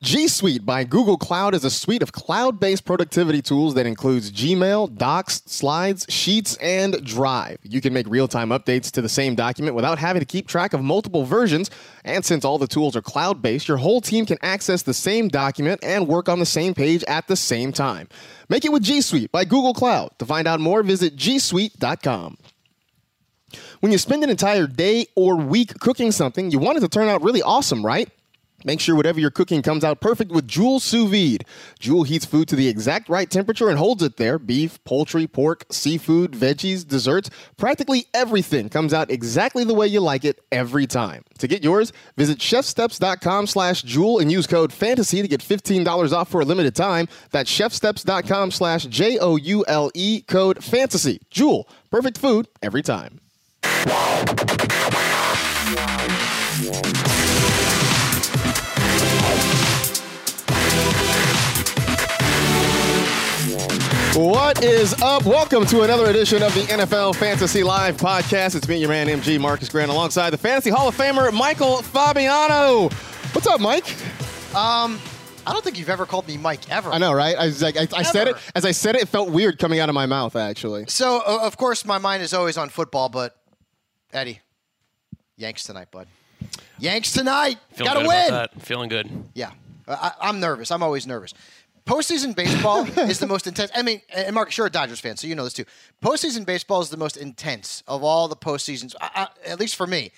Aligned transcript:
G 0.00 0.28
Suite 0.28 0.64
by 0.64 0.84
Google 0.84 1.16
Cloud 1.16 1.56
is 1.56 1.64
a 1.64 1.70
suite 1.70 2.04
of 2.04 2.12
cloud 2.12 2.60
based 2.60 2.84
productivity 2.84 3.42
tools 3.42 3.74
that 3.74 3.84
includes 3.84 4.30
Gmail, 4.30 4.96
Docs, 4.96 5.42
Slides, 5.46 6.06
Sheets, 6.08 6.56
and 6.58 7.04
Drive. 7.04 7.58
You 7.64 7.80
can 7.80 7.92
make 7.92 8.06
real 8.08 8.28
time 8.28 8.50
updates 8.50 8.92
to 8.92 9.02
the 9.02 9.08
same 9.08 9.34
document 9.34 9.74
without 9.74 9.98
having 9.98 10.20
to 10.20 10.26
keep 10.26 10.46
track 10.46 10.72
of 10.72 10.84
multiple 10.84 11.24
versions. 11.24 11.68
And 12.04 12.24
since 12.24 12.44
all 12.44 12.58
the 12.58 12.68
tools 12.68 12.94
are 12.94 13.02
cloud 13.02 13.42
based, 13.42 13.66
your 13.66 13.78
whole 13.78 14.00
team 14.00 14.24
can 14.24 14.38
access 14.40 14.82
the 14.82 14.94
same 14.94 15.26
document 15.26 15.80
and 15.82 16.06
work 16.06 16.28
on 16.28 16.38
the 16.38 16.46
same 16.46 16.74
page 16.74 17.02
at 17.08 17.26
the 17.26 17.34
same 17.34 17.72
time. 17.72 18.08
Make 18.48 18.64
it 18.64 18.70
with 18.70 18.84
G 18.84 19.00
Suite 19.00 19.32
by 19.32 19.44
Google 19.44 19.74
Cloud. 19.74 20.10
To 20.20 20.26
find 20.26 20.46
out 20.46 20.60
more, 20.60 20.84
visit 20.84 21.16
gsuite.com. 21.16 22.38
When 23.80 23.90
you 23.90 23.98
spend 23.98 24.22
an 24.22 24.30
entire 24.30 24.68
day 24.68 25.06
or 25.16 25.34
week 25.34 25.76
cooking 25.80 26.12
something, 26.12 26.52
you 26.52 26.60
want 26.60 26.78
it 26.78 26.82
to 26.82 26.88
turn 26.88 27.08
out 27.08 27.22
really 27.22 27.42
awesome, 27.42 27.84
right? 27.84 28.08
Make 28.68 28.80
sure 28.80 28.94
whatever 28.94 29.18
you're 29.18 29.30
cooking 29.30 29.62
comes 29.62 29.82
out 29.82 29.98
perfect 29.98 30.30
with 30.30 30.46
Joule 30.46 30.78
Sous 30.78 31.10
Vide. 31.10 31.46
Joule 31.78 32.02
heats 32.02 32.26
food 32.26 32.48
to 32.48 32.54
the 32.54 32.68
exact 32.68 33.08
right 33.08 33.30
temperature 33.30 33.70
and 33.70 33.78
holds 33.78 34.02
it 34.02 34.18
there. 34.18 34.38
Beef, 34.38 34.84
poultry, 34.84 35.26
pork, 35.26 35.64
seafood, 35.70 36.32
veggies, 36.32 36.86
desserts, 36.86 37.30
practically 37.56 38.04
everything 38.12 38.68
comes 38.68 38.92
out 38.92 39.10
exactly 39.10 39.64
the 39.64 39.72
way 39.72 39.86
you 39.86 40.00
like 40.00 40.22
it 40.22 40.40
every 40.52 40.86
time. 40.86 41.24
To 41.38 41.48
get 41.48 41.64
yours, 41.64 41.94
visit 42.18 42.40
chefsteps.com 42.40 43.46
slash 43.46 43.80
Joule 43.84 44.18
and 44.18 44.30
use 44.30 44.46
code 44.46 44.70
FANTASY 44.70 45.22
to 45.22 45.28
get 45.28 45.40
$15 45.40 46.12
off 46.12 46.28
for 46.28 46.42
a 46.42 46.44
limited 46.44 46.76
time. 46.76 47.08
That's 47.30 47.50
chefsteps.com 47.50 48.50
slash 48.50 48.84
J-O-U-L-E 48.84 50.20
code 50.26 50.58
FANTASY. 50.58 51.20
Joule, 51.30 51.66
perfect 51.90 52.18
food 52.18 52.48
every 52.60 52.82
time. 52.82 53.18
What 64.14 64.64
is 64.64 65.00
up? 65.02 65.24
Welcome 65.26 65.64
to 65.66 65.82
another 65.82 66.06
edition 66.06 66.42
of 66.42 66.52
the 66.54 66.62
NFL 66.62 67.14
Fantasy 67.16 67.62
Live 67.62 67.96
podcast. 67.98 68.56
It's 68.56 68.66
me, 68.66 68.78
your 68.78 68.88
man 68.88 69.06
MG 69.06 69.38
Marcus 69.38 69.68
Grant, 69.68 69.90
alongside 69.90 70.30
the 70.30 70.38
Fantasy 70.38 70.70
Hall 70.70 70.88
of 70.88 70.96
Famer 70.96 71.32
Michael 71.32 71.82
Fabiano. 71.82 72.88
What's 73.32 73.46
up, 73.46 73.60
Mike? 73.60 73.86
Um, 74.56 74.98
I 75.46 75.52
don't 75.52 75.62
think 75.62 75.78
you've 75.78 75.90
ever 75.90 76.04
called 76.04 76.26
me 76.26 76.36
Mike 76.36 76.68
ever. 76.70 76.90
I 76.90 76.98
know, 76.98 77.12
right? 77.12 77.36
I 77.36 77.46
was 77.46 77.62
like, 77.62 77.76
I, 77.76 77.86
I 77.94 78.02
said 78.02 78.26
it 78.28 78.36
as 78.56 78.64
I 78.64 78.72
said 78.72 78.96
it. 78.96 79.02
It 79.02 79.08
felt 79.08 79.30
weird 79.30 79.58
coming 79.58 79.78
out 79.78 79.88
of 79.88 79.94
my 79.94 80.06
mouth, 80.06 80.34
actually. 80.34 80.86
So, 80.88 81.18
uh, 81.24 81.40
of 81.42 81.56
course, 81.56 81.84
my 81.84 81.98
mind 81.98 82.22
is 82.22 82.34
always 82.34 82.56
on 82.58 82.70
football, 82.70 83.08
but 83.08 83.36
Eddie, 84.12 84.40
Yanks 85.36 85.62
tonight, 85.62 85.90
bud. 85.92 86.08
Yanks 86.78 87.12
tonight. 87.12 87.58
Feeling 87.72 87.92
Got 87.92 87.94
to 87.94 88.00
good 88.00 88.08
win. 88.08 88.28
About 88.28 88.54
that. 88.54 88.62
Feeling 88.62 88.88
good. 88.88 89.10
Yeah, 89.34 89.50
I, 89.86 90.12
I'm 90.20 90.40
nervous. 90.40 90.72
I'm 90.72 90.82
always 90.82 91.06
nervous. 91.06 91.34
Postseason 91.86 92.34
baseball 92.34 92.84
is 92.98 93.18
the 93.18 93.26
most 93.26 93.46
intense. 93.46 93.70
I 93.74 93.82
mean, 93.82 94.00
and 94.14 94.34
Mark, 94.34 94.56
you're 94.56 94.66
a 94.66 94.70
Dodgers 94.70 95.00
fan, 95.00 95.16
so 95.16 95.26
you 95.26 95.34
know 95.34 95.44
this 95.44 95.52
too. 95.54 95.64
Postseason 96.02 96.44
baseball 96.46 96.80
is 96.80 96.90
the 96.90 96.96
most 96.96 97.16
intense 97.16 97.82
of 97.86 98.02
all 98.02 98.28
the 98.28 98.36
postseasons, 98.36 98.94
I, 99.00 99.10
I, 99.44 99.50
at 99.50 99.58
least 99.60 99.76
for 99.76 99.86
me. 99.86 100.10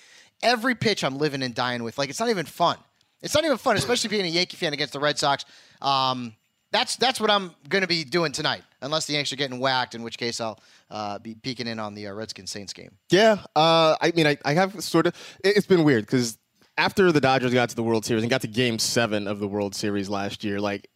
Every 0.43 0.75
pitch 0.75 1.03
I'm 1.03 1.17
living 1.17 1.43
and 1.43 1.53
dying 1.53 1.83
with. 1.83 1.97
Like, 1.97 2.09
it's 2.09 2.19
not 2.19 2.29
even 2.29 2.45
fun. 2.45 2.77
It's 3.21 3.35
not 3.35 3.45
even 3.45 3.57
fun, 3.57 3.77
especially 3.77 4.09
being 4.09 4.25
a 4.25 4.29
Yankee 4.29 4.57
fan 4.57 4.73
against 4.73 4.93
the 4.93 4.99
Red 4.99 5.19
Sox. 5.19 5.45
Um, 5.81 6.33
that's 6.71 6.95
that's 6.95 7.19
what 7.19 7.29
I'm 7.29 7.53
going 7.69 7.81
to 7.81 7.87
be 7.87 8.03
doing 8.03 8.31
tonight, 8.31 8.63
unless 8.81 9.05
the 9.05 9.13
Yanks 9.13 9.31
are 9.33 9.35
getting 9.35 9.59
whacked, 9.59 9.93
in 9.93 10.01
which 10.03 10.17
case 10.17 10.39
I'll 10.41 10.57
uh, 10.89 11.19
be 11.19 11.35
peeking 11.35 11.67
in 11.67 11.79
on 11.79 11.93
the 11.93 12.07
uh, 12.07 12.13
Redskins 12.13 12.49
Saints 12.49 12.71
game. 12.73 12.91
Yeah, 13.11 13.39
uh, 13.55 13.95
I 14.01 14.11
mean, 14.15 14.25
I, 14.25 14.37
I 14.45 14.53
have 14.53 14.81
sort 14.83 15.05
of. 15.05 15.13
it- 15.43 15.57
It's 15.57 15.67
been 15.67 15.83
weird 15.83 16.05
because 16.05 16.37
after 16.77 17.11
the 17.11 17.19
Dodgers 17.21 17.53
got 17.53 17.69
to 17.69 17.75
the 17.75 17.83
World 17.83 18.05
Series 18.05 18.23
and 18.23 18.29
got 18.29 18.41
to 18.41 18.47
Game 18.47 18.79
Seven 18.79 19.27
of 19.27 19.39
the 19.39 19.47
World 19.47 19.75
Series 19.75 20.09
last 20.09 20.43
year, 20.45 20.59
like 20.61 20.89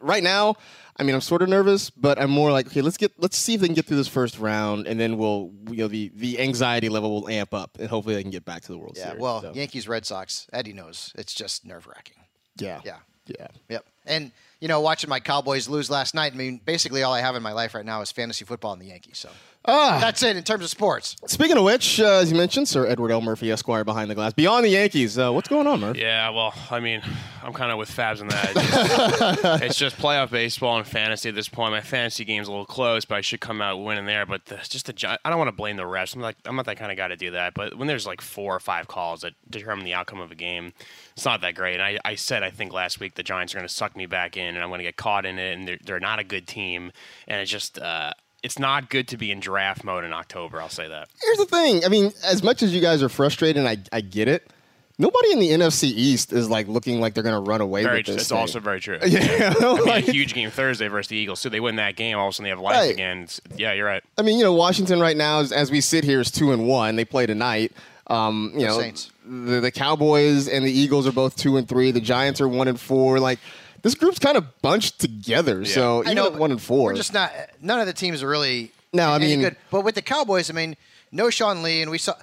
right 0.00 0.22
now, 0.22 0.56
I 0.96 1.02
mean, 1.04 1.14
I'm 1.14 1.20
sort 1.20 1.42
of 1.42 1.48
nervous, 1.48 1.90
but 1.90 2.20
I'm 2.20 2.30
more 2.30 2.50
like, 2.50 2.66
okay, 2.66 2.80
let's 2.80 2.96
get, 2.96 3.12
let's 3.18 3.36
see 3.36 3.54
if 3.54 3.60
they 3.60 3.68
can 3.68 3.74
get 3.74 3.84
through 3.86 3.98
this 3.98 4.08
first 4.08 4.38
round, 4.38 4.86
and 4.86 4.98
then 4.98 5.16
we'll, 5.16 5.52
you 5.70 5.76
know, 5.78 5.88
the 5.88 6.10
the 6.16 6.40
anxiety 6.40 6.88
level 6.88 7.10
will 7.20 7.28
amp 7.28 7.54
up, 7.54 7.78
and 7.78 7.88
hopefully 7.88 8.14
they 8.16 8.22
can 8.22 8.30
get 8.32 8.44
back 8.44 8.62
to 8.62 8.72
the 8.72 8.78
World 8.78 8.94
Yeah, 8.96 9.04
Series. 9.10 9.20
well, 9.20 9.40
So, 9.42 9.52
Yankees 9.54 9.86
Red 9.86 10.04
Sox, 10.06 10.46
Eddie 10.52 10.72
knows 10.72 11.12
it's 11.16 11.32
just 11.34 11.64
nerve 11.64 11.86
wracking. 11.86 12.16
yeah, 12.56 12.80
Yeah. 12.84 12.96
yeah. 13.26 13.46
Yep. 13.68 13.84
And 14.06 14.32
you 14.60 14.68
know, 14.68 14.80
watching 14.80 15.08
my 15.10 15.20
Cowboys 15.20 15.68
lose 15.68 15.90
last 15.90 16.14
night. 16.14 16.32
I 16.32 16.36
mean, 16.36 16.60
basically 16.64 17.02
all 17.02 17.12
I 17.12 17.20
have 17.20 17.36
in 17.36 17.42
my 17.42 17.52
life 17.52 17.74
right 17.74 17.84
now 17.86 18.00
is 18.00 18.10
fantasy 18.10 18.44
football 18.44 18.72
and 18.72 18.82
the 18.82 18.86
Yankees. 18.86 19.18
So 19.18 19.28
Ah, 19.70 19.98
that's 20.00 20.22
it 20.22 20.34
in 20.36 20.44
terms 20.44 20.64
of 20.64 20.70
sports. 20.70 21.16
speaking 21.26 21.58
of 21.58 21.64
which, 21.64 22.00
uh, 22.00 22.04
as 22.22 22.30
you 22.30 22.36
mentioned, 22.38 22.66
Sir 22.68 22.86
Edward 22.86 23.10
L. 23.10 23.20
Murphy, 23.20 23.50
Esquire, 23.50 23.84
behind 23.84 24.08
the 24.10 24.14
glass, 24.14 24.32
beyond 24.32 24.64
the 24.64 24.70
Yankees. 24.70 25.18
Uh, 25.18 25.30
what's 25.30 25.48
going 25.48 25.66
on, 25.66 25.80
Murph? 25.80 25.96
Yeah, 25.96 26.30
well, 26.30 26.54
I 26.70 26.80
mean, 26.80 27.02
I'm 27.42 27.52
kind 27.52 27.70
of 27.70 27.76
with 27.76 27.90
Fabs 27.90 28.20
on 28.22 28.28
that. 28.28 28.52
It's 28.56 28.70
just, 28.70 29.44
it's 29.62 29.76
just 29.78 29.96
playoff 29.98 30.30
baseball 30.30 30.78
and 30.78 30.86
fantasy 30.86 31.28
at 31.28 31.34
this 31.34 31.48
point. 31.50 31.72
My 31.72 31.82
fantasy 31.82 32.24
game's 32.24 32.48
a 32.48 32.50
little 32.50 32.64
close, 32.66 33.04
but 33.04 33.16
I 33.16 33.20
should 33.20 33.40
come 33.40 33.60
out 33.60 33.76
winning 33.82 34.06
there. 34.06 34.24
But 34.24 34.46
the, 34.46 34.56
just 34.66 34.86
the, 34.86 35.18
I 35.24 35.28
don't 35.28 35.38
want 35.38 35.48
to 35.48 35.52
blame 35.56 35.76
the 35.76 35.82
refs. 35.82 36.14
I'm 36.14 36.22
like, 36.22 36.36
I'm 36.46 36.56
not 36.56 36.64
that 36.66 36.78
kind 36.78 36.90
of 36.90 36.96
guy 36.96 37.08
to 37.08 37.16
do 37.16 37.32
that. 37.32 37.52
But 37.52 37.76
when 37.76 37.88
there's 37.88 38.06
like 38.06 38.22
four 38.22 38.54
or 38.54 38.60
five 38.60 38.88
calls 38.88 39.20
that 39.20 39.34
determine 39.50 39.84
the 39.84 39.92
outcome 39.92 40.20
of 40.20 40.30
a 40.30 40.36
game, 40.36 40.72
it's 41.18 41.24
not 41.24 41.40
that 41.40 41.54
great. 41.56 41.74
And 41.74 41.82
I, 41.82 41.98
I 42.04 42.14
said 42.14 42.42
I 42.44 42.50
think 42.50 42.72
last 42.72 43.00
week 43.00 43.14
the 43.16 43.22
Giants 43.24 43.52
are 43.54 43.58
going 43.58 43.66
to 43.66 43.74
suck 43.74 43.96
me 43.96 44.06
back 44.06 44.36
in, 44.36 44.54
and 44.54 44.58
I'm 44.62 44.68
going 44.70 44.78
to 44.78 44.84
get 44.84 44.96
caught 44.96 45.26
in 45.26 45.38
it. 45.38 45.56
And 45.58 45.66
they're, 45.66 45.78
they're 45.84 46.00
not 46.00 46.20
a 46.20 46.24
good 46.24 46.46
team, 46.46 46.92
and 47.26 47.40
it's 47.40 47.50
just. 47.50 47.78
Uh, 47.78 48.12
it's 48.40 48.56
not 48.56 48.88
good 48.88 49.08
to 49.08 49.16
be 49.16 49.32
in 49.32 49.40
draft 49.40 49.82
mode 49.82 50.04
in 50.04 50.12
October. 50.12 50.62
I'll 50.62 50.68
say 50.68 50.86
that. 50.86 51.08
Here's 51.20 51.38
the 51.38 51.44
thing. 51.46 51.84
I 51.84 51.88
mean, 51.88 52.12
as 52.24 52.40
much 52.44 52.62
as 52.62 52.72
you 52.72 52.80
guys 52.80 53.02
are 53.02 53.08
frustrated, 53.08 53.56
and 53.56 53.66
I, 53.68 53.78
I 53.92 54.00
get 54.00 54.28
it, 54.28 54.52
nobody 54.96 55.32
in 55.32 55.40
the 55.40 55.48
NFC 55.50 55.86
East 55.86 56.32
is 56.32 56.48
like 56.48 56.68
looking 56.68 57.00
like 57.00 57.14
they're 57.14 57.24
going 57.24 57.34
to 57.44 57.50
run 57.50 57.60
away 57.60 57.82
Very, 57.82 57.98
with 57.98 58.06
this. 58.06 58.22
it's 58.22 58.30
also 58.30 58.60
very 58.60 58.78
true. 58.80 58.96
Yeah, 59.04 59.54
I 59.58 59.60
mean, 59.74 59.84
like- 59.86 60.06
a 60.06 60.12
huge 60.12 60.34
game 60.34 60.50
Thursday 60.52 60.86
versus 60.86 61.08
the 61.08 61.16
Eagles. 61.16 61.40
So 61.40 61.48
they 61.48 61.58
win 61.58 61.74
that 61.76 61.96
game, 61.96 62.16
all 62.16 62.28
of 62.28 62.30
a 62.30 62.34
sudden 62.34 62.44
they 62.44 62.50
have 62.50 62.60
life 62.60 62.76
Right. 62.76 62.92
again. 62.92 63.22
It's, 63.24 63.40
yeah, 63.56 63.72
you're 63.72 63.86
right. 63.86 64.04
I 64.16 64.22
mean, 64.22 64.38
you 64.38 64.44
know, 64.44 64.52
Washington 64.52 65.00
right 65.00 65.16
now, 65.16 65.40
is, 65.40 65.50
as 65.50 65.72
we 65.72 65.80
sit 65.80 66.04
here, 66.04 66.20
is 66.20 66.30
two 66.30 66.52
and 66.52 66.68
one. 66.68 66.94
They 66.94 67.04
play 67.04 67.26
tonight. 67.26 67.72
Um, 68.06 68.52
you 68.54 68.60
The 68.60 68.66
know, 68.66 68.78
Saints. 68.80 69.10
The, 69.28 69.60
the 69.60 69.70
Cowboys 69.70 70.48
and 70.48 70.64
the 70.64 70.72
Eagles 70.72 71.06
are 71.06 71.12
both 71.12 71.36
two 71.36 71.56
and 71.56 71.68
three. 71.68 71.90
The 71.90 72.00
Giants 72.00 72.40
are 72.40 72.48
one 72.48 72.68
and 72.68 72.80
four. 72.80 73.20
Like 73.20 73.38
this 73.82 73.94
group's 73.94 74.18
kind 74.18 74.36
of 74.36 74.60
bunched 74.62 74.98
together. 74.98 75.64
So 75.64 75.98
I 75.98 76.02
even 76.02 76.14
know 76.16 76.26
at 76.26 76.34
one 76.34 76.50
and 76.50 76.60
four, 76.62 76.90
We're 76.90 76.96
just 76.96 77.12
not. 77.12 77.32
None 77.60 77.80
of 77.80 77.86
the 77.86 77.92
teams 77.92 78.22
are 78.22 78.28
really. 78.28 78.72
No, 78.92 79.10
I 79.10 79.16
any 79.16 79.26
mean- 79.28 79.40
good. 79.40 79.56
But 79.70 79.82
with 79.84 79.94
the 79.94 80.02
Cowboys, 80.02 80.48
I 80.50 80.54
mean, 80.54 80.76
no 81.12 81.28
Sean 81.30 81.62
Lee, 81.62 81.82
and 81.82 81.90
we 81.90 81.98
saw. 81.98 82.14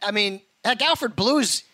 I 0.00 0.10
mean, 0.10 0.40
heck, 0.64 0.80
Alfred 0.82 1.16
Blue's 1.16 1.64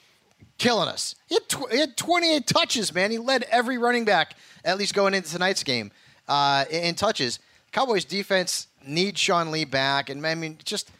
killing 0.58 0.88
us. 0.88 1.14
He 1.28 1.34
had, 1.36 1.48
tw- 1.48 1.70
he 1.72 1.78
had 1.78 1.96
28 1.96 2.46
touches, 2.46 2.92
man. 2.94 3.10
He 3.10 3.18
led 3.18 3.44
every 3.50 3.78
running 3.78 4.04
back, 4.04 4.34
at 4.64 4.76
least 4.78 4.92
going 4.94 5.14
into 5.14 5.30
tonight's 5.30 5.62
game, 5.62 5.92
uh, 6.26 6.64
in, 6.70 6.82
in 6.84 6.94
touches. 6.94 7.38
Cowboys 7.70 8.04
defense 8.04 8.66
needs 8.84 9.20
Sean 9.20 9.50
Lee 9.50 9.64
back, 9.64 10.10
and 10.10 10.26
I 10.26 10.34
mean, 10.34 10.58
just, 10.64 10.90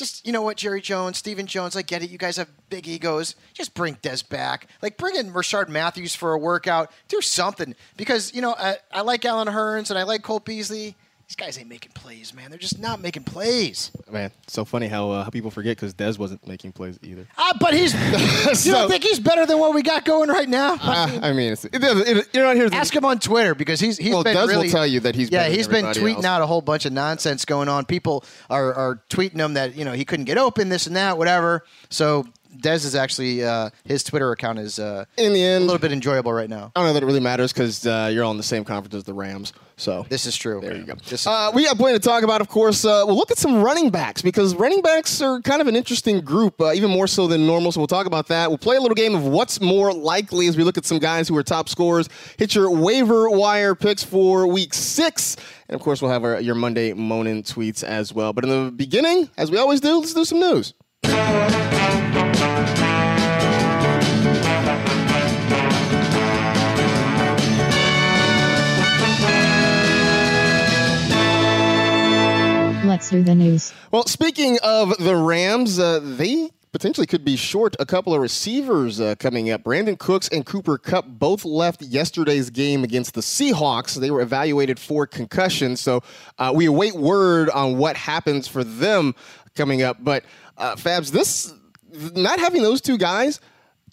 just 0.00 0.26
you 0.26 0.32
know 0.32 0.42
what, 0.42 0.56
Jerry 0.56 0.80
Jones, 0.80 1.18
Stephen 1.18 1.46
Jones, 1.46 1.76
I 1.76 1.82
get 1.82 2.02
it. 2.02 2.10
You 2.10 2.18
guys 2.18 2.36
have 2.36 2.50
big 2.68 2.88
egos. 2.88 3.36
Just 3.52 3.74
bring 3.74 3.94
Dez 3.96 4.28
back. 4.28 4.66
Like 4.82 4.96
bring 4.96 5.14
in 5.14 5.32
Rishard 5.32 5.68
Matthews 5.68 6.16
for 6.16 6.32
a 6.32 6.38
workout. 6.38 6.90
Do 7.06 7.20
something 7.20 7.76
because 7.96 8.34
you 8.34 8.40
know 8.42 8.56
I, 8.58 8.78
I 8.90 9.02
like 9.02 9.24
Allen 9.24 9.46
Hurns 9.46 9.90
and 9.90 9.98
I 9.98 10.02
like 10.02 10.22
Cole 10.22 10.40
Beasley. 10.40 10.96
These 11.30 11.36
guys 11.36 11.58
ain't 11.58 11.68
making 11.68 11.92
plays, 11.92 12.34
man. 12.34 12.50
They're 12.50 12.58
just 12.58 12.80
not 12.80 13.00
making 13.00 13.22
plays. 13.22 13.92
man. 14.10 14.32
So 14.48 14.64
funny 14.64 14.88
how 14.88 15.12
uh, 15.12 15.22
how 15.22 15.30
people 15.30 15.52
forget 15.52 15.76
because 15.76 15.94
Dez 15.94 16.18
wasn't 16.18 16.44
making 16.44 16.72
plays 16.72 16.98
either. 17.04 17.24
Ah, 17.38 17.56
but 17.60 17.72
he's. 17.72 17.94
you 18.48 18.54
So- 18.56 18.72
don't 18.72 18.90
think 18.90 19.04
he's 19.04 19.20
better 19.20 19.46
than 19.46 19.60
what 19.60 19.72
we 19.72 19.82
got 19.82 20.04
going 20.04 20.28
right 20.28 20.48
now? 20.48 20.74
Uh, 20.82 21.20
I 21.22 21.32
mean, 21.32 21.52
it's, 21.52 21.64
it, 21.66 21.70
it, 21.74 22.28
you're 22.34 22.42
not 22.42 22.56
here. 22.56 22.68
Ask 22.72 22.92
him 22.96 23.04
on 23.04 23.20
Twitter 23.20 23.54
because 23.54 23.78
he's 23.78 23.96
he's 23.96 24.12
Well, 24.12 24.24
been 24.24 24.36
Dez 24.36 24.56
will 24.56 24.68
tell 24.68 24.84
you 24.84 24.98
that 24.98 25.14
he's 25.14 25.30
yeah 25.30 25.42
better 25.42 25.50
than 25.50 25.56
he's 25.56 25.68
been 25.68 25.84
tweeting 25.84 26.14
else. 26.16 26.24
out 26.24 26.42
a 26.42 26.46
whole 26.46 26.62
bunch 26.62 26.84
of 26.84 26.92
nonsense 26.92 27.44
going 27.44 27.68
on. 27.68 27.84
People 27.84 28.24
are 28.48 28.74
are 28.74 29.02
tweeting 29.08 29.38
him 29.38 29.54
that 29.54 29.76
you 29.76 29.84
know 29.84 29.92
he 29.92 30.04
couldn't 30.04 30.24
get 30.24 30.36
open, 30.36 30.68
this 30.68 30.88
and 30.88 30.96
that, 30.96 31.16
whatever. 31.16 31.64
So 31.90 32.26
Dez 32.58 32.84
is 32.84 32.94
actually 32.94 33.44
uh, 33.44 33.70
his 33.84 34.02
Twitter 34.02 34.32
account 34.32 34.58
is 34.58 34.78
uh, 34.78 35.04
In 35.16 35.32
the 35.32 35.42
end 35.42 35.62
a 35.62 35.66
little 35.66 35.80
bit 35.80 35.92
enjoyable 35.92 36.32
right 36.32 36.50
now. 36.50 36.72
I 36.74 36.80
don't 36.80 36.88
know 36.88 36.92
that 36.94 37.02
it 37.02 37.06
really 37.06 37.20
matters 37.20 37.52
because 37.52 37.86
uh, 37.86 38.10
you're 38.12 38.24
all 38.24 38.30
in 38.32 38.36
the 38.36 38.42
same 38.42 38.64
conference 38.64 38.94
as 38.94 39.04
the 39.04 39.14
Rams. 39.14 39.52
So 39.76 40.04
This 40.10 40.26
is 40.26 40.36
true. 40.36 40.60
There 40.60 40.76
you 40.76 40.84
go. 40.84 40.94
This 41.08 41.22
is- 41.22 41.26
Uh, 41.26 41.50
we 41.54 41.64
got 41.64 41.76
plenty 41.78 41.98
to 41.98 42.02
talk 42.04 42.22
about, 42.22 42.42
of 42.42 42.48
course. 42.48 42.84
Uh, 42.84 43.04
we'll 43.06 43.16
look 43.16 43.30
at 43.30 43.38
some 43.38 43.62
running 43.62 43.88
backs 43.88 44.20
because 44.20 44.54
running 44.54 44.82
backs 44.82 45.22
are 45.22 45.40
kind 45.40 45.62
of 45.62 45.68
an 45.68 45.76
interesting 45.76 46.20
group, 46.20 46.60
uh, 46.60 46.72
even 46.74 46.90
more 46.90 47.06
so 47.06 47.26
than 47.26 47.46
normal. 47.46 47.72
So 47.72 47.80
we'll 47.80 47.86
talk 47.86 48.06
about 48.06 48.28
that. 48.28 48.50
We'll 48.50 48.58
play 48.58 48.76
a 48.76 48.80
little 48.80 48.94
game 48.94 49.14
of 49.14 49.24
what's 49.24 49.58
more 49.60 49.92
likely 49.94 50.46
as 50.48 50.56
we 50.58 50.64
look 50.64 50.76
at 50.76 50.84
some 50.84 50.98
guys 50.98 51.28
who 51.28 51.36
are 51.38 51.42
top 51.42 51.68
scorers. 51.70 52.10
Hit 52.36 52.54
your 52.54 52.70
waiver 52.70 53.30
wire 53.30 53.74
picks 53.74 54.04
for 54.04 54.46
week 54.46 54.74
six. 54.74 55.36
And 55.68 55.74
of 55.76 55.80
course, 55.80 56.02
we'll 56.02 56.10
have 56.10 56.24
our, 56.24 56.40
your 56.40 56.56
Monday 56.56 56.92
Monin 56.92 57.42
tweets 57.42 57.82
as 57.82 58.12
well. 58.12 58.34
But 58.34 58.44
in 58.44 58.50
the 58.50 58.70
beginning, 58.70 59.30
as 59.38 59.50
we 59.50 59.56
always 59.56 59.80
do, 59.80 59.98
let's 60.00 60.12
do 60.12 60.24
some 60.26 60.40
news. 60.40 60.74
Let's 73.00 73.08
the 73.08 73.34
news. 73.34 73.72
Well, 73.92 74.04
speaking 74.04 74.58
of 74.62 74.94
the 74.98 75.16
Rams, 75.16 75.78
uh, 75.78 76.00
they 76.02 76.50
potentially 76.70 77.06
could 77.06 77.24
be 77.24 77.34
short 77.34 77.74
a 77.80 77.86
couple 77.86 78.12
of 78.12 78.20
receivers 78.20 79.00
uh, 79.00 79.14
coming 79.18 79.48
up. 79.48 79.62
Brandin 79.62 79.98
Cooks 79.98 80.28
and 80.28 80.44
Cooper 80.44 80.76
Kupp 80.76 81.06
both 81.06 81.46
left 81.46 81.80
yesterday's 81.80 82.50
game 82.50 82.84
against 82.84 83.14
the 83.14 83.22
Seahawks. 83.22 83.98
They 83.98 84.10
were 84.10 84.20
evaluated 84.20 84.78
for 84.78 85.06
concussion, 85.06 85.76
so 85.76 86.02
uh, 86.38 86.52
we 86.54 86.66
await 86.66 86.94
word 86.94 87.48
on 87.48 87.78
what 87.78 87.96
happens 87.96 88.46
for 88.46 88.62
them 88.62 89.14
coming 89.54 89.80
up. 89.80 89.96
But 90.04 90.24
uh, 90.58 90.76
Fabs, 90.76 91.10
this 91.10 91.54
not 92.14 92.38
having 92.38 92.60
those 92.60 92.82
two 92.82 92.98
guys 92.98 93.40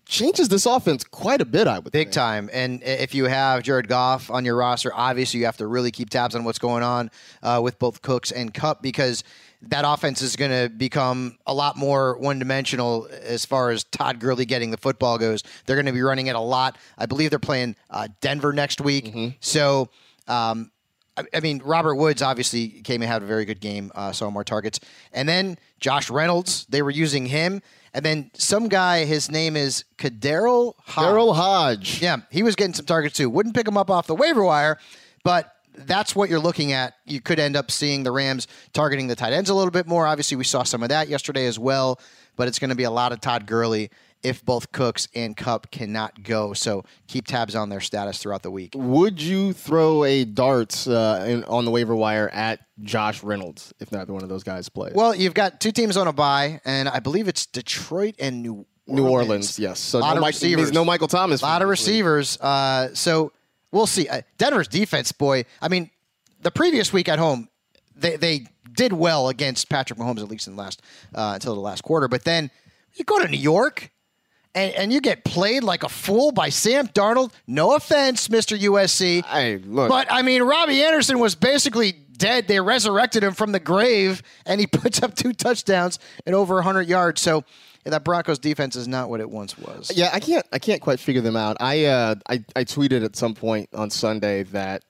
changes 0.08 0.50
this 0.50 0.66
offense 0.66 1.04
quite 1.04 1.42
a 1.42 1.46
bit. 1.46 1.68
I 1.68 1.80
would 1.80 1.92
Big 1.92 2.08
think. 2.08 2.14
time. 2.14 2.50
And 2.54 2.82
if 2.84 3.14
you 3.14 3.26
have 3.26 3.64
Jared 3.64 3.88
Goff 3.88 4.32
on 4.32 4.46
your 4.46 4.56
roster, 4.56 4.92
obviously 4.94 5.40
you 5.40 5.46
have 5.46 5.58
to 5.58 5.68
really 5.68 5.92
keep 5.92 6.10
tabs 6.10 6.36
on 6.36 6.44
what's 6.44 6.60
going 6.60 6.84
on 6.84 7.12
uh, 7.44 7.60
with 7.64 7.78
both 7.80 8.02
Cooks 8.02 8.32
and 8.32 8.54
Kupp 8.54 8.82
because 8.82 9.24
that 9.64 9.84
offense 9.88 10.22
is 10.22 10.36
going 10.36 10.52
to 10.52 10.70
become 10.70 11.38
a 11.48 11.54
lot 11.54 11.78
more 11.78 12.18
one 12.18 12.40
dimensional 12.40 13.08
as 13.24 13.44
far 13.44 13.72
as 13.72 13.84
Todd 13.86 14.20
Gurley 14.20 14.46
getting 14.46 14.72
the 14.72 14.78
football 14.78 15.18
goes. 15.18 15.44
They're 15.66 15.76
going 15.76 15.88
to 15.88 15.92
be 15.92 16.02
running 16.02 16.28
it 16.28 16.36
a 16.36 16.40
lot. 16.40 16.78
I 16.98 17.06
believe 17.06 17.32
they're 17.32 17.40
playing 17.40 17.76
uh, 17.90 18.08
Denver 18.22 18.54
next 18.54 18.82
week. 18.82 19.36
So, 19.40 19.90
um, 20.28 20.72
I, 21.18 21.24
I 21.34 21.40
mean, 21.40 21.62
Robert 21.66 21.96
Woods 21.96 22.22
obviously 22.22 22.70
came 22.70 23.02
and 23.02 23.12
had 23.12 23.24
a 23.24 23.26
very 23.26 23.46
good 23.46 23.60
game, 23.60 23.92
uh, 23.96 24.12
saw 24.12 24.30
more 24.30 24.44
targets. 24.44 24.80
And 25.12 25.28
then 25.28 25.58
Josh 25.80 26.10
Reynolds, 26.10 26.66
they 26.70 26.82
were 26.84 26.92
using 26.92 27.26
him. 27.26 27.62
And 27.98 28.06
then 28.06 28.30
some 28.36 28.68
guy, 28.68 29.06
his 29.06 29.32
name 29.32 29.58
is 29.58 29.84
KhaDarel 29.98 30.76
Hodge. 30.86 31.04
Daryl 31.04 31.36
Hodge. 31.36 32.00
Yeah, 32.00 32.18
he 32.30 32.44
was 32.44 32.56
getting 32.56 32.76
some 32.76 32.86
targets 32.86 33.18
too. 33.18 33.28
Wouldn't 33.28 33.56
pick 33.56 33.68
him 33.68 33.76
up 33.76 33.90
off 33.90 34.06
the 34.06 34.14
waiver 34.14 34.44
wire, 34.44 34.78
but 35.24 35.56
that's 35.74 36.16
what 36.16 36.30
you're 36.30 36.40
looking 36.40 36.74
at. 36.74 36.94
You 37.06 37.22
could 37.22 37.40
end 37.40 37.56
up 37.56 37.72
seeing 37.72 38.04
the 38.04 38.12
Rams 38.12 38.48
targeting 38.72 39.08
the 39.08 39.16
tight 39.16 39.34
ends 39.34 39.50
a 39.50 39.56
little 39.56 39.72
bit 39.72 39.88
more. 39.88 40.06
Obviously, 40.06 40.38
we 40.38 40.44
saw 40.44 40.62
some 40.62 40.84
of 40.84 40.90
that 40.90 41.08
yesterday 41.08 41.48
as 41.48 41.58
well, 41.58 42.00
but 42.36 42.48
it's 42.48 42.60
going 42.60 42.70
to 42.70 42.76
be 42.76 42.84
a 42.84 42.92
lot 42.92 43.14
of 43.14 43.20
Todd 43.20 43.48
Gurley 43.48 43.90
if 44.24 44.44
both 44.44 44.72
Cooks 44.72 45.08
and 45.16 45.36
Kupp 45.36 45.72
cannot 45.72 46.24
go. 46.24 46.54
So 46.54 46.84
keep 47.08 47.28
tabs 47.28 47.56
on 47.56 47.70
their 47.70 47.80
status 47.82 48.18
throughout 48.20 48.44
the 48.44 48.52
week. 48.52 48.74
Would 48.76 49.22
you 49.22 49.54
throw 49.54 50.04
a 50.04 50.26
dart 50.26 50.88
uh, 50.88 51.24
in, 51.28 51.44
on 51.46 51.66
the 51.66 51.72
waiver 51.72 51.96
wire 51.96 52.30
at 52.30 52.60
Josh 52.82 53.24
Reynolds 53.24 53.74
if 53.80 53.92
neither 53.92 54.14
one 54.14 54.24
of 54.24 54.30
those 54.30 54.44
guys 54.44 54.70
plays? 54.70 54.94
Well, 54.94 55.16
you've 55.16 55.34
got 55.34 55.60
two 55.60 55.72
teams 55.72 55.98
on 55.98 56.08
a 56.08 56.14
bye, 56.14 56.62
and 56.66 56.90
I 56.90 57.00
believe 57.00 57.28
it's 57.28 57.46
Detroit 57.46 58.16
and 58.20 58.42
New 58.42 58.66
New 58.88 59.08
Orleans, 59.08 59.60
yes. 59.60 59.80
So 59.80 60.00
lot 60.00 60.12
no, 60.12 60.16
of 60.16 60.22
Mike, 60.22 60.34
receivers. 60.34 60.72
no 60.72 60.86
Michael 60.86 61.10
Thomas. 61.10 61.42
A 61.42 61.46
lot 61.46 61.62
of 61.62 61.68
receivers. 61.68 62.38
Uh, 62.40 62.94
so 62.94 63.34
we'll 63.72 63.86
see. 63.86 64.08
Uh, 64.08 64.22
Denver's 64.38 64.70
defense, 64.70 65.12
boy. 65.12 65.44
I 65.62 65.68
mean, 65.68 65.90
the 66.42 66.52
previous 66.52 66.94
week 66.94 67.10
at 67.10 67.20
home, 67.20 67.50
they, 67.96 68.16
they 68.16 68.48
did 68.74 68.94
well 68.94 69.28
against 69.28 69.70
Patrick 69.70 70.00
Mahomes, 70.00 70.20
at 70.20 70.30
least 70.30 70.48
in 70.48 70.56
the 70.56 70.62
last 70.62 70.82
uh, 71.14 71.32
until 71.34 71.54
the 71.56 71.62
last 71.62 71.84
quarter. 71.84 72.08
But 72.08 72.24
then 72.24 72.50
you 72.96 73.04
go 73.04 73.20
to 73.20 73.28
New 73.28 73.38
York. 73.38 73.92
And, 74.58 74.74
and 74.74 74.94
you 74.94 75.02
get 75.02 75.24
played 75.24 75.64
like 75.64 75.84
a 75.84 75.90
fool 75.90 76.32
by 76.32 76.50
Sam 76.50 76.88
Darnold. 76.88 77.32
No 77.46 77.76
offense, 77.76 78.28
Mr. 78.28 78.58
USC. 78.60 79.24
Hey, 79.24 79.58
look. 79.60 79.88
But 79.88 80.08
I 80.12 80.24
mean, 80.24 80.42
Robbie 80.42 80.84
Anderson 80.84 81.20
was 81.20 81.36
basically 81.36 81.92
dead. 81.92 82.48
They 82.48 82.60
resurrected 82.60 83.24
him 83.24 83.34
from 83.36 83.52
the 83.52 83.60
grave, 83.60 84.24
and 84.48 84.60
he 84.60 84.66
puts 84.72 85.04
up 85.04 85.16
two 85.16 85.34
touchdowns 85.34 86.00
and 86.26 86.34
over 86.34 86.56
100 86.56 86.88
yards. 86.88 87.22
So 87.22 87.44
yeah, 87.86 87.92
that 87.92 88.04
Broncos 88.04 88.40
defense 88.40 88.76
is 88.76 88.88
not 88.88 89.12
what 89.12 89.20
it 89.20 89.30
once 89.30 89.56
was. 89.60 89.92
Yeah, 89.96 90.10
I 90.12 90.20
can't. 90.20 90.46
I 90.52 90.58
can't 90.58 90.82
quite 90.82 91.00
figure 91.00 91.22
them 91.22 91.36
out. 91.36 91.58
I, 91.60 91.86
uh, 91.86 92.16
I 92.28 92.44
I 92.56 92.64
tweeted 92.64 93.06
at 93.06 93.16
some 93.16 93.36
point 93.36 93.70
on 93.76 93.92
Sunday 93.92 94.42
that 94.44 94.84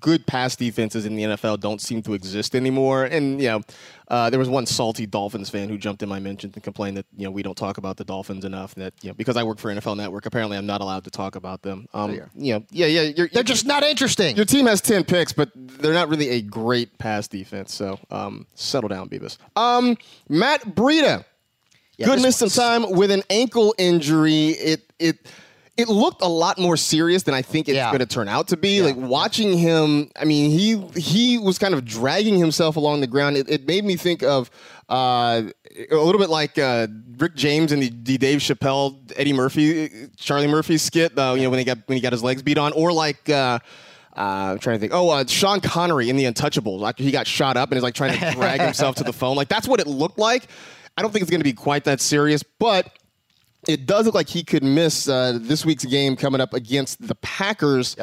good 0.00 0.26
pass 0.26 0.56
defenses 0.56 1.06
in 1.06 1.16
the 1.16 1.22
NFL 1.24 1.60
don't 1.60 1.80
seem 1.80 2.02
to 2.02 2.14
exist 2.14 2.54
anymore. 2.54 3.04
And 3.04 3.40
you 3.40 3.48
know, 3.48 3.62
uh, 4.08 4.30
there 4.30 4.38
was 4.38 4.48
one 4.48 4.66
salty 4.66 5.06
Dolphins 5.06 5.50
fan 5.50 5.68
who 5.68 5.78
jumped 5.78 6.02
in 6.02 6.08
my 6.08 6.20
mentions 6.20 6.54
and 6.54 6.62
complained 6.62 6.96
that 6.96 7.06
you 7.16 7.24
know 7.24 7.30
we 7.30 7.42
don't 7.42 7.56
talk 7.56 7.78
about 7.78 7.96
the 7.96 8.04
Dolphins 8.04 8.44
enough. 8.44 8.74
That 8.76 8.94
you 9.02 9.10
know 9.10 9.14
because 9.14 9.36
I 9.36 9.42
work 9.42 9.58
for 9.58 9.72
NFL 9.72 9.96
Network, 9.96 10.26
apparently 10.26 10.56
I'm 10.56 10.66
not 10.66 10.80
allowed 10.80 11.04
to 11.04 11.10
talk 11.10 11.36
about 11.36 11.62
them. 11.62 11.86
Um, 11.94 12.12
yeah. 12.12 12.24
you 12.34 12.54
know, 12.54 12.64
yeah, 12.70 12.86
yeah. 12.86 13.02
You're, 13.16 13.28
They're 13.28 13.42
just 13.42 13.66
not 13.66 13.82
interesting. 13.82 14.36
your 14.36 14.44
team 14.44 14.66
has 14.66 14.80
10 14.80 15.04
picks, 15.04 15.32
but 15.32 15.50
they're 15.54 15.94
not 15.94 16.08
really 16.08 16.28
a 16.30 16.42
great 16.42 16.96
pass 16.98 17.28
defense. 17.28 17.74
So 17.74 17.98
um, 18.10 18.46
settle 18.54 18.88
down, 18.88 19.08
Beavis. 19.08 19.38
Um, 19.56 19.96
Matt 20.28 20.62
Breida. 20.62 21.24
Yeah, 21.96 22.06
Could 22.06 22.18
this 22.18 22.22
miss 22.24 22.36
some 22.36 22.50
time 22.50 22.90
with 22.90 23.10
an 23.10 23.22
ankle 23.30 23.74
injury. 23.78 24.48
It 24.48 24.92
it 24.98 25.32
it 25.76 25.88
looked 25.88 26.22
a 26.22 26.28
lot 26.28 26.58
more 26.58 26.76
serious 26.76 27.22
than 27.24 27.34
I 27.34 27.42
think 27.42 27.68
it's 27.68 27.76
Yeah. 27.76 27.88
going 27.90 27.98
to 28.00 28.06
turn 28.06 28.28
out 28.28 28.48
to 28.48 28.56
be. 28.56 28.78
Yeah. 28.78 28.84
Like 28.84 28.96
watching 28.96 29.56
him, 29.58 30.10
I 30.18 30.24
mean, 30.24 30.50
he 30.50 30.78
he 31.00 31.38
was 31.38 31.58
kind 31.58 31.74
of 31.74 31.84
dragging 31.84 32.38
himself 32.38 32.76
along 32.76 33.00
the 33.02 33.06
ground. 33.06 33.36
It, 33.36 33.50
it 33.50 33.66
made 33.66 33.84
me 33.84 33.96
think 33.96 34.22
of 34.22 34.50
uh, 34.88 35.42
a 35.90 35.94
little 35.96 36.18
bit 36.20 36.30
like 36.30 36.58
uh, 36.58 36.86
Rick 37.18 37.34
James 37.34 37.72
and 37.72 37.82
the, 37.82 37.90
the 38.04 38.16
Dave 38.18 38.38
Chappelle, 38.38 38.96
Eddie 39.16 39.32
Murphy, 39.34 39.90
Charlie 40.16 40.46
Murphy 40.46 40.78
skit. 40.78 41.18
Uh, 41.18 41.34
you 41.36 41.42
know 41.42 41.50
when 41.50 41.58
he 41.58 41.64
got 41.64 41.78
when 41.86 41.96
he 41.96 42.00
got 42.02 42.12
his 42.12 42.22
legs 42.22 42.42
beat 42.42 42.58
on, 42.58 42.72
or 42.72 42.92
like. 42.92 43.28
Uh, 43.28 43.58
uh, 44.18 44.52
I'm 44.52 44.58
trying 44.60 44.76
to 44.76 44.80
think. 44.80 44.94
Oh, 44.94 45.10
uh, 45.10 45.26
Sean 45.26 45.60
Connery 45.60 46.08
in 46.08 46.16
The 46.16 46.24
Untouchables. 46.24 46.88
After 46.88 47.02
he 47.02 47.10
got 47.10 47.26
shot 47.26 47.58
up 47.58 47.70
and 47.70 47.76
is 47.76 47.82
like 47.82 47.92
trying 47.92 48.18
to 48.18 48.30
drag 48.32 48.60
himself 48.62 48.96
to 48.96 49.04
the 49.04 49.12
phone. 49.12 49.36
Like 49.36 49.48
that's 49.48 49.68
what 49.68 49.78
it 49.78 49.86
looked 49.86 50.18
like. 50.18 50.46
I 50.96 51.02
don't 51.02 51.10
think 51.10 51.20
it's 51.20 51.30
going 51.30 51.40
to 51.40 51.44
be 51.44 51.52
quite 51.52 51.84
that 51.84 52.00
serious, 52.00 52.42
but 52.42 52.98
it 53.66 53.86
does 53.86 54.06
look 54.06 54.14
like 54.14 54.28
he 54.28 54.42
could 54.44 54.62
miss 54.62 55.08
uh, 55.08 55.38
this 55.40 55.64
week's 55.64 55.84
game 55.84 56.16
coming 56.16 56.40
up 56.40 56.54
against 56.54 57.06
the 57.06 57.14
Packers. 57.16 57.96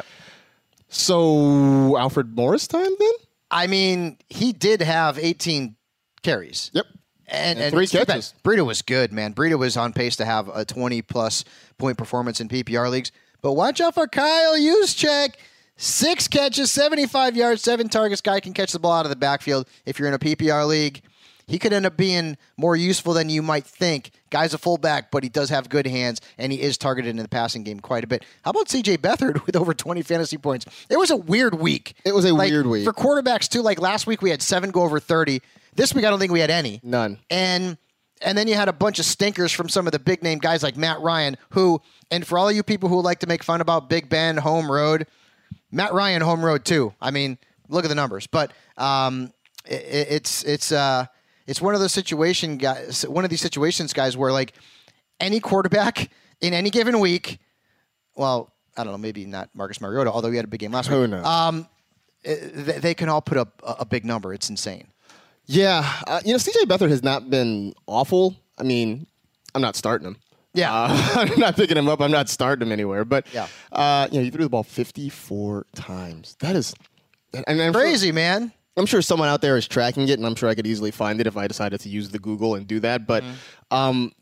So 0.88 1.96
Alfred 1.96 2.36
Morris 2.36 2.66
time 2.66 2.90
then? 2.98 3.12
I 3.50 3.66
mean, 3.66 4.18
he 4.28 4.52
did 4.52 4.80
have 4.82 5.18
18 5.18 5.76
carries. 6.22 6.70
Yep. 6.74 6.86
And, 7.26 7.58
And 7.58 7.58
and 7.66 7.72
three 7.72 7.84
it's 7.84 7.92
too 7.92 7.98
bad. 7.98 8.06
catches. 8.08 8.34
Breida 8.44 8.64
was 8.66 8.82
good, 8.82 9.12
man. 9.12 9.32
Breida 9.34 9.58
was 9.58 9.76
on 9.76 9.92
pace 9.92 10.16
to 10.16 10.24
have 10.24 10.48
a 10.48 10.64
20 10.64 11.02
plus 11.02 11.44
point 11.78 11.96
performance 11.96 12.40
in 12.40 12.48
PPR 12.48 12.90
leagues. 12.90 13.12
But 13.42 13.52
watch 13.52 13.80
out 13.80 13.94
for 13.94 14.06
Kyle 14.06 14.56
Juszczyk. 14.56 15.34
Six 15.76 16.28
catches, 16.28 16.70
75 16.70 17.36
yards, 17.36 17.60
seven 17.62 17.88
targets. 17.88 18.20
Guy 18.20 18.38
can 18.38 18.52
catch 18.52 18.70
the 18.72 18.78
ball 18.78 18.92
out 18.92 19.06
of 19.06 19.10
the 19.10 19.16
backfield. 19.16 19.68
If 19.84 19.98
you're 19.98 20.06
in 20.06 20.14
a 20.14 20.18
PPR 20.20 20.66
league, 20.68 21.02
he 21.46 21.58
could 21.58 21.72
end 21.72 21.86
up 21.86 21.96
being 21.96 22.36
more 22.56 22.76
useful 22.76 23.12
than 23.12 23.28
you 23.28 23.42
might 23.42 23.64
think. 23.66 24.10
Guy's 24.30 24.54
a 24.54 24.58
fullback, 24.58 25.10
but 25.10 25.22
he 25.22 25.28
does 25.28 25.50
have 25.50 25.68
good 25.68 25.86
hands, 25.86 26.20
and 26.38 26.50
he 26.52 26.60
is 26.60 26.76
targeted 26.78 27.10
in 27.10 27.16
the 27.16 27.28
passing 27.28 27.62
game 27.64 27.80
quite 27.80 28.04
a 28.04 28.06
bit. 28.06 28.24
How 28.42 28.50
about 28.50 28.68
CJ 28.68 28.98
Beathard 28.98 29.46
with 29.46 29.56
over 29.56 29.74
20 29.74 30.02
fantasy 30.02 30.38
points? 30.38 30.66
It 30.88 30.98
was 30.98 31.10
a 31.10 31.16
weird 31.16 31.54
week. 31.56 31.94
It 32.04 32.14
was 32.14 32.24
a 32.24 32.32
Like, 32.34 32.50
weird 32.50 32.66
week. 32.66 32.84
For 32.84 32.92
quarterbacks, 32.92 33.48
too, 33.48 33.62
like 33.62 33.80
last 33.80 34.06
week 34.06 34.22
we 34.22 34.30
had 34.30 34.42
seven 34.42 34.70
go 34.70 34.82
over 34.82 34.98
30. 35.00 35.40
This 35.74 35.94
week 35.94 36.04
I 36.04 36.10
don't 36.10 36.18
think 36.18 36.32
we 36.32 36.40
had 36.40 36.50
any. 36.50 36.80
None. 36.82 37.18
And 37.30 37.76
and 38.22 38.38
then 38.38 38.48
you 38.48 38.54
had 38.54 38.68
a 38.68 38.72
bunch 38.72 38.98
of 38.98 39.04
stinkers 39.04 39.52
from 39.52 39.68
some 39.68 39.86
of 39.86 39.92
the 39.92 39.98
big 39.98 40.22
name 40.22 40.38
guys 40.38 40.62
like 40.62 40.76
Matt 40.76 41.00
Ryan, 41.00 41.36
who, 41.50 41.82
and 42.10 42.26
for 42.26 42.38
all 42.38 42.50
you 42.50 42.62
people 42.62 42.88
who 42.88 43.02
like 43.02 43.18
to 43.18 43.26
make 43.26 43.42
fun 43.42 43.60
about 43.60 43.90
Big 43.90 44.08
Ben 44.08 44.36
home 44.36 44.70
road, 44.70 45.06
Matt 45.70 45.92
Ryan 45.92 46.22
home 46.22 46.42
road 46.44 46.64
too. 46.64 46.94
I 47.02 47.10
mean, 47.10 47.36
look 47.68 47.84
at 47.84 47.88
the 47.88 47.94
numbers. 47.96 48.26
But 48.28 48.52
um, 48.78 49.32
it, 49.66 50.06
it's 50.10 50.42
it's 50.44 50.72
uh, 50.72 51.06
it's 51.46 51.60
one 51.60 51.74
of 51.74 51.80
those 51.80 51.92
situation 51.92 52.56
guys, 52.56 53.06
one 53.08 53.24
of 53.24 53.30
these 53.30 53.40
situations, 53.40 53.92
guys, 53.92 54.16
where 54.16 54.32
like 54.32 54.52
any 55.20 55.40
quarterback 55.40 56.10
in 56.40 56.52
any 56.54 56.70
given 56.70 57.00
week, 57.00 57.38
well, 58.16 58.52
I 58.76 58.84
don't 58.84 58.92
know, 58.92 58.98
maybe 58.98 59.24
not 59.26 59.50
Marcus 59.54 59.80
Mariota, 59.80 60.10
although 60.10 60.30
he 60.30 60.36
had 60.36 60.44
a 60.44 60.48
big 60.48 60.60
game 60.60 60.72
last 60.72 60.88
Who 60.88 61.00
week. 61.02 61.10
knows? 61.10 61.24
Um, 61.26 61.68
eh, 62.24 62.36
they, 62.52 62.78
they 62.78 62.94
can 62.94 63.08
all 63.08 63.20
put 63.22 63.38
up 63.38 63.62
a, 63.66 63.76
a 63.80 63.84
big 63.84 64.04
number. 64.04 64.32
It's 64.34 64.50
insane. 64.50 64.88
Yeah. 65.46 65.90
Uh, 66.06 66.20
you 66.24 66.32
know, 66.32 66.38
CJ 66.38 66.64
Beathard 66.64 66.88
has 66.90 67.02
not 67.02 67.28
been 67.30 67.74
awful. 67.86 68.34
I 68.58 68.62
mean, 68.62 69.06
I'm 69.54 69.60
not 69.62 69.76
starting 69.76 70.08
him. 70.08 70.16
Yeah. 70.54 70.72
Uh, 70.74 71.26
I'm 71.32 71.38
not 71.38 71.54
picking 71.56 71.76
him 71.76 71.88
up. 71.88 72.00
I'm 72.00 72.10
not 72.10 72.28
starting 72.28 72.66
him 72.66 72.72
anywhere. 72.72 73.04
But, 73.04 73.26
Yeah. 73.32 73.46
uh, 73.70 74.08
you 74.10 74.18
know, 74.18 74.24
he 74.24 74.30
threw 74.30 74.44
the 74.44 74.48
ball 74.50 74.62
54 74.62 75.66
times. 75.74 76.36
That 76.40 76.56
is. 76.56 76.74
And 77.46 77.58
sure- 77.60 77.72
Crazy, 77.72 78.10
man. 78.12 78.52
I'm 78.76 78.86
sure 78.86 79.00
someone 79.02 79.28
out 79.28 79.40
there 79.40 79.56
is 79.56 79.68
tracking 79.68 80.08
it, 80.08 80.18
and 80.18 80.26
I'm 80.26 80.34
sure 80.34 80.48
I 80.48 80.54
could 80.54 80.66
easily 80.66 80.90
find 80.90 81.20
it 81.20 81.26
if 81.26 81.36
I 81.36 81.46
decided 81.46 81.80
to 81.80 81.88
use 81.88 82.10
the 82.10 82.18
Google 82.18 82.54
and 82.56 82.66
do 82.66 82.80
that. 82.80 83.06
But 83.06 83.22
Mm-hmm. 83.22 83.76
um, 83.76 84.12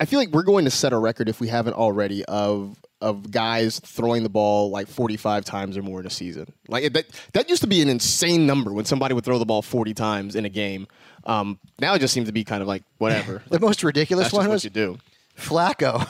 I 0.00 0.04
feel 0.04 0.18
like 0.18 0.30
we're 0.30 0.42
going 0.42 0.64
to 0.64 0.70
set 0.70 0.92
a 0.92 0.98
record 0.98 1.28
if 1.28 1.40
we 1.40 1.48
haven't 1.48 1.74
already 1.74 2.24
of 2.26 2.76
of 3.00 3.30
guys 3.30 3.78
throwing 3.80 4.24
the 4.24 4.28
ball 4.28 4.70
like 4.70 4.88
45 4.88 5.44
times 5.44 5.76
or 5.76 5.82
more 5.82 6.00
in 6.00 6.06
a 6.06 6.10
season. 6.10 6.52
Like 6.66 6.92
that 6.92 7.06
that 7.32 7.48
used 7.48 7.62
to 7.62 7.68
be 7.68 7.80
an 7.80 7.88
insane 7.88 8.44
number 8.46 8.72
when 8.72 8.84
somebody 8.84 9.14
would 9.14 9.24
throw 9.24 9.38
the 9.38 9.46
ball 9.46 9.62
40 9.62 9.94
times 9.94 10.34
in 10.34 10.44
a 10.44 10.48
game. 10.48 10.88
Um, 11.24 11.58
now 11.78 11.94
it 11.94 12.00
just 12.00 12.12
seems 12.12 12.26
to 12.26 12.32
be 12.32 12.42
kind 12.44 12.60
of 12.62 12.66
like 12.68 12.82
whatever. 12.98 13.42
The 13.50 13.60
most 13.60 13.82
ridiculous 13.84 14.32
one 14.32 14.48
was 14.48 14.64
you 14.64 14.70
do. 14.70 14.98
Flacco. 15.36 16.04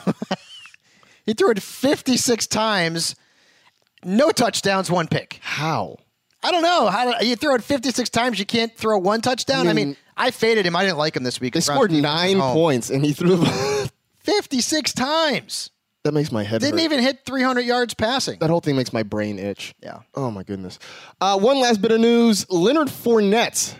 he 1.25 1.33
threw 1.33 1.51
it 1.51 1.61
56 1.61 2.47
times, 2.47 3.15
no 4.03 4.31
touchdowns, 4.31 4.89
one 4.89 5.07
pick. 5.07 5.39
How? 5.41 5.97
I 6.41 6.51
don't 6.51 6.61
know. 6.61 6.89
How 6.89 7.19
you 7.19 7.35
throw 7.35 7.55
it 7.55 7.63
56 7.63 8.09
times, 8.09 8.39
you 8.39 8.45
can't 8.45 8.75
throw 8.75 8.97
one 8.97 9.21
touchdown? 9.21 9.67
I 9.67 9.73
mean, 9.73 9.89
mean- 9.89 9.97
I 10.15 10.31
faded 10.31 10.65
him. 10.65 10.75
I 10.75 10.83
didn't 10.83 10.97
like 10.97 11.15
him 11.15 11.23
this 11.23 11.39
week. 11.41 11.53
They 11.53 11.59
scored 11.61 11.91
nine 11.91 12.39
points 12.39 12.89
and 12.89 13.03
he 13.05 13.13
threw 13.13 13.43
56 14.23 14.93
times. 14.93 15.69
that 16.03 16.13
makes 16.13 16.31
my 16.31 16.43
head 16.43 16.61
Didn't 16.61 16.77
hurt. 16.79 16.83
even 16.85 16.99
hit 17.01 17.25
300 17.25 17.61
yards 17.61 17.93
passing. 17.93 18.39
That 18.39 18.49
whole 18.49 18.59
thing 18.61 18.75
makes 18.75 18.93
my 18.93 19.03
brain 19.03 19.39
itch. 19.39 19.73
Yeah. 19.81 19.99
Oh 20.15 20.31
my 20.31 20.43
goodness. 20.43 20.79
Uh, 21.21 21.37
one 21.39 21.59
last 21.59 21.81
bit 21.81 21.91
of 21.91 21.99
news: 21.99 22.49
Leonard 22.49 22.87
Fournette 22.89 23.75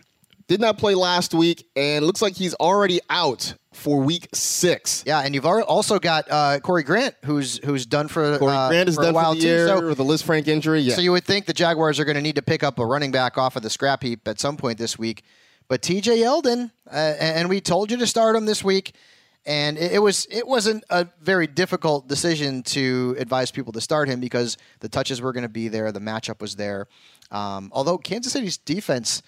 did 0.47 0.59
not 0.59 0.77
play 0.77 0.95
last 0.95 1.33
week, 1.33 1.65
and 1.75 2.05
looks 2.05 2.21
like 2.21 2.33
he's 2.35 2.55
already 2.55 2.99
out 3.09 3.53
for 3.73 3.99
Week 4.01 4.27
Six. 4.33 5.03
Yeah, 5.05 5.19
and 5.21 5.35
you've 5.35 5.45
also 5.45 5.99
got 5.99 6.25
uh, 6.29 6.59
Corey 6.59 6.83
Grant, 6.83 7.15
who's 7.25 7.63
who's 7.63 7.85
done 7.85 8.07
for 8.07 8.37
Corey 8.39 8.53
uh, 8.55 8.69
Grant 8.69 8.89
is 8.89 8.95
for 8.95 9.01
a 9.01 9.05
done 9.05 9.13
while 9.13 9.33
for 9.33 9.39
the 9.39 9.45
year 9.45 9.67
So, 9.67 9.87
with 9.87 9.97
the 9.97 10.03
Lisfranc 10.03 10.47
injury. 10.47 10.81
Yeah. 10.81 10.95
so 10.95 11.01
you 11.01 11.11
would 11.11 11.23
think 11.23 11.45
the 11.45 11.53
Jaguars 11.53 11.99
are 11.99 12.05
going 12.05 12.15
to 12.15 12.21
need 12.21 12.35
to 12.35 12.41
pick 12.41 12.63
up 12.63 12.79
a 12.79 12.85
running 12.85 13.11
back 13.11 13.37
off 13.37 13.55
of 13.55 13.61
the 13.63 13.69
scrap 13.69 14.03
heap 14.03 14.27
at 14.27 14.39
some 14.39 14.57
point 14.57 14.77
this 14.77 14.97
week. 14.97 15.23
But 15.67 15.83
T.J. 15.83 16.17
Yeldon, 16.17 16.71
uh, 16.91 16.95
and 16.95 17.47
we 17.47 17.61
told 17.61 17.91
you 17.91 17.97
to 17.97 18.07
start 18.07 18.35
him 18.35 18.45
this 18.47 18.63
week, 18.63 18.95
and 19.45 19.77
it, 19.77 19.93
it 19.93 19.99
was 19.99 20.27
it 20.31 20.47
wasn't 20.47 20.83
a 20.89 21.07
very 21.21 21.45
difficult 21.45 22.07
decision 22.07 22.63
to 22.63 23.15
advise 23.19 23.51
people 23.51 23.71
to 23.73 23.81
start 23.81 24.09
him 24.09 24.19
because 24.19 24.57
the 24.79 24.89
touches 24.89 25.21
were 25.21 25.31
going 25.31 25.43
to 25.43 25.47
be 25.49 25.67
there, 25.67 25.91
the 25.91 25.99
matchup 25.99 26.41
was 26.41 26.55
there. 26.55 26.87
Um, 27.29 27.69
although 27.71 27.99
Kansas 27.99 28.33
City's 28.33 28.57
defense, 28.57 29.21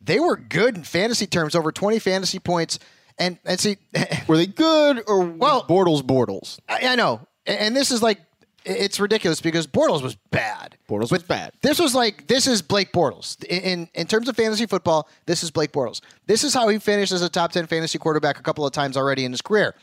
they 0.00 0.18
were 0.18 0.36
good 0.36 0.76
in 0.76 0.82
fantasy 0.82 1.26
terms, 1.28 1.54
over 1.54 1.70
twenty 1.70 2.00
fantasy 2.00 2.40
points, 2.40 2.80
and 3.18 3.38
and 3.44 3.58
see. 3.58 3.76
Were 4.28 4.36
they 4.36 4.46
good 4.46 5.02
or 5.06 5.24
Well- 5.24 5.64
Bortles 5.64 6.02
Bortles? 6.02 6.58
I, 6.68 6.88
I 6.88 6.94
know, 6.96 7.20
and, 7.46 7.76
this 7.76 7.90
is 7.90 8.02
like 8.02 8.18
it's 8.64 8.98
ridiculous 8.98 9.40
because 9.40 9.66
Bortles 9.66 10.02
was 10.02 10.14
bad. 10.30 10.76
Bortles 10.88 11.12
was 11.12 11.22
bad. 11.22 11.52
This 11.62 11.78
was 11.78 11.94
like 11.94 12.26
this 12.26 12.46
is 12.46 12.62
Blake 12.62 12.92
Bortles 12.92 13.42
in, 13.44 13.60
in 13.62 13.88
in 13.94 14.06
terms 14.06 14.28
of 14.28 14.36
fantasy 14.36 14.66
football. 14.66 15.08
This 15.26 15.42
is 15.42 15.50
Blake 15.50 15.72
Bortles. 15.72 16.00
This 16.26 16.44
is 16.44 16.54
how 16.54 16.68
he 16.68 16.78
finished 16.78 17.12
as 17.12 17.22
a 17.22 17.28
top 17.28 17.52
ten 17.52 17.66
fantasy 17.66 17.98
quarterback 17.98 18.38
a 18.38 18.42
couple 18.42 18.66
of 18.66 18.72
times 18.72 18.96
already 18.96 19.24
in 19.24 19.32
his 19.32 19.42
career. 19.42 19.74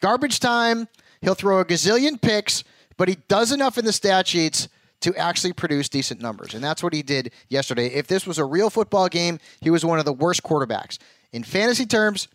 Garbage 0.00 0.40
time. 0.40 0.88
He'll 1.22 1.34
throw 1.34 1.60
a 1.60 1.64
gazillion 1.66 2.20
picks, 2.20 2.64
but 2.96 3.06
he 3.08 3.18
does 3.28 3.52
enough 3.52 3.76
in 3.76 3.84
the 3.84 3.92
stat 3.92 4.26
sheets 4.26 4.68
to 5.00 5.14
actually 5.16 5.52
produce 5.52 5.88
decent 5.88 6.20
numbers, 6.20 6.54
and 6.54 6.62
that's 6.64 6.82
what 6.82 6.92
he 6.94 7.02
did 7.02 7.32
yesterday. 7.48 7.88
If 7.88 8.06
this 8.06 8.26
was 8.26 8.38
a 8.38 8.44
real 8.44 8.70
football 8.70 9.08
game, 9.08 9.38
he 9.60 9.70
was 9.70 9.84
one 9.84 9.98
of 9.98 10.04
the 10.04 10.12
worst 10.12 10.42
quarterbacks 10.42 10.98
in 11.32 11.42
fantasy 11.42 11.86
terms. 11.86 12.28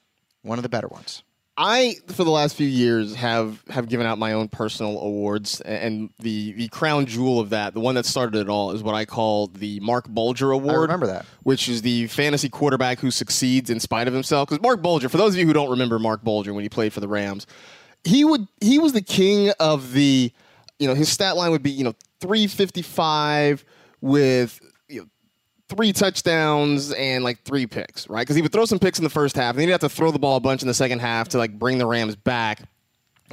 One 0.46 0.60
of 0.60 0.64
the 0.64 0.70
better 0.70 0.88
ones. 0.88 1.24
I, 1.58 1.96
for 2.08 2.26
the 2.26 2.32
last 2.32 2.56
few 2.58 2.68
years, 2.68 3.16
have 3.16 3.64
have 3.70 3.88
given 3.88 4.06
out 4.06 4.20
my 4.20 4.34
own 4.34 4.50
personal 4.50 5.00
awards, 5.00 5.62
and 5.62 6.10
the 6.20 6.52
the 6.52 6.68
crown 6.68 7.06
jewel 7.06 7.40
of 7.40 7.50
that, 7.52 7.74
the 7.74 7.80
one 7.80 7.96
that 7.96 8.06
started 8.06 8.38
it 8.38 8.50
all, 8.50 8.72
is 8.72 8.84
what 8.84 8.94
I 8.94 9.06
call 9.06 9.48
the 9.48 9.80
Mark 9.80 10.10
Bulger 10.10 10.52
Award. 10.52 10.82
remember 10.82 11.08
that. 11.08 11.26
which 11.44 11.70
is 11.70 11.82
the 11.82 12.08
fantasy 12.08 12.50
quarterback 12.50 13.00
who 13.00 13.10
succeeds 13.10 13.70
in 13.70 13.80
spite 13.80 14.08
of 14.10 14.14
himself. 14.14 14.50
Because 14.50 14.62
Mark 14.62 14.82
Bulger, 14.82 15.08
for 15.08 15.18
those 15.18 15.34
of 15.34 15.40
you 15.40 15.48
who 15.48 15.54
don't 15.54 15.70
remember 15.70 15.98
Mark 15.98 16.24
Bulger 16.24 16.54
when 16.54 16.64
he 16.64 16.70
played 16.70 16.92
for 16.92 17.00
the 17.00 17.08
Rams, 17.08 17.48
he 18.04 18.26
would 18.26 18.48
he 18.60 18.78
was 18.78 18.92
the 18.92 19.02
king 19.02 19.52
of 19.58 19.94
the, 19.94 20.34
you 20.78 20.88
know, 20.90 20.94
his 20.94 21.08
stat 21.08 21.38
line 21.38 21.52
would 21.52 21.64
be 21.64 21.72
you 21.72 21.86
know 21.86 21.96
three 22.20 22.48
fifty 22.48 22.82
five 22.82 23.64
with. 24.02 24.60
Three 25.68 25.92
touchdowns 25.94 26.92
and 26.92 27.24
like 27.24 27.42
three 27.44 27.66
picks, 27.66 28.08
right? 28.10 28.22
Because 28.22 28.36
he 28.36 28.42
would 28.42 28.52
throw 28.52 28.66
some 28.66 28.78
picks 28.78 29.00
in 29.00 29.04
the 29.04 29.10
first 29.10 29.36
half, 29.36 29.52
and 29.56 29.60
then 29.60 29.68
he'd 29.68 29.72
have 29.72 29.82
to 29.82 29.90
throw 29.90 30.12
the 30.12 30.20
ball 30.20 30.38
a 30.38 30.40
bunch 30.40 30.62
in 30.62 30.68
the 30.68 30.74
second 30.76 31.00
half 31.00 31.30
to 31.30 31.38
like 31.40 31.58
bring 31.58 31.80
the 31.80 31.88
Rams 31.88 32.16
back, 32.16 32.62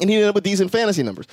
and 0.01 0.09
he 0.09 0.17
ended 0.17 0.29
up 0.31 0.35
with 0.35 0.45
decent 0.45 0.71
fantasy 0.71 1.03
numbers. 1.03 1.27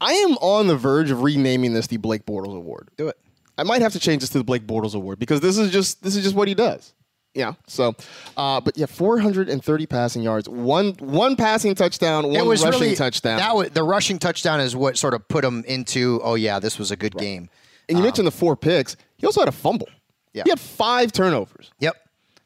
I 0.00 0.12
am 0.12 0.32
on 0.38 0.66
the 0.68 0.76
verge 0.76 1.10
of 1.10 1.22
renaming 1.22 1.72
this 1.72 1.88
the 1.88 1.96
Blake 1.96 2.26
Bortles 2.26 2.56
Award. 2.56 2.88
Do 2.96 3.08
it. 3.08 3.18
I 3.58 3.62
might 3.64 3.82
have 3.82 3.92
to 3.94 3.98
change 3.98 4.20
this 4.20 4.30
to 4.30 4.38
the 4.38 4.44
Blake 4.44 4.66
Bortles 4.66 4.94
Award 4.94 5.18
because 5.18 5.40
this 5.40 5.58
is 5.58 5.72
just 5.72 6.02
this 6.02 6.14
is 6.14 6.22
just 6.22 6.36
what 6.36 6.46
he 6.46 6.54
does. 6.54 6.92
Yeah. 7.34 7.52
So, 7.66 7.94
uh, 8.36 8.60
but 8.60 8.78
yeah, 8.78 8.86
430 8.86 9.86
passing 9.86 10.22
yards, 10.22 10.48
one 10.48 10.92
one 11.00 11.34
passing 11.36 11.74
touchdown, 11.74 12.28
one 12.28 12.48
rushing 12.48 12.70
really 12.70 12.94
touchdown. 12.94 13.38
That 13.38 13.54
was, 13.56 13.70
the 13.70 13.82
rushing 13.82 14.18
touchdown 14.18 14.60
is 14.60 14.76
what 14.76 14.96
sort 14.96 15.12
of 15.12 15.26
put 15.28 15.44
him 15.44 15.64
into. 15.66 16.20
Oh 16.22 16.34
yeah, 16.34 16.60
this 16.60 16.78
was 16.78 16.90
a 16.92 16.96
good 16.96 17.16
game. 17.16 17.50
and 17.88 17.98
you 17.98 18.04
mentioned 18.04 18.26
the 18.26 18.32
four 18.32 18.56
picks. 18.56 18.96
He 19.16 19.26
also 19.26 19.40
had 19.40 19.48
a 19.48 19.52
fumble. 19.52 19.88
Yeah. 20.36 20.42
He 20.44 20.50
had 20.50 20.60
five 20.60 21.12
turnovers. 21.12 21.70
Yep. 21.80 21.96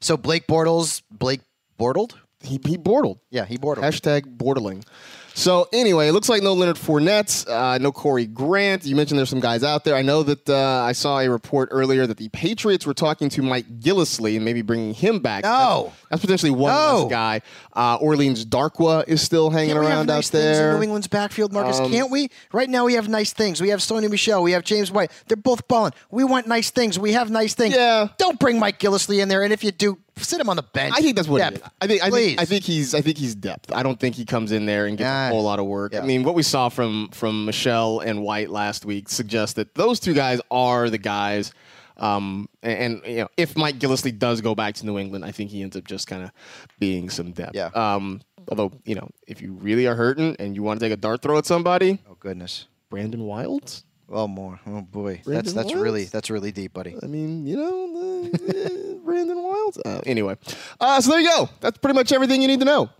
So 0.00 0.16
Blake 0.16 0.46
Bortles, 0.46 1.02
Blake 1.10 1.40
Bortled. 1.78 2.14
He 2.42 2.60
he 2.64 2.78
bortled. 2.78 3.18
Yeah, 3.30 3.44
he 3.44 3.58
bortled. 3.58 3.82
Hashtag 3.82 4.36
bortling. 4.36 4.86
So 5.34 5.68
anyway, 5.72 6.08
it 6.08 6.12
looks 6.12 6.28
like 6.28 6.42
no 6.42 6.52
Leonard 6.54 6.76
Fournette, 6.76 7.48
uh, 7.48 7.78
no 7.78 7.92
Corey 7.92 8.26
Grant. 8.26 8.84
You 8.84 8.96
mentioned 8.96 9.18
there's 9.18 9.30
some 9.30 9.40
guys 9.40 9.62
out 9.64 9.84
there. 9.84 9.94
I 9.94 10.02
know 10.02 10.22
that 10.22 10.48
uh, 10.48 10.82
I 10.84 10.92
saw 10.92 11.18
a 11.20 11.28
report 11.28 11.68
earlier 11.72 12.06
that 12.06 12.16
the 12.16 12.28
Patriots 12.30 12.84
were 12.86 12.94
talking 12.94 13.28
to 13.30 13.42
Mike 13.42 13.80
Gillislee 13.80 14.36
and 14.36 14.44
maybe 14.44 14.62
bringing 14.62 14.92
him 14.94 15.20
back. 15.20 15.44
No. 15.44 15.84
that's, 15.84 16.08
that's 16.10 16.20
potentially 16.22 16.50
one 16.50 16.72
No. 16.72 17.02
less 17.02 17.10
guy. 17.10 17.40
Uh, 17.72 17.96
Orleans 18.00 18.44
Darkwa 18.44 19.06
is 19.08 19.22
still 19.22 19.50
hanging 19.50 19.70
Can't 19.70 19.80
we 19.80 19.86
have 19.86 19.94
around 19.96 20.06
nice 20.06 20.28
out 20.28 20.32
there. 20.32 20.76
New 20.76 20.82
England's 20.82 21.06
backfield, 21.08 21.52
Marcus. 21.52 21.78
Um, 21.80 21.90
Can't 21.90 22.10
we? 22.10 22.28
Right 22.52 22.68
now, 22.68 22.84
we 22.86 22.94
have 22.94 23.08
nice 23.08 23.32
things. 23.32 23.60
We 23.60 23.68
have 23.70 23.80
Sony 23.80 24.10
Michel. 24.10 24.42
We 24.42 24.52
have 24.52 24.64
James 24.64 24.90
White. 24.90 25.10
They're 25.28 25.36
both 25.36 25.66
balling. 25.68 25.92
We 26.10 26.24
want 26.24 26.46
nice 26.48 26.70
things. 26.70 26.98
We 26.98 27.12
have 27.12 27.30
nice 27.30 27.54
things. 27.54 27.74
Yeah. 27.74 28.08
Don't 28.18 28.38
bring 28.38 28.58
Mike 28.58 28.78
Gillislee 28.78 29.22
in 29.22 29.28
there. 29.28 29.42
And 29.42 29.52
if 29.52 29.64
you 29.64 29.70
do, 29.70 29.98
sit 30.24 30.40
him 30.40 30.48
on 30.48 30.56
the 30.56 30.62
bench. 30.62 30.94
I 30.96 31.00
think 31.02 31.16
that's 31.16 31.28
what 31.28 31.38
Depth. 31.38 31.56
it 31.56 31.62
is. 31.62 31.70
I 31.80 31.86
think 31.86 32.02
I 32.04 32.10
Please. 32.10 32.26
think 32.26 32.40
I 32.40 32.44
think 32.44 32.64
he's 32.64 32.94
I 32.94 33.00
think 33.00 33.18
he's 33.18 33.34
depth. 33.34 33.72
I 33.72 33.82
don't 33.82 33.98
think 33.98 34.14
he 34.14 34.24
comes 34.24 34.52
in 34.52 34.66
there 34.66 34.86
and 34.86 34.96
gets 34.98 35.08
a 35.08 35.28
whole 35.34 35.42
lot 35.42 35.58
of 35.58 35.66
work. 35.66 35.92
Yeah. 35.92 36.00
I 36.02 36.06
mean, 36.06 36.22
what 36.24 36.34
we 36.34 36.42
saw 36.42 36.68
from 36.68 37.08
from 37.12 37.44
Michel 37.44 38.00
and 38.00 38.22
White 38.22 38.50
last 38.50 38.84
week 38.84 39.08
suggests 39.08 39.54
that 39.54 39.74
those 39.74 40.00
two 40.00 40.14
guys 40.14 40.40
are 40.50 40.88
the 40.90 40.98
guys. 40.98 41.52
Um, 41.96 42.48
and, 42.62 42.78
and, 43.04 43.06
you 43.06 43.16
know, 43.22 43.28
if 43.36 43.56
Mike 43.58 43.78
Gillislee 43.78 44.18
does 44.18 44.40
go 44.40 44.54
back 44.54 44.74
to 44.76 44.86
New 44.86 44.98
England, 44.98 45.22
I 45.22 45.32
think 45.32 45.50
he 45.50 45.60
ends 45.62 45.76
up 45.76 45.84
just 45.84 46.06
kind 46.06 46.22
of 46.22 46.30
being 46.78 47.10
some 47.10 47.32
depth. 47.32 47.54
Yeah. 47.54 47.66
Um, 47.74 48.22
although 48.48 48.72
you 48.86 48.94
know, 48.94 49.08
if 49.26 49.42
you 49.42 49.52
really 49.52 49.86
are 49.86 49.94
hurting 49.94 50.34
and 50.38 50.56
you 50.56 50.62
want 50.62 50.80
to 50.80 50.86
take 50.86 50.92
a 50.94 50.96
dart 50.96 51.20
throw 51.20 51.36
at 51.36 51.44
somebody, 51.46 51.98
Oh 52.08 52.16
goodness. 52.18 52.68
Brandon 52.88 53.22
Wilds. 53.24 53.84
Oh 54.10 54.26
more. 54.26 54.58
Oh 54.66 54.80
boy. 54.82 55.20
Brandon 55.24 55.34
that's 55.34 55.52
that's 55.52 55.66
Williams? 55.66 55.82
really 55.82 56.04
that's 56.04 56.30
really 56.30 56.52
deep, 56.52 56.72
buddy. 56.72 56.96
I 57.02 57.06
mean, 57.06 57.46
you 57.46 57.56
know, 57.56 57.92
the, 57.92 58.94
uh, 58.98 59.04
Brandon 59.04 59.42
Wilds. 59.42 59.78
Uh, 59.84 60.00
anyway, 60.04 60.36
uh, 60.80 61.00
so 61.00 61.10
there 61.12 61.20
you 61.20 61.28
go. 61.28 61.48
That's 61.60 61.78
pretty 61.78 61.94
much 61.94 62.12
everything 62.12 62.42
you 62.42 62.48
need 62.48 62.60
to 62.60 62.66
know. 62.66 62.90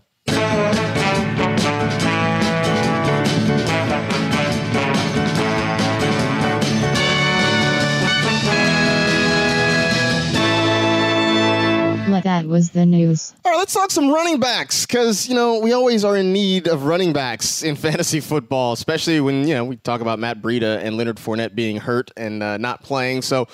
Well, 12.25 12.41
that 12.43 12.49
was 12.49 12.71
the 12.71 12.87
news. 12.87 13.35
All 13.45 13.53
right, 13.53 13.59
let's 13.59 13.73
talk 13.73 13.91
some 13.91 14.11
running 14.11 14.41
backs 14.41 14.87
because 14.87 15.29
you 15.29 15.35
know 15.35 15.59
we 15.59 15.73
always 15.73 16.05
are 16.05 16.17
in 16.17 16.33
need 16.33 16.69
of 16.69 16.85
running 16.85 17.13
backs 17.13 17.63
in 17.63 17.77
fantasy 17.77 18.21
football, 18.21 18.73
especially 18.73 19.21
when 19.21 19.47
you 19.47 19.55
know 19.55 19.65
we 19.65 19.77
talk 19.77 20.01
about 20.01 20.19
Matt 20.19 20.43
Breida 20.43 20.79
and 20.79 20.97
Leonard 20.97 21.17
Fournette 21.17 21.55
being 21.55 21.77
hurt 21.77 22.11
and 22.17 22.43
uh, 22.43 22.57
not 22.59 22.83
playing. 22.83 23.23
So 23.23 23.49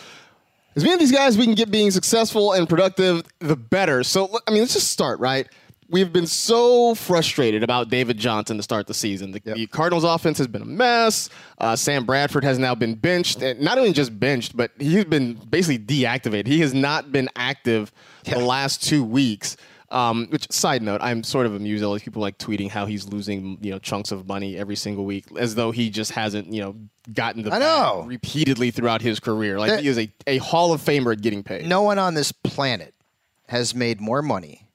as 0.74 0.82
many 0.82 0.94
of 0.94 1.00
these 1.00 1.12
guys 1.12 1.38
we 1.38 1.44
can 1.44 1.54
get 1.54 1.70
being 1.70 1.90
successful 1.90 2.52
and 2.52 2.68
productive, 2.68 3.22
the 3.38 3.56
better. 3.56 4.02
So 4.02 4.38
I 4.46 4.50
mean, 4.50 4.60
let's 4.60 4.74
just 4.74 4.90
start 4.90 5.20
right. 5.20 5.48
We've 5.88 6.12
been 6.12 6.26
so 6.26 6.94
frustrated 6.96 7.62
about 7.62 7.90
David 7.90 8.18
Johnson 8.18 8.56
to 8.56 8.62
start 8.62 8.86
the 8.86 8.94
season. 8.94 9.30
The, 9.32 9.40
the 9.40 9.66
Cardinals' 9.68 10.04
offense 10.04 10.38
has 10.38 10.48
been 10.48 10.62
a 10.62 10.66
mess. 10.66 11.30
Uh, 11.58 11.76
Sam 11.76 12.04
Bradford 12.04 12.42
has 12.44 12.58
now 12.58 12.74
been 12.74 12.94
benched, 12.94 13.40
and 13.42 13.60
not 13.60 13.78
only 13.78 13.92
just 13.92 14.18
benched, 14.18 14.56
but 14.56 14.72
he's 14.78 15.04
been 15.04 15.34
basically 15.34 15.78
deactivated. 15.78 16.46
He 16.48 16.60
has 16.60 16.74
not 16.74 17.12
been 17.12 17.28
active 17.36 17.92
the 18.24 18.38
last 18.38 18.82
two 18.82 19.04
weeks. 19.04 19.56
Um, 19.88 20.26
which 20.30 20.50
side 20.50 20.82
note, 20.82 21.00
I'm 21.00 21.22
sort 21.22 21.46
of 21.46 21.54
amused 21.54 21.84
at 21.84 21.86
all 21.86 21.92
these 21.92 22.02
people 22.02 22.20
like 22.20 22.38
tweeting 22.38 22.68
how 22.68 22.86
he's 22.86 23.06
losing 23.06 23.56
you 23.60 23.70
know 23.70 23.78
chunks 23.78 24.10
of 24.10 24.26
money 24.26 24.56
every 24.56 24.74
single 24.74 25.04
week, 25.04 25.26
as 25.38 25.54
though 25.54 25.70
he 25.70 25.90
just 25.90 26.10
hasn't 26.10 26.52
you 26.52 26.60
know 26.60 26.74
gotten 27.12 27.42
the 27.44 27.54
I 27.54 27.60
know. 27.60 28.04
repeatedly 28.08 28.72
throughout 28.72 29.00
his 29.00 29.20
career. 29.20 29.60
Like 29.60 29.70
That- 29.70 29.82
he 29.82 29.88
is 29.88 29.98
a, 29.98 30.10
a 30.26 30.38
Hall 30.38 30.72
of 30.72 30.80
Famer 30.80 31.12
at 31.12 31.22
getting 31.22 31.44
paid. 31.44 31.66
No 31.66 31.82
one 31.82 32.00
on 32.00 32.14
this 32.14 32.32
planet 32.32 32.94
has 33.46 33.76
made 33.76 34.00
more 34.00 34.22
money 34.22 34.65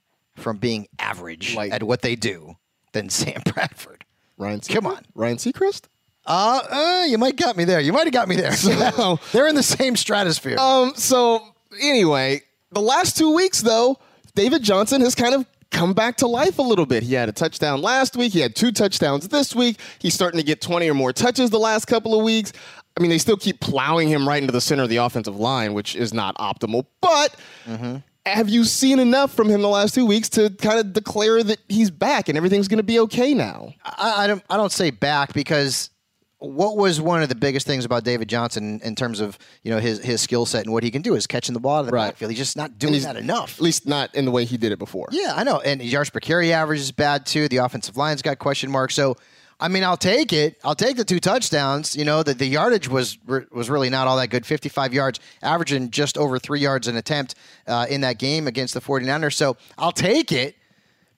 from 0.42 0.58
being 0.58 0.88
average 1.00 1.56
Like- 1.56 1.72
at 1.72 1.84
what 1.84 2.02
they 2.02 2.16
do 2.16 2.56
than 2.94 3.10
Sam 3.20 3.42
Bradford. 3.46 4.04
Ryan, 4.38 4.60
Come 4.62 4.88
on. 4.88 5.04
Ryan 5.14 5.38
Seacrest. 5.38 5.84
Uh, 6.26 6.62
uh, 6.70 7.06
you 7.08 7.18
might 7.18 7.36
got 7.36 7.58
me 7.58 7.64
there. 7.64 7.80
You 7.80 7.94
might 7.94 8.06
have 8.06 8.14
got 8.14 8.28
me 8.28 8.36
there. 8.36 8.52
So- 8.56 9.20
They're 9.32 9.48
in 9.48 9.56
the 9.56 9.64
same 9.64 9.96
stratosphere. 9.96 10.58
Um. 10.58 10.94
So 10.96 11.42
anyway, 11.82 12.42
the 12.72 12.82
last 12.82 13.18
two 13.18 13.34
weeks 13.36 13.62
though, 13.62 13.98
David 14.36 14.64
Johnson 14.64 15.02
has 15.02 15.16
kind 15.16 15.34
of 15.36 15.46
come 15.72 15.94
back 15.94 16.18
to 16.18 16.28
life 16.28 16.60
a 16.60 16.62
little 16.62 16.86
bit. 16.86 17.02
He 17.04 17.14
had 17.14 17.30
a 17.30 17.32
touchdown 17.32 17.82
last 17.82 18.16
week. 18.18 18.34
He 18.34 18.40
had 18.40 18.56
two 18.56 18.72
touchdowns 18.72 19.28
this 19.30 19.56
week. 19.56 19.80
He's 20.00 20.14
starting 20.14 20.38
to 20.38 20.44
get 20.46 20.60
20 20.62 20.90
or 20.90 20.94
more 20.94 21.14
touches 21.14 21.50
the 21.50 21.60
last 21.60 21.86
couple 21.86 22.14
of 22.18 22.24
weeks. 22.26 22.52
I 22.98 23.02
mean, 23.02 23.10
they 23.10 23.18
still 23.18 23.38
keep 23.38 23.62
plowing 23.62 24.10
him 24.10 24.28
right 24.28 24.42
into 24.42 24.52
the 24.52 24.60
center 24.60 24.84
of 24.84 24.90
the 24.90 24.98
offensive 24.98 25.38
line, 25.38 25.74
which 25.74 25.96
is 25.96 26.14
not 26.14 26.36
optimal. 26.38 26.86
But 27.00 27.36
have 28.25 28.50
you 28.50 28.63
seen 28.63 29.00
enough 29.00 29.34
from 29.34 29.50
him 29.50 29.62
the 29.62 29.68
last 29.68 29.96
two 29.96 30.06
weeks 30.06 30.30
to 30.30 30.50
kind 30.51 30.80
of 30.80 30.94
declare 30.94 31.42
that 31.44 31.58
he's 31.68 31.90
back 31.90 32.30
and 32.30 32.38
everything's 32.38 32.68
going 32.68 32.78
to 32.78 32.84
be 32.84 33.00
okay 33.00 33.34
now? 33.34 33.74
I, 33.84 34.24
I 34.24 34.28
don't 34.28 34.44
I 34.50 34.58
don't 34.58 34.72
say 34.72 34.92
back 34.92 35.34
because 35.34 35.90
what 36.38 36.75
was 36.75 37.00
one 37.00 37.22
of 37.22 37.30
the 37.30 37.36
biggest 37.36 37.68
things 37.68 37.86
about 37.86 38.04
David 38.04 38.28
Johnson 38.28 38.80
in 38.84 38.96
terms 38.96 39.20
of 39.20 39.38
you 39.63 39.72
know 39.72 39.80
his 39.80 40.04
his 40.04 40.22
skill 40.22 40.46
set 40.46 40.63
and 40.66 40.74
what 40.74 40.84
he 40.84 40.92
can 40.92 41.01
do 41.01 41.16
is 41.16 41.25
catching 41.28 41.54
the 41.54 41.60
ball 41.60 41.78
out 41.78 41.80
of 41.82 41.86
the 41.88 41.92
Right. 41.94 42.08
backfield. 42.10 42.32
He's 42.32 42.40
just 42.40 42.58
not 42.58 42.78
doing 42.80 43.01
that 43.01 43.16
enough. 43.16 43.56
At 43.58 43.62
least 43.62 43.88
not 43.88 44.13
in 44.16 44.25
the 44.25 44.32
way 44.32 44.46
he 44.46 44.58
did 44.58 44.72
it 44.72 44.80
before. 44.80 45.08
Yeah, 45.12 45.34
I 45.36 45.44
know. 45.44 45.60
And 45.60 45.82
yards 45.82 46.10
per 46.10 46.20
carry 46.20 46.51
average 46.54 46.80
is 46.80 46.92
bad 46.92 47.25
too. 47.25 47.48
The 47.48 47.58
offensive 47.58 47.98
line's 47.98 48.22
got 48.22 48.40
question 48.40 48.70
marks. 48.72 48.96
So, 48.96 49.18
I 49.62 49.68
mean, 49.68 49.84
I'll 49.84 49.96
take 49.96 50.34
it. 50.34 50.58
I'll 50.63 50.75
take 50.75 50.98
the 50.98 51.06
two 51.06 51.20
touchdowns. 51.20 51.96
You 51.96 52.03
know, 52.03 52.24
the, 52.24 52.34
the 52.34 52.48
yardage 52.48 52.89
was 52.89 53.20
was 53.27 53.70
really 53.70 53.91
not 53.91 54.08
all 54.08 54.18
that 54.18 54.30
good. 54.32 54.44
55 54.44 54.91
yards, 54.91 55.20
averaging 55.44 55.91
just 55.91 56.18
over 56.18 56.39
three 56.39 56.60
yards 56.60 56.88
an 56.88 56.98
attempt 56.98 57.36
uh, 57.68 57.86
in 57.88 58.01
that 58.01 58.18
game 58.18 58.48
against 58.48 58.74
the 58.74 58.82
49ers. 58.82 59.34
So 59.34 59.58
I'll 59.77 59.91
take 59.91 60.32
it, 60.32 60.56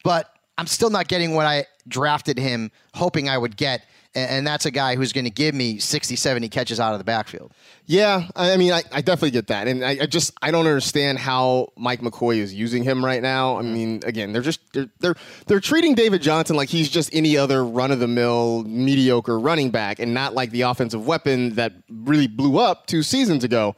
but 0.03 0.35
I'm 0.57 0.67
still 0.67 0.89
not 0.89 1.07
getting 1.07 1.33
what 1.35 1.45
I 1.45 1.65
drafted 1.87 2.37
him 2.37 2.69
hoping 2.93 3.29
I 3.29 3.37
would 3.37 3.55
get. 3.55 3.85
And, 4.15 4.29
and 4.29 4.47
that's 4.47 4.65
a 4.65 4.71
guy 4.71 4.95
who's 4.95 5.13
going 5.13 5.25
to 5.25 5.31
give 5.31 5.55
me 5.55 5.79
60, 5.79 6.15
70 6.15 6.49
catches 6.49 6.79
out 6.79 6.93
of 6.93 6.99
the 6.99 7.03
backfield. 7.03 7.51
Yeah, 7.85 8.27
I 8.35 8.53
I 8.53 8.57
mean, 8.57 8.71
I, 8.71 8.83
I 8.91 9.01
definitely 9.01 9.31
get 9.31 9.47
that, 9.47 9.67
and 9.67 9.83
I, 9.83 9.97
I 10.01 10.05
just 10.05 10.33
I 10.41 10.51
don't 10.51 10.65
understand 10.65 11.19
how 11.19 11.73
Mike 11.75 11.99
McCoy 11.99 12.37
is 12.37 12.53
using 12.53 12.83
him 12.83 13.03
right 13.03 13.21
now. 13.21 13.57
I 13.57 13.61
mean, 13.61 14.01
again, 14.05 14.31
they're 14.31 14.41
just 14.41 14.61
they're 14.71 14.89
they're 14.99 15.15
they're 15.47 15.59
treating 15.59 15.93
David 15.93 16.21
Johnson 16.21 16.55
like 16.55 16.69
he's 16.69 16.89
just 16.89 17.13
any 17.13 17.35
other 17.37 17.65
run 17.65 17.91
of 17.91 17.99
the 17.99 18.07
mill 18.07 18.63
mediocre 18.63 19.37
running 19.37 19.69
back, 19.69 19.99
and 19.99 20.13
not 20.13 20.33
like 20.33 20.51
the 20.51 20.61
offensive 20.61 21.05
weapon 21.05 21.55
that 21.55 21.73
really 21.89 22.27
blew 22.27 22.57
up 22.57 22.87
two 22.87 23.03
seasons 23.03 23.43
ago. 23.43 23.75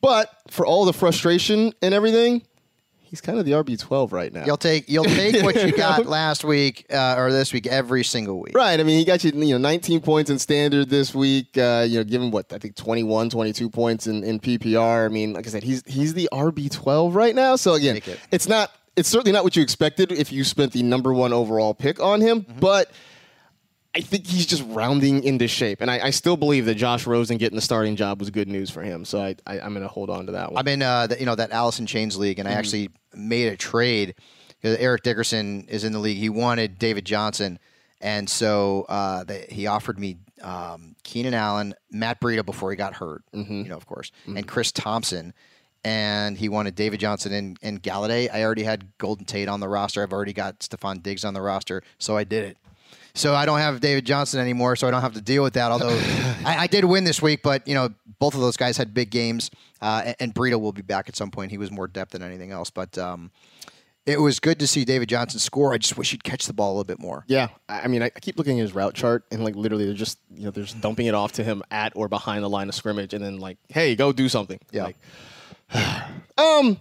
But 0.00 0.30
for 0.48 0.66
all 0.66 0.84
the 0.84 0.92
frustration 0.92 1.72
and 1.82 1.94
everything, 1.94 2.42
he's 3.10 3.20
kind 3.20 3.38
of 3.38 3.44
the 3.44 3.52
RB 3.52 3.78
twelve 3.78 4.12
right 4.12 4.32
now. 4.32 4.44
You'll 4.46 4.56
take 4.56 4.88
you'll 4.88 5.04
take 5.04 5.42
what 5.42 5.54
you 5.66 5.72
got 5.76 6.06
last 6.06 6.44
week 6.44 6.86
uh, 6.92 7.16
or 7.18 7.30
this 7.32 7.52
week 7.52 7.66
every 7.66 8.04
single 8.04 8.40
week. 8.40 8.54
Right. 8.54 8.78
I 8.80 8.82
mean, 8.82 8.98
he 8.98 9.04
got 9.04 9.22
you, 9.24 9.32
you 9.32 9.52
know, 9.54 9.58
19 9.58 10.00
points 10.00 10.30
in 10.30 10.38
standard 10.38 10.88
this 10.88 11.14
week. 11.14 11.56
Uh, 11.58 11.84
you 11.88 11.98
know, 11.98 12.04
given 12.04 12.30
what 12.30 12.52
I 12.52 12.58
think 12.58 12.76
21, 12.76 13.30
22 13.30 13.68
points 13.68 14.06
in, 14.06 14.24
in 14.24 14.40
PPR. 14.40 15.04
I 15.04 15.08
mean, 15.08 15.32
like 15.34 15.46
I 15.46 15.50
said, 15.50 15.62
he's 15.62 15.82
he's 15.86 16.14
the 16.14 16.28
RB 16.32 16.70
12 16.70 17.14
right 17.14 17.34
now. 17.34 17.56
So 17.56 17.74
again, 17.74 17.96
it. 17.96 18.18
it's 18.30 18.48
not. 18.48 18.70
It's 18.96 19.08
certainly 19.08 19.32
not 19.32 19.44
what 19.44 19.56
you 19.56 19.62
expected 19.62 20.10
if 20.12 20.32
you 20.32 20.42
spent 20.44 20.72
the 20.72 20.82
number 20.82 21.12
one 21.12 21.32
overall 21.32 21.74
pick 21.74 22.00
on 22.00 22.20
him, 22.20 22.42
Mm-hmm. 22.42 22.60
but. 22.60 22.90
I 23.94 24.00
think 24.02 24.26
he's 24.26 24.46
just 24.46 24.62
rounding 24.68 25.24
into 25.24 25.48
shape, 25.48 25.80
and 25.80 25.90
I, 25.90 26.06
I 26.06 26.10
still 26.10 26.36
believe 26.36 26.64
that 26.66 26.76
Josh 26.76 27.06
Rosen 27.06 27.38
getting 27.38 27.56
the 27.56 27.62
starting 27.62 27.96
job 27.96 28.20
was 28.20 28.30
good 28.30 28.46
news 28.48 28.70
for 28.70 28.82
him. 28.82 29.04
So 29.04 29.20
I, 29.20 29.34
I, 29.46 29.58
I'm 29.60 29.72
going 29.72 29.82
to 29.82 29.88
hold 29.88 30.10
on 30.10 30.26
to 30.26 30.32
that 30.32 30.52
one. 30.52 30.60
I'm 30.60 30.68
in 30.68 30.82
uh, 30.82 31.08
the, 31.08 31.18
you 31.18 31.26
know 31.26 31.34
that 31.34 31.50
Allison 31.50 31.86
Chains 31.86 32.16
league, 32.16 32.38
and 32.38 32.48
I 32.48 32.52
actually 32.52 32.90
made 33.14 33.48
a 33.52 33.56
trade. 33.56 34.14
Eric 34.62 35.02
Dickerson 35.02 35.66
is 35.68 35.84
in 35.84 35.92
the 35.92 35.98
league. 35.98 36.18
He 36.18 36.28
wanted 36.28 36.78
David 36.78 37.04
Johnson, 37.04 37.58
and 38.00 38.28
so 38.30 38.86
uh, 38.88 39.24
they, 39.24 39.46
he 39.48 39.66
offered 39.66 39.98
me 39.98 40.18
um, 40.42 40.94
Keenan 41.02 41.34
Allen, 41.34 41.74
Matt 41.90 42.20
Breida 42.20 42.44
before 42.46 42.70
he 42.70 42.76
got 42.76 42.94
hurt, 42.94 43.24
you 43.64 43.68
know, 43.68 43.76
of 43.76 43.86
course, 43.86 44.12
and 44.36 44.46
Chris 44.46 44.70
Thompson. 44.70 45.34
And 45.82 46.36
he 46.36 46.50
wanted 46.50 46.74
David 46.74 47.00
Johnson 47.00 47.32
and, 47.32 47.58
and 47.62 47.82
Golladay. 47.82 48.28
I 48.30 48.44
already 48.44 48.64
had 48.64 48.86
Golden 48.98 49.24
Tate 49.24 49.48
on 49.48 49.60
the 49.60 49.68
roster. 49.68 50.02
I've 50.02 50.12
already 50.12 50.34
got 50.34 50.58
Stefon 50.58 51.02
Diggs 51.02 51.24
on 51.24 51.32
the 51.32 51.40
roster, 51.40 51.82
so 51.98 52.18
I 52.18 52.24
did 52.24 52.44
it. 52.44 52.58
So 53.14 53.34
I 53.34 53.46
don't 53.46 53.58
have 53.58 53.80
David 53.80 54.06
Johnson 54.06 54.40
anymore, 54.40 54.76
so 54.76 54.86
I 54.86 54.90
don't 54.90 55.02
have 55.02 55.14
to 55.14 55.20
deal 55.20 55.42
with 55.42 55.54
that. 55.54 55.70
Although 55.70 55.88
I, 56.44 56.58
I 56.60 56.66
did 56.66 56.84
win 56.84 57.04
this 57.04 57.20
week, 57.20 57.42
but 57.42 57.66
you 57.66 57.74
know 57.74 57.90
both 58.18 58.34
of 58.34 58.40
those 58.40 58.56
guys 58.56 58.76
had 58.76 58.94
big 58.94 59.10
games, 59.10 59.50
uh, 59.80 60.02
and, 60.20 60.34
and 60.38 60.60
will 60.60 60.72
be 60.72 60.82
back 60.82 61.08
at 61.08 61.16
some 61.16 61.30
point. 61.30 61.50
He 61.50 61.58
was 61.58 61.70
more 61.70 61.88
depth 61.88 62.12
than 62.12 62.22
anything 62.22 62.52
else, 62.52 62.70
but 62.70 62.96
um, 62.98 63.30
it 64.06 64.20
was 64.20 64.40
good 64.40 64.58
to 64.60 64.66
see 64.66 64.84
David 64.84 65.08
Johnson 65.08 65.40
score. 65.40 65.72
I 65.72 65.78
just 65.78 65.96
wish 65.96 66.10
he'd 66.10 66.24
catch 66.24 66.46
the 66.46 66.52
ball 66.52 66.70
a 66.70 66.74
little 66.74 66.84
bit 66.84 66.98
more. 66.98 67.24
Yeah, 67.26 67.48
I 67.68 67.88
mean, 67.88 68.02
I 68.02 68.06
I 68.06 68.20
keep 68.20 68.38
looking 68.38 68.58
at 68.58 68.62
his 68.62 68.74
route 68.74 68.94
chart, 68.94 69.24
and 69.30 69.44
like 69.44 69.56
literally, 69.56 69.86
they're 69.86 69.94
just 69.94 70.18
you 70.34 70.44
know 70.44 70.50
they're 70.50 70.64
just 70.64 70.80
dumping 70.80 71.06
it 71.06 71.14
off 71.14 71.32
to 71.32 71.44
him 71.44 71.62
at 71.70 71.92
or 71.96 72.08
behind 72.08 72.44
the 72.44 72.50
line 72.50 72.68
of 72.68 72.74
scrimmage, 72.74 73.14
and 73.14 73.24
then 73.24 73.38
like, 73.38 73.58
hey, 73.68 73.96
go 73.96 74.12
do 74.12 74.28
something. 74.28 74.58
Yeah. 74.72 74.84
Like, 74.84 74.96
um, 76.38 76.78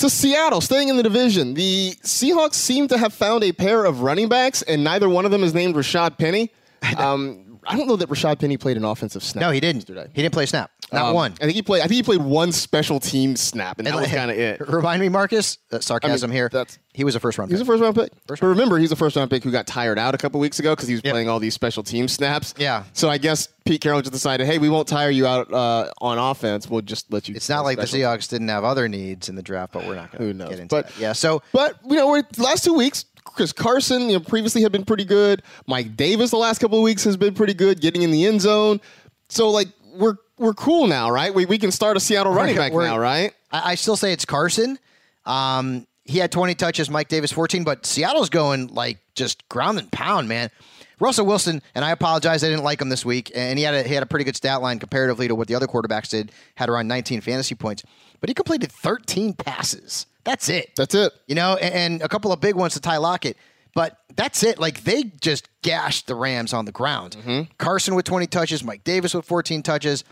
to 0.00 0.10
Seattle, 0.10 0.60
staying 0.60 0.88
in 0.88 0.96
the 0.96 1.02
division, 1.02 1.54
the 1.54 1.92
Seahawks 2.02 2.54
seem 2.54 2.88
to 2.88 2.96
have 2.96 3.12
found 3.12 3.44
a 3.44 3.52
pair 3.52 3.84
of 3.84 4.00
running 4.00 4.28
backs, 4.28 4.62
and 4.62 4.82
neither 4.82 5.08
one 5.08 5.24
of 5.24 5.30
them 5.30 5.42
is 5.44 5.54
named 5.54 5.74
Rashad 5.74 6.18
Penny. 6.18 6.50
Um, 6.96 7.49
I 7.70 7.76
don't 7.76 7.86
know 7.88 7.96
that 7.96 8.08
Rashad 8.08 8.38
Penny 8.40 8.56
played 8.56 8.76
an 8.76 8.84
offensive 8.84 9.22
snap. 9.22 9.40
No, 9.42 9.50
he 9.50 9.60
didn't. 9.60 9.80
Yesterday. 9.88 10.08
He 10.12 10.22
didn't 10.22 10.34
play 10.34 10.46
snap. 10.46 10.70
Not 10.92 11.10
Um, 11.10 11.14
one. 11.14 11.32
I 11.40 11.44
think 11.44 11.54
he 11.54 11.62
played. 11.62 11.82
I 11.82 11.86
think 11.86 11.94
he 11.96 12.02
played 12.02 12.20
one 12.20 12.50
special 12.50 12.98
team 12.98 13.36
snap, 13.36 13.78
and 13.78 13.86
that 13.86 13.94
was 13.94 14.08
kind 14.08 14.30
of 14.30 14.36
it. 14.36 14.60
Remind 14.68 15.00
me, 15.00 15.08
Marcus. 15.08 15.58
Uh, 15.70 15.78
sarcasm 15.78 16.32
here. 16.32 16.48
that's- 16.48 16.78
he 16.92 17.04
was 17.04 17.14
a 17.14 17.20
first 17.20 17.38
round. 17.38 17.48
Pick. 17.48 17.54
He's 17.56 17.62
a 17.62 17.64
first 17.64 17.80
round 17.80 17.94
pick. 17.94 18.10
first 18.26 18.42
round 18.42 18.50
but 18.52 18.58
remember, 18.58 18.76
he's 18.76 18.90
a 18.90 18.96
first 18.96 19.14
round 19.14 19.30
pick 19.30 19.44
who 19.44 19.52
got 19.52 19.64
tired 19.68 19.96
out 19.96 20.12
a 20.16 20.18
couple 20.18 20.40
weeks 20.40 20.58
ago 20.58 20.72
because 20.74 20.88
he 20.88 20.94
was 20.94 21.02
Yep. 21.04 21.12
playing 21.12 21.28
all 21.28 21.38
these 21.38 21.54
special 21.54 21.84
team 21.84 22.08
snaps. 22.08 22.52
Yeah. 22.58 22.82
So 22.94 23.08
I 23.08 23.16
guess 23.18 23.46
Pete 23.64 23.80
Carroll 23.80 24.00
just 24.00 24.12
decided, 24.12 24.48
hey, 24.48 24.58
we 24.58 24.68
won't 24.68 24.88
tire 24.88 25.08
you 25.10 25.24
out 25.24 25.52
uh, 25.52 25.88
on 26.00 26.18
offense. 26.18 26.68
We'll 26.68 26.80
just 26.80 27.12
let 27.12 27.28
you. 27.28 27.36
It's 27.36 27.48
not 27.48 27.62
like 27.64 27.76
the. 27.78 27.84
Seahawks 27.84 28.28
didn't 28.28 28.48
have 28.48 28.64
other 28.64 28.88
needs 28.88 29.28
in 29.28 29.36
the 29.36 29.42
draft, 29.42 29.72
but 29.72 29.86
we're 29.86 29.94
not 29.94 30.10
going 30.10 30.36
to 30.36 30.44
get 30.48 30.58
into 30.58 30.66
But- 30.74 30.88
that. 30.88 30.98
Yeah. 30.98 31.12
So 31.12 31.42
But 31.52 31.76
you 31.88 31.94
know, 31.94 32.08
we're, 32.08 32.24
last 32.38 32.64
two 32.64 32.74
weeks, 32.74 33.04
Chris 33.34 33.52
Carson, 33.52 34.08
you 34.08 34.14
know, 34.14 34.20
previously 34.20 34.62
had 34.62 34.72
been 34.72 34.84
pretty 34.84 35.04
good. 35.04 35.42
Mike 35.66 35.96
Davis, 35.96 36.30
the 36.30 36.36
last 36.36 36.58
couple 36.58 36.78
of 36.78 36.84
weeks, 36.84 37.04
has 37.04 37.16
been 37.16 37.34
pretty 37.34 37.54
good, 37.54 37.80
getting 37.80 38.02
in 38.02 38.10
the 38.10 38.26
end 38.26 38.40
zone. 38.40 38.80
So 39.28 39.50
like 39.50 39.68
we're 39.94 40.16
we're 40.38 40.54
cool 40.54 40.86
now, 40.86 41.10
right? 41.10 41.32
We 41.34 41.46
we 41.46 41.58
can 41.58 41.70
start 41.70 41.96
a 41.96 42.00
Seattle 42.00 42.32
running 42.32 42.56
back 42.56 42.72
now, 42.72 42.98
right? 42.98 43.32
I, 43.52 43.72
I 43.72 43.74
still 43.74 43.96
say 43.96 44.12
it's 44.12 44.24
Carson. 44.24 44.78
Um, 45.26 45.86
he 46.04 46.18
had 46.18 46.32
20 46.32 46.54
touches, 46.54 46.90
Mike 46.90 47.08
Davis 47.08 47.30
14, 47.30 47.62
but 47.62 47.86
Seattle's 47.86 48.30
going 48.30 48.68
like 48.68 48.98
just 49.14 49.48
ground 49.48 49.78
and 49.78 49.90
pound, 49.92 50.28
man. 50.28 50.50
Russell 50.98 51.24
Wilson, 51.24 51.62
and 51.74 51.82
I 51.82 51.92
apologize, 51.92 52.44
I 52.44 52.48
didn't 52.48 52.64
like 52.64 52.80
him 52.80 52.90
this 52.90 53.06
week, 53.06 53.32
and 53.34 53.58
he 53.58 53.64
had 53.64 53.74
a, 53.74 53.82
he 53.82 53.94
had 53.94 54.02
a 54.02 54.06
pretty 54.06 54.24
good 54.24 54.36
stat 54.36 54.60
line 54.60 54.78
comparatively 54.78 55.28
to 55.28 55.34
what 55.34 55.48
the 55.48 55.54
other 55.54 55.66
quarterbacks 55.66 56.10
did. 56.10 56.30
Had 56.56 56.68
around 56.68 56.88
19 56.88 57.22
fantasy 57.22 57.54
points, 57.54 57.84
but 58.20 58.28
he 58.30 58.34
completed 58.34 58.70
13 58.72 59.34
passes. 59.34 60.06
That's 60.24 60.48
it. 60.48 60.70
That's 60.76 60.94
it. 60.94 61.12
You 61.26 61.34
know, 61.34 61.56
and, 61.56 61.74
and 61.74 62.02
a 62.02 62.08
couple 62.08 62.32
of 62.32 62.40
big 62.40 62.54
ones 62.54 62.74
to 62.74 62.80
Ty 62.80 62.98
Lockett. 62.98 63.36
But 63.74 63.98
that's 64.16 64.42
it. 64.42 64.58
Like 64.58 64.82
they 64.82 65.04
just 65.20 65.48
gashed 65.62 66.06
the 66.06 66.14
Rams 66.14 66.52
on 66.52 66.64
the 66.64 66.72
ground. 66.72 67.16
Carson 67.58 67.94
with 67.94 68.04
20 68.04 68.26
touches, 68.26 68.64
Mike 68.64 68.82
Davis 68.84 69.14
with 69.14 69.24
14 69.24 69.62
touches, 69.62 70.04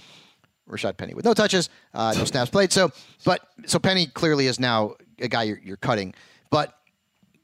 Rashad 0.68 0.96
Penny 0.96 1.14
with 1.14 1.24
no 1.24 1.34
touches, 1.34 1.68
uh, 1.92 2.14
no 2.16 2.24
snaps 2.24 2.50
played. 2.50 2.72
So, 2.72 2.90
but 3.24 3.40
so 3.66 3.78
Penny 3.78 4.06
clearly 4.06 4.46
is 4.46 4.60
now 4.60 4.94
a 5.18 5.28
guy 5.28 5.42
you're, 5.44 5.60
you're 5.62 5.76
cutting. 5.76 6.14
But 6.50 6.77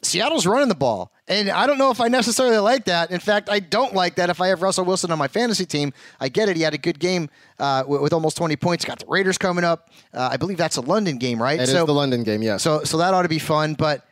Seattle's 0.04 0.46
running 0.46 0.68
the 0.68 0.74
ball. 0.74 1.12
And 1.26 1.48
I 1.48 1.66
don't 1.66 1.78
know 1.78 1.90
if 1.90 2.00
I 2.00 2.08
necessarily 2.08 2.58
like 2.58 2.84
that. 2.84 3.10
In 3.10 3.20
fact, 3.20 3.48
I 3.48 3.58
don't 3.58 3.94
like 3.94 4.16
that 4.16 4.28
if 4.28 4.40
I 4.40 4.48
have 4.48 4.60
Russell 4.60 4.84
Wilson 4.84 5.10
on 5.10 5.18
my 5.18 5.28
fantasy 5.28 5.64
team. 5.64 5.92
I 6.20 6.28
get 6.28 6.48
it. 6.48 6.56
He 6.56 6.62
had 6.62 6.74
a 6.74 6.78
good 6.78 6.98
game 6.98 7.30
uh, 7.58 7.84
with, 7.86 8.02
with 8.02 8.12
almost 8.12 8.36
20 8.36 8.56
points. 8.56 8.84
Got 8.84 8.98
the 8.98 9.06
Raiders 9.06 9.38
coming 9.38 9.64
up. 9.64 9.90
Uh, 10.12 10.28
I 10.32 10.36
believe 10.36 10.58
that's 10.58 10.76
a 10.76 10.82
London 10.82 11.16
game, 11.16 11.40
right? 11.42 11.58
It 11.58 11.64
is 11.64 11.70
so, 11.70 11.86
the 11.86 11.94
London 11.94 12.24
game, 12.24 12.42
yes. 12.42 12.62
so, 12.62 12.84
so 12.84 12.98
that 12.98 13.14
ought 13.14 13.22
to 13.22 13.28
be 13.28 13.38
fun. 13.38 13.74
But 13.74 14.06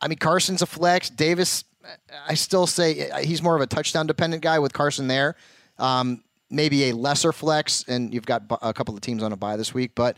I 0.00 0.08
mean, 0.08 0.18
Carson's 0.18 0.62
a 0.62 0.66
flex. 0.66 1.08
Davis, 1.08 1.64
I 2.26 2.34
still 2.34 2.66
say 2.66 3.10
he's 3.24 3.42
more 3.42 3.54
of 3.54 3.62
a 3.62 3.66
touchdown 3.66 4.06
dependent 4.06 4.42
guy 4.42 4.58
with 4.58 4.72
Carson 4.72 5.06
there. 5.06 5.36
Um, 5.78 6.24
maybe 6.50 6.90
a 6.90 6.92
lesser 6.94 7.32
flex, 7.32 7.84
and 7.86 8.12
you've 8.12 8.26
got 8.26 8.42
a 8.60 8.74
couple 8.74 8.94
of 8.94 9.00
teams 9.00 9.22
on 9.22 9.32
a 9.32 9.36
bye 9.36 9.56
this 9.56 9.72
week, 9.72 9.92
but 9.94 10.16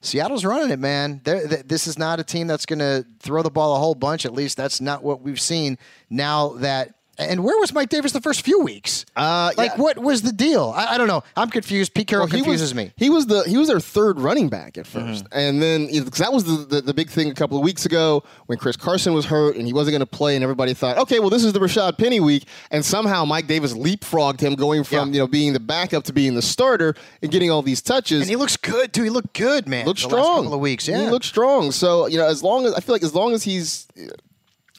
Seattle's 0.00 0.44
running 0.44 0.70
it, 0.70 0.78
man. 0.78 1.20
This 1.24 1.86
is 1.86 1.98
not 1.98 2.20
a 2.20 2.24
team 2.24 2.46
that's 2.46 2.66
going 2.66 2.78
to 2.78 3.06
throw 3.20 3.42
the 3.42 3.50
ball 3.50 3.76
a 3.76 3.78
whole 3.78 3.94
bunch. 3.94 4.26
At 4.26 4.32
least 4.32 4.56
that's 4.56 4.80
not 4.80 5.02
what 5.02 5.22
we've 5.22 5.40
seen 5.40 5.78
now 6.10 6.50
that. 6.58 6.94
And 7.18 7.42
where 7.42 7.58
was 7.58 7.72
Mike 7.72 7.88
Davis 7.88 8.12
the 8.12 8.20
first 8.20 8.42
few 8.42 8.60
weeks? 8.60 9.04
Uh, 9.16 9.50
like, 9.56 9.72
yeah. 9.72 9.76
what 9.76 9.98
was 9.98 10.22
the 10.22 10.32
deal? 10.32 10.72
I, 10.76 10.94
I 10.94 10.98
don't 10.98 11.08
know. 11.08 11.24
I'm 11.36 11.50
confused. 11.50 11.92
Pete 11.94 12.06
Carroll 12.06 12.26
Well, 12.26 12.30
he 12.30 12.38
confuses 12.38 12.70
was, 12.70 12.74
me. 12.74 12.92
He 12.96 13.10
was 13.10 13.26
the 13.26 13.42
he 13.42 13.56
was 13.56 13.68
their 13.68 13.80
third 13.80 14.20
running 14.20 14.48
back 14.48 14.78
at 14.78 14.86
1st 14.86 15.26
and 15.32 15.60
then 15.60 15.86
that 15.86 16.32
was 16.32 16.44
the, 16.44 16.64
the 16.64 16.80
the 16.80 16.94
big 16.94 17.10
thing 17.10 17.30
a 17.30 17.34
couple 17.34 17.56
of 17.56 17.64
weeks 17.64 17.84
ago 17.86 18.22
when 18.46 18.58
Chris 18.58 18.76
Carson 18.76 19.14
was 19.14 19.26
hurt 19.26 19.56
and 19.56 19.66
he 19.66 19.72
wasn't 19.72 19.92
going 19.92 20.00
to 20.00 20.06
play, 20.06 20.34
and 20.36 20.42
everybody 20.42 20.74
thought, 20.74 20.96
okay, 20.98 21.18
well 21.18 21.30
this 21.30 21.44
is 21.44 21.52
the 21.52 21.58
Rashad 21.58 21.98
Penny 21.98 22.20
week, 22.20 22.44
and 22.70 22.84
somehow 22.84 23.24
Mike 23.24 23.46
Davis 23.46 23.74
leapfrogged 23.74 24.40
him, 24.40 24.54
going 24.54 24.84
from 24.84 25.08
Yeah. 25.08 25.14
you 25.14 25.18
know 25.20 25.26
being 25.26 25.52
the 25.52 25.60
backup 25.60 26.04
to 26.04 26.12
being 26.12 26.34
the 26.34 26.42
starter 26.42 26.94
and 27.22 27.30
getting 27.30 27.50
all 27.50 27.62
these 27.62 27.82
touches. 27.82 28.20
And 28.22 28.30
he 28.30 28.36
looks 28.36 28.56
good, 28.56 28.92
too. 28.92 29.02
He 29.02 29.10
looked 29.10 29.34
good, 29.34 29.66
man. 29.68 29.86
looked 29.86 30.00
the 30.02 30.08
strong. 30.08 30.44
Couple 30.44 30.54
of 30.54 30.60
weeks, 30.60 30.86
yeah. 30.86 31.00
he 31.04 31.10
looked 31.10 31.24
strong. 31.24 31.72
So 31.72 32.06
you 32.06 32.18
know, 32.18 32.26
as 32.26 32.42
long 32.42 32.66
as 32.66 32.74
I 32.74 32.80
feel 32.80 32.94
like 32.94 33.02
as 33.02 33.14
long 33.14 33.34
as 33.34 33.42
he's 33.42 33.86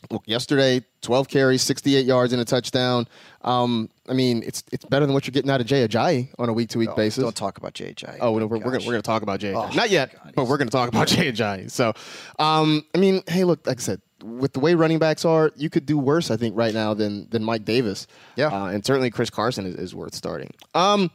look 0.09 0.23
yesterday, 0.25 0.83
twelve 1.01 1.27
carries, 1.27 1.61
sixty 1.61 1.95
eight 1.95 2.05
yards, 2.05 2.33
and 2.33 2.41
a 2.41 2.45
touchdown. 2.45 3.07
Um, 3.41 3.89
I 4.07 4.13
mean, 4.13 4.43
it's 4.45 4.63
it's 4.71 4.85
better 4.85 5.05
than 5.05 5.13
what 5.13 5.25
you're 5.25 5.31
getting 5.31 5.51
out 5.51 5.61
of 5.61 5.67
Jay 5.67 5.87
Ajayi 5.87 6.29
on 6.37 6.49
a 6.49 6.53
week 6.53 6.69
to 6.69 6.77
week 6.77 6.95
basis. 6.95 7.23
Don't 7.23 7.35
talk 7.35 7.57
about 7.57 7.73
JJ. 7.73 8.17
Oh, 8.21 8.31
we're, 8.31 8.45
we're, 8.45 8.57
we're, 8.57 8.71
gonna, 8.71 8.85
we're 8.85 8.93
gonna 8.93 9.01
talk 9.01 9.21
about 9.21 9.39
Jay. 9.39 9.53
Oh, 9.53 9.69
Not 9.73 9.89
yet, 9.89 10.13
God, 10.13 10.33
but 10.35 10.47
we're 10.47 10.57
gonna 10.57 10.71
talk 10.71 10.89
about 10.89 11.07
Jay 11.07 11.31
Ajayi. 11.31 11.69
So, 11.71 11.93
um, 12.39 12.83
I 12.95 12.97
mean, 12.97 13.21
hey, 13.27 13.43
look, 13.43 13.65
like 13.67 13.79
I 13.79 13.81
said, 13.81 14.01
with 14.23 14.53
the 14.53 14.59
way 14.59 14.73
running 14.75 14.99
backs 14.99 15.25
are, 15.25 15.51
you 15.55 15.69
could 15.69 15.85
do 15.85 15.97
worse. 15.97 16.31
I 16.31 16.37
think 16.37 16.55
right 16.57 16.73
now 16.73 16.93
than 16.93 17.29
than 17.29 17.43
Mike 17.43 17.65
Davis. 17.65 18.07
Yeah. 18.35 18.47
uh, 18.47 18.67
and 18.67 18.85
certainly 18.85 19.09
Chris 19.09 19.29
Carson 19.29 19.65
is, 19.65 19.75
is 19.75 19.95
worth 19.95 20.13
starting. 20.13 20.51
Um, 20.73 21.11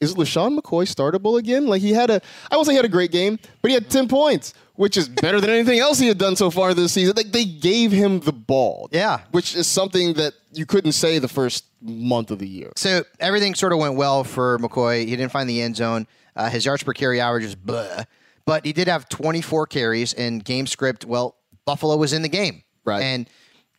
is 0.00 0.16
LeSean 0.16 0.58
McCoy 0.58 0.84
startable 0.92 1.38
again? 1.38 1.66
Like 1.68 1.80
he 1.80 1.92
had 1.92 2.10
a, 2.10 2.20
I 2.50 2.56
won't 2.56 2.66
say 2.66 2.72
he 2.72 2.76
had 2.76 2.84
a 2.84 2.88
great 2.88 3.12
game, 3.12 3.38
but 3.60 3.70
he 3.70 3.74
had 3.74 3.88
ten 3.88 4.08
points, 4.08 4.52
which 4.74 4.96
is 4.96 5.08
better 5.08 5.40
than 5.40 5.50
anything 5.50 5.78
else 5.78 5.98
he 5.98 6.08
had 6.08 6.18
done 6.18 6.34
so 6.36 6.50
far 6.50 6.74
this 6.74 6.92
season. 6.92 7.14
Like 7.16 7.32
they 7.32 7.44
gave 7.44 7.92
him 7.92 8.20
the 8.20 8.32
ball, 8.32 8.88
Yeah. 8.92 9.20
which 9.30 9.54
is 9.54 9.66
something 9.66 10.14
that 10.14 10.34
you 10.52 10.66
couldn't 10.66 10.92
say 10.92 11.18
the 11.18 11.28
first 11.28 11.64
month 11.80 12.30
of 12.30 12.38
the 12.38 12.48
year. 12.48 12.72
So 12.76 13.04
everything 13.20 13.54
sort 13.54 13.72
of 13.72 13.78
went 13.78 13.94
well 13.96 14.24
for 14.24 14.58
McCoy. 14.58 15.00
He 15.06 15.16
didn't 15.16 15.32
find 15.32 15.48
the 15.48 15.60
end 15.62 15.76
zone. 15.76 16.06
Uh, 16.34 16.48
his 16.48 16.64
yards 16.64 16.82
per 16.82 16.92
carry 16.92 17.20
average 17.20 17.44
is 17.44 17.54
blah, 17.54 18.04
but 18.46 18.64
he 18.64 18.72
did 18.72 18.88
have 18.88 19.08
24 19.08 19.66
carries 19.66 20.14
and 20.14 20.42
game 20.44 20.66
script. 20.66 21.04
Well, 21.04 21.36
Buffalo 21.64 21.96
was 21.96 22.12
in 22.12 22.22
the 22.22 22.28
game, 22.28 22.62
Right. 22.84 23.02
And 23.02 23.28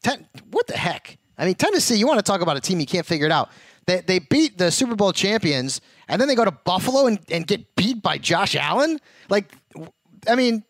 ten, 0.03 0.27
what 0.51 0.67
the 0.67 0.77
heck? 0.77 1.17
I 1.38 1.45
mean, 1.45 1.56
Tennessee. 1.56 1.95
You 1.97 2.06
want 2.08 2.19
to 2.19 2.23
talk 2.23 2.41
about 2.41 2.56
a 2.58 2.62
team 2.62 2.79
you 2.79 2.86
can't 2.86 3.06
figure 3.06 3.25
it 3.25 3.32
out? 3.32 3.49
They 3.88 3.99
they 4.01 4.19
beat 4.19 4.58
the 4.58 4.69
Super 4.71 4.95
Bowl 4.95 5.12
champions, 5.12 5.82
and 6.08 6.21
then 6.21 6.27
they 6.29 6.36
go 6.36 6.45
to 6.45 6.51
Buffalo 6.51 7.08
and, 7.08 7.19
and 7.29 7.45
get 7.47 7.75
beat 7.75 8.01
by 8.03 8.17
Josh 8.19 8.56
Allen. 8.56 8.99
Like, 9.29 9.51
I 10.29 10.36
mean. 10.36 10.63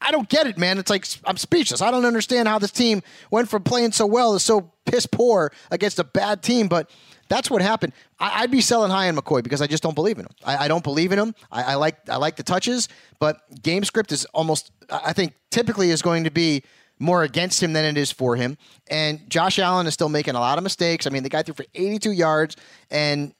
I 0.00 0.10
don't 0.10 0.28
get 0.28 0.46
it, 0.46 0.56
man. 0.56 0.78
It's 0.78 0.90
like 0.90 1.06
I'm 1.24 1.36
speechless. 1.36 1.82
I 1.82 1.90
don't 1.90 2.04
understand 2.04 2.48
how 2.48 2.58
this 2.58 2.70
team 2.70 3.02
went 3.30 3.48
from 3.48 3.62
playing 3.62 3.92
so 3.92 4.06
well 4.06 4.32
to 4.32 4.40
so 4.40 4.72
piss 4.86 5.06
poor 5.06 5.52
against 5.70 5.98
a 5.98 6.04
bad 6.04 6.42
team. 6.42 6.68
But 6.68 6.90
that's 7.28 7.50
what 7.50 7.62
happened. 7.62 7.92
I, 8.18 8.42
I'd 8.42 8.50
be 8.50 8.60
selling 8.60 8.90
high 8.90 9.08
on 9.08 9.16
McCoy 9.16 9.42
because 9.42 9.60
I 9.60 9.66
just 9.66 9.82
don't 9.82 9.94
believe 9.94 10.18
in 10.18 10.24
him. 10.24 10.32
I, 10.44 10.64
I 10.64 10.68
don't 10.68 10.84
believe 10.84 11.12
in 11.12 11.18
him. 11.18 11.34
I, 11.50 11.62
I 11.62 11.74
like 11.74 12.08
I 12.08 12.16
like 12.16 12.36
the 12.36 12.42
touches, 12.42 12.88
but 13.18 13.40
game 13.62 13.84
script 13.84 14.12
is 14.12 14.24
almost 14.26 14.72
I 14.90 15.12
think 15.12 15.34
typically 15.50 15.90
is 15.90 16.02
going 16.02 16.24
to 16.24 16.30
be 16.30 16.62
more 16.98 17.22
against 17.22 17.62
him 17.62 17.72
than 17.72 17.84
it 17.84 17.98
is 17.98 18.12
for 18.12 18.36
him. 18.36 18.58
And 18.88 19.28
Josh 19.28 19.58
Allen 19.58 19.86
is 19.86 19.94
still 19.94 20.10
making 20.10 20.34
a 20.34 20.40
lot 20.40 20.58
of 20.58 20.64
mistakes. 20.64 21.06
I 21.06 21.10
mean, 21.10 21.22
the 21.22 21.30
guy 21.30 21.42
threw 21.42 21.54
for 21.54 21.64
82 21.74 22.12
yards, 22.12 22.56
and 22.90 23.34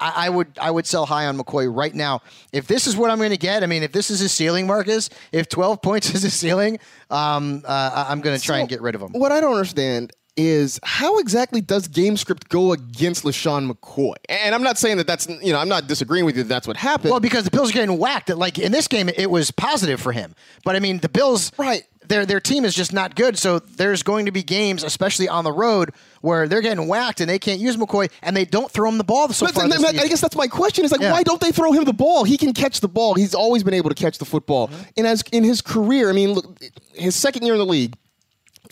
I, 0.00 0.26
I 0.26 0.30
would 0.30 0.58
I 0.60 0.70
would 0.70 0.86
sell 0.86 1.06
high 1.06 1.26
on 1.26 1.38
McCoy 1.38 1.74
right 1.74 1.94
now. 1.94 2.22
If 2.52 2.66
this 2.66 2.86
is 2.86 2.96
what 2.96 3.10
I'm 3.10 3.18
going 3.18 3.30
to 3.30 3.36
get, 3.36 3.62
I 3.62 3.66
mean, 3.66 3.82
if 3.82 3.92
this 3.92 4.10
is 4.10 4.20
his 4.20 4.32
ceiling, 4.32 4.66
Marcus, 4.66 5.10
if 5.32 5.48
12 5.48 5.82
points 5.88 6.14
is 6.14 6.22
his 6.22 6.34
ceiling, 6.34 6.78
um, 7.10 7.62
uh, 7.64 8.06
I'm 8.08 8.20
going 8.20 8.36
to 8.36 8.42
try 8.42 8.58
and 8.58 8.68
get 8.68 8.80
rid 8.80 8.94
of 8.94 9.02
him. 9.02 9.12
What 9.12 9.32
I 9.32 9.40
don't 9.40 9.54
understand 9.54 10.12
is 10.38 10.78
how 10.84 11.18
exactly 11.18 11.60
does 11.60 11.88
game 11.88 12.16
script 12.16 12.48
go 12.48 12.72
against 12.72 13.24
LeSean 13.24 13.70
McCoy? 13.70 14.14
And 14.28 14.54
I'm 14.54 14.62
not 14.62 14.78
saying 14.78 14.96
that 14.98 15.06
that's 15.06 15.28
you 15.28 15.52
know 15.52 15.58
I'm 15.58 15.68
not 15.68 15.86
disagreeing 15.88 16.24
with 16.24 16.36
you 16.36 16.44
that 16.44 16.48
that's 16.48 16.66
what 16.68 16.76
happened. 16.76 17.10
Well, 17.10 17.20
because 17.20 17.44
the 17.44 17.50
Bills 17.50 17.70
are 17.70 17.74
getting 17.74 17.98
whacked. 17.98 18.30
Like 18.30 18.58
in 18.58 18.72
this 18.72 18.88
game, 18.88 19.08
it 19.10 19.30
was 19.30 19.50
positive 19.50 20.00
for 20.00 20.12
him. 20.12 20.34
But 20.64 20.76
I 20.76 20.78
mean, 20.80 20.98
the 20.98 21.08
Bills, 21.08 21.52
Right. 21.58 21.82
Their 22.06 22.24
their 22.24 22.40
team 22.40 22.64
is 22.64 22.74
just 22.74 22.94
not 22.94 23.16
good. 23.16 23.36
So 23.38 23.58
there's 23.58 24.02
going 24.02 24.24
to 24.24 24.32
be 24.32 24.42
games, 24.42 24.82
especially 24.82 25.28
on 25.28 25.44
the 25.44 25.52
road, 25.52 25.90
where 26.22 26.48
they're 26.48 26.62
getting 26.62 26.88
whacked 26.88 27.20
and 27.20 27.28
they 27.28 27.38
can't 27.38 27.60
use 27.60 27.76
McCoy 27.76 28.10
and 28.22 28.34
they 28.34 28.46
don't 28.46 28.70
throw 28.70 28.88
him 28.88 28.96
the 28.96 29.04
ball 29.04 29.28
so 29.28 29.44
But 29.44 29.54
far. 29.54 29.64
I 29.64 29.92
guess 30.08 30.22
that's 30.22 30.34
my 30.36 30.46
question. 30.46 30.86
Is 30.86 30.92
like, 30.92 31.02
Yeah. 31.02 31.12
why 31.12 31.22
don't 31.22 31.38
they 31.38 31.52
throw 31.52 31.70
him 31.72 31.84
the 31.84 31.92
ball? 31.92 32.24
He 32.24 32.38
can 32.38 32.54
catch 32.54 32.80
the 32.80 32.88
ball. 32.88 33.12
He's 33.14 33.34
always 33.34 33.62
been 33.62 33.74
able 33.74 33.90
to 33.90 33.94
catch 33.94 34.16
the 34.16 34.24
football. 34.24 34.68
Mm-hmm. 34.68 34.82
And 34.96 35.06
as 35.06 35.22
in 35.32 35.44
his 35.44 35.60
career, 35.60 36.08
I 36.08 36.14
mean, 36.14 36.32
look, 36.32 36.58
his 36.94 37.14
second 37.14 37.42
year 37.44 37.52
in 37.54 37.58
the 37.58 37.66
league 37.66 37.94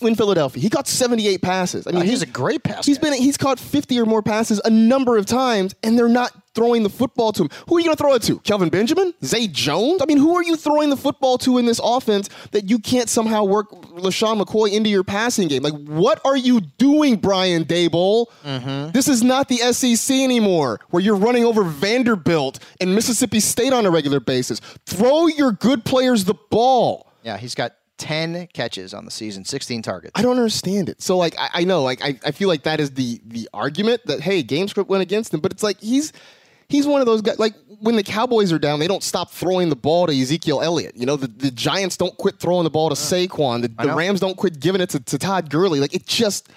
in 0.03 0.15
Philadelphia, 0.15 0.63
he 0.63 0.71
caught 0.71 0.87
78 0.89 1.43
passes. 1.43 1.87
I 1.87 1.93
mean, 1.93 2.05
he's 2.05 2.23
he- 2.23 2.29
a 2.29 2.33
great 2.33 2.63
pass 2.63 2.87
He's 2.87 2.99
been 2.99 3.13
he's 3.15 3.37
caught 3.37 3.59
50 3.59 3.99
or 4.01 4.07
more 4.07 4.23
passes 4.23 4.61
a 4.65 4.71
number 4.71 5.17
of 5.17 5.27
times, 5.27 5.75
and 5.83 5.99
they're 5.99 6.09
not 6.09 6.33
throwing 6.55 6.83
the 6.83 6.89
football 6.89 7.33
to 7.33 7.43
him. 7.43 7.51
Who 7.69 7.77
are 7.77 7.81
you 7.81 7.85
going 7.85 7.97
to 7.97 8.03
throw 8.03 8.15
it 8.15 8.23
to? 8.23 8.39
Kelvin 8.39 8.71
Benjamin? 8.71 9.13
Zay 9.23 9.47
Jones? 9.47 10.01
I 10.01 10.07
mean, 10.07 10.17
who 10.17 10.35
are 10.37 10.43
you 10.43 10.57
throwing 10.57 10.89
the 10.89 10.97
football 10.97 11.37
to 11.39 11.59
in 11.59 11.67
this 11.67 11.79
offense 11.85 12.31
that 12.53 12.71
you 12.71 12.79
can't 12.79 13.11
somehow 13.11 13.45
work 13.45 13.71
LeSean 13.71 14.41
McCoy 14.43 14.73
into 14.73 14.89
your 14.89 15.05
passing 15.05 15.49
game? 15.49 15.63
Like, 15.63 15.75
what 15.87 16.19
are 16.25 16.37
you 16.37 16.63
doing, 16.79 17.17
Brian 17.17 17.65
Daboll? 17.67 18.27
Mm-hmm. 18.43 18.93
This 18.93 19.07
is 19.07 19.23
not 19.23 19.49
the 19.49 19.57
SEC 19.59 20.17
anymore, 20.17 20.81
where 20.89 21.03
you're 21.03 21.17
running 21.17 21.45
over 21.45 21.63
Vanderbilt 21.63 22.59
and 22.81 22.95
Mississippi 22.95 23.41
State 23.41 23.75
on 23.75 23.85
a 23.85 23.91
regular 23.91 24.21
basis. 24.21 24.61
Throw 24.87 25.27
your 25.27 25.53
good 25.53 25.85
players 25.85 26.25
the 26.25 26.35
ball. 26.51 27.13
yeah, 27.23 27.37
he's 27.37 27.55
got 27.55 27.73
10 27.99 28.49
catches 28.53 28.93
on 28.93 29.05
the 29.05 29.11
season, 29.11 29.45
16 29.45 29.83
targets. 29.83 30.13
I 30.15 30.23
don't 30.23 30.37
understand 30.37 30.89
it. 30.89 31.01
So 31.01 31.17
like 31.17 31.39
I, 31.39 31.49
I 31.55 31.65
know 31.65 31.83
like 31.83 32.03
I, 32.03 32.19
I 32.25 32.31
feel 32.31 32.49
like 32.49 32.63
that 32.65 32.81
is 32.81 32.91
the 32.93 33.21
the 33.27 33.49
argument 33.55 34.03
that 34.07 34.21
hey 34.21 34.43
game 34.43 34.69
script 34.69 34.91
went 34.91 35.03
against 35.03 35.33
him, 35.33 35.41
but 35.41 35.53
it's 35.53 35.63
like 35.63 35.81
he's 35.81 36.13
he's 36.69 36.87
one 36.87 37.01
of 37.01 37.07
those 37.07 37.23
guys 37.23 37.39
like 37.39 37.55
when 37.81 37.97
the 37.97 38.03
Cowboys 38.03 38.53
are 38.53 38.59
down, 38.59 38.81
they 38.81 38.89
don't 38.89 39.03
stop 39.03 39.31
throwing 39.31 39.69
the 39.69 39.77
ball 39.77 40.07
to 40.07 40.13
Ezekiel 40.13 40.63
Elliott. 40.63 40.97
You 40.97 41.07
know, 41.07 41.17
the, 41.17 41.27
the 41.27 41.51
Giants 41.51 41.97
don't 41.97 42.17
quit 42.17 42.39
throwing 42.39 42.65
the 42.65 42.71
ball 42.71 42.89
to 42.89 42.95
mm. 42.95 43.29
Saquon. 43.29 43.63
The, 43.63 43.69
the. 43.69 43.95
Rams 43.95 44.21
don't 44.21 44.37
quit 44.37 44.61
giving 44.61 44.81
it 44.81 44.91
to, 44.91 45.01
to 45.01 45.19
Todd 45.19 45.51
Gurley. 45.51 45.81
Like 45.81 45.95
it 45.95 46.07
just 46.07 46.49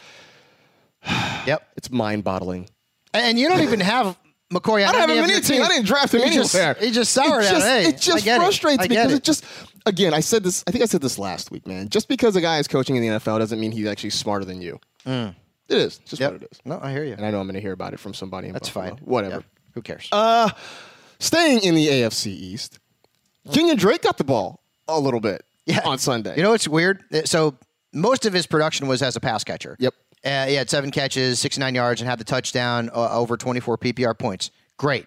Yep. 1.06 1.68
it's 1.76 1.90
mind 1.90 2.24
boggling. 2.24 2.70
And 3.14 3.40
you 3.40 3.50
don't 3.50 3.62
even 3.62 3.80
have 3.80 4.18
McCoy 4.54 4.82
on 4.84 4.90
I 4.90 4.92
don't 4.92 5.02
have 5.02 5.10
him 5.10 5.24
in 5.26 5.30
any 5.30 5.42
team. 5.42 5.62
I 5.62 5.68
didn't 5.68 5.86
draft 5.86 6.14
him 6.14 6.22
he 6.22 6.32
just, 6.34 6.56
anywhere. 6.56 6.76
he 6.80 6.92
just 6.92 7.12
soured 7.14 7.44
it 7.44 7.48
out. 7.48 7.52
just, 7.54 7.66
Hey, 7.68 7.86
it 7.88 7.98
just 8.00 8.28
I 8.28 8.38
frustrates 8.38 8.84
it. 8.86 8.90
me 8.90 8.96
because 8.96 9.14
it. 9.14 9.18
it 9.18 9.24
just 9.24 9.46
again 9.86 10.14
I 10.14 10.20
said 10.22 10.44
this 10.44 10.64
I 10.68 10.72
think 10.72 10.82
I 10.82 10.86
said 10.88 11.02
this 11.02 11.20
last 11.20 11.52
week, 11.52 11.68
man. 11.68 11.90
Just 11.90 12.08
because 12.08 12.36
a 12.36 12.42
guy 12.42 12.58
is 12.60 12.68
coaching 12.68 12.96
in 12.96 13.02
the 13.04 13.08
NFL 13.20 13.40
doesn't 13.40 13.60
mean 13.60 13.72
he's 13.72 13.86
actually 13.88 14.10
smarter 14.12 14.46
than 14.46 14.62
you. 14.62 14.80
It 15.06 15.34
is. 15.78 16.00
It's 16.02 16.10
just 16.12 16.20
Yep. 16.20 16.32
what 16.34 16.42
it 16.42 16.48
is. 16.52 16.60
No, 16.66 16.80
I 16.82 16.92
hear 16.92 17.04
you. 17.04 17.14
And 17.14 17.24
I 17.26 17.30
know 17.30 17.40
I'm 17.40 17.46
going 17.46 17.54
to 17.54 17.62
hear 17.62 17.74
about 17.74 17.94
it 17.94 18.00
from 18.00 18.16
somebody. 18.16 18.48
In 18.48 18.54
That's 18.54 18.70
Buffalo. 18.70 18.96
fine. 18.96 19.06
Whatever. 19.06 19.36
Yeah. 19.36 19.42
Who 19.76 19.82
cares? 19.84 20.08
Uh, 20.12 20.50
staying 21.20 21.60
in 21.64 21.76
the 21.76 21.88
AFC 21.88 22.28
East, 22.32 22.80
Kenyan 23.50 23.78
Drake 23.78 24.02
got 24.02 24.18
the 24.18 24.24
ball 24.24 24.64
a 24.88 25.00
little 25.00 25.20
bit 25.20 25.44
Yeah. 25.68 25.82
on 25.86 26.00
Sunday. 26.00 26.36
You 26.38 26.42
know 26.42 26.50
what's 26.50 26.68
weird? 26.68 27.04
So 27.26 27.56
most 27.94 28.26
of 28.26 28.34
his 28.34 28.48
production 28.48 28.88
was 28.88 29.04
as 29.04 29.16
a 29.16 29.20
pass 29.20 29.44
catcher. 29.44 29.76
Yep. 29.80 29.94
Uh, 30.24 30.46
he 30.48 30.56
had 30.56 30.70
seven 30.70 30.92
catches, 30.92 31.40
69 31.40 31.76
yards, 31.76 32.02
and 32.02 32.10
had 32.10 32.20
the 32.20 32.26
touchdown 32.26 32.90
uh, 32.94 33.18
over 33.18 33.38
24 33.38 33.78
PPR 33.78 34.18
points. 34.18 34.52
Great. 34.78 35.06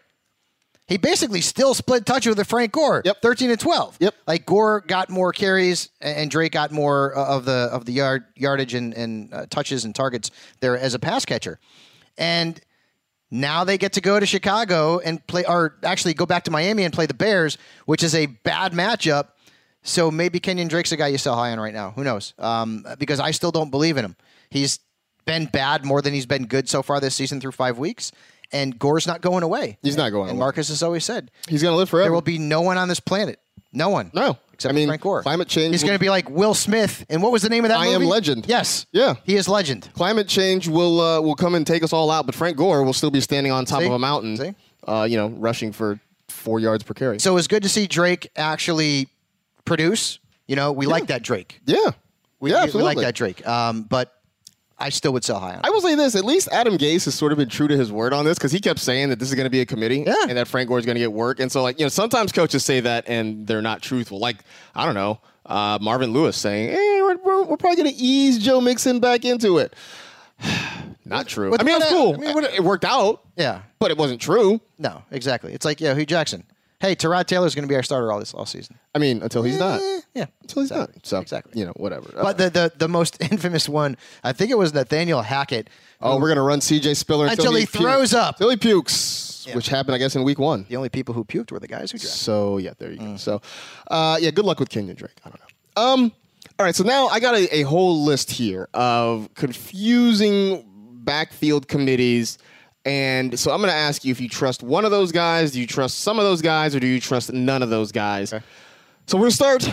He 0.87 0.97
basically 0.97 1.41
still 1.41 1.75
split 1.75 2.05
touch 2.05 2.27
with 2.27 2.45
Frank 2.47 2.73
Gore. 2.73 3.03
Yep. 3.05 3.23
13 3.23 3.51
and 3.51 3.61
12. 3.61 3.97
Yep. 4.01 4.15
Like 4.27 4.45
Gore 4.45 4.81
got 4.81 5.11
more 5.11 5.33
carries 5.33 5.91
and 6.01 6.17
and 6.17 6.31
Drake 6.31 6.53
got 6.53 6.73
more 6.73 7.17
uh, 7.17 7.37
of 7.37 7.45
the 7.45 7.71
of 7.73 7.85
the 7.85 7.93
yard 7.93 8.25
yardage 8.37 8.75
and, 8.75 8.93
and 8.95 9.33
uh, 9.33 9.47
touches 9.49 9.85
and 9.85 9.95
targets 9.95 10.31
there 10.61 10.77
as 10.77 10.95
a 10.95 10.99
pass 10.99 11.25
catcher. 11.25 11.59
And 12.19 12.61
now 13.31 13.65
they 13.65 13.79
get 13.79 13.95
to 13.95 14.03
go 14.03 14.21
to 14.21 14.27
Chicago 14.27 14.99
and 14.99 15.27
play, 15.27 15.47
or 15.47 15.77
actually 15.83 16.13
go 16.13 16.27
back 16.27 16.45
to 16.45 16.51
Miami 16.51 16.85
and 16.85 16.93
play 16.93 17.07
the 17.07 17.15
Bears, 17.15 17.57
which 17.87 18.03
is 18.03 18.15
a 18.15 18.27
bad 18.27 18.73
matchup. 18.73 19.29
So 19.83 20.11
maybe 20.11 20.39
Kenyan 20.41 20.69
Drake's 20.69 20.93
a 20.93 20.97
guy 20.97 21.09
you 21.09 21.19
sell 21.19 21.35
high 21.35 21.51
on 21.53 21.59
right 21.59 21.73
now. 21.73 21.93
Who 21.93 22.05
knows? 22.05 22.35
Um, 22.39 22.85
because 22.99 23.19
I 23.19 23.31
still 23.31 23.51
don't 23.51 23.71
believe 23.71 23.97
in 23.97 24.05
him. 24.05 24.17
He's 24.51 24.79
been 25.25 25.47
bad 25.47 25.85
more 25.85 26.03
than 26.03 26.13
he's 26.13 26.27
been 26.27 26.47
good 26.47 26.69
so 26.69 26.83
far 26.83 27.01
this 27.01 27.15
season 27.15 27.41
through 27.41 27.53
five 27.53 27.79
weeks. 27.79 28.13
And 28.55 28.79
Gore's 28.79 29.07
not 29.07 29.23
going 29.23 29.43
away. 29.43 29.79
He's 29.83 29.97
not 29.97 30.11
going 30.11 30.29
And 30.29 30.33
away. 30.39 30.41
Marcus 30.41 30.69
has 30.69 30.83
always 30.83 31.05
said 31.05 31.31
He's 31.49 31.63
going 31.63 31.73
to 31.73 31.77
live 31.77 31.89
forever. 31.89 32.05
there 32.05 32.13
will 32.13 32.21
be 32.21 32.37
no 32.39 32.61
one 32.61 32.77
on 32.77 32.87
this 32.89 33.01
planet. 33.01 33.39
No 33.73 33.89
one. 33.89 34.11
No. 34.13 34.37
Except 34.53 34.71
I 34.73 34.75
mean, 34.75 34.89
Frank 34.89 35.01
Gore. 35.01 35.23
climate 35.23 35.49
change 35.49 35.73
He's 35.73 35.83
will- 35.83 35.89
going 35.89 35.99
to 35.99 36.05
be 36.05 36.11
like 36.11 36.29
Will 36.29 36.53
Smith. 36.53 37.07
And 37.09 37.23
what 37.23 37.33
was 37.33 37.41
the 37.41 37.49
name 37.49 37.65
of 37.65 37.71
that 37.71 37.79
I 37.81 37.87
Am? 37.87 38.05
Legend. 38.05 38.45
Yes. 38.47 38.85
Yeah. 38.93 39.15
He 39.25 39.37
is 39.37 39.49
legend. 39.49 39.89
Climate 39.95 40.29
change 40.29 40.69
will 40.69 41.01
uh, 41.01 41.21
will 41.23 41.35
come 41.35 41.55
and 41.55 41.67
take 41.67 41.83
us 41.83 41.95
all 41.95 42.11
out, 42.11 42.27
but 42.27 42.35
Frank 42.35 42.59
Gore 42.59 42.83
will 42.83 42.93
still 42.93 43.11
be 43.11 43.23
standing 43.23 43.51
on 43.51 43.65
top 43.65 43.81
See? 43.81 43.87
of 43.87 43.93
a 43.93 43.99
mountain? 43.99 44.55
Uh, 44.87 45.07
you 45.09 45.17
know, 45.17 45.29
rushing 45.29 45.73
for 45.73 45.99
four 46.29 46.61
yards 46.61 46.83
per 46.85 46.93
carry. 46.93 47.19
So 47.21 47.31
it 47.31 47.35
was 47.35 47.49
good 47.49 47.63
to 47.63 47.69
see 47.71 47.87
Drake 47.87 48.29
actually 48.37 49.09
produce. 49.65 50.19
You 50.47 50.57
know, 50.57 50.73
we 50.73 50.85
like 50.87 51.07
that 51.07 51.23
Drake. 51.23 51.61
yeah, 51.65 51.93
We, 52.41 52.51
yeah, 52.51 52.67
we- 52.67 52.73
we 52.73 52.83
like 52.83 52.99
that 52.99 53.15
Drake. 53.15 53.47
Um, 53.47 53.85
but 53.85 54.13
I 54.83 54.89
still 54.91 55.13
would 55.13 55.25
sell 55.25 55.39
high 55.39 55.55
on. 55.55 55.61
I 55.65 55.71
will 55.71 55.81
say 55.81 55.95
this: 55.95 56.15
at 56.17 56.25
least 56.25 56.49
Adam 56.51 56.77
Gase 56.77 57.05
has 57.07 57.15
sort 57.15 57.33
of 57.33 57.39
been 57.39 57.49
true 57.49 57.69
to 57.69 57.77
his 57.77 57.93
word 57.93 58.13
on 58.13 58.25
this 58.25 58.37
because 58.39 58.53
he 58.53 58.61
kept 58.61 58.81
saying 58.81 59.09
that 59.11 59.19
this 59.19 59.29
is 59.29 59.35
going 59.35 59.45
to 59.47 59.51
be 59.51 59.61
a 59.61 59.67
committee 59.67 60.03
Yeah. 60.07 60.15
and 60.29 60.37
that 60.37 60.49
Frank 60.49 60.69
Gore 60.69 60.79
is 60.79 60.85
going 60.87 60.97
to 60.97 61.01
get 61.01 61.13
work. 61.13 61.41
And 61.41 61.51
so, 61.51 61.63
like, 61.63 61.79
you 61.79 61.85
know, 61.85 61.89
sometimes 61.89 62.33
coaches 62.33 62.65
say 62.65 62.81
that 62.81 63.09
and 63.09 63.47
they're 63.47 63.63
not 63.63 63.81
truthful. 63.83 64.19
Like, 64.19 64.39
I 64.75 64.85
don't 64.85 64.95
know, 64.95 65.21
uh, 65.47 65.79
Marvin 65.81 66.13
Lewis 66.13 66.37
saying, 66.37 66.71
"Hey, 66.71 67.01
we're, 67.03 67.17
we're, 67.17 67.43
we're 67.45 67.57
probably 67.57 67.83
going 67.83 67.95
to 67.95 68.03
ease 68.03 68.39
Joe 68.39 68.61
Mixon 68.61 69.01
back 69.01 69.25
into 69.25 69.59
it." 69.59 69.75
not 71.05 71.27
true. 71.27 71.51
What- 71.51 71.61
I 71.61 71.65
mean, 71.65 71.77
it's 71.77 71.89
cool. 71.91 72.15
I 72.15 72.19
mean, 72.19 72.45
it 72.45 72.63
worked 72.63 72.85
out, 72.85 73.23
yeah. 73.37 73.63
but 73.79 73.91
it 73.91 73.97
wasn't 73.99 74.21
true. 74.21 74.61
No, 74.79 75.03
exactly. 75.11 75.53
It's 75.53 75.65
like 75.65 75.81
yeah, 75.81 75.95
Hue 75.95 76.07
Jackson. 76.07 76.45
Hey, 76.83 76.97
Tyrod 76.97 77.27
Taylor's 77.27 77.55
going 77.55 77.63
to 77.63 77.69
be 77.69 77.77
our 77.77 77.85
starter 77.85 78.11
all 78.11 78.19
this 78.19 78.35
all 78.35 78.45
season. 78.45 78.77
I 78.93 78.99
mean, 78.99 79.23
until 79.23 79.45
he's 79.45 79.57
not. 79.57 79.81
Eh, 79.81 80.01
yeah, 80.15 80.27
Until 80.41 80.63
he's 80.63 80.73
exactly. 80.73 80.97
not. 80.97 81.07
So, 81.07 81.21
exactly. 81.21 81.61
you 81.61 81.65
know, 81.65 81.73
whatever. 81.77 82.11
But 82.13 82.39
the, 82.39 82.51
the 82.51 82.73
the 82.77 82.89
most 82.89 83.23
infamous 83.31 83.69
one, 83.69 83.97
I 84.25 84.33
think 84.33 84.51
it 84.51 84.59
was 84.59 84.75
Nathaniel 84.75 85.23
Hackett. 85.23 85.71
oh, 86.01 86.17
we're 86.17 86.27
going 86.27 86.39
to 86.39 86.43
run 86.43 86.59
CJ 86.59 86.97
Spiller 86.97 87.29
until, 87.29 87.47
Until 87.47 87.61
he 87.61 87.67
puke- 87.67 87.83
throws 87.83 88.13
up. 88.13 88.35
Until 88.35 88.51
he 88.51 88.57
pukes, 88.57 89.47
which 89.55 89.69
happened, 89.69 89.95
I 89.95 89.99
guess, 89.99 90.17
in 90.17 90.25
week 90.25 90.41
one. 90.41 90.67
The 90.69 90.75
only 90.75 90.89
people 90.89 91.15
who 91.15 91.25
puked 91.25 91.53
were 91.53 91.61
the 91.61 91.69
guys 91.69 91.93
who 91.93 91.99
drafted. 91.99 92.21
So 92.21 92.59
yeah, 92.59 92.73
there 92.77 92.91
you 92.91 92.99
go. 92.99 93.17
So 93.17 93.41
uh, 93.89 94.19
yeah, 94.21 94.33
good 94.33 94.45
luck 94.45 94.59
with 94.59 94.69
Kenyan 94.69 94.97
Drake. 94.97 95.15
I 95.25 95.29
don't 95.29 95.41
know. 95.41 95.83
Um, 95.85 96.13
all 96.59 96.67
right, 96.67 96.75
so 96.75 96.83
now 96.83 97.07
I 97.07 97.21
got 97.21 97.37
a, 97.37 97.59
a 97.59 97.63
whole 97.63 98.03
list 98.03 98.29
here 98.33 98.69
of 98.75 99.33
confusing 99.35 100.65
backfield 101.05 101.69
committees. 101.69 102.39
And 102.85 103.39
so 103.39 103.53
I'm 103.53 103.59
going 103.59 103.71
to 103.71 103.77
ask 103.77 104.05
you 104.05 104.11
if 104.11 104.21
you 104.21 104.29
trust 104.29 104.63
one 104.63 104.85
of 104.85 104.91
those 104.91 105.13
guys, 105.13 105.53
do 105.53 105.61
you 105.61 105.67
trust 105.67 106.01
some 106.01 106.19
of 106.19 106.25
those 106.25 106.43
guys, 106.43 106.75
or 106.75 106.81
do 106.81 106.87
you 106.87 107.01
trust 107.01 107.33
none 107.33 107.63
of 107.63 107.71
those 107.71 107.93
guys? 107.93 108.31
So 108.31 109.17
we're 109.17 109.21
going 109.21 109.31
to 109.31 109.37
start 109.37 109.71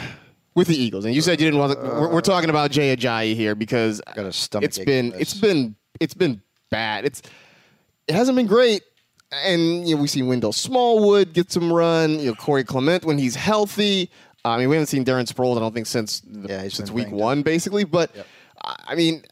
with 0.56 0.67
the 0.67 0.76
Eagles. 0.76 1.06
And 1.06 1.15
you 1.15 1.22
said 1.22 1.39
you 1.39 1.48
didn't 1.48 1.60
want. 1.60 1.74
To, 1.74 1.80
we're, 1.80 2.10
we're 2.10 2.17
uh. 2.19 2.22
talking 2.22 2.50
about 2.50 2.72
Jay 2.72 2.95
Ajayi 2.95 3.36
here 3.36 3.56
because 3.56 4.02
Got 4.15 4.26
a 4.26 4.34
stomach 4.34 4.65
it's 4.65 4.80
been 4.80 5.13
it's 5.17 5.34
been 5.34 5.76
it's 6.00 6.13
been 6.13 6.41
bad. 6.69 7.06
It's 7.06 7.22
it 8.08 8.13
hasn't 8.13 8.36
been 8.36 8.48
great. 8.48 8.84
And 9.32 9.88
you 9.88 9.95
know, 9.95 10.02
we 10.02 10.08
see 10.08 10.24
Wendell 10.24 10.54
Smallwood 10.54 11.34
get 11.34 11.52
some 11.52 11.72
run. 11.72 12.19
You 12.19 12.28
know, 12.28 12.36
Corey 12.36 12.63
Clement 12.63 13.06
when 13.06 13.17
he's 13.17 13.36
healthy. 13.36 14.10
I 14.45 14.58
mean, 14.58 14.69
we 14.69 14.76
haven't 14.76 14.88
seen 14.88 15.04
Darren 15.06 15.32
Sproles. 15.32 15.58
I 15.58 15.60
don't 15.60 15.74
think 15.74 15.86
since 15.86 16.22
the, 16.22 16.48
Yeah, 16.48 16.67
since 16.69 16.89
week 16.91 17.06
banged 17.06 17.15
up. 17.15 17.22
one, 17.22 17.41
basically. 17.41 17.84
But 17.84 18.12
I 18.63 18.76
I 18.89 18.95
mean, 18.95 19.24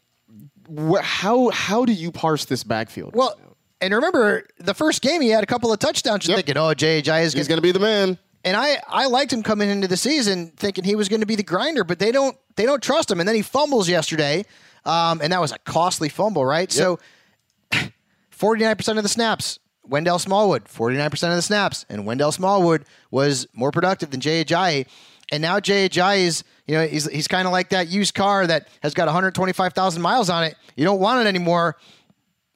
how 1.00 1.50
how 1.50 1.84
do 1.84 1.92
you 1.92 2.12
parse 2.12 2.44
this 2.44 2.62
backfield? 2.62 3.14
Well, 3.14 3.36
and 3.80 3.94
remember 3.94 4.44
the 4.58 4.74
first 4.74 5.02
game 5.02 5.20
he 5.20 5.28
had 5.28 5.42
a 5.42 5.46
couple 5.46 5.72
of 5.72 5.78
touchdowns. 5.78 6.26
You're 6.26 6.36
Yep. 6.36 6.46
thinking, 6.46 6.60
oh, 6.62 6.74
J.J. 6.74 7.22
is 7.24 7.34
going 7.34 7.46
to 7.58 7.60
be 7.62 7.72
the 7.72 7.78
man. 7.78 8.18
and 8.44 8.56
I, 8.56 8.78
I 8.88 9.06
liked 9.06 9.32
him 9.32 9.42
coming 9.42 9.68
into 9.70 9.88
the 9.88 9.96
season 9.96 10.52
thinking 10.56 10.84
he 10.84 10.94
was 10.96 11.08
going 11.08 11.20
to 11.20 11.26
be 11.26 11.34
the 11.36 11.42
grinder, 11.42 11.84
but 11.84 11.98
they 11.98 12.12
don't 12.12 12.36
they 12.56 12.64
don't 12.66 12.82
trust 12.82 13.10
him. 13.10 13.20
And 13.20 13.28
then 13.28 13.36
he 13.36 13.42
fumbles 13.42 13.88
yesterday, 13.88 14.44
um, 14.84 15.20
and 15.22 15.32
that 15.32 15.40
was 15.40 15.52
a 15.52 15.58
costly 15.60 16.08
fumble, 16.08 16.44
right? 16.44 16.70
So, 16.72 16.98
forty 18.30 18.64
nine 18.64 18.76
percent 18.76 18.98
of 18.98 19.04
the 19.04 19.08
snaps, 19.08 19.58
Wendell 19.84 20.18
Smallwood, 20.18 20.68
forty 20.68 20.96
nine 20.96 21.10
percent 21.10 21.32
of 21.32 21.36
the 21.36 21.42
snaps, 21.42 21.84
and 21.88 22.06
Wendell 22.06 22.32
Smallwood 22.32 22.84
was 23.10 23.46
more 23.52 23.70
productive 23.70 24.10
than 24.10 24.20
Jay 24.20 24.44
Ajayi. 24.44 24.86
And 25.30 25.42
now 25.42 25.60
Jay 25.60 25.88
Ajayi 25.88 26.20
is, 26.20 26.44
you 26.66 26.74
know, 26.74 26.86
he's 26.86 27.06
he's 27.10 27.28
kind 27.28 27.46
of 27.46 27.52
like 27.52 27.68
that 27.70 27.88
used 27.88 28.14
car 28.14 28.46
that 28.46 28.68
has 28.82 28.94
got 28.94 29.06
one 29.06 29.14
hundred 29.14 29.34
twenty 29.34 29.52
five 29.52 29.72
thousand 29.74 30.00
miles 30.02 30.30
on 30.30 30.44
it. 30.44 30.56
You 30.76 30.84
don't 30.84 31.00
want 31.00 31.20
it 31.26 31.28
anymore. 31.28 31.76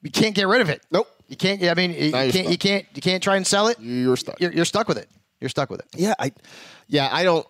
You 0.01 0.11
can't 0.11 0.35
get 0.35 0.47
rid 0.47 0.59
of 0.61 0.69
it. 0.69 0.81
Nope. 0.91 1.07
You 1.27 1.37
can't. 1.37 1.63
I 1.63 1.73
mean, 1.73 1.91
you 1.91 2.11
can't. 2.11 2.49
You 2.49 2.57
can't. 2.57 2.85
You 2.93 3.01
can't 3.01 3.23
try 3.23 3.37
and 3.37 3.45
sell 3.45 3.67
it. 3.67 3.79
You're 3.79 4.17
stuck. 4.17 4.39
You're, 4.39 4.51
you're 4.51 4.65
stuck 4.65 4.87
with 4.87 4.97
it. 4.97 5.09
You're 5.39 5.49
stuck 5.49 5.69
with 5.69 5.81
it. 5.81 5.87
Yeah, 5.95 6.13
I, 6.19 6.31
yeah, 6.87 7.09
I 7.11 7.23
don't. 7.23 7.45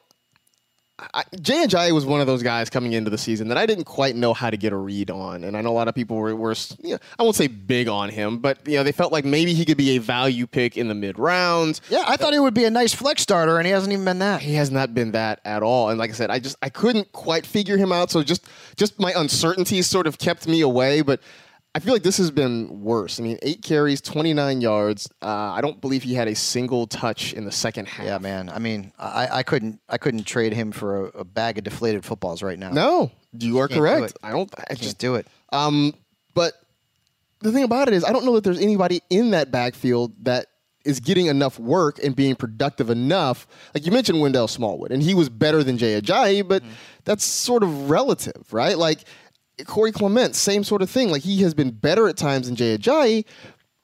I, 1.13 1.23
Jay 1.41 1.65
Ajayi 1.65 1.91
was 1.91 2.05
one 2.05 2.21
of 2.21 2.27
those 2.27 2.43
guys 2.43 2.69
coming 2.69 2.93
into 2.93 3.09
the 3.09 3.17
season 3.17 3.47
that 3.47 3.57
I 3.57 3.65
didn't 3.65 3.85
quite 3.85 4.15
know 4.15 4.33
how 4.33 4.51
to 4.51 4.57
get 4.57 4.73
a 4.73 4.77
read 4.77 5.09
on, 5.09 5.43
and 5.43 5.57
I 5.57 5.61
know 5.61 5.69
a 5.69 5.73
lot 5.73 5.87
of 5.87 5.95
people 5.95 6.17
were, 6.17 6.35
were 6.35 6.55
you 6.83 6.91
know, 6.91 6.97
I 7.17 7.23
won't 7.23 7.35
say 7.35 7.47
big 7.47 7.87
on 7.87 8.09
him, 8.09 8.37
but 8.37 8.65
you 8.67 8.77
know 8.77 8.83
they 8.83 8.91
felt 8.91 9.11
like 9.11 9.25
maybe 9.25 9.53
he 9.53 9.65
could 9.65 9.77
be 9.77 9.91
a 9.91 9.97
value 9.97 10.45
pick 10.45 10.77
in 10.77 10.87
the 10.87 10.93
mid 10.93 11.17
rounds. 11.17 11.81
Yeah, 11.89 12.03
I 12.07 12.15
thought 12.15 12.33
he 12.33 12.39
would 12.39 12.53
be 12.53 12.65
a 12.65 12.69
nice 12.69 12.93
flex 12.93 13.23
starter, 13.23 13.57
and 13.57 13.65
he 13.65 13.73
hasn't 13.73 13.91
even 13.91 14.05
been 14.05 14.19
that. 14.19 14.41
He 14.41 14.53
has 14.53 14.69
not 14.69 14.93
been 14.93 15.11
that 15.11 15.39
at 15.45 15.63
all, 15.63 15.89
and 15.89 15.97
like 15.97 16.11
I 16.11 16.13
said, 16.13 16.29
I 16.29 16.37
just 16.39 16.57
I 16.61 16.69
couldn't 16.69 17.11
quite 17.11 17.45
figure 17.45 17.77
him 17.77 17.91
out. 17.91 18.11
So 18.11 18.21
just 18.21 18.47
just 18.75 18.99
my 18.99 19.13
uncertainty 19.15 19.81
sort 19.81 20.05
of 20.07 20.17
kept 20.19 20.47
me 20.47 20.61
away, 20.61 21.01
but. 21.01 21.21
I 21.75 21.79
feel 21.79 21.93
like 21.93 22.03
this 22.03 22.17
has 22.17 22.29
been 22.29 22.81
worse. 22.81 23.19
I 23.19 23.23
mean, 23.23 23.39
eight 23.41 23.63
carries, 23.63 23.99
29 23.99 24.61
yards. 24.61 25.09
Uh, 25.23 25.27
I 25.27 25.61
don't 25.61 25.81
believe 25.81 26.03
he 26.03 26.13
had 26.13 26.27
a 26.27 26.35
single 26.35 26.85
touch 26.85 27.33
in 27.33 27.45
the 27.45 27.51
second 27.51 27.87
half. 27.87 28.05
Yeah, 28.05 28.19
man. 28.19 28.49
I 28.49 28.59
mean, 28.59 28.93
I, 28.99 29.27
I 29.39 29.43
couldn't 29.43 29.79
I 29.89 29.97
couldn't 29.97 30.25
trade 30.25 30.53
him 30.53 30.71
for 30.71 31.05
a, 31.07 31.19
a 31.19 31.23
bag 31.23 31.57
of 31.57 31.63
deflated 31.63 32.05
footballs 32.05 32.43
right 32.43 32.59
now. 32.59 32.71
No, 32.71 33.11
you 33.37 33.57
are 33.57 33.67
Can't 33.67 33.77
do 33.77 33.81
correct. 33.81 34.17
I 34.21 34.31
don't. 34.31 34.53
I 34.69 34.75
just 34.75 34.99
do 34.99 35.15
it. 35.15 35.25
Um, 35.51 35.95
but 36.35 36.53
the 37.39 37.51
thing 37.51 37.63
about 37.63 37.87
it 37.87 37.95
is, 37.95 38.03
I 38.03 38.13
don't 38.13 38.25
know 38.25 38.35
that 38.35 38.43
there's 38.43 38.59
anybody 38.59 39.01
in 39.09 39.31
that 39.31 39.49
backfield 39.49 40.13
that 40.25 40.47
is 40.85 40.99
getting 40.99 41.27
enough 41.27 41.59
work 41.59 41.97
and 42.03 42.15
being 42.15 42.35
productive 42.35 42.89
enough. 42.89 43.47
Like 43.73 43.85
you 43.85 43.91
mentioned, 43.91 44.19
Wendell 44.21 44.47
Smallwood, 44.47 44.91
and 44.91 45.01
he 45.01 45.13
was 45.13 45.29
better 45.29 45.63
than 45.63 45.77
Jay 45.77 45.99
Ajayi, 45.99 46.47
but 46.47 46.61
that's 47.05 47.23
sort 47.23 47.63
of 47.63 47.89
relative, 47.89 48.51
right? 48.51 48.77
Like 48.77 48.99
Corey 49.65 49.91
Clement, 49.91 50.35
same 50.35 50.63
sort 50.63 50.81
of 50.81 50.89
thing. 50.89 51.09
Like 51.09 51.21
he 51.23 51.41
has 51.43 51.53
been 51.53 51.71
better 51.71 52.07
at 52.07 52.17
times 52.17 52.47
than 52.47 52.55
Jay 52.55 52.77
Ajayi, 52.77 53.25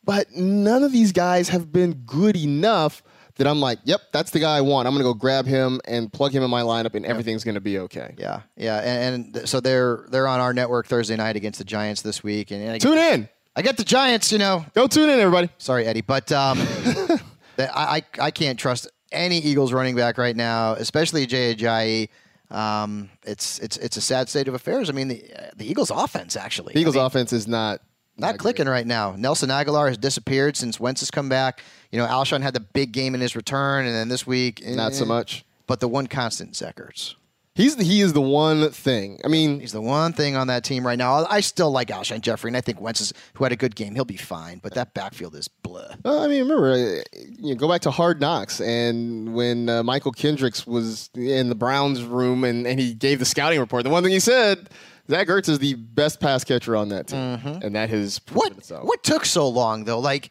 but 0.03 0.31
none 0.31 0.83
of 0.83 0.91
these 0.91 1.11
guys 1.11 1.49
have 1.49 1.71
been 1.71 1.93
good 2.05 2.35
enough. 2.35 3.01
That 3.35 3.47
I'm 3.47 3.61
like, 3.61 3.79
yep, 3.85 4.01
that's 4.11 4.31
the 4.31 4.39
guy 4.39 4.57
I 4.57 4.61
want. 4.61 4.85
I'm 4.85 4.93
gonna 4.93 5.05
go 5.05 5.13
grab 5.13 5.45
him 5.45 5.79
and 5.85 6.11
plug 6.11 6.33
him 6.33 6.43
in 6.43 6.49
my 6.49 6.61
lineup, 6.61 6.93
and 6.93 7.05
everything's 7.05 7.45
gonna 7.45 7.61
be 7.61 7.79
okay. 7.79 8.13
Yeah, 8.17 8.41
yeah. 8.57 8.79
And, 8.79 9.15
and 9.15 9.33
th- 9.33 9.47
so 9.47 9.61
they're 9.61 10.05
they're 10.09 10.27
on 10.27 10.41
our 10.41 10.53
network 10.53 10.87
Thursday 10.87 11.15
night 11.15 11.37
against 11.37 11.57
the 11.57 11.63
Giants 11.63 12.01
this 12.01 12.21
week, 12.21 12.51
and, 12.51 12.61
and 12.61 12.71
I, 12.73 12.77
Tune 12.79 12.97
in, 12.97 13.29
I 13.55 13.61
get 13.61 13.77
the 13.77 13.85
Giants. 13.85 14.33
You 14.33 14.39
know, 14.39 14.65
go 14.73 14.87
tune 14.87 15.09
in, 15.09 15.19
everybody. 15.21 15.49
sorry 15.57 15.85
Eddie, 15.85 16.01
but 16.01 16.29
um, 16.33 16.57
I 17.57 18.03
I 18.19 18.31
can't 18.31 18.59
trust 18.59 18.89
any 19.13 19.37
Eagles 19.37 19.71
running 19.71 19.95
back 19.95 20.17
right 20.17 20.35
now, 20.35 20.73
especially 20.73 21.25
Jay 21.25 21.55
Ajayi. 21.55 22.09
Um, 22.51 23.09
it's 23.23 23.59
it's 23.59 23.77
it's 23.77 23.97
a 23.97 24.01
sad 24.01 24.29
state 24.29 24.47
of 24.47 24.53
affairs. 24.53 24.89
I 24.89 24.93
mean, 24.93 25.07
the 25.07 25.23
uh, 25.35 25.51
the 25.55 25.69
Eagles 25.69 25.91
offense 25.91 26.35
actually. 26.35 26.73
The 26.73 26.79
Eagles 26.79 26.95
I 26.95 26.99
mean, 26.99 27.05
offense 27.07 27.33
is 27.33 27.47
not 27.47 27.81
not 28.17 28.37
clicking 28.37 28.67
right 28.67 28.85
now. 28.85 29.15
Nelson 29.17 29.49
Agholor 29.49 29.87
has 29.87 29.97
disappeared 29.97 30.57
since 30.57 30.79
Wentz 30.79 31.01
has 31.01 31.11
come 31.11 31.29
back. 31.29 31.61
You 31.91 31.99
know, 31.99 32.07
Alshon 32.07 32.41
had 32.41 32.53
the 32.53 32.59
big 32.59 32.91
game 32.91 33.15
in 33.15 33.21
his 33.21 33.35
return, 33.35 33.85
and 33.85 33.95
then 33.95 34.09
this 34.09 34.27
week, 34.27 34.61
not 34.65 34.93
so 34.93 35.05
eh. 35.05 35.07
much. 35.07 35.45
But 35.67 35.79
the 35.79 35.87
one 35.87 36.07
constant, 36.07 36.55
Zach 36.55 36.77
Ertz. 36.77 37.15
He's 37.59 37.75
the, 37.75 37.83
he 37.83 37.99
is 37.99 38.13
the 38.13 38.21
one 38.21 38.69
thing. 38.71 39.19
I 39.25 39.27
mean, 39.27 39.59
He's 39.59 39.73
the 39.73 39.81
one 39.81 40.13
thing 40.13 40.35
on 40.37 40.47
that 40.47 40.63
team 40.63 40.87
right 40.87 40.97
now. 40.97 41.25
I 41.29 41.41
still 41.41 41.71
like 41.71 41.89
Alshon 41.89 42.21
Jeffery, 42.21 42.49
and 42.49 42.55
I 42.57 42.61
think 42.61 42.79
Wentz 42.79 43.01
is, 43.01 43.13
who 43.33 43.43
had 43.43 43.51
a 43.51 43.57
good 43.57 43.75
game. 43.75 43.95
He'll 43.95 44.05
be 44.05 44.15
fine, 44.15 44.59
but 44.59 44.73
that 44.75 44.93
backfield 44.93 45.35
is 45.35 45.47
blah. 45.49 45.81
uh, 46.05 46.21
I 46.23 46.27
mean, 46.27 46.41
remember, 46.43 46.71
uh, 46.71 47.01
you 47.37 47.49
know, 47.49 47.55
go 47.55 47.67
back 47.67 47.81
to 47.81 47.91
Hard 47.91 48.21
Knocks, 48.21 48.61
and 48.61 49.33
when 49.33 49.67
uh, 49.67 49.83
Mychal 49.83 50.15
Kendricks 50.15 50.65
was 50.65 51.09
in 51.15 51.49
the 51.49 51.55
Browns 51.55 52.01
room, 52.01 52.45
and, 52.45 52.65
and 52.65 52.79
he 52.79 52.93
gave 52.93 53.19
the 53.19 53.25
scouting 53.25 53.59
report, 53.59 53.83
the 53.83 53.89
one 53.89 54.03
thing 54.03 54.13
he 54.13 54.19
said, 54.21 54.69
Zach 55.09 55.27
Ertz 55.27 55.49
is 55.49 55.59
the 55.59 55.73
best 55.73 56.19
pass 56.21 56.43
catcher 56.45 56.75
on 56.77 56.89
that 56.89 57.07
team, 57.07 57.17
and 57.17 57.75
that 57.75 57.89
has 57.89 58.21
What 58.31 58.53
itself. 58.53 58.85
what 58.85 59.03
took 59.03 59.25
so 59.25 59.49
long 59.49 59.83
though? 59.83 59.99
Like 59.99 60.29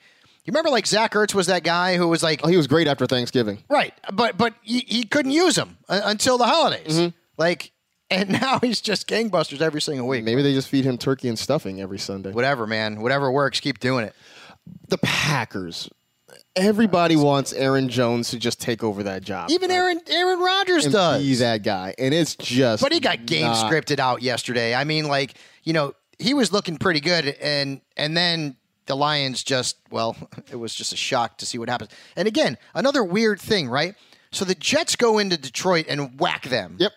you 0.48 0.52
remember, 0.52 0.70
like 0.70 0.86
Zach 0.86 1.12
Ertz 1.12 1.34
was 1.34 1.48
that 1.48 1.62
guy 1.62 1.96
who 1.98 2.08
was 2.08 2.22
like 2.22 2.40
Oh, 2.42 2.48
he 2.48 2.56
was 2.56 2.66
great 2.66 2.86
after 2.88 3.06
Thanksgiving. 3.06 3.58
right, 3.68 3.92
but 4.12 4.38
but 4.38 4.54
he, 4.62 4.80
he 4.80 5.04
couldn't 5.04 5.32
use 5.32 5.56
him 5.58 5.76
uh, 5.90 6.00
until 6.04 6.38
the 6.38 6.46
holidays. 6.46 6.98
Mm-hmm. 6.98 7.08
Like, 7.36 7.72
and 8.10 8.30
now 8.40 8.58
he's 8.60 8.80
just 8.80 9.06
gangbusters 9.06 9.60
every 9.60 9.82
single 9.82 10.08
week. 10.08 10.24
Maybe 10.24 10.40
they 10.40 10.54
just 10.54 10.68
feed 10.70 10.86
him 10.86 10.96
turkey 10.96 11.28
and 11.28 11.38
stuffing 11.38 11.82
every 11.82 11.98
Sunday. 11.98 12.32
Whatever, 12.32 12.66
man. 12.66 13.02
Whatever 13.02 13.30
works, 13.30 13.60
keep 13.60 13.78
doing 13.78 14.06
it. 14.06 14.14
The 14.88 14.96
Packers. 14.98 15.90
Everybody 16.56 17.14
wants 17.16 17.52
Aaron 17.52 17.88
Jones 17.88 18.30
to 18.30 18.38
just 18.38 18.58
take 18.60 18.82
over 18.82 19.02
that 19.02 19.22
job. 19.22 19.50
Even 19.50 19.70
Aaron 19.70 20.00
Aaron 20.08 20.40
Rodgers 20.40 20.86
and 20.86 20.92
does. 20.94 21.22
be 21.22 21.34
that 21.36 21.62
guy, 21.62 21.94
and 21.98 22.12
it's 22.14 22.34
just. 22.36 22.82
But 22.82 22.92
he 22.92 23.00
got 23.00 23.26
game 23.26 23.42
not- 23.46 23.70
scripted 23.70 23.98
out 23.98 24.22
yesterday. 24.22 24.74
I 24.74 24.84
mean, 24.84 25.06
like 25.08 25.34
you 25.62 25.74
know, 25.74 25.92
he 26.18 26.32
was 26.34 26.52
looking 26.52 26.78
pretty 26.78 27.00
good, 27.00 27.26
and 27.40 27.82
and 27.98 28.16
then 28.16 28.56
the 28.88 28.96
Lions 28.96 29.44
just 29.44 29.76
well, 29.90 30.16
it 30.50 30.56
was 30.56 30.74
just 30.74 30.92
a 30.92 30.96
shock 30.96 31.38
to 31.38 31.46
see 31.46 31.58
what 31.58 31.68
happens. 31.68 31.90
And 32.16 32.26
again, 32.26 32.58
another 32.74 33.04
weird 33.04 33.40
thing, 33.40 33.68
right? 33.68 33.94
So 34.32 34.44
the 34.44 34.54
Jets 34.54 34.96
go 34.96 35.18
into 35.18 35.38
Detroit 35.38 35.86
and 35.88 36.18
whack 36.18 36.42
them. 36.48 36.76
Yep. 36.78 36.92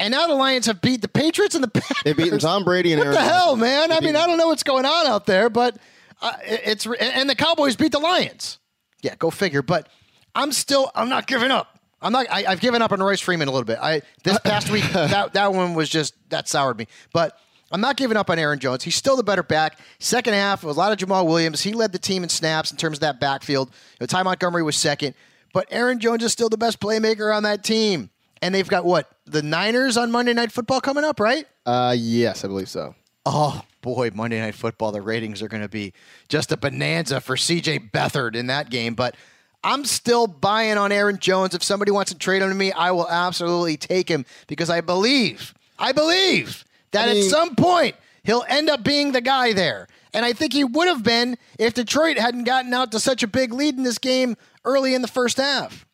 And 0.00 0.12
now 0.12 0.26
the 0.26 0.34
Lions 0.34 0.66
have 0.66 0.80
beat 0.80 1.02
the 1.02 1.08
Patriots 1.08 1.54
and 1.54 1.62
the 1.62 1.68
Packers. 1.68 2.02
They 2.04 2.12
beaten 2.12 2.38
Tom 2.38 2.64
Brady 2.64 2.92
and 2.92 3.00
What 3.00 3.12
the 3.12 3.20
hell, 3.20 3.56
man? 3.56 3.92
I 3.92 4.00
mean, 4.00 4.16
I 4.16 4.26
don't 4.26 4.38
know 4.38 4.48
what's 4.48 4.62
going 4.62 4.84
on 4.84 5.06
out 5.06 5.26
there, 5.26 5.48
but 5.48 5.76
uh, 6.20 6.32
it's 6.44 6.86
and 6.86 7.28
the 7.28 7.34
Cowboys 7.34 7.76
beat 7.76 7.92
the 7.92 7.98
Lions. 7.98 8.58
Yeah, 9.02 9.14
go 9.16 9.30
figure. 9.30 9.62
But 9.62 9.88
I'm 10.34 10.52
still, 10.52 10.90
I'm 10.94 11.08
not 11.08 11.26
giving 11.26 11.50
up. 11.50 11.78
I'm 12.02 12.12
not. 12.12 12.26
I, 12.30 12.44
I've 12.46 12.60
given 12.60 12.82
up 12.82 12.92
on 12.92 13.02
Royce 13.02 13.20
Freeman 13.20 13.48
a 13.48 13.50
little 13.50 13.64
bit. 13.64 13.78
I 13.80 14.02
this 14.24 14.38
past 14.40 14.70
week 14.70 14.84
that 14.92 15.32
that 15.32 15.52
one 15.54 15.74
was 15.74 15.88
just 15.88 16.14
that 16.28 16.48
soured 16.48 16.76
me. 16.76 16.86
But 17.12 17.38
I'm 17.74 17.80
not 17.80 17.96
giving 17.96 18.16
up 18.16 18.30
on 18.30 18.38
Aaron 18.38 18.60
Jones. 18.60 18.84
He's 18.84 18.94
still 18.94 19.16
the 19.16 19.24
better 19.24 19.42
back. 19.42 19.80
Second 19.98 20.34
half, 20.34 20.62
a 20.62 20.68
lot 20.68 20.92
of 20.92 20.98
Jamaal 20.98 21.26
Williams. 21.26 21.60
He 21.60 21.72
led 21.72 21.90
the 21.90 21.98
team 21.98 22.22
in 22.22 22.28
snaps 22.28 22.70
in 22.70 22.76
terms 22.76 22.98
of 22.98 23.00
that 23.00 23.18
backfield. 23.18 23.68
You 23.68 23.96
know, 24.02 24.06
Ty 24.06 24.22
Montgomery 24.22 24.62
was 24.62 24.76
second, 24.76 25.16
but 25.52 25.66
Aaron 25.72 25.98
Jones 25.98 26.22
is 26.22 26.30
still 26.30 26.48
the 26.48 26.56
best 26.56 26.78
playmaker 26.78 27.34
on 27.34 27.42
that 27.42 27.64
team. 27.64 28.10
And 28.40 28.54
they've 28.54 28.68
got 28.68 28.84
what 28.84 29.10
the 29.26 29.42
Niners 29.42 29.96
on 29.96 30.12
Monday 30.12 30.32
Night 30.34 30.52
Football 30.52 30.80
coming 30.80 31.02
up, 31.02 31.18
right? 31.18 31.48
Uh, 31.66 31.96
yes, 31.98 32.44
I 32.44 32.46
believe 32.46 32.68
so. 32.68 32.94
Oh 33.26 33.60
boy, 33.80 34.12
Monday 34.14 34.38
Night 34.38 34.54
Football, 34.54 34.92
the 34.92 35.02
ratings 35.02 35.42
are 35.42 35.48
going 35.48 35.64
to 35.64 35.68
be 35.68 35.94
just 36.28 36.52
a 36.52 36.56
bonanza 36.56 37.20
for 37.20 37.34
CJ 37.34 37.90
Beathard 37.90 38.36
in 38.36 38.46
that 38.46 38.70
game. 38.70 38.94
But 38.94 39.16
I'm 39.64 39.84
still 39.84 40.28
buying 40.28 40.78
on 40.78 40.92
Aaron 40.92 41.18
Jones. 41.18 41.56
If 41.56 41.64
somebody 41.64 41.90
wants 41.90 42.12
to 42.12 42.18
trade 42.18 42.40
him 42.40 42.50
to 42.50 42.54
me, 42.54 42.70
I 42.70 42.92
will 42.92 43.08
absolutely 43.08 43.76
take 43.78 44.08
him 44.08 44.26
because 44.46 44.70
I 44.70 44.80
believe, 44.80 45.54
I 45.76 45.90
believe 45.90 46.64
that 46.94 47.08
I 47.08 47.18
at 47.18 47.24
some 47.24 47.54
point 47.54 47.96
he'll 48.24 48.44
end 48.48 48.70
up 48.70 48.82
being 48.82 49.12
the 49.12 49.20
guy 49.20 49.52
there. 49.52 49.86
And 50.12 50.24
I 50.24 50.32
think 50.32 50.52
he 50.52 50.64
would 50.64 50.88
have 50.88 51.02
been 51.02 51.36
if 51.58 51.74
Detroit 51.74 52.18
hadn't 52.18 52.44
gotten 52.44 52.72
out 52.72 52.92
to 52.92 53.00
such 53.00 53.22
a 53.22 53.26
big 53.26 53.52
lead 53.52 53.76
in 53.76 53.82
this 53.82 53.98
game 53.98 54.36
early 54.64 54.94
in 54.94 55.02
the 55.02 55.08
first 55.08 55.36
half. 55.36 55.86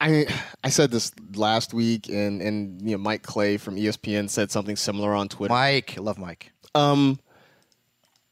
I 0.00 0.26
I 0.62 0.70
said 0.70 0.90
this 0.90 1.12
last 1.34 1.72
week, 1.72 2.08
and 2.08 2.42
and 2.42 2.82
you 2.82 2.96
know 2.96 3.02
Mike 3.02 3.22
Clay 3.22 3.56
from 3.56 3.76
ESPN 3.76 4.28
said 4.28 4.50
something 4.50 4.76
similar 4.76 5.14
on 5.14 5.28
Twitter. 5.28 5.54
Mike, 5.54 5.96
I 5.96 6.00
love 6.00 6.18
Mike. 6.18 6.52
Um, 6.74 7.18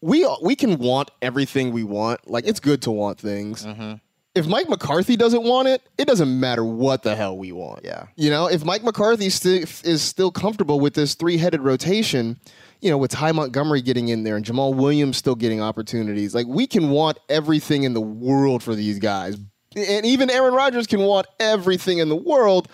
we 0.00 0.28
we 0.42 0.56
can 0.56 0.78
want 0.78 1.10
everything 1.22 1.70
we 1.72 1.84
want. 1.84 2.28
Like 2.28 2.46
it's 2.46 2.60
good 2.60 2.82
to 2.82 2.90
want 2.90 3.20
things. 3.20 3.64
Mm-hmm. 3.64 3.94
If 4.34 4.46
Mike 4.46 4.68
McCarthy 4.68 5.16
doesn't 5.16 5.42
want 5.42 5.68
it, 5.68 5.82
it 5.98 6.06
doesn't 6.06 6.40
matter 6.40 6.64
what 6.64 7.02
the 7.02 7.14
hell 7.14 7.36
we 7.36 7.52
want. 7.52 7.84
Yeah. 7.84 8.06
you 8.16 8.30
know, 8.30 8.46
if 8.46 8.64
Mike 8.64 8.82
McCarthy 8.82 9.28
sti- 9.28 9.64
is 9.84 10.00
still 10.00 10.30
comfortable 10.30 10.80
with 10.80 10.94
this 10.94 11.14
three-headed 11.14 11.60
rotation, 11.60 12.40
you 12.80 12.88
know, 12.90 12.96
with 12.96 13.10
Ty 13.10 13.32
Montgomery 13.32 13.82
getting 13.82 14.08
in 14.08 14.24
there 14.24 14.36
and 14.36 14.44
Jamaal 14.44 14.74
Williams 14.74 15.18
still 15.18 15.34
getting 15.34 15.60
opportunities, 15.60 16.34
like 16.34 16.46
we 16.46 16.66
can 16.66 16.88
want 16.88 17.18
everything 17.28 17.82
in 17.82 17.92
the 17.92 18.00
world 18.00 18.62
for 18.62 18.74
these 18.74 18.98
guys, 18.98 19.36
and 19.76 20.06
even 20.06 20.30
Aaron 20.30 20.54
Rodgers 20.54 20.86
can 20.86 21.00
want 21.00 21.26
everything 21.38 21.98
in 21.98 22.08
the 22.08 22.16
world, 22.16 22.68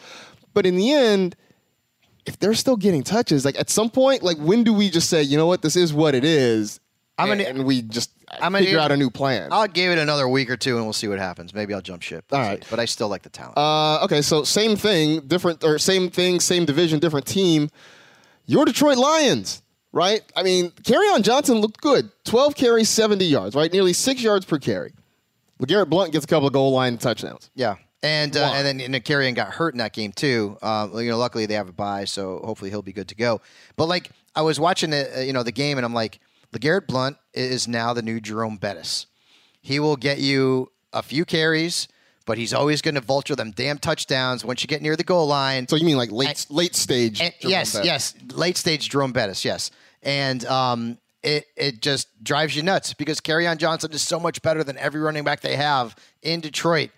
but 0.55 0.65
in 0.65 0.77
the 0.77 0.93
end 0.93 1.35
if 2.27 2.39
they're 2.39 2.53
still 2.55 2.77
getting 2.77 3.03
touches, 3.03 3.43
like 3.43 3.59
at 3.59 3.71
some 3.71 3.89
point, 3.89 4.23
like 4.23 4.37
when 4.37 4.63
do 4.63 4.71
we 4.75 4.91
just 4.91 5.09
say, 5.09 5.23
you 5.23 5.35
know 5.39 5.47
what, 5.47 5.63
this 5.63 5.77
is 5.77 5.95
what 5.95 6.15
it 6.15 6.25
is, 6.25 6.79
I'm 7.17 7.31
and, 7.31 7.41
gonna- 7.41 7.51
and 7.61 7.65
we 7.65 7.81
just 7.81 8.11
I'm 8.33 8.53
gonna- 8.53 8.65
figure 8.65 8.79
out 8.79 8.93
a 8.93 8.97
new 8.97 9.11
plan? 9.11 9.49
I'll 9.53 9.67
give 9.69 9.93
it 9.93 9.99
another 9.99 10.29
week 10.29 10.51
or 10.51 10.57
two, 10.57 10.77
and 10.77 10.85
we'll 10.85 10.93
see 10.93 11.09
what 11.09 11.19
happens. 11.19 11.55
Maybe 11.55 11.75
I'll 11.75 11.81
jump 11.81 12.03
ship. 12.03 12.25
All 12.33 12.39
right. 12.39 12.65
but 12.71 12.79
I 12.79 12.85
still 12.85 13.09
like 13.09 13.23
the 13.23 13.29
talent. 13.31 13.57
Uh, 13.59 14.05
okay, 14.05 14.23
so 14.23 14.45
same 14.45 14.77
thing, 14.77 15.21
different 15.21 15.65
or 15.65 15.79
same 15.79 16.11
thing, 16.11 16.41
same 16.41 16.65
division, 16.65 16.99
different 16.99 17.27
team. 17.27 17.71
Your 18.47 18.65
Detroit 18.65 18.97
Lions, 18.97 19.63
right? 19.93 20.23
I 20.35 20.43
mean, 20.43 20.73
on 20.91 21.23
Johnson 21.23 21.59
looked 21.59 21.81
good. 21.81 22.11
12 22.25 22.55
carries, 22.55 22.89
70 22.89 23.25
yards, 23.25 23.55
right? 23.55 23.73
Nearly 23.73 23.93
six 23.93 24.23
yards 24.23 24.47
per 24.47 24.59
carry. 24.59 24.93
LeGarrette 25.61 25.89
Blunt 25.91 26.13
gets 26.13 26.25
a 26.25 26.29
couple 26.29 26.47
of 26.47 26.53
goal 26.53 26.73
line 26.73 26.99
touchdowns. 26.99 27.51
Yeah. 27.55 27.77
And 28.03 28.37
uh, 28.37 28.53
and 28.55 28.65
then 28.65 28.81
and 28.95 29.05
Kerryon 29.05 29.35
got 29.35 29.49
hurt 29.49 29.75
in 29.75 29.79
that 29.79 29.93
game 29.93 30.13
too. 30.13 30.57
Uh, 30.63 30.89
you 30.95 31.11
know, 31.11 31.19
luckily 31.19 31.47
they 31.47 31.55
have 31.55 31.69
a 31.69 31.73
bye, 31.73 32.05
so 32.05 32.41
hopefully 32.45 32.71
he'll 32.71 32.81
be 32.81 32.93
good 32.93 33.09
to 33.09 33.17
go. 33.17 33.41
But 33.75 33.87
like 33.87 34.11
I 34.37 34.43
was 34.43 34.61
watching 34.61 34.91
the 34.91 35.19
uh, 35.19 35.21
you 35.23 35.33
know 35.33 35.43
the 35.43 35.51
game, 35.51 35.79
and 35.79 35.85
I'm 35.85 35.95
like, 35.95 36.21
LeGarrette 36.53 36.87
Blount 36.87 37.17
is 37.35 37.69
now 37.69 37.93
the 37.93 38.03
new 38.03 38.21
Jerome 38.21 38.57
Bettis. 38.57 39.07
He 39.61 39.79
will 39.81 39.97
get 39.97 40.19
you 40.19 40.71
a 40.93 41.03
few 41.03 41.25
carries, 41.25 41.89
but 42.27 42.39
he's 42.39 42.55
always 42.55 42.81
going 42.83 42.95
to 42.95 43.01
vulture 43.01 43.37
them 43.37 43.51
damn 43.51 43.79
touchdowns 43.79 44.45
once 44.45 44.63
you 44.63 44.69
get 44.69 44.81
near 44.83 44.97
the 44.97 45.05
goal 45.05 45.27
line. 45.27 45.69
So 45.69 45.77
you 45.77 45.85
mean 45.85 45.97
like 45.97 46.11
late 46.11 46.47
late 46.49 46.75
stage? 46.75 47.21
And- 47.21 47.35
Jerome 47.41 47.51
yes, 47.51 47.73
Bettis. 47.73 47.87
yes, 47.87 48.15
late 48.33 48.57
stage 48.57 48.89
Jerome 48.89 49.13
Bettis, 49.13 49.45
yes, 49.45 49.71
and 50.03 50.45
um, 50.47 50.99
it 51.23 51.47
it 51.57 51.83
just 51.83 52.09
drives 52.23 52.57
you 52.57 52.63
nuts 52.63 52.95
because 52.95 53.21
on 53.29 53.59
Johnson 53.59 53.93
is 53.93 54.03
so 54.03 54.19
much 54.19 54.41
better 54.43 54.65
than 54.65 54.79
every 54.79 55.01
running 55.01 55.25
back 55.25 55.41
they 55.41 55.57
have 55.57 55.97
in 56.23 56.41
Detroit, 56.41 56.91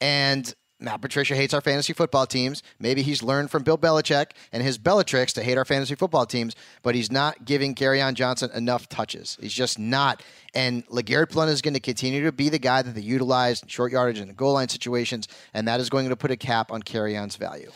and 0.00 0.54
Matt 0.82 1.00
Patricia 1.00 1.34
hates 1.36 1.54
our 1.54 1.60
fantasy 1.60 1.92
football 1.92 2.26
teams. 2.26 2.62
Maybe 2.78 3.02
he's 3.02 3.22
learned 3.22 3.50
from 3.50 3.62
Bill 3.62 3.78
Belichick 3.78 4.32
and 4.52 4.62
his 4.62 4.78
Bellatrix 4.78 5.32
to 5.34 5.42
hate 5.42 5.56
our 5.56 5.64
fantasy 5.64 5.94
football 5.94 6.26
teams, 6.26 6.54
but 6.82 6.94
he's 6.94 7.10
not 7.10 7.44
giving 7.44 7.74
on 8.02 8.14
Johnson 8.14 8.50
enough 8.54 8.88
touches. 8.88 9.38
He's 9.40 9.52
just 9.52 9.78
not. 9.78 10.22
And 10.54 10.86
LeGarrette 10.88 11.30
Blount 11.30 11.50
is 11.50 11.62
going 11.62 11.74
to 11.74 11.80
continue 11.80 12.24
to 12.24 12.32
be 12.32 12.48
the 12.48 12.58
guy 12.58 12.82
that 12.82 12.94
they 12.94 13.00
utilize 13.00 13.62
in 13.62 13.68
short 13.68 13.92
yardage 13.92 14.18
and 14.18 14.36
goal 14.36 14.54
line 14.54 14.68
situations, 14.68 15.28
and 15.54 15.66
that 15.68 15.80
is 15.80 15.88
going 15.88 16.08
to 16.08 16.16
put 16.16 16.30
a 16.30 16.36
cap 16.36 16.70
on 16.72 16.82
on's 17.16 17.36
value. 17.36 17.70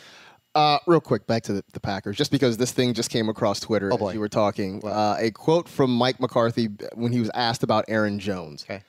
Uh, 0.55 0.79
real 0.87 0.99
quick, 0.99 1.27
back 1.27 1.43
to 1.43 1.53
the, 1.53 1.63
the 1.73 1.79
Packers, 1.79 2.17
just 2.17 2.31
because 2.31 2.57
this 2.57 2.71
thing 2.71 2.93
just 2.93 3.11
came 3.11 3.29
across 3.29 3.59
Twitter 3.59 3.93
Oh, 3.93 3.97
boy. 3.97 4.09
as 4.09 4.13
you 4.15 4.19
were 4.19 4.27
talking. 4.29 4.81
Uh, 4.83 5.15
a 5.19 5.29
quote 5.31 5.69
from 5.69 5.91
Mike 5.95 6.19
McCarthy 6.19 6.65
when 6.95 7.11
he 7.11 7.19
was 7.19 7.29
asked 7.35 7.61
about 7.63 7.85
Aaron 7.87 8.17
Jones. 8.19 8.63
Okay. 8.63 8.81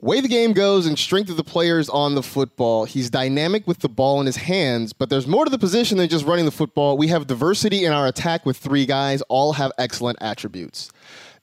Way 0.00 0.20
the 0.20 0.28
game 0.28 0.52
goes 0.52 0.86
and 0.86 0.98
strength 0.98 1.30
of 1.30 1.36
the 1.38 1.44
players 1.44 1.88
on 1.88 2.14
the 2.14 2.22
football. 2.22 2.84
He's 2.84 3.08
dynamic 3.08 3.66
with 3.66 3.78
the 3.78 3.88
ball 3.88 4.20
in 4.20 4.26
his 4.26 4.36
hands, 4.36 4.92
but 4.92 5.08
there's 5.08 5.26
more 5.26 5.44
to 5.44 5.50
the 5.50 5.58
position 5.58 5.96
than 5.98 6.08
just 6.08 6.26
running 6.26 6.44
the 6.44 6.50
football. 6.50 6.98
We 6.98 7.08
have 7.08 7.26
diversity 7.26 7.84
in 7.84 7.92
our 7.92 8.06
attack 8.06 8.44
with 8.44 8.58
three 8.58 8.84
guys, 8.84 9.22
all 9.22 9.54
have 9.54 9.72
excellent 9.78 10.18
attributes. 10.20 10.90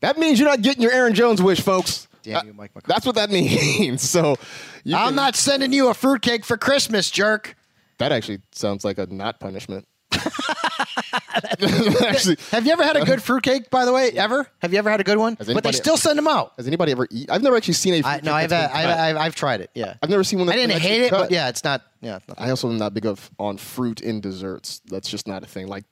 That 0.02 0.18
means 0.20 0.40
you're 0.40 0.48
not 0.48 0.62
getting 0.62 0.84
your 0.84 0.92
Aaron 0.92 1.16
Jones 1.16 1.42
wish, 1.42 1.62
folks. 1.62 2.08
Damn 2.22 2.46
you, 2.46 2.52
uh, 2.52 2.56
Mike 2.56 2.76
McCarthy. 2.76 2.94
That's 2.94 3.06
what 3.06 3.16
that 3.16 3.30
means. 3.32 4.02
so 4.08 4.36
you 4.84 4.96
I'm 4.96 5.08
can- 5.08 5.16
not 5.16 5.36
sending 5.36 5.74
you 5.74 5.88
a 5.90 5.94
fruitcake 5.94 6.46
for 6.46 6.56
Christmas, 6.58 7.10
jerk. 7.10 7.56
That 7.98 8.12
actually 8.12 8.40
sounds 8.52 8.86
like 8.86 8.98
a 8.98 9.08
not 9.08 9.40
punishment. 9.40 9.88
actually, 12.06 12.38
Have 12.52 12.66
you 12.66 12.72
ever 12.72 12.84
had 12.84 12.96
a 12.98 13.06
good 13.06 13.22
fruitcake, 13.24 13.70
by 13.70 13.86
the 13.86 13.94
way? 13.94 14.12
Ever? 14.12 14.48
Have 14.60 14.74
you 14.74 14.80
ever 14.80 14.90
had 14.90 15.00
a 15.00 15.04
good 15.04 15.18
one? 15.18 15.36
Has 15.38 15.52
But 15.52 15.64
they 15.64 15.72
still 15.72 15.98
send 15.98 16.18
them 16.18 16.28
out. 16.28 16.54
has 16.58 16.68
anybody 16.68 16.92
ever 16.92 17.08
eaten? 17.10 17.34
I've 17.34 17.42
never 17.42 17.56
actually 17.56 17.76
seen 17.76 17.94
a. 18.04 18.08
I, 18.08 18.20
no, 18.24 18.34
I've, 18.34 18.50
that's 18.50 18.74
had, 18.74 18.84
been. 18.84 19.00
I've, 19.00 19.18
I've, 19.18 19.36
tried 19.36 19.62
it. 19.62 19.70
Yeah. 19.74 19.96
I've 20.02 20.10
never 20.10 20.24
seen 20.24 20.40
one. 20.40 20.48
That 20.48 20.54
I 20.54 20.58
didn't 20.58 20.82
hate 20.82 21.02
it, 21.04 21.10
cut. 21.10 21.20
but 21.24 21.32
yeah, 21.32 21.50
it's 21.50 21.64
not. 21.64 21.82
Yeah. 22.02 22.18
it's 22.18 22.28
not- 22.28 22.40
I 22.42 22.50
also 22.50 22.70
am 22.70 22.78
not 22.78 22.94
big 22.94 23.06
of 23.06 23.30
on 23.40 23.58
fruit 23.58 24.02
in 24.02 24.22
desserts. 24.22 24.82
That's 24.86 25.10
just 25.10 25.28
not 25.28 25.44
a 25.44 25.46
thing. 25.46 25.68
Like 25.68 25.86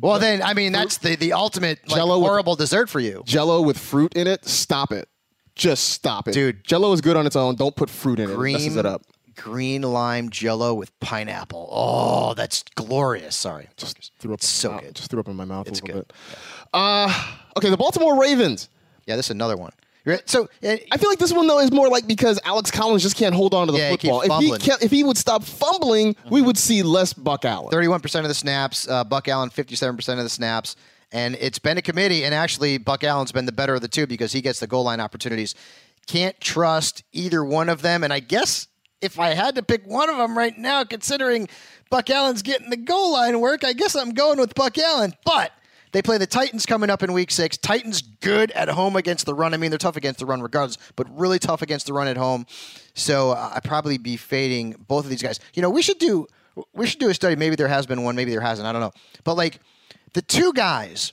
Well, 0.00 0.18
then, 0.18 0.42
I 0.42 0.54
mean, 0.54 0.72
that's 0.72 0.98
the, 0.98 1.16
the 1.16 1.32
ultimate 1.32 1.80
like, 1.88 1.96
Jell-O 1.96 2.18
with- 2.18 2.28
horrible 2.28 2.56
dessert 2.56 2.88
for 2.88 3.00
you. 3.00 3.22
Jello 3.26 3.62
with 3.62 3.78
fruit 3.78 4.14
in 4.14 4.26
it. 4.26 4.46
Stop 4.46 4.92
it. 4.92 5.08
Just 5.56 5.90
stop 5.90 6.28
it, 6.28 6.32
Dude. 6.32 6.64
Jello 6.64 6.92
is 6.92 7.00
good 7.00 7.16
on 7.16 7.26
its 7.26 7.36
own. 7.36 7.54
Don't 7.56 7.74
put 7.76 7.90
fruit 7.90 8.18
in 8.20 8.30
it. 8.30 8.34
It 8.34 8.38
messes 8.38 8.76
it 8.76 8.86
up. 8.86 9.02
Green 9.40 9.82
lime 9.82 10.28
jello 10.30 10.74
with 10.74 10.98
pineapple. 11.00 11.68
Oh, 11.72 12.34
that's 12.34 12.62
glorious. 12.74 13.34
Sorry. 13.34 13.68
Just 13.76 14.12
threw 14.18 14.32
up. 14.34 14.38
It's 14.40 14.48
so 14.48 14.72
mouth. 14.72 14.82
good. 14.82 14.94
Just 14.94 15.10
threw 15.10 15.20
up 15.20 15.28
in 15.28 15.36
my 15.36 15.44
mouth 15.44 15.66
It's 15.68 15.80
a 15.80 15.84
little 15.84 16.00
good. 16.02 16.08
bit. 16.08 16.16
Uh, 16.74 17.32
okay, 17.56 17.70
the 17.70 17.76
Baltimore 17.76 18.20
Ravens. 18.20 18.68
Yeah, 19.06 19.16
this 19.16 19.26
is 19.26 19.30
another 19.30 19.56
one. 19.56 19.72
So, 20.24 20.48
uh, 20.64 20.76
I 20.90 20.96
feel 20.96 21.08
like 21.10 21.18
this 21.20 21.32
one 21.32 21.46
though 21.46 21.60
is 21.60 21.70
more 21.70 21.88
like 21.88 22.06
because 22.06 22.40
Alex 22.44 22.70
Collins 22.70 23.02
just 23.02 23.16
can't 23.16 23.34
hold 23.34 23.54
on 23.54 23.66
to 23.66 23.72
the 23.72 23.78
Yeah, 23.78 23.90
he 23.90 23.96
football. 24.08 24.40
If 24.42 24.42
he 24.42 24.58
can't, 24.58 24.82
if 24.82 24.90
he 24.90 25.04
would 25.04 25.16
stop 25.18 25.44
fumbling, 25.44 26.16
we 26.30 26.42
would 26.42 26.56
see 26.58 26.82
less 26.82 27.12
Buck 27.12 27.44
Allen. 27.44 27.70
31% 27.70 28.20
of 28.20 28.28
the 28.28 28.34
snaps. 28.34 28.88
Uh, 28.88 29.04
Buck 29.04 29.28
Allen, 29.28 29.50
57% 29.50 29.98
of 30.18 30.24
the 30.24 30.28
snaps. 30.28 30.74
And 31.12 31.36
it's 31.40 31.58
been 31.58 31.76
a 31.76 31.82
committee, 31.82 32.24
and 32.24 32.34
actually, 32.34 32.78
Buck 32.78 33.02
Allen's 33.04 33.30
been 33.32 33.44
the 33.46 33.52
better 33.52 33.74
of 33.74 33.80
the 33.82 33.88
two 33.88 34.06
because 34.06 34.32
he 34.32 34.40
gets 34.40 34.60
the 34.60 34.66
goal 34.66 34.84
line 34.84 35.00
opportunities. 35.00 35.54
Can't 36.06 36.40
trust 36.40 37.02
either 37.12 37.44
one 37.44 37.68
of 37.68 37.82
them. 37.82 38.02
And 38.02 38.12
I 38.12 38.20
guess 38.20 38.68
if 39.00 39.18
I 39.18 39.30
had 39.30 39.54
to 39.56 39.62
pick 39.62 39.86
one 39.86 40.10
of 40.10 40.16
them 40.16 40.36
right 40.36 40.56
now, 40.56 40.84
considering 40.84 41.48
Buck 41.88 42.10
Allen's 42.10 42.42
getting 42.42 42.70
the 42.70 42.76
goal 42.76 43.12
line 43.12 43.40
work, 43.40 43.64
I 43.64 43.72
guess 43.72 43.94
I'm 43.96 44.10
going 44.10 44.38
with 44.38 44.54
Buck 44.54 44.78
Allen. 44.78 45.14
But 45.24 45.52
they 45.92 46.02
play 46.02 46.18
the 46.18 46.26
Titans 46.26 46.66
coming 46.66 46.90
up 46.90 47.02
in 47.02 47.12
week 47.12 47.30
six. 47.30 47.56
Titans 47.56 48.02
good 48.02 48.50
at 48.52 48.68
home 48.68 48.96
against 48.96 49.26
the 49.26 49.34
run. 49.34 49.54
I 49.54 49.56
mean, 49.56 49.70
they're 49.70 49.78
tough 49.78 49.96
against 49.96 50.20
the 50.20 50.26
run 50.26 50.40
regardless, 50.40 50.78
but 50.96 51.06
really 51.18 51.38
tough 51.38 51.62
against 51.62 51.86
the 51.86 51.92
run 51.92 52.06
at 52.06 52.16
home. 52.16 52.46
So 52.94 53.30
uh, 53.32 53.52
I'd 53.54 53.64
probably 53.64 53.98
be 53.98 54.16
fading 54.16 54.76
both 54.86 55.04
of 55.04 55.10
these 55.10 55.22
guys. 55.22 55.40
You 55.54 55.62
know, 55.62 55.70
we 55.70 55.82
should 55.82 55.98
do 55.98 56.26
we 56.74 56.86
should 56.86 57.00
do 57.00 57.08
a 57.08 57.14
study. 57.14 57.36
Maybe 57.36 57.56
there 57.56 57.68
has 57.68 57.86
been 57.86 58.02
one, 58.02 58.16
maybe 58.16 58.30
there 58.30 58.40
hasn't. 58.40 58.66
I 58.66 58.72
don't 58.72 58.80
know. 58.80 58.92
But 59.24 59.36
like 59.36 59.60
the 60.12 60.22
two 60.22 60.52
guys, 60.52 61.12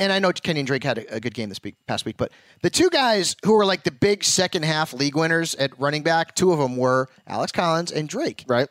and 0.00 0.12
I 0.12 0.18
know 0.18 0.30
Kenyan 0.30 0.66
Drake 0.66 0.84
had 0.84 0.98
a, 0.98 1.16
a 1.16 1.20
good 1.20 1.34
game 1.34 1.48
this 1.48 1.62
week, 1.62 1.76
past 1.86 2.04
week, 2.04 2.16
but 2.16 2.32
the 2.62 2.70
two 2.70 2.90
guys 2.90 3.36
who 3.44 3.52
were 3.52 3.64
like 3.64 3.84
the 3.84 3.90
big 3.90 4.24
second 4.24 4.64
half 4.64 4.92
league 4.92 5.16
winners 5.16 5.54
at 5.56 5.78
running 5.78 6.02
back, 6.02 6.34
two 6.34 6.52
of 6.52 6.58
them 6.58 6.76
were 6.76 7.08
Alex 7.26 7.52
Collins 7.52 7.92
and 7.92 8.08
Drake 8.08 8.44
right? 8.46 8.68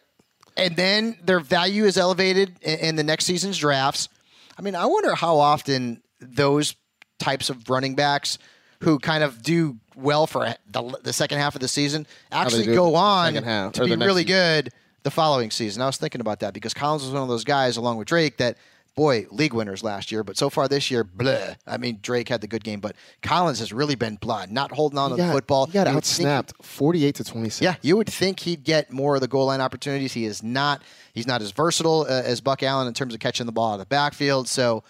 and 0.58 0.76
then 0.76 1.18
their 1.24 1.40
value 1.40 1.86
is 1.86 1.98
elevated 1.98 2.58
in, 2.62 2.80
in 2.80 2.96
the 2.96 3.04
next 3.04 3.26
season's 3.26 3.58
drafts. 3.58 4.10
I 4.58 4.62
mean, 4.62 4.76
I 4.76 4.86
wonder 4.86 5.16
how 5.16 5.38
often 5.38 6.02
those 6.20 6.76
types 7.20 7.50
of 7.50 7.70
running 7.70 7.96
backs 7.96 8.38
who 8.82 9.00
kind 9.00 9.24
of 9.24 9.42
do 9.42 9.78
well 9.96 10.28
for 10.28 10.56
the, 10.70 11.00
the 11.04 11.14
second 11.14 11.38
half 11.38 11.56
of 11.56 11.62
the 11.62 11.68
season 11.68 12.08
actually 12.32 12.66
go 12.66 12.96
on 12.96 13.36
half, 13.36 13.74
to 13.74 13.86
be 13.86 13.96
really 13.96 14.24
season. 14.24 14.26
good 14.26 14.74
the 15.04 15.12
following 15.12 15.52
season. 15.52 15.82
I 15.82 15.86
was 15.86 15.98
thinking 15.98 16.22
about 16.22 16.40
that 16.42 16.54
because 16.54 16.74
Collins 16.74 17.04
was 17.04 17.12
one 17.12 17.24
of 17.24 17.28
those 17.28 17.44
guys, 17.44 17.78
along 17.78 17.98
with 17.98 18.08
Drake, 18.08 18.38
that 18.38 18.58
boy 18.96 19.26
league 19.32 19.54
winners 19.54 19.84
last 19.84 20.12
year, 20.12 20.24
but 20.24 20.38
so 20.38 20.50
far 20.50 20.68
this 20.68 20.92
year, 20.92 21.04
bleh. 21.04 21.56
I 21.66 21.78
mean, 21.78 22.00
Drake 22.02 22.30
had 22.30 22.42
the 22.42 22.48
good 22.48 22.64
game, 22.64 22.80
but 22.80 22.96
Collins 23.22 23.60
has 23.60 23.72
really 23.72 23.96
been 23.96 24.16
blah, 24.18 24.46
not 24.50 24.72
holding 24.72 25.00
on 25.00 25.12
to 25.12 25.16
the 25.16 25.32
football. 25.32 25.66
He 25.66 25.74
got 25.74 25.86
think- 25.88 25.98
outsnapped, 26.28 26.54
forty-eight 26.64 27.16
to 27.16 27.24
twenty-six. 27.24 27.62
yeah, 27.62 27.76
you 27.82 27.98
would 27.98 28.10
think 28.10 28.42
he'd 28.42 28.64
get 28.64 28.92
more 28.92 29.16
of 29.16 29.22
the 29.22 29.28
goal 29.28 29.46
line 29.48 29.62
opportunities. 29.62 30.14
He 30.14 30.26
is 30.26 30.44
not. 30.44 30.82
He's 31.14 31.28
not 31.28 31.42
as 31.42 31.52
versatile 31.52 32.02
uh, 32.02 32.22
as 32.24 32.42
Buck 32.42 32.64
Allen 32.64 32.88
in 32.88 32.94
terms 32.94 33.14
of 33.14 33.20
catching 33.20 33.46
the 33.46 33.52
ball 33.52 33.72
out 33.72 33.74
of 33.74 33.80
the 33.80 33.86
backfield. 33.86 34.48
So, 34.48 34.84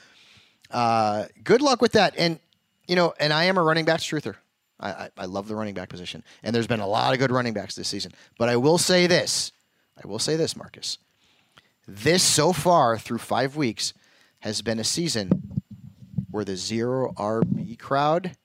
uh, 0.71 1.25
good 1.43 1.61
luck 1.61 1.81
with 1.81 1.93
that. 1.93 2.13
And 2.17 2.39
you 2.87 2.95
know, 2.95 3.13
and 3.19 3.31
I 3.31 3.45
am 3.45 3.57
a 3.57 3.63
running 3.63 3.85
backs 3.85 4.03
truther. 4.03 4.35
I, 4.79 4.89
I, 4.89 5.09
I 5.19 5.25
love 5.25 5.47
the 5.47 5.55
running 5.55 5.75
back 5.75 5.89
position, 5.89 6.23
and 6.43 6.55
there's 6.55 6.67
been 6.67 6.79
a 6.79 6.87
lot 6.87 7.13
of 7.13 7.19
good 7.19 7.31
running 7.31 7.53
backs 7.53 7.75
this 7.75 7.87
season. 7.87 8.13
But 8.37 8.49
I 8.49 8.57
will 8.57 8.77
say 8.77 9.07
this. 9.07 9.51
I 10.03 10.07
will 10.07 10.19
say 10.19 10.35
this, 10.35 10.55
Marcus. 10.55 10.97
This 11.87 12.23
so 12.23 12.53
far 12.53 12.97
through 12.97 13.19
five 13.19 13.55
weeks 13.55 13.93
has 14.39 14.61
been 14.61 14.79
a 14.79 14.83
season 14.83 15.61
where 16.29 16.45
the 16.45 16.55
zero 16.55 17.13
RB 17.17 17.77
crowd 17.77 18.37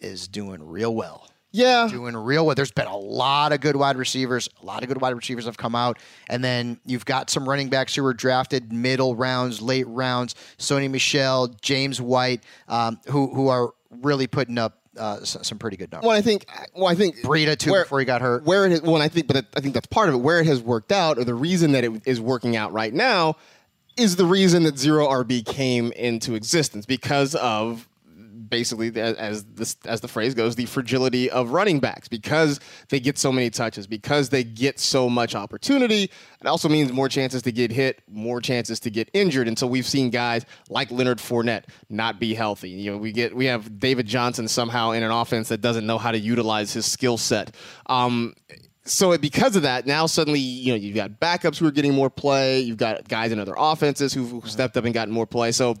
is 0.00 0.28
doing 0.28 0.62
real 0.62 0.94
well 0.94 1.28
yeah. 1.52 1.86
doing 1.88 2.16
real 2.16 2.46
well. 2.46 2.54
There's 2.54 2.72
been 2.72 2.86
a 2.86 2.96
lot 2.96 3.52
of 3.52 3.60
good 3.60 3.76
wide 3.76 3.96
receivers. 3.96 4.48
A 4.62 4.66
lot 4.66 4.82
of 4.82 4.88
good 4.88 5.00
wide 5.00 5.14
receivers 5.14 5.44
have 5.44 5.56
come 5.56 5.74
out. 5.74 5.98
And 6.28 6.42
then 6.42 6.80
you've 6.84 7.04
got 7.04 7.30
some 7.30 7.48
running 7.48 7.68
backs 7.68 7.94
who 7.94 8.02
were 8.02 8.14
drafted 8.14 8.72
middle 8.72 9.14
rounds, 9.14 9.62
late 9.62 9.86
rounds. 9.86 10.34
Sony 10.58 10.90
Michel, 10.90 11.48
James 11.60 12.00
White, 12.00 12.42
um, 12.68 12.98
who 13.06 13.32
who 13.32 13.48
are 13.48 13.72
really 13.90 14.26
putting 14.26 14.58
up 14.58 14.78
uh, 14.98 15.24
some 15.24 15.58
pretty 15.58 15.76
good 15.76 15.90
numbers. 15.90 16.06
Well, 16.06 16.16
I 16.16 16.22
think. 16.22 16.46
Well, 16.74 16.88
I 16.88 16.94
think 16.94 17.16
Breida, 17.20 17.56
too, 17.56 17.72
before 17.72 17.98
he 17.98 18.04
got 18.04 18.20
hurt. 18.20 18.44
Where 18.44 18.66
it 18.66 18.82
well, 18.82 19.00
I 19.00 19.08
think, 19.08 19.26
but 19.26 19.46
I 19.56 19.60
think 19.60 19.74
that's 19.74 19.86
part 19.86 20.08
of 20.08 20.14
it. 20.14 20.18
Where 20.18 20.40
it 20.40 20.46
has 20.46 20.60
worked 20.60 20.92
out, 20.92 21.18
or 21.18 21.24
the 21.24 21.34
reason 21.34 21.72
that 21.72 21.84
it 21.84 22.02
is 22.04 22.20
working 22.20 22.56
out 22.56 22.72
right 22.72 22.92
now, 22.92 23.36
is 23.96 24.16
the 24.16 24.26
reason 24.26 24.64
that 24.64 24.78
zero 24.78 25.06
RB 25.06 25.44
came 25.44 25.92
into 25.92 26.34
existence 26.34 26.86
because 26.86 27.34
of 27.34 27.88
basically 28.48 28.92
as 29.00 29.44
this 29.44 29.76
as 29.84 30.00
the 30.00 30.08
phrase 30.08 30.34
goes 30.34 30.54
the 30.54 30.66
fragility 30.66 31.30
of 31.30 31.50
running 31.50 31.80
backs 31.80 32.08
because 32.08 32.60
they 32.88 33.00
get 33.00 33.18
so 33.18 33.32
many 33.32 33.50
touches 33.50 33.86
because 33.86 34.28
they 34.28 34.44
get 34.44 34.78
so 34.78 35.08
much 35.08 35.34
opportunity 35.34 36.04
it 36.04 36.46
also 36.46 36.68
means 36.68 36.92
more 36.92 37.08
chances 37.08 37.42
to 37.42 37.52
get 37.52 37.70
hit 37.70 38.02
more 38.08 38.40
chances 38.40 38.80
to 38.80 38.90
get 38.90 39.08
injured 39.12 39.48
and 39.48 39.58
so 39.58 39.66
we've 39.66 39.86
seen 39.86 40.10
guys 40.10 40.44
like 40.68 40.90
Leonard 40.90 41.18
Fournette 41.18 41.64
not 41.88 42.18
be 42.18 42.34
healthy 42.34 42.70
you 42.70 42.90
know 42.90 42.98
we 42.98 43.12
get 43.12 43.34
we 43.34 43.46
have 43.46 43.78
David 43.78 44.06
Johnson 44.06 44.48
somehow 44.48 44.92
in 44.92 45.02
an 45.02 45.10
offense 45.10 45.48
that 45.48 45.60
doesn't 45.60 45.86
know 45.86 45.98
how 45.98 46.10
to 46.10 46.18
utilize 46.18 46.72
his 46.72 46.86
skill 46.86 47.18
set 47.18 47.54
um, 47.86 48.34
so 48.84 49.16
because 49.16 49.54
of 49.54 49.62
that, 49.62 49.86
now 49.86 50.06
suddenly 50.06 50.40
you 50.40 50.72
know 50.72 50.76
you've 50.76 50.96
got 50.96 51.20
backups 51.20 51.58
who 51.58 51.66
are 51.66 51.70
getting 51.70 51.94
more 51.94 52.10
play. 52.10 52.60
You've 52.60 52.78
got 52.78 53.08
guys 53.08 53.30
in 53.30 53.38
other 53.38 53.54
offenses 53.56 54.12
who've, 54.12 54.28
who've 54.28 54.50
stepped 54.50 54.76
up 54.76 54.84
and 54.84 54.92
gotten 54.92 55.14
more 55.14 55.26
play. 55.26 55.52
So 55.52 55.76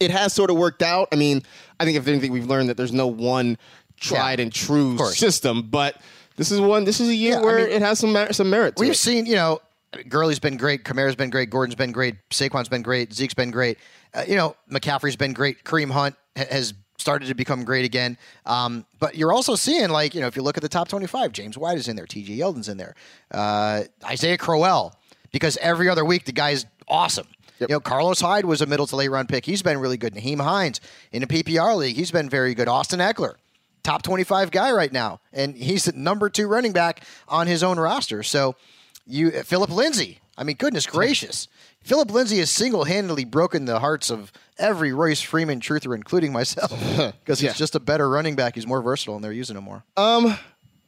it 0.00 0.10
has 0.10 0.32
sort 0.32 0.50
of 0.50 0.56
worked 0.56 0.82
out. 0.82 1.08
I 1.12 1.16
mean, 1.16 1.42
I 1.78 1.84
think 1.84 1.96
if 1.96 2.06
anything, 2.08 2.32
we've 2.32 2.46
learned 2.46 2.68
that 2.68 2.76
there's 2.76 2.92
no 2.92 3.06
one 3.06 3.56
tried 4.00 4.40
and 4.40 4.52
true 4.52 4.98
system, 5.10 5.62
but 5.62 6.00
this 6.36 6.50
is 6.50 6.60
one. 6.60 6.84
This 6.84 7.00
is 7.00 7.08
a 7.08 7.14
year 7.14 7.34
Yeah, 7.34 7.38
I 7.40 7.44
where 7.44 7.58
mean, 7.58 7.68
it 7.70 7.82
has 7.82 7.98
some 7.98 8.12
mer- 8.12 8.32
some 8.32 8.50
merit. 8.50 8.74
We've 8.76 8.90
it. 8.92 8.96
seen, 8.96 9.26
you 9.26 9.36
know, 9.36 9.60
Gurley's 10.08 10.40
been 10.40 10.56
great, 10.56 10.84
Kamara's 10.84 11.14
been 11.16 11.30
great, 11.30 11.50
Gordon's 11.50 11.76
been 11.76 11.92
great, 11.92 12.16
Saquon's 12.30 12.68
been 12.68 12.82
great, 12.82 13.12
Zeke's 13.12 13.34
been 13.34 13.50
great. 13.52 13.78
Uh, 14.12 14.24
you 14.26 14.34
know, 14.36 14.56
McCaffrey's 14.70 15.16
been 15.16 15.32
great. 15.32 15.62
Kareem 15.64 15.90
Hunt 15.90 16.16
ha- 16.36 16.44
has 16.50 16.74
started 16.98 17.26
to 17.26 17.34
become 17.34 17.64
great 17.64 17.84
again. 17.84 18.16
Um, 18.46 18.86
but 18.98 19.16
you're 19.16 19.32
also 19.32 19.54
seeing, 19.56 19.90
like, 19.90 20.14
you 20.14 20.20
know, 20.20 20.26
if 20.26 20.36
you 20.36 20.42
look 20.42 20.56
at 20.56 20.62
the 20.62 20.68
top 20.68 20.88
25, 20.88 21.32
James 21.32 21.56
White 21.58 21.76
is 21.78 21.88
in 21.88 21.96
there, 21.96 22.06
T.J. 22.06 22.32
Yeldon's 22.34 22.68
in 22.68 22.76
there, 22.76 22.94
uh, 23.32 23.82
Isaiah 24.04 24.38
Crowell, 24.38 24.94
because 25.32 25.56
every 25.58 25.88
other 25.88 26.04
week 26.04 26.24
the 26.24 26.32
guy's 26.32 26.66
awesome. 26.88 27.26
You 27.60 27.66
know, 27.68 27.80
Carlos 27.80 28.20
Hyde 28.20 28.44
was 28.44 28.60
a 28.60 28.66
middle 28.66 28.86
to 28.86 28.96
late 28.96 29.08
round 29.08 29.28
pick. 29.28 29.44
He's 29.46 29.62
been 29.62 29.78
really 29.78 29.96
good. 29.96 30.14
Nyheim 30.14 30.40
Hines 30.40 30.80
in 31.12 31.22
a 31.22 31.26
PPR 31.26 31.76
league, 31.76 31.96
he's 31.96 32.10
been 32.10 32.28
very 32.28 32.54
good. 32.54 32.68
Austin 32.68 32.98
Ekeler, 33.00 33.34
top 33.82 34.02
25 34.02 34.50
guy 34.50 34.72
right 34.72 34.92
now, 34.92 35.20
and 35.32 35.54
he's 35.56 35.84
the 35.84 35.92
number 35.92 36.28
two 36.28 36.46
running 36.48 36.72
back 36.72 37.04
on 37.28 37.46
his 37.46 37.62
own 37.62 37.78
roster. 37.78 38.22
So, 38.22 38.56
you 39.06 39.30
Philip 39.30 39.70
Lindsay. 39.70 40.20
I 40.36 40.42
mean, 40.42 40.56
goodness 40.56 40.84
gracious, 40.86 41.46
Philip 41.84 42.10
Lindsay 42.10 42.38
has 42.38 42.50
single-handedly 42.50 43.24
broken 43.24 43.66
the 43.66 43.78
hearts 43.78 44.10
of 44.10 44.32
every 44.58 44.92
Royce 44.92 45.20
Freeman 45.20 45.60
truther, 45.60 45.94
including 45.94 46.32
myself, 46.32 46.70
because 47.24 47.38
he's 47.38 47.50
Yeah. 47.50 47.52
just 47.52 47.76
a 47.76 47.80
better 47.80 48.10
running 48.10 48.34
back. 48.34 48.56
He's 48.56 48.66
more 48.66 48.82
versatile, 48.82 49.14
and 49.14 49.22
they're 49.22 49.30
using 49.30 49.56
him 49.56 49.62
more. 49.62 49.84
Um, 49.96 50.36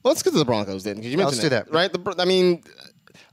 let's 0.02 0.24
get 0.24 0.32
to 0.32 0.38
the 0.40 0.44
Broncos 0.44 0.82
then, 0.82 0.96
because 0.96 1.12
you 1.12 1.18
Yeah, 1.18 1.24
mentioned 1.26 1.42
let's 1.44 1.64
do 1.66 1.70
that. 1.70 1.72
right? 1.72 1.92
The, 1.92 2.14
I 2.20 2.24
mean, 2.24 2.64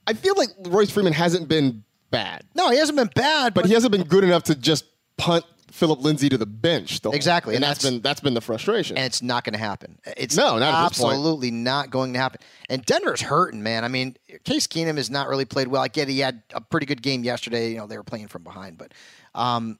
I 0.05 0.13
feel 0.13 0.35
like 0.37 0.49
Royce 0.67 0.91
Freeman 0.91 1.13
hasn't 1.13 1.47
been 1.47 1.83
bad, 2.13 2.45
no, 2.55 2.69
he 2.69 2.77
hasn't 2.77 2.97
been 2.97 3.11
bad, 3.13 3.53
but 3.53 3.65
he 3.65 3.73
hasn't 3.73 3.91
been 3.91 4.03
good 4.03 4.23
enough 4.23 4.43
to 4.43 4.55
just 4.55 4.85
punt 5.17 5.43
Philip 5.71 6.01
Lindsay 6.01 6.29
to 6.29 6.37
the 6.37 6.45
bench. 6.45 7.01
the 7.01 7.09
Exactly, 7.09 7.55
and, 7.55 7.63
and 7.63 7.69
that's 7.69 7.81
that's- 7.81 7.93
been 7.95 8.01
that's 8.01 8.19
been 8.21 8.33
the 8.35 8.41
frustration. 8.41 8.95
and 8.95 9.05
it's 9.05 9.21
not 9.23 9.43
going 9.43 9.53
to 9.53 9.59
happen. 9.59 9.97
It's 10.15 10.37
No, 10.37 10.59
not 10.59 10.73
at 10.85 10.89
this 10.89 10.99
point. 10.99 11.13
absolutely 11.13 11.49
not 11.51 11.89
going 11.89 12.13
to 12.13 12.19
happen. 12.19 12.39
And 12.69 12.85
Denver's 12.85 13.21
hurting, 13.21 13.61
man. 13.63 13.83
I 13.83 13.87
mean, 13.87 14.15
Case 14.43 14.67
Keenum 14.67 14.97
has 14.97 15.09
not 15.09 15.27
really 15.27 15.45
played 15.45 15.67
well. 15.67 15.81
I 15.81 15.87
get 15.87 16.07
he 16.07 16.19
had 16.19 16.43
a 16.53 16.61
pretty 16.61 16.85
good 16.85 17.01
game 17.01 17.23
yesterday. 17.23 17.71
You 17.71 17.77
know, 17.77 17.87
they 17.87 17.97
were 17.97 18.03
playing 18.03 18.27
from 18.27 18.43
behind, 18.43 18.77
but 18.77 18.93
um, 19.35 19.79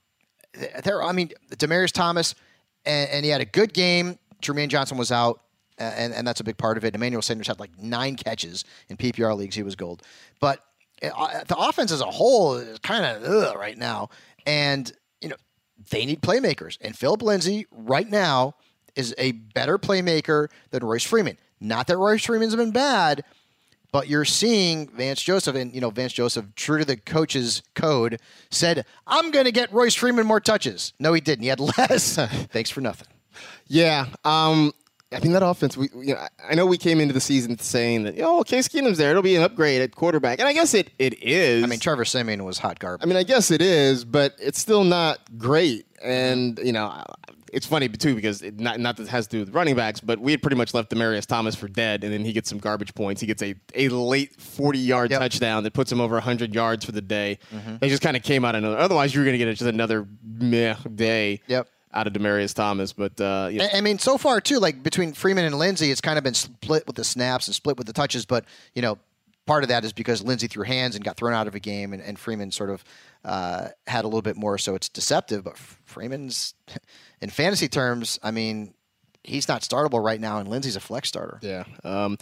there. 0.84 1.02
I 1.04 1.12
mean, 1.12 1.30
Demaryius 1.52 1.92
Thomas, 1.92 2.36
and, 2.86 3.10
and 3.12 3.26
he 3.26 3.30
had 3.32 3.42
a 3.42 3.46
good 3.46 3.74
game. 3.74 4.18
Jermaine 4.42 4.68
Johnson 4.70 4.98
was 4.98 5.12
out. 5.12 5.40
And, 5.80 6.14
and 6.14 6.26
that's 6.26 6.40
a 6.40 6.44
big 6.44 6.56
part 6.58 6.78
of 6.78 6.86
it. 6.86 6.94
Emmanuel 6.94 7.24
Sanders 7.24 7.48
had 7.48 7.60
like 7.60 7.72
nine 7.82 8.16
catches 8.16 8.64
in 8.90 8.96
PPR 8.96 9.36
leagues. 9.36 9.56
He 9.56 9.64
was 9.64 9.76
gold. 9.76 10.04
But 10.40 10.64
the 11.10 11.56
offense 11.58 11.92
as 11.92 12.02
a 12.02 12.06
whole 12.06 12.56
is 12.56 12.80
kind 12.80 13.06
of 13.06 13.56
right 13.56 13.78
now. 13.78 14.10
And, 14.46 14.92
you 15.22 15.30
know, 15.30 15.36
they 15.90 16.06
need 16.06 16.22
playmakers. 16.22 16.78
And 16.82 16.98
Philip 16.98 17.22
Lindsay 17.22 17.66
right 17.72 18.10
now 18.10 18.56
is 18.96 19.14
a 19.18 19.32
better 19.32 19.78
playmaker 19.78 20.48
than 20.72 20.84
Royce 20.84 21.04
Freeman. 21.04 21.38
Not 21.60 21.88
that 21.88 21.98
Royce 21.98 22.26
Freeman's 22.26 22.56
been 22.56 22.72
bad, 22.72 23.24
but 23.92 24.08
you're 24.08 24.26
seeing 24.26 24.90
Vance 24.90 25.22
Joseph, 25.22 25.56
and 25.56 25.74
you 25.74 25.80
know 25.80 25.90
Vance 25.92 26.14
Joseph, 26.14 26.46
true 26.56 26.80
to 26.80 26.86
the 26.86 26.98
coach's 26.98 27.62
code, 27.76 28.20
said, 28.50 28.86
"I'm 29.08 29.32
going 29.32 29.46
to 29.46 29.52
get 29.52 29.72
Royce 29.72 29.96
Freeman 29.96 30.26
more 30.26 30.40
touches." 30.40 30.94
No, 31.00 31.14
he 31.14 31.22
didn't. 31.22 31.44
He 31.44 31.50
had 31.50 31.60
less. 31.78 32.16
Thanks 32.16 32.70
for 32.70 32.82
nothing. 32.82 33.08
Yeah. 33.68 34.08
Um, 34.26 34.74
I 35.16 35.20
mean 35.20 35.34
that 35.34 35.44
offense. 35.44 35.78
We, 35.78 35.90
you 35.96 36.14
know, 36.16 36.28
I- 36.50 36.56
know 36.56 36.66
we 36.66 36.78
came 36.78 37.00
into 37.00 37.14
the 37.14 37.22
season 37.22 37.58
saying 37.60 38.04
that, 38.04 38.20
oh, 38.20 38.44
Case 38.44 38.68
Keenum's 38.68 38.98
there. 38.98 39.12
It'll 39.12 39.22
be 39.24 39.36
an 39.36 39.44
upgrade 39.44 39.82
at 39.82 39.96
quarterback, 39.96 40.40
and 40.40 40.48
I 40.48 40.54
guess 40.54 40.74
it 40.74 40.90
it 41.00 41.22
is. 41.24 41.64
I 41.64 41.68
mean, 41.68 41.80
Trevor 41.80 42.06
Siemian 42.06 42.44
was 42.44 42.58
hot 42.58 42.80
garbage. 42.80 43.06
I 43.06 43.08
mean, 43.08 43.18
I 43.18 43.24
guess 43.24 43.52
it 43.52 43.62
is, 43.62 44.06
but 44.06 44.36
it's 44.40 44.60
still 44.60 44.84
not 44.84 45.20
great. 45.38 45.86
And 46.02 46.60
you 46.64 46.74
know, 46.74 47.04
it's 47.54 47.66
funny 47.66 47.88
too 47.88 48.14
because 48.16 48.42
it 48.42 48.60
not 48.60 48.80
not 48.80 48.98
that 48.98 49.04
it 49.04 49.10
has 49.10 49.28
to 49.28 49.38
do 49.38 49.40
with 49.46 49.56
running 49.56 49.76
backs, 49.76 50.00
but 50.02 50.20
we 50.20 50.32
had 50.32 50.42
pretty 50.42 50.58
much 50.58 50.74
left 50.74 50.90
Demaryius 50.92 51.26
Thomas 51.26 51.56
for 51.56 51.68
dead, 51.68 52.04
and 52.04 52.12
then 52.12 52.26
he 52.26 52.34
gets 52.34 52.50
some 52.50 52.58
garbage 52.58 52.94
points. 52.94 53.22
He 53.22 53.28
gets 53.28 53.42
a, 53.42 53.56
a 53.76 53.88
late 53.90 54.40
forty 54.42 54.80
yard 54.80 55.12
Yep. 55.12 55.20
touchdown 55.22 55.64
that 55.64 55.74
puts 55.74 55.92
him 55.92 56.02
over 56.02 56.20
hundred 56.20 56.54
yards 56.54 56.84
for 56.84 56.92
the 56.92 57.02
day. 57.02 57.40
Mm-hmm. 57.54 57.78
They 57.80 57.90
just 57.90 58.02
kind 58.02 58.18
of 58.18 58.24
came 58.24 58.44
out 58.44 58.56
of 58.56 58.64
nowhere. 58.64 58.80
Otherwise, 58.80 59.14
you 59.14 59.22
were 59.22 59.26
going 59.26 59.38
to 59.40 59.46
get 59.46 59.50
just 59.52 59.62
another 59.62 60.06
meh 60.24 60.76
day. 60.94 61.40
Yep. 61.48 61.68
Out 61.94 62.08
of 62.08 62.14
Demaryius 62.14 62.54
Thomas, 62.54 62.94
but 62.94 63.20
uh, 63.22 63.50
you 63.52 63.60
know, 63.60 63.68
I 63.72 63.78
I 63.78 63.82
mean, 63.82 64.00
so 64.00 64.18
far 64.18 64.42
too, 64.42 64.60
like 64.60 64.82
between 64.82 65.14
Freeman 65.14 65.46
and 65.46 65.58
Lindsay, 65.60 65.92
it's 65.92 66.02
kind 66.02 66.18
of 66.18 66.24
been 66.24 66.34
split 66.34 66.88
with 66.88 66.96
the 66.96 67.04
snaps 67.04 67.48
and 67.48 67.56
split 67.56 67.78
with 67.78 67.88
the 67.88 67.94
touches. 67.94 68.26
But 68.26 68.46
you 68.74 68.82
know, 68.82 68.98
part 69.46 69.64
of 69.64 69.70
that 69.70 69.84
is 69.84 69.94
because 69.94 70.24
Lindsay 70.24 70.48
threw 70.48 70.64
hands 70.64 70.96
and 70.96 71.04
got 71.04 71.18
thrown 71.18 71.34
out 71.34 71.48
of 71.48 71.56
a 71.56 71.60
game, 71.60 71.94
and, 71.94 72.02
and 72.02 72.18
Freeman 72.18 72.52
sort 72.52 72.70
of 72.70 72.84
uh, 73.26 73.68
had 73.88 74.06
a 74.06 74.08
little 74.08 74.22
bit 74.22 74.36
more, 74.36 74.58
so 74.58 74.76
it's 74.76 74.90
deceptive. 74.90 75.44
But 75.44 75.58
Freeman's, 75.58 76.54
in 77.22 77.30
fantasy 77.30 77.68
terms, 77.68 78.20
I 78.24 78.32
mean, 78.32 78.74
he's 79.24 79.48
not 79.48 79.62
startable 79.62 80.04
right 80.04 80.20
now, 80.20 80.40
and 80.40 80.48
Lindsay's 80.48 80.76
a 80.76 80.80
flex 80.80 81.10
starter. 81.10 81.40
Yeah. 81.42 81.64
Um, 81.84 82.18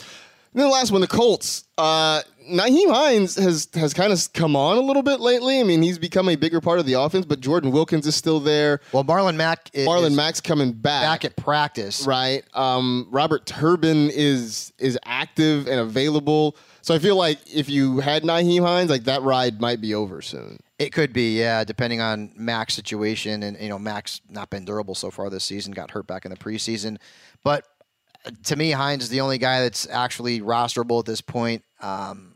then 0.54 0.66
the 0.66 0.72
last 0.72 0.92
one, 0.92 1.02
the 1.02 1.08
Colts. 1.08 1.64
Uh, 1.78 2.22
Nyheim 2.50 2.92
Hines 2.92 3.36
has 3.36 3.68
has 3.76 3.94
kind 3.94 4.12
of 4.12 4.34
come 4.34 4.56
on 4.56 4.78
a 4.78 4.82
little 4.82 5.04
bit 5.04 5.20
lately. 5.20 5.60
I 5.60 5.64
mean, 5.64 5.82
he's 5.82 5.98
become 6.00 6.28
a 6.28 6.36
bigger 6.36 6.60
part 6.60 6.80
of 6.80 6.86
the 6.86 6.94
offense, 6.94 7.26
but 7.26 7.40
Jordan 7.40 7.72
Wilkins 7.72 8.06
is 8.06 8.16
still 8.16 8.40
there. 8.40 8.82
Well, 8.92 9.04
Marlon 9.04 9.36
Mack 9.36 9.70
is 9.74 9.88
Marlon 9.88 10.16
Mack's 10.16 10.42
coming 10.42 10.74
back. 10.74 11.04
back 11.04 11.26
at 11.26 11.36
practice. 11.36 12.06
right. 12.06 12.44
Um, 12.54 13.08
Robert 13.12 13.46
Turbin 13.46 14.10
is 14.12 14.74
is 14.80 14.98
active 15.06 15.68
and 15.68 15.80
available. 15.80 16.58
So 16.82 16.96
I 16.96 17.00
feel 17.00 17.16
like 17.16 17.38
if 17.54 17.70
you 17.70 18.00
had 18.00 18.24
Nyheim 18.24 18.64
Hines, 18.64 18.90
like 18.90 19.04
that 19.04 19.22
ride 19.22 19.62
might 19.62 19.82
be 19.82 19.94
over 19.94 20.22
soon. 20.22 20.60
It 20.80 20.92
could 20.92 21.14
be, 21.14 21.38
yeah, 21.40 21.64
depending 21.64 22.02
on 22.02 22.32
Mack's 22.36 22.74
situation. 22.74 23.44
And, 23.44 23.56
you 23.62 23.70
know, 23.70 23.78
Mack's 23.78 24.20
not 24.28 24.50
been 24.50 24.66
durable 24.66 24.96
so 24.96 25.12
far 25.12 25.30
this 25.30 25.44
season, 25.44 25.74
got 25.74 25.92
hurt 25.92 26.08
back 26.08 26.26
in 26.26 26.32
the 26.32 26.38
preseason. 26.38 26.98
But 27.44 27.68
to 28.46 28.56
me, 28.56 28.72
Hines 28.72 29.04
is 29.04 29.10
the 29.10 29.22
only 29.22 29.38
guy 29.38 29.62
that's 29.62 29.88
actually 29.90 30.42
rosterable 30.42 31.00
at 31.00 31.06
this 31.06 31.22
point. 31.22 31.64
Um, 31.82 32.36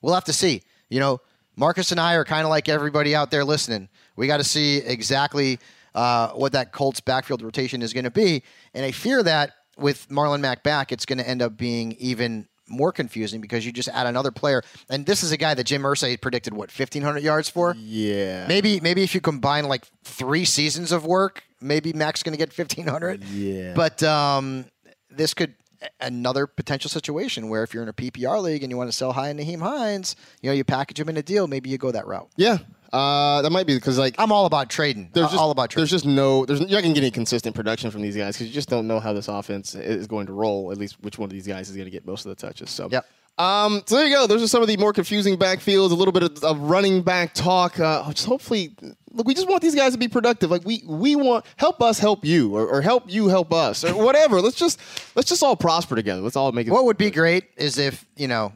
we'll 0.00 0.14
have 0.14 0.24
to 0.24 0.32
see. 0.32 0.62
You 0.88 1.00
know, 1.00 1.20
Marcus 1.56 1.90
and 1.90 2.00
I 2.00 2.14
are 2.14 2.24
kind 2.24 2.44
of 2.44 2.50
like 2.50 2.68
everybody 2.68 3.14
out 3.14 3.30
there 3.30 3.44
listening. 3.44 3.88
We 4.16 4.26
got 4.26 4.38
to 4.38 4.44
see 4.44 4.78
exactly 4.78 5.58
uh, 5.94 6.30
what 6.30 6.52
that 6.52 6.72
Colts 6.72 7.00
backfield 7.00 7.42
rotation 7.42 7.82
is 7.82 7.92
going 7.92 8.04
to 8.04 8.10
be. 8.10 8.42
And 8.74 8.84
I 8.84 8.92
fear 8.92 9.22
that 9.22 9.52
with 9.76 10.08
Marlon 10.08 10.40
Mack 10.40 10.62
back, 10.62 10.92
it's 10.92 11.04
going 11.04 11.18
to 11.18 11.28
end 11.28 11.42
up 11.42 11.56
being 11.56 11.92
even 11.98 12.48
more 12.68 12.92
confusing 12.92 13.40
because 13.40 13.64
you 13.64 13.72
just 13.72 13.88
add 13.88 14.06
another 14.06 14.30
player. 14.30 14.62
And 14.88 15.06
this 15.06 15.22
is 15.22 15.32
a 15.32 15.36
guy 15.36 15.54
that 15.54 15.64
Jim 15.64 15.82
Irsay 15.82 16.20
predicted, 16.20 16.52
what, 16.52 16.70
1,500 16.70 17.22
yards 17.22 17.48
for? 17.48 17.74
Yeah. 17.78 18.46
Maybe 18.46 18.80
maybe 18.80 19.02
if 19.02 19.14
you 19.14 19.20
combine 19.20 19.64
like 19.64 19.86
three 20.04 20.44
seasons 20.44 20.92
of 20.92 21.04
work, 21.04 21.42
maybe 21.60 21.92
Mack's 21.92 22.22
going 22.22 22.36
to 22.36 22.38
get 22.38 22.56
1,500. 22.56 23.24
Yeah. 23.24 23.74
But 23.74 24.02
um, 24.02 24.66
this 25.10 25.34
could 25.34 25.54
another 26.00 26.46
potential 26.46 26.90
situation 26.90 27.48
where 27.48 27.62
if 27.62 27.72
you're 27.72 27.82
in 27.82 27.88
a 27.88 27.92
PPR 27.92 28.42
league 28.42 28.62
and 28.62 28.70
you 28.70 28.76
want 28.76 28.90
to 28.90 28.96
sell 28.96 29.12
high 29.12 29.28
in 29.28 29.36
Nyheim 29.36 29.60
Hines, 29.60 30.16
you 30.42 30.50
know, 30.50 30.54
you 30.54 30.64
package 30.64 30.98
him 30.98 31.08
in 31.08 31.16
a 31.16 31.22
deal, 31.22 31.46
maybe 31.46 31.70
you 31.70 31.78
go 31.78 31.90
that 31.92 32.06
route. 32.06 32.28
Yeah. 32.36 32.58
Uh, 32.92 33.42
that 33.42 33.50
might 33.50 33.66
be 33.66 33.74
because 33.74 33.98
like 33.98 34.14
I'm 34.18 34.32
all 34.32 34.46
about 34.46 34.70
trading. 34.70 35.10
there's 35.12 35.26
just, 35.26 35.38
all 35.38 35.50
about 35.50 35.70
trading. 35.70 35.82
There's 35.82 35.90
just 35.90 36.06
no. 36.06 36.46
There's 36.46 36.60
you're 36.60 36.70
not 36.70 36.82
gonna 36.82 36.94
get 36.94 37.02
any 37.02 37.10
consistent 37.10 37.54
production 37.54 37.90
from 37.90 38.00
these 38.00 38.16
guys 38.16 38.34
because 38.34 38.48
you 38.48 38.54
just 38.54 38.70
don't 38.70 38.86
know 38.86 38.98
how 38.98 39.12
this 39.12 39.28
offense 39.28 39.74
is 39.74 40.06
going 40.06 40.26
to 40.26 40.32
roll. 40.32 40.72
At 40.72 40.78
least 40.78 40.96
which 41.02 41.18
one 41.18 41.26
of 41.26 41.32
these 41.32 41.46
guys 41.46 41.68
is 41.68 41.76
going 41.76 41.84
to 41.84 41.90
get 41.90 42.06
most 42.06 42.24
of 42.24 42.30
the 42.30 42.46
touches. 42.46 42.70
So 42.70 42.88
Yep. 42.90 43.06
Um, 43.38 43.82
so 43.86 43.96
there 43.96 44.06
you 44.06 44.14
go. 44.14 44.26
Those 44.26 44.42
are 44.42 44.48
some 44.48 44.62
of 44.62 44.68
the 44.68 44.76
more 44.76 44.92
confusing 44.92 45.36
backfields. 45.36 45.92
A 45.92 45.94
little 45.94 46.12
bit 46.12 46.24
of, 46.24 46.42
of 46.42 46.58
running 46.60 47.02
back 47.02 47.34
talk. 47.34 47.78
Uh, 47.78 48.10
just 48.10 48.26
hopefully, 48.26 48.74
look, 49.12 49.26
we 49.26 49.34
just 49.34 49.48
want 49.48 49.62
these 49.62 49.76
guys 49.76 49.92
to 49.92 49.98
be 49.98 50.08
productive. 50.08 50.50
Like 50.50 50.64
we 50.64 50.82
we 50.86 51.14
want 51.14 51.44
help 51.56 51.80
us 51.80 51.98
help 51.98 52.24
you, 52.24 52.56
or, 52.56 52.66
or 52.66 52.82
help 52.82 53.04
you 53.06 53.28
help 53.28 53.52
us, 53.52 53.84
or 53.84 53.94
whatever. 53.94 54.40
let's 54.40 54.56
just 54.56 54.80
let's 55.14 55.28
just 55.28 55.42
all 55.42 55.56
prosper 55.56 55.94
together. 55.94 56.20
Let's 56.20 56.36
all 56.36 56.50
make 56.52 56.66
it. 56.66 56.70
what 56.70 56.84
would 56.84 56.98
be 56.98 57.10
great 57.10 57.44
is 57.56 57.78
if, 57.78 58.04
you 58.16 58.26
know, 58.26 58.52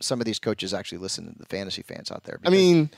some 0.00 0.20
of 0.20 0.26
these 0.26 0.38
coaches 0.38 0.74
actually 0.74 0.98
listen 0.98 1.32
to 1.32 1.38
the 1.38 1.46
fantasy 1.46 1.82
fans 1.82 2.10
out 2.10 2.24
there. 2.24 2.38
I 2.44 2.50
mean, 2.50 2.90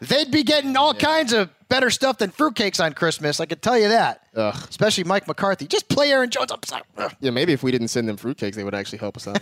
They'd 0.00 0.30
be 0.30 0.42
getting 0.42 0.76
all 0.76 0.94
kinds 0.94 1.32
of 1.32 1.50
better 1.68 1.90
stuff 1.90 2.18
than 2.18 2.30
fruitcakes 2.30 2.82
on 2.82 2.94
Christmas. 2.94 3.38
I 3.38 3.46
could 3.46 3.60
tell 3.62 3.78
you 3.78 3.88
that. 3.88 4.22
Ugh. 4.34 4.54
Especially 4.68 5.04
Mike 5.04 5.28
McCarthy. 5.28 5.66
Just 5.66 5.88
play 5.88 6.10
Aaron 6.10 6.30
Jones. 6.30 6.50
I'm 6.50 6.62
sorry. 6.64 6.82
Ugh. 6.96 7.12
yeah, 7.20 7.30
maybe 7.30 7.52
if 7.52 7.62
we 7.62 7.70
didn't 7.70 7.88
send 7.88 8.08
them 8.08 8.16
fruitcakes, 8.16 8.54
they 8.54 8.64
would 8.64 8.74
actually 8.74 8.98
help 8.98 9.16
us 9.16 9.28
out. 9.28 9.40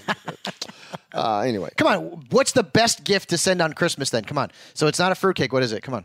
uh, 1.14 1.38
anyway, 1.40 1.70
Come 1.76 1.86
on. 1.88 2.24
What's 2.30 2.52
the 2.52 2.64
best 2.64 3.04
gift 3.04 3.30
to 3.30 3.38
send 3.38 3.62
on 3.62 3.72
Christmas 3.72 4.10
then? 4.10 4.24
Come 4.24 4.36
on. 4.38 4.50
So 4.74 4.86
it's 4.88 4.98
not 4.98 5.12
a 5.12 5.14
fruitcake. 5.14 5.52
What 5.52 5.62
is 5.62 5.72
it? 5.72 5.82
Come 5.82 5.94
on. 5.94 6.04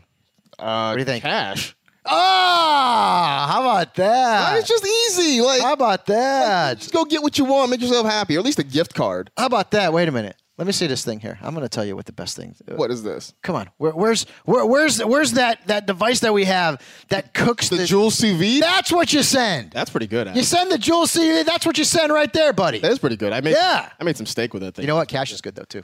uh, 0.58 0.88
What 0.90 0.94
do 0.94 1.00
you 1.00 1.04
think? 1.04 1.22
Cash. 1.24 1.74
Ah, 2.06 3.48
how 3.50 3.62
about 3.62 3.94
that? 3.94 4.56
it's 4.58 4.68
just 4.68 4.86
easy. 4.86 5.40
Like 5.40 5.62
How 5.62 5.72
about 5.72 6.06
that? 6.06 6.78
just 6.78 6.92
go 6.92 7.04
get 7.04 7.22
what 7.22 7.38
you 7.38 7.44
want. 7.46 7.70
Make 7.70 7.80
yourself 7.80 8.06
happy, 8.06 8.36
or 8.36 8.40
at 8.40 8.44
least 8.44 8.58
a 8.58 8.62
gift 8.64 8.94
card. 8.94 9.30
How 9.38 9.46
about 9.46 9.70
that? 9.72 9.92
Wait 9.92 10.06
a 10.08 10.12
minute. 10.12 10.36
Let 10.56 10.68
me 10.68 10.72
see 10.72 10.86
this 10.86 11.04
thing 11.04 11.18
here. 11.18 11.36
I'm 11.42 11.52
going 11.52 11.64
to 11.64 11.68
tell 11.68 11.84
you 11.84 11.96
what 11.96 12.06
the 12.06 12.12
best 12.12 12.36
thing. 12.36 12.54
Uh, 12.70 12.76
what 12.76 12.92
is 12.92 13.02
this? 13.02 13.34
Come 13.42 13.56
on. 13.56 13.70
Where, 13.78 13.90
where's 13.92 14.24
where, 14.44 14.64
where's 14.64 15.02
where's 15.04 15.32
that 15.32 15.66
that 15.66 15.86
device 15.86 16.20
that 16.20 16.32
we 16.32 16.44
have 16.44 16.80
that 17.08 17.34
cooks 17.34 17.70
The 17.70 17.76
the, 17.76 17.86
Joule 17.86 18.12
sous 18.12 18.38
vide? 18.38 18.62
That's 18.62 18.92
what 18.92 19.12
you 19.12 19.24
send. 19.24 19.72
That's 19.72 19.90
pretty 19.90 20.06
good. 20.06 20.34
You 20.36 20.44
send 20.44 20.70
the 20.70 20.78
Joule 20.78 21.08
sous 21.08 21.26
vide. 21.26 21.46
That's 21.46 21.66
what 21.66 21.76
you 21.76 21.82
send 21.84 22.12
right 22.12 22.32
there, 22.32 22.52
buddy. 22.52 22.78
That 22.78 22.92
is 22.92 23.00
pretty 23.00 23.16
good. 23.16 23.32
I 23.32 23.40
made 23.40 23.52
Yeah. 23.56 23.88
I 23.98 24.04
made 24.04 24.16
some 24.16 24.26
steak 24.26 24.54
with 24.54 24.62
that 24.62 24.76
thing. 24.76 24.84
You 24.84 24.86
know 24.86 24.96
what? 24.96 25.08
Cash 25.08 25.32
is 25.32 25.40
good 25.40 25.56
though 25.56 25.64
too. 25.64 25.82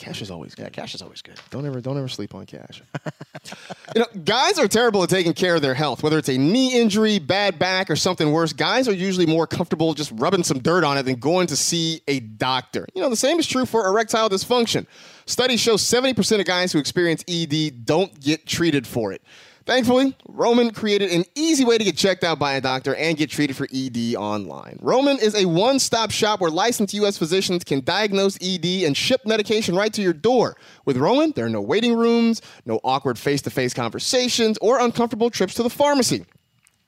Cash 0.00 0.22
is 0.22 0.30
always 0.30 0.54
good. 0.54 0.64
Yeah, 0.64 0.68
cash 0.70 0.94
is 0.94 1.02
always 1.02 1.20
good. 1.22 1.38
Don't 1.50 1.66
ever 1.66 1.80
don't 1.80 1.96
ever 1.98 2.08
sleep 2.08 2.34
on 2.34 2.46
cash. 2.46 2.82
you 3.94 4.00
know, 4.00 4.06
guys 4.24 4.58
are 4.58 4.66
terrible 4.66 5.02
at 5.02 5.10
taking 5.10 5.34
care 5.34 5.54
of 5.54 5.62
their 5.62 5.74
health. 5.74 6.02
Whether 6.02 6.18
it's 6.18 6.30
a 6.30 6.38
knee 6.38 6.80
injury, 6.80 7.18
bad 7.18 7.58
back, 7.58 7.90
or 7.90 7.96
something 7.96 8.32
worse, 8.32 8.52
guys 8.52 8.88
are 8.88 8.94
usually 8.94 9.26
more 9.26 9.46
comfortable 9.46 9.92
just 9.94 10.10
rubbing 10.16 10.42
some 10.42 10.58
dirt 10.58 10.84
on 10.84 10.96
it 10.96 11.04
than 11.04 11.16
going 11.16 11.46
to 11.48 11.56
see 11.56 12.00
a 12.08 12.20
doctor. 12.20 12.86
You 12.94 13.02
know, 13.02 13.10
the 13.10 13.16
same 13.16 13.38
is 13.38 13.46
true 13.46 13.66
for 13.66 13.86
erectile 13.86 14.30
dysfunction. 14.30 14.86
Studies 15.26 15.60
show 15.60 15.74
70% 15.74 16.40
of 16.40 16.46
guys 16.46 16.72
who 16.72 16.78
experience 16.78 17.22
ED 17.28 17.84
don't 17.84 18.18
get 18.18 18.46
treated 18.46 18.86
for 18.86 19.12
it. 19.12 19.22
Thankfully, 19.66 20.16
Roman 20.28 20.72
created 20.72 21.10
an 21.10 21.24
easy 21.34 21.64
way 21.64 21.78
to 21.78 21.84
get 21.84 21.96
checked 21.96 22.24
out 22.24 22.38
by 22.38 22.54
a 22.54 22.60
doctor 22.60 22.94
and 22.94 23.16
get 23.16 23.30
treated 23.30 23.56
for 23.56 23.68
ED 23.72 24.14
online. 24.16 24.78
Roman 24.80 25.18
is 25.18 25.34
a 25.34 25.46
one 25.46 25.78
stop 25.78 26.10
shop 26.10 26.40
where 26.40 26.50
licensed 26.50 26.94
U.S. 26.94 27.18
physicians 27.18 27.62
can 27.64 27.84
diagnose 27.84 28.36
ED 28.40 28.84
and 28.84 28.96
ship 28.96 29.20
medication 29.26 29.76
right 29.76 29.92
to 29.92 30.02
your 30.02 30.12
door. 30.12 30.56
With 30.84 30.96
Roman, 30.96 31.32
there 31.32 31.46
are 31.46 31.50
no 31.50 31.60
waiting 31.60 31.94
rooms, 31.94 32.42
no 32.64 32.80
awkward 32.84 33.18
face 33.18 33.42
to 33.42 33.50
face 33.50 33.74
conversations, 33.74 34.58
or 34.60 34.80
uncomfortable 34.80 35.30
trips 35.30 35.54
to 35.54 35.62
the 35.62 35.70
pharmacy. 35.70 36.24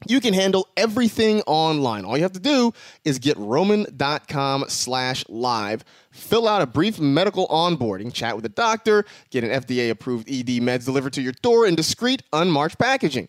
You 0.06 0.20
can 0.20 0.34
handle 0.34 0.68
everything 0.76 1.42
online. 1.42 2.04
All 2.04 2.16
you 2.16 2.22
have 2.22 2.32
to 2.32 2.40
do 2.40 2.72
is 3.04 3.18
get 3.18 3.36
roman.com 3.36 4.64
slash 4.68 5.24
live, 5.28 5.84
fill 6.10 6.48
out 6.48 6.62
a 6.62 6.66
brief 6.66 6.98
medical 6.98 7.46
onboarding, 7.48 8.12
chat 8.12 8.36
with 8.36 8.44
a 8.44 8.50
doctor, 8.50 9.04
get 9.30 9.44
an 9.44 9.50
FDA 9.50 9.90
approved 9.90 10.28
ED 10.28 10.60
meds 10.62 10.84
delivered 10.84 11.12
to 11.14 11.22
your 11.22 11.32
door 11.42 11.66
in 11.66 11.74
discreet, 11.74 12.22
unmarked 12.32 12.78
packaging. 12.78 13.28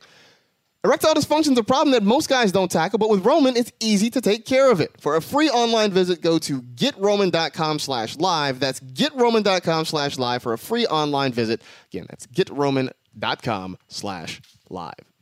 Erectile 0.85 1.13
dysfunction 1.13 1.53
is 1.53 1.57
a 1.57 1.63
problem 1.63 1.93
that 1.93 2.03
most 2.03 2.27
guys 2.27 2.51
don't 2.51 2.69
tackle, 2.69 2.99
but 2.99 3.09
with 3.09 3.25
Roman, 3.25 3.55
it's 3.55 3.71
easy 3.79 4.09
to 4.09 4.19
take 4.19 4.45
care 4.45 4.69
of 4.69 4.81
it. 4.81 4.91
For 4.99 5.15
a 5.15 5.21
free 5.21 5.49
online 5.49 5.91
visit, 5.91 6.21
go 6.21 6.37
to 6.39 6.61
getroman.com 6.61 7.79
slash 7.79 8.17
live. 8.17 8.59
That's 8.59 8.81
getroman.com 8.81 9.85
slash 9.85 10.17
live 10.17 10.43
for 10.43 10.51
a 10.51 10.57
free 10.57 10.85
online 10.87 11.31
visit. 11.31 11.61
Again, 11.93 12.05
that's 12.09 12.27
getroman.com 12.27 13.77
slash 13.87 14.41
live. 14.69 15.12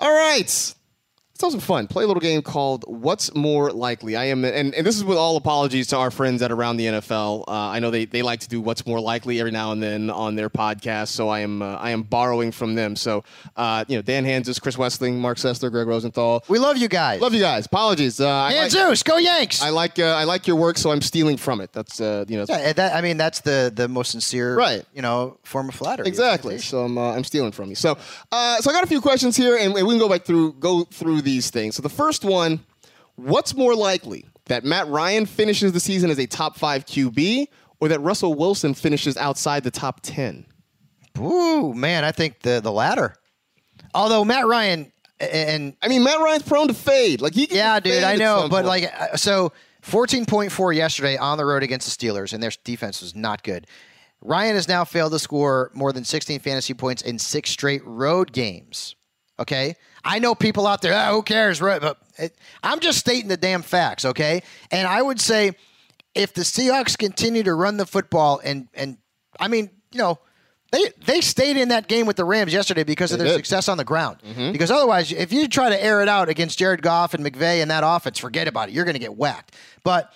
All 0.00 0.12
right. 0.12 0.74
Have 1.40 1.52
some 1.52 1.60
fun. 1.60 1.86
Play 1.86 2.02
a 2.02 2.06
little 2.06 2.20
game 2.20 2.42
called 2.42 2.84
What's 2.88 3.32
More 3.34 3.70
Likely. 3.70 4.16
I 4.16 4.24
am, 4.24 4.44
and, 4.44 4.74
and 4.74 4.84
this 4.86 4.96
is 4.96 5.04
with 5.04 5.16
all 5.16 5.36
apologies 5.36 5.86
to 5.88 5.96
our 5.96 6.10
friends 6.10 6.42
at 6.42 6.50
Around 6.50 6.78
the 6.78 6.86
NFL. 6.86 7.44
Uh, 7.46 7.52
I 7.52 7.78
know 7.78 7.90
they, 7.90 8.06
they 8.06 8.22
like 8.22 8.40
to 8.40 8.48
do 8.48 8.60
What's 8.60 8.84
More 8.86 9.00
Likely 9.00 9.38
every 9.38 9.52
now 9.52 9.70
and 9.70 9.80
then 9.80 10.10
on 10.10 10.34
their 10.34 10.50
podcast, 10.50 11.08
so 11.08 11.28
I 11.28 11.40
am 11.40 11.62
uh, 11.62 11.76
I 11.76 11.90
am 11.90 12.02
borrowing 12.02 12.50
from 12.50 12.74
them. 12.74 12.96
So, 12.96 13.22
uh, 13.56 13.84
you 13.86 13.96
know, 13.96 14.02
Dan 14.02 14.24
Hanzus, 14.24 14.60
Chris 14.60 14.76
Wesseling, 14.76 15.14
Marc 15.18 15.38
Sessler, 15.38 15.70
Greg 15.70 15.86
Rosenthal. 15.86 16.44
We 16.48 16.58
love 16.58 16.76
you 16.76 16.88
guys. 16.88 17.20
Love 17.20 17.34
you 17.34 17.40
guys. 17.40 17.66
Apologies. 17.66 18.20
Uh, 18.20 18.28
I 18.28 18.54
like, 18.62 18.70
Zeus, 18.72 19.02
go 19.04 19.16
Yanks. 19.18 19.62
I 19.62 19.70
like 19.70 19.98
uh, 19.98 20.06
I 20.06 20.24
like 20.24 20.46
your 20.48 20.56
work, 20.56 20.76
so 20.76 20.90
I'm 20.90 21.00
stealing 21.02 21.36
from 21.36 21.60
it. 21.60 21.72
That's 21.72 22.00
uh, 22.00 22.24
you 22.26 22.36
know 22.36 22.46
yeah, 22.48 22.56
and 22.56 22.76
that, 22.76 22.94
I 22.96 23.00
mean 23.00 23.16
that's 23.16 23.40
the 23.40 23.72
the 23.74 23.86
most 23.86 24.10
sincere, 24.10 24.56
Right. 24.56 24.84
You 24.92 25.02
know, 25.02 25.38
form 25.44 25.68
of 25.68 25.76
flattery. 25.76 26.08
Exactly. 26.08 26.58
So 26.58 26.84
I'm, 26.84 26.98
uh, 26.98 27.12
I'm 27.14 27.24
stealing 27.24 27.52
from 27.52 27.68
you. 27.68 27.76
So, 27.76 27.96
uh, 28.32 28.56
so 28.58 28.70
I 28.70 28.72
got 28.72 28.82
a 28.84 28.88
few 28.88 29.00
questions 29.00 29.36
here, 29.36 29.56
and, 29.56 29.76
and 29.76 29.86
we 29.86 29.92
can 29.94 29.98
go 30.00 30.08
back 30.08 30.24
through 30.24 30.54
go 30.54 30.84
through 30.84 31.22
these 31.28 31.50
things. 31.50 31.76
So 31.76 31.82
the 31.82 31.90
first 31.90 32.24
one, 32.24 32.60
what's 33.16 33.54
more 33.54 33.74
likely 33.74 34.24
that 34.46 34.64
Matt 34.64 34.88
Ryan 34.88 35.26
finishes 35.26 35.72
the 35.72 35.80
season 35.80 36.08
as 36.08 36.18
a 36.18 36.26
top 36.26 36.56
five 36.56 36.86
QB, 36.86 37.48
or 37.80 37.88
that 37.88 38.00
Russell 38.00 38.32
Wilson 38.32 38.72
finishes 38.72 39.18
outside 39.18 39.62
the 39.62 39.70
top 39.70 40.00
ten? 40.02 40.46
Ooh, 41.18 41.74
man, 41.74 42.02
I 42.02 42.12
think 42.12 42.40
the 42.40 42.60
the 42.60 42.72
latter. 42.72 43.14
Although 43.94 44.24
Matt 44.24 44.46
Ryan 44.46 44.90
and 45.20 45.76
I 45.82 45.88
mean, 45.88 46.02
Matt 46.02 46.18
Ryan's 46.20 46.44
prone 46.44 46.68
to 46.68 46.74
fade. 46.74 47.20
Like 47.20 47.34
he, 47.34 47.46
yeah, 47.50 47.78
dude, 47.78 48.02
I 48.02 48.16
know, 48.16 48.48
but 48.48 48.64
point. 48.64 48.66
like 48.66 48.84
uh, 48.98 49.16
so 49.16 49.52
14.4 49.82 50.74
yesterday 50.74 51.18
on 51.18 51.36
the 51.36 51.44
road 51.44 51.62
against 51.62 51.98
the 51.98 52.06
Steelers 52.06 52.32
and 52.32 52.42
their 52.42 52.52
defense 52.64 53.02
was 53.02 53.14
not 53.14 53.42
good. 53.42 53.66
Ryan 54.20 54.54
has 54.54 54.66
now 54.66 54.84
failed 54.84 55.12
to 55.12 55.18
score 55.18 55.70
more 55.74 55.92
than 55.92 56.04
16 56.04 56.40
fantasy 56.40 56.74
points 56.74 57.02
in 57.02 57.18
six 57.18 57.50
straight 57.50 57.84
road 57.84 58.32
games. 58.32 58.96
Okay? 59.38 59.76
I 60.04 60.18
know 60.18 60.34
people 60.34 60.66
out 60.66 60.82
there, 60.82 60.94
"Ah, 60.94 61.12
who 61.12 61.22
cares, 61.22 61.60
right? 61.60 61.80
But 61.80 61.98
it, 62.18 62.36
I'm 62.62 62.80
just 62.80 62.98
stating 62.98 63.28
the 63.28 63.36
damn 63.36 63.62
facts, 63.62 64.04
okay? 64.04 64.42
And 64.70 64.86
I 64.88 65.00
would 65.02 65.20
say 65.20 65.52
if 66.14 66.32
the 66.34 66.42
Seahawks 66.42 66.96
continue 66.96 67.42
to 67.42 67.54
run 67.54 67.76
the 67.76 67.86
football 67.86 68.40
and 68.42 68.68
and 68.74 68.96
I 69.40 69.48
mean, 69.48 69.70
you 69.92 69.98
know, 69.98 70.18
they 70.72 70.84
they 71.04 71.20
stayed 71.20 71.56
in 71.56 71.68
that 71.68 71.88
game 71.88 72.06
with 72.06 72.16
the 72.16 72.24
Rams 72.24 72.52
yesterday 72.52 72.84
because 72.84 73.12
of 73.12 73.18
They 73.18 73.24
their 73.24 73.34
did. 73.34 73.38
success 73.38 73.68
on 73.68 73.76
the 73.78 73.84
ground. 73.84 74.18
Because 74.52 74.70
otherwise, 74.70 75.12
if 75.12 75.32
you 75.32 75.48
try 75.48 75.68
to 75.70 75.82
air 75.82 76.00
it 76.02 76.08
out 76.08 76.28
against 76.28 76.58
Jared 76.58 76.82
Goff 76.82 77.14
and 77.14 77.24
McVay 77.24 77.62
and 77.62 77.70
that 77.70 77.84
offense, 77.86 78.18
forget 78.18 78.48
about 78.48 78.68
it. 78.68 78.74
You're 78.74 78.84
going 78.84 78.94
to 78.94 78.98
get 79.00 79.16
whacked. 79.16 79.54
But 79.84 80.12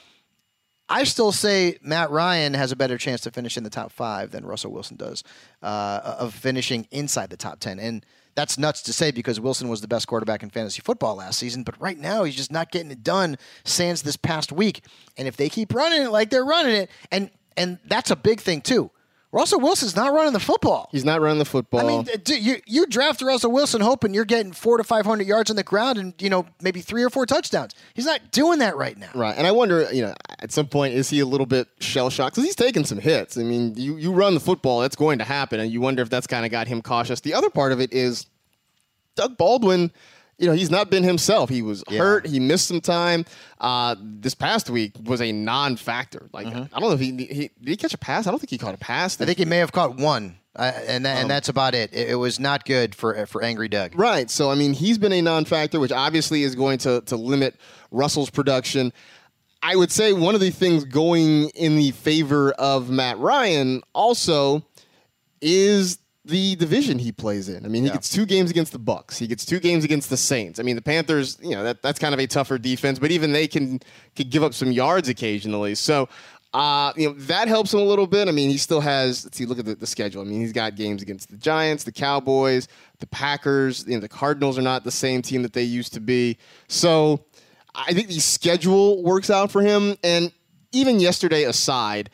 I 0.88 1.04
still 1.04 1.32
say 1.32 1.78
Matt 1.80 2.10
Ryan 2.10 2.52
has 2.54 2.70
a 2.72 2.76
better 2.76 2.98
chance 2.98 3.22
to 3.22 3.30
finish 3.30 3.56
in 3.56 3.64
the 3.64 3.70
top 3.70 3.92
five 3.92 4.30
than 4.30 4.44
Russell 4.44 4.72
Wilson 4.72 4.96
does 4.96 5.22
uh, 5.62 6.16
of 6.18 6.34
finishing 6.34 6.86
inside 6.90 7.30
the 7.30 7.36
top 7.36 7.60
ten. 7.60 7.78
And 7.78 8.04
that's 8.34 8.58
nuts 8.58 8.82
to 8.82 8.92
say 8.92 9.10
because 9.10 9.40
Wilson 9.40 9.68
was 9.68 9.80
the 9.80 9.88
best 9.88 10.06
quarterback 10.06 10.42
in 10.42 10.50
fantasy 10.50 10.80
football 10.82 11.16
last 11.16 11.38
season, 11.38 11.62
but 11.62 11.80
right 11.80 11.98
now 11.98 12.24
he's 12.24 12.36
just 12.36 12.52
not 12.52 12.70
getting 12.70 12.90
it 12.90 13.02
done. 13.02 13.36
Sans 13.64 14.02
this 14.02 14.16
past 14.16 14.52
week, 14.52 14.84
and 15.16 15.28
if 15.28 15.36
they 15.36 15.48
keep 15.48 15.74
running 15.74 16.02
it 16.02 16.10
like 16.10 16.30
they're 16.30 16.44
running 16.44 16.74
it, 16.74 16.90
and 17.10 17.30
and 17.56 17.78
that's 17.86 18.10
a 18.10 18.16
big 18.16 18.40
thing 18.40 18.60
too. 18.60 18.90
Russell 19.32 19.60
Wilson's 19.60 19.96
not 19.96 20.12
running 20.12 20.34
the 20.34 20.40
football. 20.40 20.90
he's 20.92 21.06
not 21.06 21.22
running 21.22 21.38
the 21.38 21.46
football. 21.46 21.80
I 21.80 21.84
mean, 21.84 22.06
you 22.26 22.56
you 22.66 22.86
draft 22.86 23.22
Russell 23.22 23.50
Wilson 23.50 23.80
hoping 23.80 24.12
you're 24.12 24.26
getting 24.26 24.52
four 24.52 24.76
to 24.76 24.84
five 24.84 25.06
hundred 25.06 25.26
yards 25.26 25.48
on 25.48 25.56
the 25.56 25.62
ground 25.62 25.98
and 25.98 26.12
you 26.20 26.28
know 26.28 26.46
maybe 26.60 26.82
three 26.82 27.02
or 27.02 27.08
four 27.08 27.24
touchdowns. 27.24 27.74
He's 27.94 28.04
not 28.04 28.30
doing 28.30 28.58
that 28.58 28.76
right 28.76 28.96
now. 28.96 29.10
Right, 29.14 29.34
and 29.36 29.46
I 29.46 29.50
wonder, 29.50 29.88
you 29.90 30.02
know, 30.02 30.14
at 30.40 30.52
some 30.52 30.66
point, 30.66 30.94
is 30.94 31.08
he 31.08 31.20
a 31.20 31.26
little 31.26 31.46
bit 31.46 31.66
shell 31.80 32.10
shocked? 32.10 32.34
Because 32.34 32.44
he's 32.44 32.56
taking 32.56 32.84
some 32.84 32.98
hits. 32.98 33.38
I 33.38 33.42
mean, 33.42 33.72
you, 33.76 33.96
you 33.96 34.12
run 34.12 34.34
the 34.34 34.40
football, 34.40 34.80
that's 34.80 34.96
going 34.96 35.18
to 35.18 35.24
happen, 35.24 35.60
and 35.60 35.72
you 35.72 35.80
wonder 35.80 36.02
if 36.02 36.10
that's 36.10 36.26
kind 36.26 36.44
of 36.44 36.50
got 36.50 36.68
him 36.68 36.82
cautious. 36.82 37.20
The 37.20 37.32
other 37.32 37.48
part 37.48 37.72
of 37.72 37.80
it 37.80 37.92
is 37.92 38.26
Doug 39.16 39.38
Baldwin. 39.38 39.92
You 40.42 40.48
know, 40.48 40.54
he's 40.54 40.72
not 40.72 40.90
been 40.90 41.04
himself. 41.04 41.48
He 41.48 41.62
was 41.62 41.84
hurt. 41.88 42.26
He 42.26 42.40
missed 42.40 42.66
some 42.66 42.80
time. 42.80 43.24
Uh, 43.60 43.94
this 44.00 44.34
past 44.34 44.68
week 44.68 44.92
was 45.04 45.22
a 45.22 45.30
non-factor. 45.30 46.28
Like, 46.32 46.48
I 46.48 46.50
don't 46.50 46.80
know 46.80 46.90
if 46.90 46.98
he, 46.98 47.12
he 47.12 47.50
did 47.60 47.68
he 47.68 47.76
catch 47.76 47.94
a 47.94 47.98
pass. 47.98 48.26
I 48.26 48.30
don't 48.30 48.40
think 48.40 48.50
he 48.50 48.58
caught 48.58 48.74
a 48.74 48.78
pass. 48.78 49.20
I 49.20 49.24
think 49.24 49.38
he 49.38 49.44
may 49.44 49.58
have 49.58 49.70
caught 49.70 49.94
one, 49.94 50.36
uh, 50.56 50.72
and 50.88 51.06
that, 51.06 51.18
and 51.18 51.30
that's 51.30 51.48
about 51.48 51.76
it. 51.76 51.94
it. 51.94 52.10
It 52.10 52.14
was 52.16 52.40
not 52.40 52.64
good 52.64 52.92
for 52.92 53.24
for 53.26 53.40
Angry 53.40 53.68
Doug. 53.68 53.96
Right. 53.96 54.28
So 54.28 54.50
I 54.50 54.56
mean, 54.56 54.72
he's 54.72 54.98
been 54.98 55.12
a 55.12 55.22
non-factor, 55.22 55.78
which 55.78 55.92
obviously 55.92 56.42
is 56.42 56.56
going 56.56 56.78
to 56.78 57.02
to 57.02 57.14
limit 57.14 57.54
Russell's 57.92 58.30
production. 58.30 58.92
I 59.62 59.76
would 59.76 59.92
say 59.92 60.12
one 60.12 60.34
of 60.34 60.40
the 60.40 60.50
things 60.50 60.82
going 60.84 61.50
in 61.50 61.76
the 61.76 61.92
favor 61.92 62.50
of 62.54 62.90
Matt 62.90 63.16
Ryan 63.18 63.82
also 63.94 64.66
is 65.40 65.98
the 66.24 66.54
division 66.56 66.98
he 66.98 67.10
plays 67.10 67.48
in. 67.48 67.64
I 67.64 67.68
mean, 67.68 67.82
he 67.82 67.90
gets 67.90 68.08
two 68.08 68.26
games 68.26 68.50
against 68.50 68.72
the 68.72 68.78
Bucks. 68.78 69.18
He 69.18 69.26
gets 69.26 69.44
two 69.44 69.58
games 69.58 69.84
against 69.84 70.08
the 70.08 70.16
Saints. 70.16 70.60
I 70.60 70.62
mean, 70.62 70.76
the 70.76 70.82
Panthers, 70.82 71.38
you 71.42 71.50
know, 71.50 71.64
that, 71.64 71.82
that's 71.82 71.98
kind 71.98 72.14
of 72.14 72.20
a 72.20 72.26
tougher 72.26 72.58
defense, 72.58 72.98
but 72.98 73.10
even 73.10 73.32
they 73.32 73.48
can 73.48 73.80
could 74.14 74.30
give 74.30 74.44
up 74.44 74.54
some 74.54 74.70
yards 74.70 75.08
occasionally. 75.08 75.74
So, 75.74 76.08
uh, 76.54 76.92
you 76.96 77.08
know, 77.08 77.14
that 77.14 77.48
helps 77.48 77.74
him 77.74 77.80
a 77.80 77.84
little 77.84 78.06
bit. 78.06 78.28
I 78.28 78.30
mean, 78.30 78.50
he 78.50 78.58
still 78.58 78.80
has. 78.80 79.24
Let's 79.24 79.36
see, 79.36 79.46
look 79.46 79.58
at 79.58 79.64
the, 79.64 79.74
the 79.74 79.86
schedule. 79.86 80.22
I 80.22 80.24
mean, 80.24 80.40
he's 80.40 80.52
got 80.52 80.76
games 80.76 81.02
against 81.02 81.28
the 81.28 81.36
Giants, 81.36 81.82
the 81.82 81.92
Cowboys, 81.92 82.68
the 83.00 83.06
Packers. 83.08 83.84
You 83.86 83.94
know, 83.94 84.00
the 84.00 84.08
Cardinals 84.08 84.58
are 84.58 84.62
not 84.62 84.84
the 84.84 84.92
same 84.92 85.22
team 85.22 85.42
that 85.42 85.54
they 85.54 85.62
used 85.62 85.92
to 85.94 86.00
be. 86.00 86.38
So, 86.68 87.24
I 87.74 87.92
think 87.94 88.08
the 88.08 88.20
schedule 88.20 89.02
works 89.02 89.30
out 89.30 89.50
for 89.50 89.62
him. 89.62 89.96
And 90.04 90.30
even 90.72 91.00
yesterday 91.00 91.44
aside, 91.44 92.10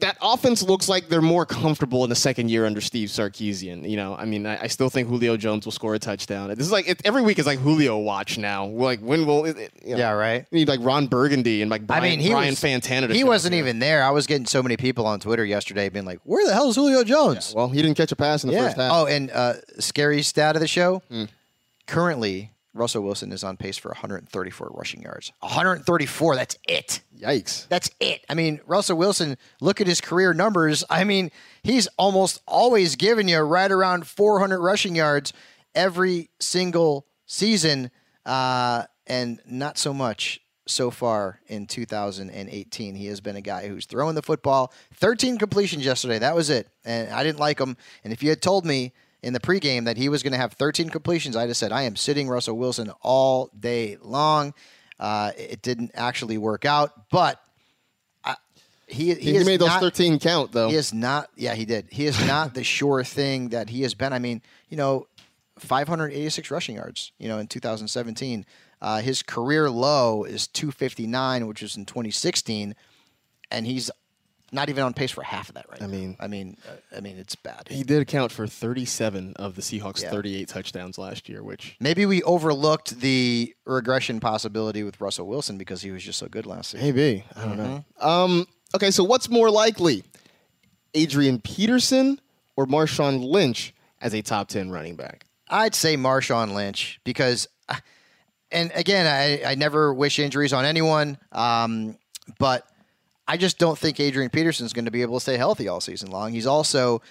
that 0.00 0.16
offense 0.22 0.62
looks 0.62 0.88
like 0.88 1.08
they're 1.08 1.20
more 1.20 1.44
comfortable 1.44 2.04
in 2.04 2.10
the 2.10 2.16
second 2.16 2.50
year 2.50 2.66
under 2.66 2.80
Steve 2.80 3.08
Sarkisian. 3.08 3.88
You 3.88 3.96
know, 3.96 4.14
I 4.14 4.24
mean, 4.24 4.46
I, 4.46 4.62
I 4.62 4.66
still 4.68 4.88
think 4.90 5.08
Julio 5.08 5.36
Jones 5.36 5.64
will 5.64 5.72
score 5.72 5.94
a 5.94 5.98
touchdown. 5.98 6.48
This 6.50 6.60
is 6.60 6.70
like 6.72 6.88
it, 6.88 7.00
every 7.04 7.22
week 7.22 7.38
is 7.38 7.46
like 7.46 7.58
Julio 7.58 7.98
watch 7.98 8.38
now. 8.38 8.66
We're 8.66 8.84
like, 8.84 9.00
when 9.00 9.26
will 9.26 9.44
it, 9.44 9.56
it- 9.56 9.72
you 9.84 9.92
know, 9.92 9.98
Yeah, 9.98 10.10
right. 10.12 10.46
We 10.50 10.60
need 10.60 10.68
like 10.68 10.80
Ron 10.82 11.06
Burgundy 11.08 11.62
and 11.62 11.70
like 11.70 11.86
Brian, 11.86 12.04
I 12.04 12.08
mean, 12.10 12.20
he 12.20 12.30
Brian 12.30 12.50
was, 12.50 12.60
Fantana. 12.60 13.10
He 13.12 13.24
wasn't 13.24 13.54
even 13.54 13.78
there. 13.80 14.02
I 14.02 14.10
was 14.10 14.26
getting 14.26 14.46
so 14.46 14.62
many 14.62 14.76
people 14.76 15.06
on 15.06 15.20
Twitter 15.20 15.44
yesterday 15.44 15.88
being 15.88 16.04
like, 16.04 16.20
"Where 16.24 16.46
the 16.46 16.52
hell 16.54 16.68
is 16.70 16.76
Julio 16.76 17.02
Jones?" 17.04 17.52
Well, 17.56 17.68
he 17.68 17.82
didn't 17.82 17.96
catch 17.96 18.12
a 18.12 18.16
pass 18.16 18.44
in 18.44 18.50
the 18.50 18.56
first 18.58 18.76
half. 18.76 18.92
Oh, 18.92 19.06
and 19.06 19.30
uh, 19.30 19.54
scary 19.78 20.22
stat 20.22 20.54
of 20.56 20.60
the 20.60 20.68
show. 20.68 21.02
Currently, 21.86 22.52
Russell 22.78 23.02
Wilson 23.02 23.32
is 23.32 23.44
on 23.44 23.56
pace 23.56 23.76
for 23.76 23.88
134 23.88 24.70
rushing 24.72 25.02
yards. 25.02 25.32
134. 25.40 26.36
That's 26.36 26.58
it. 26.66 27.00
Yikes! 27.18 27.68
That's 27.68 27.90
it. 28.00 28.24
I 28.28 28.34
mean, 28.34 28.60
Russell 28.66 28.96
Wilson, 28.96 29.36
look 29.60 29.80
at 29.80 29.86
his 29.86 30.00
career 30.00 30.32
numbers. 30.32 30.84
I 30.88 31.04
mean, 31.04 31.30
he's 31.62 31.88
almost 31.98 32.40
always 32.46 32.96
given 32.96 33.28
you 33.28 33.40
right 33.40 33.70
around 33.70 34.06
400 34.06 34.60
rushing 34.60 34.94
yards 34.94 35.32
every 35.74 36.30
single 36.40 37.06
season, 37.26 37.90
uh, 38.24 38.84
and 39.06 39.40
not 39.46 39.78
so 39.78 39.92
much 39.92 40.40
so 40.66 40.90
far 40.90 41.40
in 41.46 41.66
2018. 41.66 42.94
He 42.94 43.06
has 43.06 43.20
been 43.20 43.36
a 43.36 43.40
guy 43.40 43.68
who's 43.68 43.86
throwing 43.86 44.14
the 44.14 44.22
football. 44.22 44.72
13 44.94 45.38
completions 45.38 45.84
yesterday. 45.84 46.18
That 46.18 46.34
was 46.34 46.50
it. 46.50 46.68
And 46.84 47.10
I 47.10 47.22
didn't 47.24 47.38
like 47.38 47.58
him. 47.58 47.76
And 48.04 48.12
if 48.12 48.22
you 48.22 48.28
had 48.28 48.42
told 48.42 48.64
me 48.64 48.92
in 49.22 49.32
the 49.32 49.40
pregame 49.40 49.84
that 49.86 49.96
he 49.96 50.08
was 50.08 50.22
going 50.22 50.32
to 50.32 50.38
have 50.38 50.52
13 50.52 50.90
completions, 50.90 51.36
I'd 51.36 51.48
have 51.48 51.56
said, 51.56 51.72
I 51.72 51.82
am 51.82 51.96
sitting 51.96 52.28
Russell 52.28 52.56
Wilson 52.56 52.92
all 53.02 53.50
day 53.58 53.96
long. 54.00 54.54
Uh, 54.98 55.32
it 55.36 55.62
didn't 55.62 55.90
actually 55.94 56.38
work 56.38 56.64
out, 56.64 57.10
but 57.10 57.40
I, 58.24 58.36
he, 58.86 59.14
he, 59.14 59.38
He, 59.38 59.44
made 59.44 59.60
those 59.60 59.68
not- 59.68 59.80
13 59.80 60.18
count 60.18 60.52
though. 60.52 60.68
he 60.68 60.74
is 60.76 60.92
not. 60.92 61.30
Yeah, 61.36 61.54
he 61.54 61.64
did. 61.64 61.86
He 61.90 62.06
is 62.06 62.24
not 62.26 62.54
the 62.54 62.64
sure 62.64 63.02
thing 63.04 63.50
that 63.50 63.68
he 63.70 63.82
has 63.82 63.94
been. 63.94 64.12
I 64.12 64.18
mean, 64.18 64.42
you 64.68 64.76
know, 64.76 65.06
586 65.58 66.50
rushing 66.50 66.76
yards. 66.76 67.12
You 67.18 67.28
know, 67.28 67.38
in 67.38 67.46
2017, 67.48 68.46
uh, 68.80 69.00
his 69.00 69.22
career 69.22 69.68
low 69.70 70.24
is 70.24 70.46
259, 70.46 71.46
which 71.48 71.62
was 71.62 71.76
in 71.76 71.84
2016, 71.84 72.74
and 73.50 73.66
he's 73.66 73.90
not 74.52 74.68
even 74.70 74.82
on 74.84 74.94
pace 74.94 75.10
for 75.10 75.22
half 75.22 75.48
of 75.50 75.54
that 75.56 75.66
right 75.70 75.82
I 75.82 75.86
now. 75.86 75.90
mean- 75.92 76.16
I 76.20 76.26
mean, 76.26 76.56
uh, 76.66 76.96
I 76.96 77.00
mean, 77.00 77.18
it's 77.18 77.34
bad. 77.36 77.68
He 77.68 77.82
did 77.82 78.00
account 78.00 78.32
for 78.32 78.46
37 78.46 79.34
of 79.36 79.54
the 79.56 79.62
Seahawks' 79.62 80.02
Yeah. 80.02 80.10
38 80.10 80.48
touchdowns 80.48 80.96
last 80.98 81.28
year, 81.28 81.42
which 81.42 81.76
Maybe 81.80 82.06
we 82.06 82.22
overlooked 82.22 83.00
the 83.00 83.54
regression 83.66 84.20
possibility 84.20 84.82
with 84.82 85.00
Russell 85.00 85.26
Wilson 85.26 85.58
because 85.58 85.82
he 85.82 85.90
was 85.90 86.02
just 86.02 86.18
so 86.18 86.28
good 86.28 86.46
last 86.46 86.70
season. 86.70 86.86
maybe 86.86 87.24
I 87.36 87.44
don't 87.44 87.56
know. 87.58 87.84
Mm-hmm. 88.00 88.06
Um, 88.08 88.46
okay, 88.74 88.90
so 88.90 89.04
what's 89.04 89.28
more 89.28 89.50
likely, 89.50 90.02
Adrian 90.94 91.40
Peterson 91.40 92.20
or 92.56 92.66
Marshawn 92.66 93.22
Lynch 93.22 93.74
as 94.00 94.14
a 94.14 94.22
top 94.22 94.48
10 94.48 94.70
running 94.70 94.96
back? 94.96 95.24
I'd 95.50 95.74
say 95.74 95.96
Marshawn 95.96 96.52
Lynch 96.54 97.00
because, 97.04 97.48
uh, 97.68 97.76
and 98.50 98.70
again, 98.74 99.06
I, 99.06 99.50
I 99.52 99.54
never 99.54 99.92
wish 99.92 100.18
injuries 100.18 100.52
on 100.52 100.64
anyone, 100.64 101.18
um, 101.32 101.96
but 102.38 102.66
I 103.28 103.36
just 103.36 103.58
don't 103.58 103.78
think 103.78 104.00
Adrian 104.00 104.30
Peterson 104.30 104.64
is 104.64 104.72
going 104.72 104.86
to 104.86 104.90
be 104.90 105.02
able 105.02 105.16
to 105.16 105.20
stay 105.20 105.36
healthy 105.36 105.68
all 105.68 105.80
season 105.80 106.10
long. 106.10 106.32
He's 106.32 106.46
also 106.46 107.02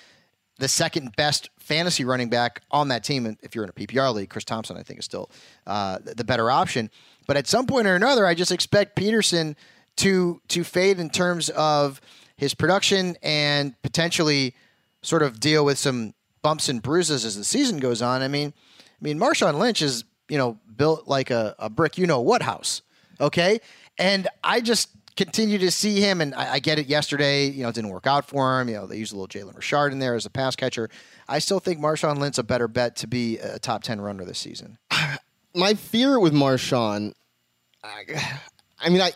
the 0.57 0.67
second 0.67 1.15
best 1.15 1.51
fantasy 1.59 2.03
running 2.03 2.29
back 2.29 2.63
on 2.71 2.87
that 2.87 3.03
team. 3.03 3.27
And 3.27 3.37
if 3.43 3.53
you're 3.53 3.63
in 3.63 3.69
a 3.69 3.73
PPR 3.73 4.13
league, 4.13 4.29
Chris 4.29 4.43
Thompson, 4.43 4.75
I 4.77 4.83
think, 4.83 4.97
is 4.99 5.05
still 5.05 5.29
uh, 5.67 5.99
the 6.03 6.23
better 6.23 6.49
option. 6.49 6.89
But 7.27 7.37
at 7.37 7.45
some 7.45 7.67
point 7.67 7.85
or 7.85 7.95
another, 7.95 8.25
I 8.25 8.33
just 8.33 8.51
expect 8.51 8.95
Peterson 8.95 9.55
to 9.97 10.41
to 10.47 10.63
fade 10.63 10.99
in 10.99 11.09
terms 11.09 11.49
of 11.49 12.01
his 12.35 12.53
production 12.53 13.15
and 13.21 13.79
potentially 13.81 14.55
sort 15.01 15.23
of 15.23 15.39
deal 15.39 15.65
with 15.65 15.77
some 15.77 16.13
bumps 16.41 16.69
and 16.69 16.81
bruises 16.81 17.25
as 17.25 17.35
the 17.35 17.43
season 17.43 17.77
goes 17.77 18.01
on. 18.01 18.21
I 18.21 18.27
mean, 18.27 18.53
I 18.79 19.03
mean, 19.03 19.19
Marshawn 19.19 19.59
Lynch 19.59 19.81
is 19.81 20.03
you 20.29 20.37
know 20.37 20.57
built 20.75 21.07
like 21.07 21.29
a, 21.29 21.55
a 21.59 21.69
brick, 21.69 21.97
you 21.97 22.07
know 22.07 22.21
what 22.21 22.41
house, 22.41 22.81
okay? 23.19 23.59
And 23.99 24.27
I 24.43 24.61
just 24.61 24.89
continue 25.17 25.57
to 25.57 25.71
see 25.71 25.99
him, 25.99 26.21
and 26.21 26.33
I, 26.35 26.53
I 26.53 26.59
get 26.59 26.79
it. 26.79 26.87
Yesterday, 26.87 27.47
you 27.47 27.63
know, 27.63 27.69
it 27.69 27.75
didn't 27.75 27.89
work 27.89 28.07
out 28.07 28.25
for 28.25 28.61
him. 28.61 28.69
You 28.69 28.75
know, 28.75 28.87
they 28.87 28.97
used 28.97 29.13
a 29.13 29.17
little 29.17 29.27
Jalen 29.27 29.55
Richard 29.55 29.91
in 29.91 29.99
there 29.99 30.15
as 30.15 30.25
a 30.25 30.29
pass 30.29 30.55
catcher. 30.55 30.89
I 31.27 31.39
still 31.39 31.59
think 31.59 31.79
Marshawn 31.79 32.19
Lynch 32.19 32.37
a 32.37 32.43
better 32.43 32.67
bet 32.67 32.95
to 32.97 33.07
be 33.07 33.37
a 33.39 33.59
top 33.59 33.83
ten 33.83 33.99
runner 33.99 34.23
this 34.23 34.39
season. 34.39 34.77
my 35.55 35.73
fear 35.73 36.19
with 36.19 36.33
Marshawn, 36.33 37.13
I, 37.83 38.39
I 38.79 38.89
mean, 38.89 39.01
I, 39.01 39.11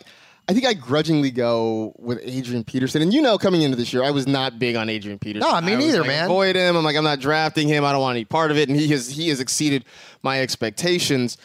I 0.48 0.54
think 0.54 0.66
I 0.66 0.74
grudgingly 0.74 1.30
go 1.30 1.94
with 1.98 2.18
Adrian 2.22 2.64
Peterson. 2.64 3.00
And 3.00 3.14
you 3.14 3.22
know, 3.22 3.38
coming 3.38 3.62
into 3.62 3.76
this 3.76 3.92
year, 3.92 4.02
I 4.02 4.10
was 4.10 4.26
not 4.26 4.58
big 4.58 4.74
on 4.74 4.88
Adrian 4.88 5.18
Peterson. 5.18 5.48
No, 5.48 5.54
I 5.54 5.60
mean, 5.60 5.78
neither, 5.78 6.00
like, 6.00 6.08
man. 6.08 6.24
Avoid 6.24 6.56
him. 6.56 6.76
I'm 6.76 6.84
like, 6.84 6.96
I'm 6.96 7.04
not 7.04 7.20
drafting 7.20 7.68
him. 7.68 7.84
I 7.84 7.92
don't 7.92 8.00
want 8.00 8.16
any 8.16 8.24
part 8.24 8.50
of 8.50 8.58
it. 8.58 8.68
And 8.68 8.78
he 8.78 8.88
has 8.88 9.08
he 9.08 9.28
has 9.28 9.40
exceeded 9.40 9.84
my 10.22 10.42
expectations. 10.42 11.38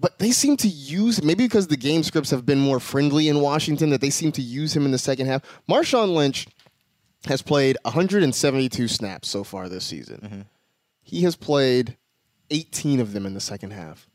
But 0.00 0.18
they 0.20 0.30
seem 0.30 0.56
to 0.58 0.68
use 0.68 1.22
maybe 1.24 1.44
because 1.44 1.66
the 1.66 1.76
game 1.76 2.02
scripts 2.04 2.30
have 2.30 2.46
been 2.46 2.60
more 2.60 2.78
friendly 2.78 3.28
in 3.28 3.40
Washington 3.40 3.90
that 3.90 4.00
they 4.00 4.10
seem 4.10 4.30
to 4.32 4.42
use 4.42 4.74
him 4.76 4.84
in 4.84 4.92
the 4.92 4.98
second 4.98 5.26
half. 5.26 5.42
Marshawn 5.68 6.14
Lynch 6.14 6.46
has 7.26 7.42
played 7.42 7.76
172 7.82 8.86
snaps 8.88 9.28
so 9.28 9.42
far 9.42 9.68
this 9.68 9.84
season. 9.84 10.20
Mm-hmm. 10.22 10.40
He 11.02 11.22
has 11.22 11.34
played 11.34 11.96
18 12.50 13.00
of 13.00 13.12
them 13.12 13.26
in 13.26 13.34
the 13.34 13.40
second 13.40 13.72
half. 13.72 14.08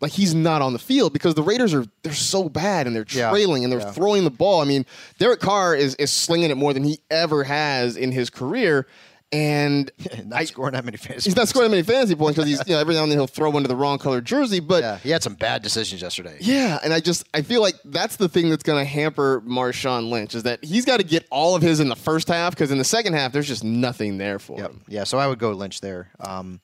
Like 0.00 0.12
he's 0.12 0.34
not 0.34 0.60
on 0.60 0.72
the 0.72 0.78
field 0.78 1.12
because 1.12 1.34
the 1.34 1.42
Raiders 1.42 1.72
are 1.72 1.86
they're 2.02 2.12
so 2.12 2.48
bad 2.48 2.86
and 2.86 2.94
they're 2.94 3.06
Yeah. 3.08 3.30
trailing 3.30 3.62
and 3.64 3.72
they're 3.72 3.80
Yeah. 3.80 3.92
throwing 3.92 4.24
the 4.24 4.30
ball. 4.30 4.60
I 4.60 4.64
mean, 4.64 4.84
Derek 5.18 5.40
Carr 5.40 5.74
is 5.76 5.94
is 5.94 6.10
slinging 6.12 6.50
it 6.50 6.56
more 6.56 6.74
than 6.74 6.82
he 6.84 6.98
ever 7.10 7.44
has 7.44 7.96
in 7.96 8.10
his 8.12 8.28
career, 8.30 8.86
and 9.34 9.90
Not 10.26 10.40
I- 10.40 10.44
scoring 10.44 10.72
that 10.74 10.84
many 10.84 10.96
fantasy. 10.96 11.28
he's 11.28 11.36
not 11.36 11.48
scoring 11.48 11.70
that 11.70 11.76
many 11.76 11.82
fantasy 11.82 12.14
points 12.14 12.36
because 12.36 12.48
he's 12.48 12.66
you 12.68 12.74
know 12.74 12.80
every 12.80 12.94
now 12.94 13.02
and 13.02 13.10
then 13.10 13.18
he'll 13.18 13.26
throw 13.26 13.54
into 13.56 13.68
the 13.68 13.76
wrong 13.76 13.98
color 13.98 14.20
jersey, 14.20 14.60
but. 14.60 14.82
Yeah, 14.82 14.98
he 14.98 15.10
had 15.10 15.22
some 15.22 15.34
bad 15.34 15.62
decisions 15.62 16.02
yesterday. 16.02 16.36
Yeah, 16.40 16.78
and 16.84 16.92
I 16.92 17.00
just 17.00 17.26
I 17.34 17.42
feel 17.42 17.60
like 17.60 17.74
that's 17.84 18.16
the 18.16 18.28
thing 18.28 18.48
that's 18.50 18.62
going 18.62 18.78
to 18.78 18.84
hamper 18.84 19.40
Marshawn 19.42 20.08
Lynch 20.10 20.34
is 20.34 20.44
that 20.44 20.64
he's 20.64 20.84
got 20.84 20.98
to 20.98 21.04
get 21.04 21.26
all 21.30 21.54
of 21.56 21.62
his 21.62 21.80
in 21.80 21.88
the 21.88 21.96
first 21.96 22.28
half 22.28 22.52
because 22.52 22.70
in 22.70 22.78
the 22.78 22.84
second 22.84 23.14
half 23.14 23.32
there's 23.32 23.48
just 23.48 23.64
nothing 23.64 24.18
there 24.18 24.38
for 24.38 24.58
Yep. 24.58 24.70
him. 24.70 24.82
Yeah, 24.88 25.04
so 25.04 25.18
I 25.18 25.26
would 25.26 25.38
go 25.38 25.50
Lynch 25.52 25.80
there. 25.80 26.10
Um, 26.20 26.60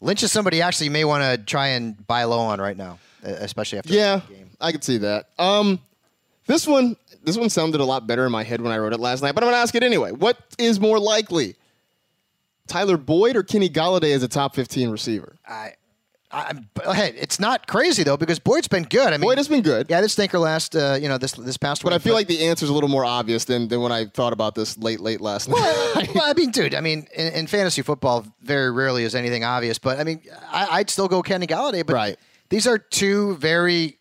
Lynch 0.00 0.22
is 0.22 0.32
somebody 0.32 0.60
actually 0.62 0.86
you 0.86 0.90
may 0.92 1.04
want 1.04 1.22
to 1.22 1.44
try 1.44 1.68
and 1.68 2.04
buy 2.06 2.24
low 2.24 2.38
on 2.40 2.60
right 2.60 2.76
now, 2.76 2.98
especially 3.22 3.78
after 3.78 3.92
Yeah, 3.92 4.20
the 4.28 4.34
game. 4.34 4.50
I 4.60 4.72
could 4.72 4.84
see 4.84 4.98
that. 4.98 5.28
Um, 5.38 5.80
this 6.46 6.66
one 6.66 6.96
this 7.22 7.38
one 7.38 7.48
sounded 7.48 7.80
a 7.80 7.84
lot 7.84 8.06
better 8.06 8.26
in 8.26 8.32
my 8.32 8.42
head 8.42 8.60
when 8.60 8.70
I 8.70 8.76
wrote 8.78 8.92
it 8.92 9.00
last 9.00 9.22
night, 9.22 9.32
but 9.34 9.42
I'm 9.42 9.46
going 9.48 9.54
to 9.56 9.62
ask 9.62 9.74
it 9.74 9.82
anyway. 9.82 10.12
What 10.12 10.36
is 10.58 10.78
more 10.78 10.98
likely, 10.98 11.56
Tyler 12.66 12.96
Boyd 12.96 13.36
or 13.36 13.42
Kenny 13.42 13.68
Golladay 13.68 14.14
as 14.14 14.22
a 14.22 14.28
top 14.28 14.54
15 14.54 14.90
receiver? 14.90 15.36
I, 15.46 15.72
I'm, 16.32 16.68
hey, 16.92 17.14
it's 17.16 17.38
not 17.38 17.68
crazy 17.68 18.02
though 18.02 18.16
because 18.16 18.40
Boyd's 18.40 18.66
been 18.66 18.82
good. 18.84 19.06
I 19.08 19.12
mean, 19.12 19.20
Boyd 19.20 19.38
has 19.38 19.46
been 19.46 19.62
good. 19.62 19.86
yeah, 19.88 20.00
this 20.00 20.14
stinker 20.14 20.38
last, 20.40 20.74
uh, 20.74 20.98
you 21.00 21.08
know, 21.08 21.16
this 21.16 21.32
this 21.32 21.56
past 21.56 21.82
But 21.84 21.92
week. 21.92 22.00
I 22.00 22.02
feel 22.02 22.14
like 22.14 22.26
the 22.26 22.44
answer 22.46 22.64
is 22.64 22.70
a 22.70 22.72
little 22.72 22.88
more 22.88 23.04
obvious 23.04 23.44
than, 23.44 23.68
than 23.68 23.80
when 23.82 23.92
I 23.92 24.06
thought 24.06 24.32
about 24.32 24.56
this 24.56 24.76
late, 24.78 24.98
late 25.00 25.20
last 25.20 25.48
night. 25.48 26.10
well, 26.14 26.24
I 26.24 26.32
mean, 26.36 26.50
dude, 26.50 26.74
I 26.74 26.80
mean, 26.80 27.06
in, 27.14 27.32
in 27.34 27.46
fantasy 27.46 27.82
football, 27.82 28.26
very 28.42 28.72
rarely 28.72 29.04
is 29.04 29.14
anything 29.14 29.44
obvious. 29.44 29.78
But 29.78 30.00
I 30.00 30.04
mean, 30.04 30.22
I, 30.50 30.66
I'd 30.78 30.90
still 30.90 31.06
go 31.06 31.22
Kenny 31.22 31.46
Golladay. 31.46 31.86
But 31.86 31.94
Right. 31.94 32.16
these 32.50 32.66
are 32.66 32.78
two 32.78 33.36
very. 33.36 33.98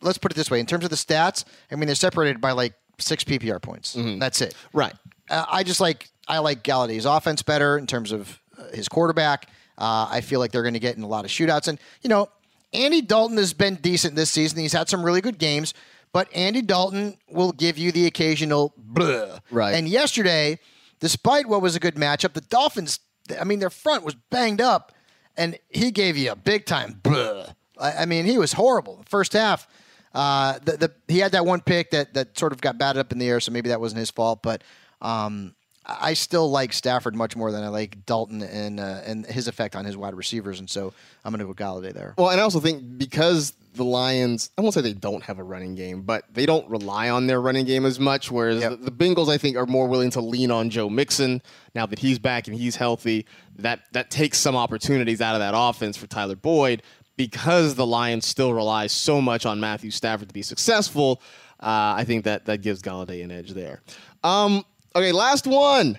Let's 0.00 0.18
put 0.18 0.30
it 0.30 0.36
this 0.36 0.50
way: 0.52 0.60
in 0.60 0.66
terms 0.66 0.84
of 0.84 0.90
the 0.90 0.96
stats, 0.96 1.44
I 1.72 1.74
mean, 1.74 1.86
they're 1.86 1.96
separated 1.96 2.40
by 2.40 2.52
like 2.52 2.74
six 3.00 3.24
PPR 3.24 3.60
points. 3.60 3.96
That's 4.20 4.40
it. 4.40 4.54
right. 4.72 4.94
Uh, 5.28 5.44
I 5.50 5.64
just 5.64 5.80
like 5.80 6.08
I 6.28 6.38
like 6.38 6.62
Golladay's 6.62 7.04
offense 7.04 7.42
better 7.42 7.78
in 7.78 7.86
terms 7.86 8.12
of 8.12 8.40
uh, 8.58 8.64
his 8.74 8.88
quarterback. 8.88 9.48
Uh, 9.76 10.08
I 10.10 10.20
feel 10.20 10.40
like 10.40 10.52
they're 10.52 10.62
going 10.62 10.74
to 10.74 10.80
get 10.80 10.96
in 10.96 11.02
a 11.02 11.08
lot 11.08 11.24
of 11.24 11.30
shootouts, 11.30 11.68
and 11.68 11.78
you 12.02 12.08
know, 12.08 12.28
Andy 12.72 13.00
Dalton 13.00 13.36
has 13.38 13.52
been 13.52 13.76
decent 13.76 14.14
this 14.14 14.30
season. 14.30 14.58
He's 14.58 14.72
had 14.72 14.88
some 14.88 15.04
really 15.04 15.20
good 15.20 15.38
games, 15.38 15.72
but 16.12 16.28
Andy 16.34 16.62
Dalton 16.62 17.16
will 17.30 17.52
give 17.52 17.78
you 17.78 17.92
the 17.92 18.06
occasional 18.06 18.74
blah. 18.76 19.38
Right. 19.50 19.74
And 19.74 19.88
yesterday, 19.88 20.58
despite 21.00 21.46
what 21.46 21.62
was 21.62 21.76
a 21.76 21.80
good 21.80 21.94
matchup, 21.94 22.34
the 22.34 22.40
Dolphins. 22.42 23.00
I 23.38 23.44
mean, 23.44 23.58
their 23.58 23.70
front 23.70 24.04
was 24.04 24.14
banged 24.30 24.60
up, 24.60 24.92
and 25.36 25.58
he 25.68 25.90
gave 25.90 26.16
you 26.16 26.32
a 26.32 26.36
big 26.36 26.64
time 26.64 26.98
blah. 27.02 27.46
I, 27.78 27.92
I 27.92 28.06
mean, 28.06 28.24
he 28.24 28.38
was 28.38 28.52
horrible. 28.52 28.96
The 28.96 29.08
first 29.08 29.32
half, 29.34 29.68
uh, 30.14 30.58
the, 30.64 30.76
the 30.76 30.92
he 31.06 31.18
had 31.18 31.32
that 31.32 31.44
one 31.44 31.60
pick 31.60 31.90
that 31.90 32.14
that 32.14 32.38
sort 32.38 32.52
of 32.52 32.60
got 32.60 32.78
batted 32.78 33.00
up 33.00 33.12
in 33.12 33.18
the 33.18 33.28
air, 33.28 33.40
so 33.40 33.52
maybe 33.52 33.68
that 33.68 33.80
wasn't 33.80 34.00
his 34.00 34.10
fault. 34.10 34.42
But 34.42 34.64
um, 35.00 35.54
I 35.88 36.12
still 36.14 36.50
like 36.50 36.72
Stafford 36.74 37.14
much 37.16 37.34
more 37.34 37.50
than 37.50 37.64
I 37.64 37.68
like 37.68 38.04
Dalton 38.04 38.42
and 38.42 38.78
uh, 38.78 39.00
and 39.06 39.24
his 39.26 39.48
effect 39.48 39.74
on 39.74 39.84
his 39.84 39.96
wide 39.96 40.14
receivers, 40.14 40.60
and 40.60 40.68
so 40.68 40.92
I'm 41.24 41.32
going 41.32 41.46
to 41.46 41.52
go 41.52 41.64
Golladay 41.64 41.94
there. 41.94 42.14
Well, 42.18 42.28
and 42.30 42.38
I 42.40 42.44
also 42.44 42.60
think 42.60 42.98
because 42.98 43.54
the 43.74 43.84
Lions, 43.84 44.50
I 44.58 44.60
won't 44.60 44.74
say 44.74 44.80
they 44.80 44.92
don't 44.92 45.22
have 45.22 45.38
a 45.38 45.42
running 45.42 45.74
game, 45.76 46.02
but 46.02 46.24
they 46.34 46.46
don't 46.46 46.68
rely 46.68 47.08
on 47.10 47.26
their 47.26 47.40
running 47.40 47.64
game 47.64 47.86
as 47.86 47.98
much. 48.00 48.30
Whereas 48.30 48.60
Yep. 48.60 48.70
the, 48.80 48.90
the 48.90 48.90
Bengals, 48.90 49.28
I 49.28 49.38
think, 49.38 49.56
are 49.56 49.66
more 49.66 49.86
willing 49.86 50.10
to 50.10 50.20
lean 50.20 50.50
on 50.50 50.68
Joe 50.68 50.90
Mixon 50.90 51.40
now 51.74 51.86
that 51.86 51.98
he's 52.00 52.18
back 52.18 52.48
and 52.48 52.56
he's 52.56 52.76
healthy. 52.76 53.24
That 53.56 53.80
that 53.92 54.10
takes 54.10 54.38
some 54.38 54.56
opportunities 54.56 55.20
out 55.20 55.34
of 55.36 55.40
that 55.40 55.54
offense 55.56 55.96
for 55.96 56.06
Tyler 56.06 56.36
Boyd 56.36 56.82
because 57.16 57.76
the 57.76 57.86
Lions 57.86 58.26
still 58.26 58.52
rely 58.52 58.88
so 58.88 59.20
much 59.20 59.46
on 59.46 59.58
Matthew 59.58 59.90
Stafford 59.90 60.28
to 60.28 60.34
be 60.34 60.42
successful. 60.42 61.22
Uh, 61.60 61.94
I 61.96 62.04
think 62.04 62.24
that 62.24 62.44
that 62.46 62.62
gives 62.62 62.82
Golladay 62.82 63.24
an 63.24 63.30
edge 63.32 63.50
there. 63.50 63.82
Um, 64.22 64.64
okay, 64.94 65.12
last 65.12 65.46
one. 65.46 65.98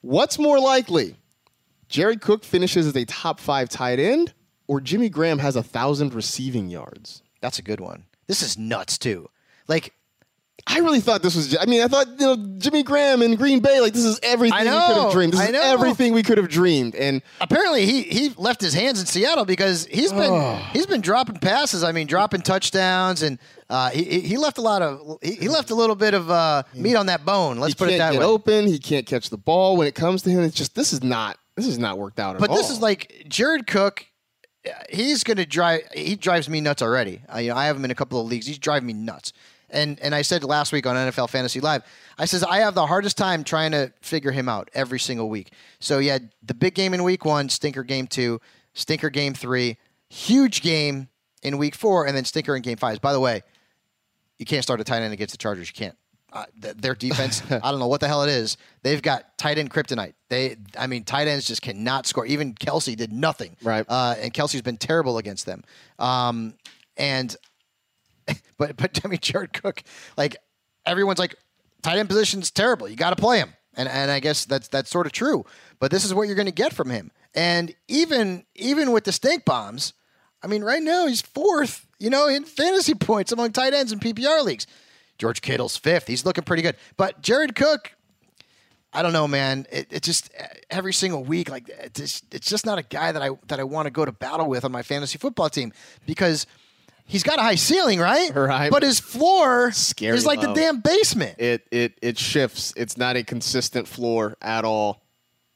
What's 0.00 0.38
more 0.38 0.60
likely? 0.60 1.16
Jared 1.88 2.20
Cook 2.20 2.44
finishes 2.44 2.86
as 2.86 2.96
a 2.96 3.04
top 3.04 3.40
five 3.40 3.68
tight 3.68 3.98
end, 3.98 4.34
or 4.66 4.80
Jimmy 4.80 5.08
Graham 5.08 5.38
has 5.38 5.56
a 5.56 5.62
thousand 5.62 6.14
receiving 6.14 6.68
yards. 6.68 7.22
That's 7.40 7.58
a 7.58 7.62
good 7.62 7.80
one. 7.80 8.04
This 8.26 8.42
is 8.42 8.58
nuts 8.58 8.98
too. 8.98 9.30
Like 9.68 9.92
I 10.66 10.78
really 10.80 11.00
thought 11.00 11.22
this 11.22 11.36
was. 11.36 11.56
I 11.56 11.64
mean, 11.66 11.82
I 11.82 11.86
thought 11.86 12.08
you 12.08 12.26
know 12.26 12.36
Jimmy 12.58 12.82
Graham 12.82 13.22
in 13.22 13.36
Green 13.36 13.60
Bay. 13.60 13.80
Like 13.80 13.92
this 13.92 14.04
is 14.04 14.18
everything 14.22 14.58
I 14.58 14.64
we 14.64 14.70
could 14.70 14.96
have 15.02 15.12
dreamed. 15.12 15.32
This 15.34 15.48
is 15.48 15.54
everything 15.54 16.12
we 16.12 16.22
could 16.22 16.38
have 16.38 16.48
dreamed. 16.48 16.94
And 16.96 17.22
apparently 17.40 17.86
he 17.86 18.02
he 18.02 18.30
left 18.36 18.60
his 18.60 18.74
hands 18.74 18.98
in 18.98 19.06
Seattle 19.06 19.44
because 19.44 19.86
he's 19.86 20.12
been 20.12 20.60
he's 20.72 20.86
been 20.86 21.00
dropping 21.02 21.38
passes. 21.38 21.84
I 21.84 21.92
mean, 21.92 22.06
dropping 22.06 22.40
touchdowns, 22.42 23.22
and 23.22 23.38
uh, 23.70 23.90
he 23.90 24.20
he- 24.20 24.36
left 24.38 24.58
a 24.58 24.62
lot 24.62 24.82
of 24.82 25.18
he, 25.22 25.34
he 25.34 25.48
left 25.48 25.70
a 25.70 25.74
little 25.74 25.94
bit 25.96 26.14
of 26.14 26.30
uh, 26.30 26.64
meat 26.74 26.96
on 26.96 27.06
that 27.06 27.24
bone. 27.24 27.58
Let's 27.58 27.74
he 27.74 27.78
put 27.78 27.90
it 27.90 27.98
that 27.98 28.12
get 28.12 28.20
way. 28.20 28.26
open. 28.26 28.66
He 28.66 28.78
can't 28.78 29.06
catch 29.06 29.30
the 29.30 29.38
ball 29.38 29.76
when 29.76 29.86
it 29.86 29.94
comes 29.94 30.22
to 30.22 30.30
him. 30.30 30.40
It's 30.42 30.56
just 30.56 30.74
this 30.74 30.92
is 30.92 31.02
not 31.04 31.38
this 31.54 31.66
is 31.68 31.78
not 31.78 31.96
worked 31.96 32.18
out 32.18 32.34
at 32.34 32.40
But 32.40 32.50
all. 32.50 32.56
this 32.56 32.70
is 32.70 32.80
like 32.80 33.24
Jared 33.28 33.66
Cook 33.66 34.06
he's 34.90 35.22
going 35.22 35.36
to 35.36 35.46
drive. 35.46 35.82
He 35.94 36.16
drives 36.16 36.48
me 36.48 36.60
nuts 36.60 36.82
already. 36.82 37.20
I, 37.28 37.40
you 37.40 37.50
know, 37.50 37.56
I 37.56 37.66
have 37.66 37.76
him 37.76 37.84
in 37.84 37.90
a 37.92 37.94
couple 37.94 38.20
of 38.20 38.26
leagues. 38.26 38.46
He's 38.46 38.58
driving 38.58 38.86
me 38.88 38.92
nuts. 38.94 39.32
And 39.70 39.98
and 40.00 40.14
I 40.14 40.22
said 40.22 40.44
last 40.44 40.72
week 40.72 40.86
on 40.86 40.96
NFL 40.96 41.30
Fantasy 41.30 41.60
Live, 41.60 41.82
I 42.18 42.24
says 42.24 42.42
I 42.44 42.58
have 42.58 42.74
the 42.74 42.86
hardest 42.86 43.16
time 43.16 43.44
trying 43.44 43.72
to 43.72 43.92
figure 44.00 44.30
him 44.30 44.48
out 44.48 44.70
every 44.74 44.98
single 44.98 45.28
week. 45.28 45.52
So 45.80 45.98
yeah, 45.98 46.18
the 46.42 46.54
big 46.54 46.74
game 46.74 46.94
in 46.94 47.02
week 47.02 47.24
one, 47.24 47.48
stinker 47.48 47.82
game 47.82 48.06
two, 48.06 48.40
stinker 48.74 49.10
game 49.10 49.34
three, 49.34 49.76
huge 50.08 50.62
game 50.62 51.08
in 51.42 51.58
week 51.58 51.74
four, 51.74 52.06
and 52.06 52.16
then 52.16 52.24
stinker 52.24 52.54
in 52.54 52.62
game 52.62 52.76
five. 52.76 53.00
By 53.00 53.12
the 53.12 53.20
way, 53.20 53.42
you 54.38 54.46
can't 54.46 54.62
start 54.62 54.80
a 54.80 54.84
tight 54.84 55.02
end 55.02 55.12
against 55.12 55.32
the 55.32 55.38
Chargers. 55.38 55.68
You 55.68 55.74
can't. 55.74 55.96
Uh, 56.32 56.44
th- 56.60 56.76
their 56.76 56.94
defense, 56.94 57.42
I 57.50 57.70
don't 57.70 57.78
know 57.78 57.86
what 57.86 58.00
the 58.00 58.08
hell 58.08 58.22
it 58.22 58.28
is. 58.28 58.56
They've 58.82 59.00
got 59.00 59.38
tight 59.38 59.58
end 59.58 59.70
kryptonite. 59.70 60.14
They, 60.28 60.56
I 60.78 60.86
mean, 60.86 61.04
tight 61.04 61.28
ends 61.28 61.46
just 61.46 61.62
cannot 61.62 62.06
score. 62.06 62.26
Even 62.26 62.54
Kelce 62.54 62.96
did 62.96 63.12
nothing. 63.12 63.56
Right. 63.62 63.86
Uh, 63.88 64.16
and 64.20 64.34
Kelce's 64.34 64.62
been 64.62 64.76
terrible 64.76 65.18
against 65.18 65.46
them. 65.46 65.62
Um, 65.98 66.54
and, 66.96 67.34
but, 68.58 68.76
but 68.76 69.00
I 69.04 69.08
mean, 69.08 69.18
Jared 69.20 69.52
Cook, 69.52 69.82
like 70.16 70.36
everyone's 70.84 71.18
like, 71.18 71.36
tight 71.82 71.98
end 71.98 72.08
position's 72.08 72.50
terrible. 72.50 72.88
You 72.88 72.96
got 72.96 73.10
to 73.10 73.16
play 73.16 73.38
him. 73.38 73.52
And, 73.74 73.88
and 73.88 74.10
I 74.10 74.20
guess 74.20 74.46
that's 74.46 74.68
that's 74.68 74.90
sort 74.90 75.06
of 75.06 75.12
true. 75.12 75.44
But 75.78 75.90
this 75.90 76.04
is 76.04 76.14
what 76.14 76.26
you're 76.26 76.36
going 76.36 76.46
to 76.46 76.52
get 76.52 76.72
from 76.72 76.90
him. 76.90 77.10
And 77.34 77.74
even 77.88 78.44
even 78.54 78.92
with 78.92 79.04
the 79.04 79.12
stink 79.12 79.44
bombs, 79.44 79.92
I 80.42 80.46
mean, 80.46 80.64
right 80.64 80.82
now 80.82 81.06
he's 81.06 81.20
fourth, 81.20 81.86
you 81.98 82.08
know, 82.08 82.26
in 82.26 82.44
fantasy 82.44 82.94
points 82.94 83.32
among 83.32 83.52
tight 83.52 83.74
ends 83.74 83.92
in 83.92 84.00
PPR 84.00 84.42
leagues. 84.42 84.66
George 85.18 85.42
Kittle's 85.42 85.76
fifth. 85.76 86.06
He's 86.06 86.24
looking 86.24 86.44
pretty 86.44 86.62
good. 86.62 86.76
But 86.96 87.22
Jared 87.22 87.54
Cook, 87.54 87.92
I 88.92 89.02
don't 89.02 89.12
know, 89.12 89.28
man. 89.28 89.66
It, 89.70 89.88
it 89.90 90.02
just 90.02 90.30
every 90.70 90.92
single 90.92 91.24
week, 91.24 91.50
like 91.50 91.68
it's 91.68 92.00
just, 92.00 92.34
it's 92.34 92.48
just 92.48 92.64
not 92.64 92.78
a 92.78 92.82
guy 92.82 93.12
that 93.12 93.22
I 93.22 93.30
that 93.48 93.60
I 93.60 93.64
want 93.64 93.86
to 93.86 93.90
go 93.90 94.04
to 94.04 94.12
battle 94.12 94.48
with 94.48 94.64
on 94.64 94.72
my 94.72 94.82
fantasy 94.82 95.18
football 95.18 95.50
team 95.50 95.72
because 96.06 96.46
he's 97.06 97.22
got 97.22 97.38
a 97.38 97.42
high 97.42 97.54
ceiling, 97.54 97.98
right? 97.98 98.34
Right. 98.34 98.70
But 98.70 98.82
his 98.82 99.00
floor 99.00 99.70
Scary 99.72 100.16
is 100.16 100.26
like 100.26 100.42
low. 100.42 100.52
the 100.52 100.60
damn 100.60 100.80
basement. 100.80 101.38
It 101.38 101.66
it 101.70 101.98
it 102.02 102.18
shifts. 102.18 102.72
It's 102.76 102.96
not 102.96 103.16
a 103.16 103.22
consistent 103.22 103.88
floor 103.88 104.36
at 104.42 104.64
all. 104.64 105.02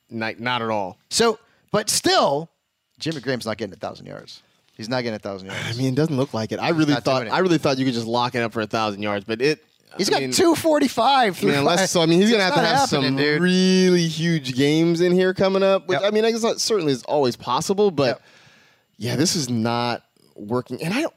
Not 0.09 0.41
not 0.41 0.63
at 0.63 0.71
all. 0.71 0.99
So, 1.11 1.39
but 1.71 1.89
still, 1.91 2.51
Jimmy 2.99 3.21
Graham's 3.21 3.47
not 3.47 3.57
getting 3.59 3.73
a 3.75 3.77
thousand 3.77 4.07
yards. 4.07 4.43
He's 4.77 4.89
not 4.89 5.03
getting 5.03 5.17
a 5.17 5.19
thousand 5.19 5.49
yards. 5.49 5.63
I 5.69 5.73
mean, 5.75 5.93
it 5.93 5.97
doesn't 5.97 6.17
look 6.17 6.33
like 6.33 6.53
it. 6.53 6.59
I 6.59 6.71
really 6.71 6.95
not 6.95 7.05
thought. 7.05 7.29
I 7.29 7.41
really 7.41 7.59
thought 7.59 7.77
you 7.79 7.85
could 7.85 7.95
just 7.95 8.07
lock 8.07 8.35
it 8.35 8.39
up 8.43 8.53
for 8.53 8.63
a 8.63 8.67
thousand 8.67 9.03
yards, 9.03 9.25
but 9.25 9.43
it. 9.43 9.63
He's 9.99 10.09
I 10.09 10.13
got 10.13 10.21
mean, 10.21 10.31
two 10.31 10.55
forty 10.55 10.87
five. 10.89 11.45
I 11.45 11.49
unless 11.49 11.91
so, 11.93 12.01
I 12.01 12.07
mean, 12.07 12.21
he's 12.21 12.31
gonna 12.31 12.45
have 12.45 12.55
to 12.55 12.61
have 12.61 12.89
some 12.89 13.17
dude. 13.17 13.43
really 13.43 14.07
huge 14.07 14.55
games 14.55 15.01
in 15.01 15.11
here 15.13 15.35
coming 15.35 15.65
up. 15.65 15.89
Which 15.89 16.01
Yep. 16.01 16.13
I 16.13 16.15
mean, 16.15 16.25
I 16.25 16.31
guess 16.31 16.43
that 16.43 16.61
certainly 16.61 16.93
is 16.93 17.03
always 17.03 17.35
possible, 17.35 17.91
but 17.91 18.07
Yep. 18.07 18.23
yeah, 18.99 19.17
this 19.17 19.35
is 19.35 19.51
not 19.51 20.05
working. 20.37 20.81
And 20.83 20.95
I 20.95 21.03
don't. 21.03 21.15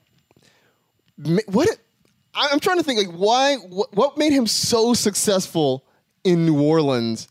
What 1.48 1.70
I- 2.36 2.50
I'm 2.52 2.60
trying 2.60 2.78
to 2.78 2.84
think, 2.84 2.98
like, 3.08 3.16
why? 3.16 3.56
What, 3.58 4.18
made 4.18 4.34
him 4.34 4.48
so 4.48 4.94
successful 4.94 5.86
in 6.24 6.46
New 6.46 6.62
Orleans? 6.62 7.28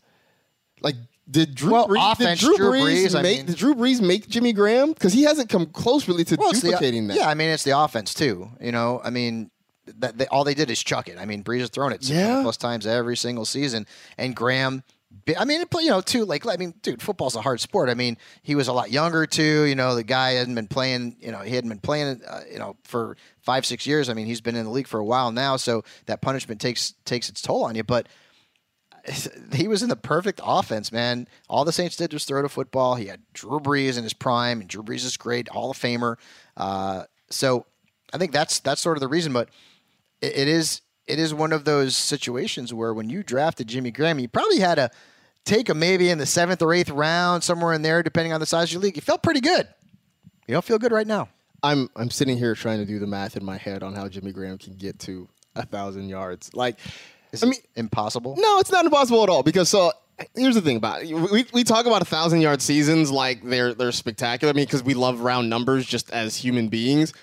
Like, 0.81 0.95
did 1.29 1.55
Drew 1.55 1.71
Well, 1.71 1.87
Brees, 1.87 2.11
offense, 2.13 2.39
did 2.39 2.45
Drew, 2.45 2.57
Drew 2.57 2.71
Brees, 2.71 3.05
Brees, 3.07 3.15
I 3.17 3.21
make 3.21 3.37
mean- 3.37 3.45
did 3.47 3.55
Drew 3.57 3.75
Brees 3.75 4.01
make 4.01 4.27
Jimmy 4.29 4.53
Graham? 4.53 4.93
Because 4.93 5.13
he 5.13 5.23
hasn't 5.23 5.49
come 5.49 5.65
close 5.67 6.07
really 6.07 6.23
to 6.25 6.35
Well, 6.37 6.49
it's 6.51 6.61
the- 6.61 6.67
duplicating 6.71 7.07
that. 7.07 7.17
Yeah, 7.17 7.27
I 7.27 7.33
mean 7.33 7.49
it's 7.49 7.63
the 7.63 7.77
offense 7.77 8.13
too. 8.13 8.49
You 8.61 8.71
know, 8.71 9.01
I 9.03 9.09
mean 9.09 9.49
that 9.99 10.17
they, 10.17 10.27
all 10.27 10.43
they 10.43 10.53
did 10.53 10.69
is 10.69 10.81
chuck 10.83 11.07
it. 11.09 11.17
I 11.17 11.25
mean 11.25 11.43
Brees 11.43 11.59
has 11.61 11.69
thrown 11.69 11.91
it 11.93 12.03
600 12.03 12.19
Yeah. 12.37 12.41
plus 12.43 12.57
times 12.57 12.85
every 12.87 13.17
single 13.17 13.45
season, 13.45 13.85
and 14.17 14.35
Graham. 14.35 14.83
I 15.37 15.45
mean, 15.45 15.63
you 15.79 15.89
know, 15.89 16.01
too. 16.01 16.25
Like, 16.25 16.45
I 16.45 16.57
mean, 16.57 16.73
dude, 16.81 17.01
football's 17.01 17.35
a 17.35 17.41
hard 17.41 17.59
sport. 17.59 17.89
I 17.89 17.93
mean, 17.93 18.17
he 18.41 18.55
was 18.55 18.67
a 18.67 18.73
lot 18.73 18.91
younger 18.91 19.25
too. 19.25 19.63
You 19.63 19.75
know, 19.75 19.95
the 19.95 20.03
guy 20.03 20.31
hadn't 20.31 20.55
been 20.55 20.67
playing. 20.67 21.15
You 21.19 21.31
know, 21.31 21.39
he 21.39 21.55
hadn't 21.55 21.69
been 21.69 21.79
playing. 21.79 22.21
Uh, 22.27 22.41
you 22.51 22.59
know, 22.59 22.75
for 22.83 23.15
five, 23.41 23.65
six 23.65 23.87
years. 23.87 24.09
I 24.09 24.13
mean, 24.13 24.25
he's 24.25 24.41
been 24.41 24.55
in 24.55 24.65
the 24.65 24.71
league 24.71 24.87
for 24.87 24.99
a 24.99 25.05
while 25.05 25.31
now, 25.31 25.55
so 25.55 25.83
that 26.07 26.21
punishment 26.21 26.59
takes 26.59 26.93
takes 27.05 27.29
its 27.29 27.41
toll 27.41 27.63
on 27.63 27.75
you. 27.75 27.83
But 27.83 28.07
he 29.53 29.67
was 29.67 29.83
in 29.83 29.89
the 29.89 29.95
perfect 29.95 30.41
offense, 30.43 30.91
man. 30.91 31.27
All 31.49 31.65
the 31.65 31.71
Saints 31.71 31.95
did 31.95 32.13
was 32.13 32.25
throw 32.25 32.41
the 32.41 32.49
football. 32.49 32.95
He 32.95 33.07
had 33.07 33.21
Drew 33.33 33.59
Brees 33.59 33.97
in 33.97 34.03
his 34.03 34.13
prime, 34.13 34.61
and 34.61 34.69
Drew 34.69 34.83
Brees 34.83 35.05
is 35.05 35.17
great, 35.17 35.49
Hall 35.49 35.71
of 35.71 35.77
Famer. 35.77 36.17
Uh, 36.57 37.03
so 37.29 37.65
I 38.13 38.17
think 38.17 38.31
that's 38.31 38.59
that's 38.59 38.81
sort 38.81 38.97
of 38.97 39.01
the 39.01 39.07
reason. 39.07 39.33
But 39.33 39.49
it, 40.21 40.37
it 40.37 40.47
is 40.47 40.81
it 41.07 41.19
is 41.19 41.33
one 41.33 41.51
of 41.51 41.65
those 41.65 41.95
situations 41.95 42.73
where 42.73 42.93
when 42.93 43.09
you 43.09 43.23
drafted 43.23 43.67
Jimmy 43.67 43.91
Graham, 43.91 44.19
you 44.19 44.27
probably 44.27 44.59
had 44.59 44.75
to 44.75 44.89
take 45.45 45.69
him 45.69 45.79
maybe 45.79 46.09
in 46.09 46.17
the 46.17 46.25
seventh 46.25 46.61
or 46.61 46.73
eighth 46.73 46.89
round, 46.89 47.43
somewhere 47.43 47.73
in 47.73 47.81
there, 47.81 48.03
depending 48.03 48.33
on 48.33 48.39
the 48.39 48.45
size 48.45 48.69
of 48.69 48.73
your 48.73 48.81
league. 48.81 48.95
You 48.95 49.01
felt 49.01 49.23
pretty 49.23 49.41
good. 49.41 49.67
You 50.47 50.53
don't 50.53 50.63
feel 50.65 50.79
good 50.79 50.91
right 50.91 51.07
now. 51.07 51.29
I'm 51.61 51.89
I'm 51.95 52.09
sitting 52.09 52.37
here 52.37 52.55
trying 52.55 52.79
to 52.79 52.85
do 52.85 52.99
the 52.99 53.07
math 53.07 53.37
in 53.37 53.45
my 53.45 53.57
head 53.57 53.83
on 53.83 53.93
how 53.95 54.07
Jimmy 54.09 54.31
Graham 54.33 54.57
can 54.57 54.75
get 54.75 54.99
to 54.99 55.27
a 55.55 55.65
thousand 55.65 56.09
yards. 56.09 56.53
Like, 56.53 56.77
Is 57.31 57.43
I 57.43 57.47
it 57.47 57.49
mean, 57.51 57.59
impossible? 57.75 58.35
no, 58.37 58.59
it's 58.59 58.71
not 58.71 58.83
impossible 58.85 59.23
at 59.23 59.29
all. 59.29 59.43
Because 59.43 59.69
so 59.69 59.91
here's 60.35 60.55
the 60.55 60.61
thing 60.61 60.77
about 60.77 61.03
it. 61.03 61.13
We, 61.13 61.45
we 61.53 61.63
talk 61.63 61.85
about 61.85 62.01
a 62.01 62.05
thousand 62.05 62.41
yard 62.41 62.61
seasons 62.61 63.11
like 63.11 63.43
they're 63.43 63.73
they're 63.73 63.91
spectacular. 63.93 64.51
I 64.51 64.55
mean, 64.55 64.65
because 64.65 64.83
we 64.83 64.93
love 64.93 65.21
round 65.21 65.49
numbers 65.49 65.85
just 65.85 66.11
as 66.11 66.35
human 66.35 66.67
beings. 66.67 67.13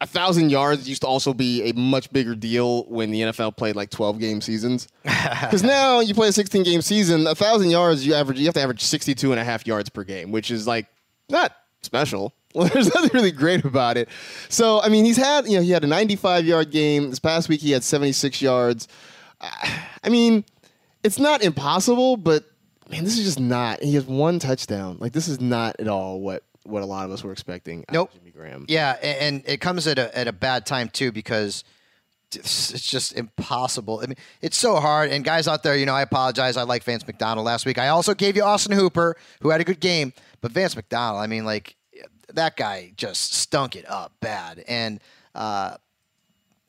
A 0.00 0.06
thousand 0.06 0.50
yards 0.50 0.88
used 0.88 1.02
to 1.02 1.08
also 1.08 1.34
be 1.34 1.68
a 1.68 1.72
much 1.74 2.12
bigger 2.12 2.36
deal 2.36 2.84
when 2.84 3.10
the 3.10 3.22
NFL 3.22 3.56
played 3.56 3.74
like 3.74 3.90
twelve 3.90 4.18
game 4.18 4.40
seasons. 4.40 4.88
Because 5.40 5.62
now 5.62 6.00
you 6.00 6.14
play 6.14 6.28
a 6.28 6.32
sixteen 6.32 6.62
game 6.62 6.82
season, 6.82 7.26
a 7.26 7.34
thousand 7.34 7.70
yards 7.70 8.06
you 8.06 8.14
average 8.14 8.38
you 8.38 8.46
have 8.46 8.54
to 8.54 8.60
average 8.60 8.82
62 8.82 9.32
and 9.32 9.40
a 9.40 9.44
half 9.44 9.66
yards 9.66 9.88
per 9.88 10.04
game, 10.04 10.30
which 10.30 10.50
is 10.50 10.66
like 10.66 10.86
not 11.28 11.52
special. 11.82 12.34
Well, 12.54 12.68
there's 12.72 12.92
nothing 12.94 13.10
really 13.12 13.30
great 13.30 13.64
about 13.64 13.96
it. 13.96 14.08
So, 14.48 14.80
I 14.82 14.88
mean, 14.88 15.04
he's 15.04 15.16
had, 15.16 15.46
you 15.46 15.56
know, 15.56 15.62
he 15.62 15.70
had 15.70 15.84
a 15.84 15.86
95 15.86 16.46
yard 16.46 16.70
game. 16.70 17.10
This 17.10 17.18
past 17.18 17.48
week, 17.48 17.60
he 17.60 17.72
had 17.72 17.84
76 17.84 18.40
yards. 18.40 18.88
I 19.40 20.08
mean, 20.08 20.44
it's 21.02 21.18
not 21.18 21.42
impossible, 21.42 22.16
but 22.16 22.44
man, 22.90 23.04
this 23.04 23.18
is 23.18 23.24
just 23.24 23.40
not. 23.40 23.82
He 23.82 23.94
has 23.94 24.04
one 24.04 24.38
touchdown. 24.38 24.96
Like, 25.00 25.12
this 25.12 25.28
is 25.28 25.40
not 25.40 25.76
at 25.78 25.88
all 25.88 26.20
what, 26.20 26.42
what 26.68 26.82
a 26.82 26.86
lot 26.86 27.04
of 27.06 27.10
us 27.10 27.24
were 27.24 27.32
expecting. 27.32 27.84
Nope. 27.90 28.12
Jimmy 28.12 28.30
Graham. 28.30 28.64
Yeah, 28.68 28.96
a- 29.00 29.22
and 29.22 29.42
it 29.46 29.60
comes 29.60 29.86
at 29.86 29.98
a 29.98 30.16
at 30.16 30.28
a 30.28 30.32
bad 30.32 30.66
time 30.66 30.88
too 30.88 31.10
because 31.12 31.64
it's 32.34 32.70
just 32.86 33.14
impossible. 33.14 34.00
I 34.02 34.06
mean, 34.06 34.16
it's 34.42 34.56
so 34.58 34.76
hard. 34.76 35.10
And 35.10 35.24
guys 35.24 35.48
out 35.48 35.62
there, 35.62 35.76
you 35.76 35.86
know, 35.86 35.94
I 35.94 36.02
apologize. 36.02 36.56
I 36.58 36.62
like 36.64 36.84
Vance 36.84 37.06
McDonald 37.06 37.46
last 37.46 37.64
week. 37.64 37.78
I 37.78 37.88
also 37.88 38.12
gave 38.14 38.36
you 38.36 38.42
Austin 38.42 38.76
Hooper, 38.76 39.16
who 39.40 39.48
had 39.48 39.60
a 39.62 39.64
good 39.64 39.80
game, 39.80 40.12
but 40.42 40.52
Vance 40.52 40.76
McDonald, 40.76 41.22
I 41.22 41.26
mean, 41.26 41.46
like 41.46 41.74
that 42.34 42.56
guy 42.56 42.92
just 42.96 43.32
stunk 43.32 43.76
it 43.76 43.88
up 43.88 44.12
bad. 44.20 44.62
And 44.68 45.00
uh, 45.34 45.76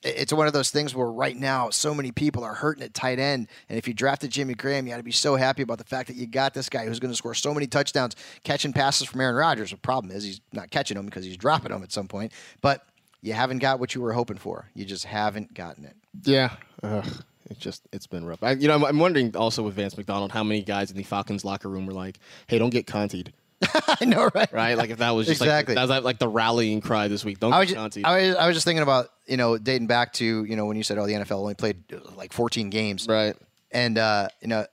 it's 0.02 0.32
one 0.32 0.47
of 0.47 0.54
those 0.54 0.72
things 0.72 0.95
where 0.95 1.12
right 1.12 1.36
now 1.36 1.70
so 1.70 1.93
many 1.93 2.12
people 2.12 2.43
are 2.43 2.54
hurting 2.54 2.84
at 2.84 2.93
tight 2.93 3.20
end, 3.20 3.47
and 3.68 3.78
if 3.78 3.88
you 3.88 3.93
drafted 3.93 4.32
Jimmy 4.32 4.54
Graham, 4.54 4.88
you 4.88 4.93
got 4.93 4.97
to 4.97 5.04
be 5.04 5.12
so 5.12 5.36
happy 5.36 5.62
about 5.62 5.78
the 5.78 5.84
fact 5.84 6.08
that 6.08 6.16
you 6.16 6.26
got 6.26 6.54
this 6.54 6.70
guy 6.70 6.86
who's 6.86 7.00
going 7.00 7.12
to 7.12 7.18
score 7.18 7.34
so 7.34 7.54
many 7.54 7.68
touchdowns, 7.68 8.16
catching 8.43 8.72
passes 8.72 9.08
from 9.08 9.20
Aaron 9.22 9.36
Rodgers. 9.36 9.72
The 9.72 9.78
problem 9.78 10.16
is 10.16 10.24
he's 10.24 10.41
not 10.54 10.72
catching 10.72 10.95
them 10.95 11.06
because 11.06 11.26
he's 11.26 11.38
dropping 11.38 11.72
them 11.72 11.84
at 11.84 11.91
some 11.91 12.08
point, 12.08 12.32
but 12.62 12.86
you 13.22 13.34
haven't 13.34 13.60
got 13.60 13.80
what 13.80 13.93
you 13.93 14.02
were 14.02 14.14
hoping 14.14 14.38
for. 14.38 14.70
You 14.74 14.86
just 14.86 15.04
haven't 15.04 15.54
gotten 15.54 15.84
it. 15.84 15.95
Yeah. 16.24 16.52
Ugh, 16.82 17.06
it's 17.50 17.60
just, 17.60 17.84
it's 17.91 18.08
been 18.08 18.26
rough. 18.26 18.41
I, 18.41 18.52
you 18.52 18.70
know, 18.70 18.76
I'm, 18.76 18.86
I'm 18.86 19.00
wondering 19.00 19.36
also 19.36 19.64
with 19.64 19.74
Vance 19.74 19.97
McDonald 19.97 20.32
how 20.32 20.43
many 20.43 20.62
guys 20.62 20.91
in 20.91 20.97
the 20.97 21.04
Falcons 21.04 21.43
locker 21.43 21.68
room 21.68 21.86
were 21.86 21.93
like, 21.93 22.20
hey, 22.47 22.58
don't 22.58 22.70
get 22.70 22.88
contied. 22.88 23.34
I 23.74 24.05
know, 24.05 24.30
right? 24.34 24.51
Right? 24.51 24.78
Like, 24.78 24.89
if 24.89 24.99
that 24.99 25.12
was 25.12 25.28
just 25.28 25.41
Exactly. 25.41 25.76
like, 25.76 25.88
that 25.88 25.95
was 25.95 26.03
like 26.03 26.20
the 26.20 26.28
rallying 26.28 26.82
cry 26.82 27.07
this 27.07 27.26
week. 27.26 27.39
Don't 27.39 27.53
I 27.53 27.60
was, 27.60 27.72
get 27.72 27.91
just. 27.91 28.05
I 28.05 28.28
was 28.28 28.36
I 28.36 28.47
was 28.47 28.55
just 28.55 28.66
thinking 28.66 28.84
about 28.84 29.10
you 29.26 29.38
know 29.38 29.57
dating 29.57 29.88
back 29.88 30.14
to 30.14 30.43
you 30.45 30.55
know 30.55 30.66
when 30.66 30.78
you 30.78 30.84
said 30.84 30.97
oh 30.97 31.05
the 31.05 31.14
NFL 31.14 31.39
only 31.39 31.55
played 31.55 31.84
like 32.16 32.34
14 32.34 32.70
games 32.70 33.07
right. 33.07 33.36
and 33.72 33.97
uh, 33.97 34.30
you 34.41 34.47
know, 34.47 34.66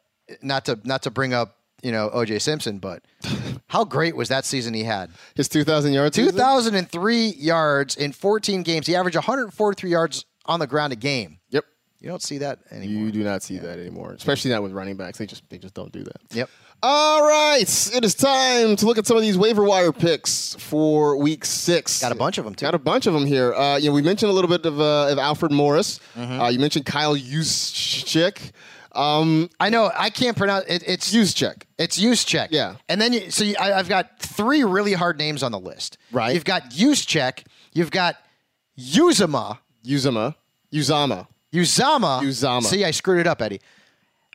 not 0.43 0.65
to 0.67 0.79
not 0.85 1.03
to 1.03 1.11
bring 1.11 1.35
up 1.35 1.57
you 1.83 1.93
know 1.93 2.11
OJ 2.11 2.41
Simpson, 2.41 2.79
but 2.79 3.03
how 3.69 3.85
great 3.85 4.17
was 4.17 4.29
that 4.29 4.45
season 4.45 4.73
he 4.75 4.85
had? 4.85 5.11
His 5.35 5.49
2,000 5.49 5.93
yards. 5.93 6.17
2,003 6.17 7.29
yards 7.29 7.97
in 7.97 8.13
14 8.13 8.63
games. 8.63 8.87
He 8.87 8.95
averaged 8.95 9.17
143 9.17 9.91
yards 9.91 10.25
on 10.47 10.61
the 10.61 10.67
ground 10.67 10.93
a 10.93 10.97
game. 10.97 11.39
Yep. 11.51 11.65
You 12.01 12.09
don't 12.09 12.23
see 12.23 12.39
that 12.39 12.61
anymore. 12.71 13.05
You 13.05 13.13
do 13.13 13.25
not 13.25 13.43
see 13.43 13.59
that 13.59 13.79
anymore, 13.79 14.13
especially 14.13 14.51
not 14.51 14.63
with 14.63 14.73
running 14.73 14.97
backs. 14.97 15.19
They 15.19 15.27
just 15.27 15.49
they 15.51 15.59
just 15.59 15.75
don't 15.75 15.91
do 15.93 16.05
that. 16.05 16.21
Yep. 16.31 16.51
All 16.83 17.23
right, 17.23 17.63
it 17.95 18.05
is 18.05 18.15
time 18.15 18.77
to 18.77 18.87
look 18.87 18.99
at 18.99 19.07
some 19.07 19.17
of 19.17 19.23
these 19.23 19.39
waiver 19.39 19.65
wire 19.65 19.93
picks 19.93 20.55
for 20.57 21.17
Week 21.17 21.45
Six. 21.45 22.01
Got 22.01 22.13
a 22.13 22.15
bunch 22.15 22.37
of 22.39 22.45
them 22.45 22.55
too. 22.55 22.67
Got 22.67 22.75
a 22.75 22.79
bunch 22.79 23.07
of 23.07 23.15
them 23.15 23.25
here. 23.25 23.55
Uh, 23.55 23.77
you 23.79 23.89
know, 23.89 23.95
we 23.95 24.03
mentioned 24.03 24.31
a 24.31 24.35
little 24.35 24.51
bit 24.51 24.65
of, 24.67 24.79
uh, 24.79 25.09
of 25.09 25.19
Alfred 25.19 25.53
Morris. 25.53 26.01
Mm-hmm. 26.15 26.41
Uh, 26.41 26.49
you 26.49 26.59
mentioned 26.59 26.85
Kyle 26.85 27.17
Juszczyk. 27.17 28.53
Um, 28.93 29.51
I 29.59 29.71
know 29.71 29.91
I 29.97 30.11
can't 30.11 30.37
pronounce 30.37 30.67
it. 30.69 30.83
It's 30.87 31.13
Juszczyk. 31.13 31.63
It's 31.79 31.99
Juszczyk. 31.99 32.49
Yeah. 32.51 32.77
And 32.89 33.01
then 33.01 33.13
you, 33.13 33.31
so 33.31 33.45
you, 33.45 33.55
I, 33.59 33.73
I've 33.79 33.89
got 33.89 34.19
three 34.21 34.63
really 34.63 34.93
hard 34.93 35.19
names 35.19 35.43
on 35.43 35.53
the 35.53 35.61
list. 35.61 35.99
Right. 36.13 36.35
You've 36.35 36.45
got 36.45 36.71
Juszczyk. 36.71 37.45
You've 37.73 37.91
got 37.91 38.17
Uzama. 38.79 39.59
Uzama. 39.85 40.35
Uzama. 40.73 41.27
Uzama. 41.53 42.23
Uzama. 42.23 42.63
See, 42.63 42.85
I 42.85 42.91
screwed 42.91 43.21
it 43.21 43.27
up, 43.27 43.41
Eddie. 43.41 43.61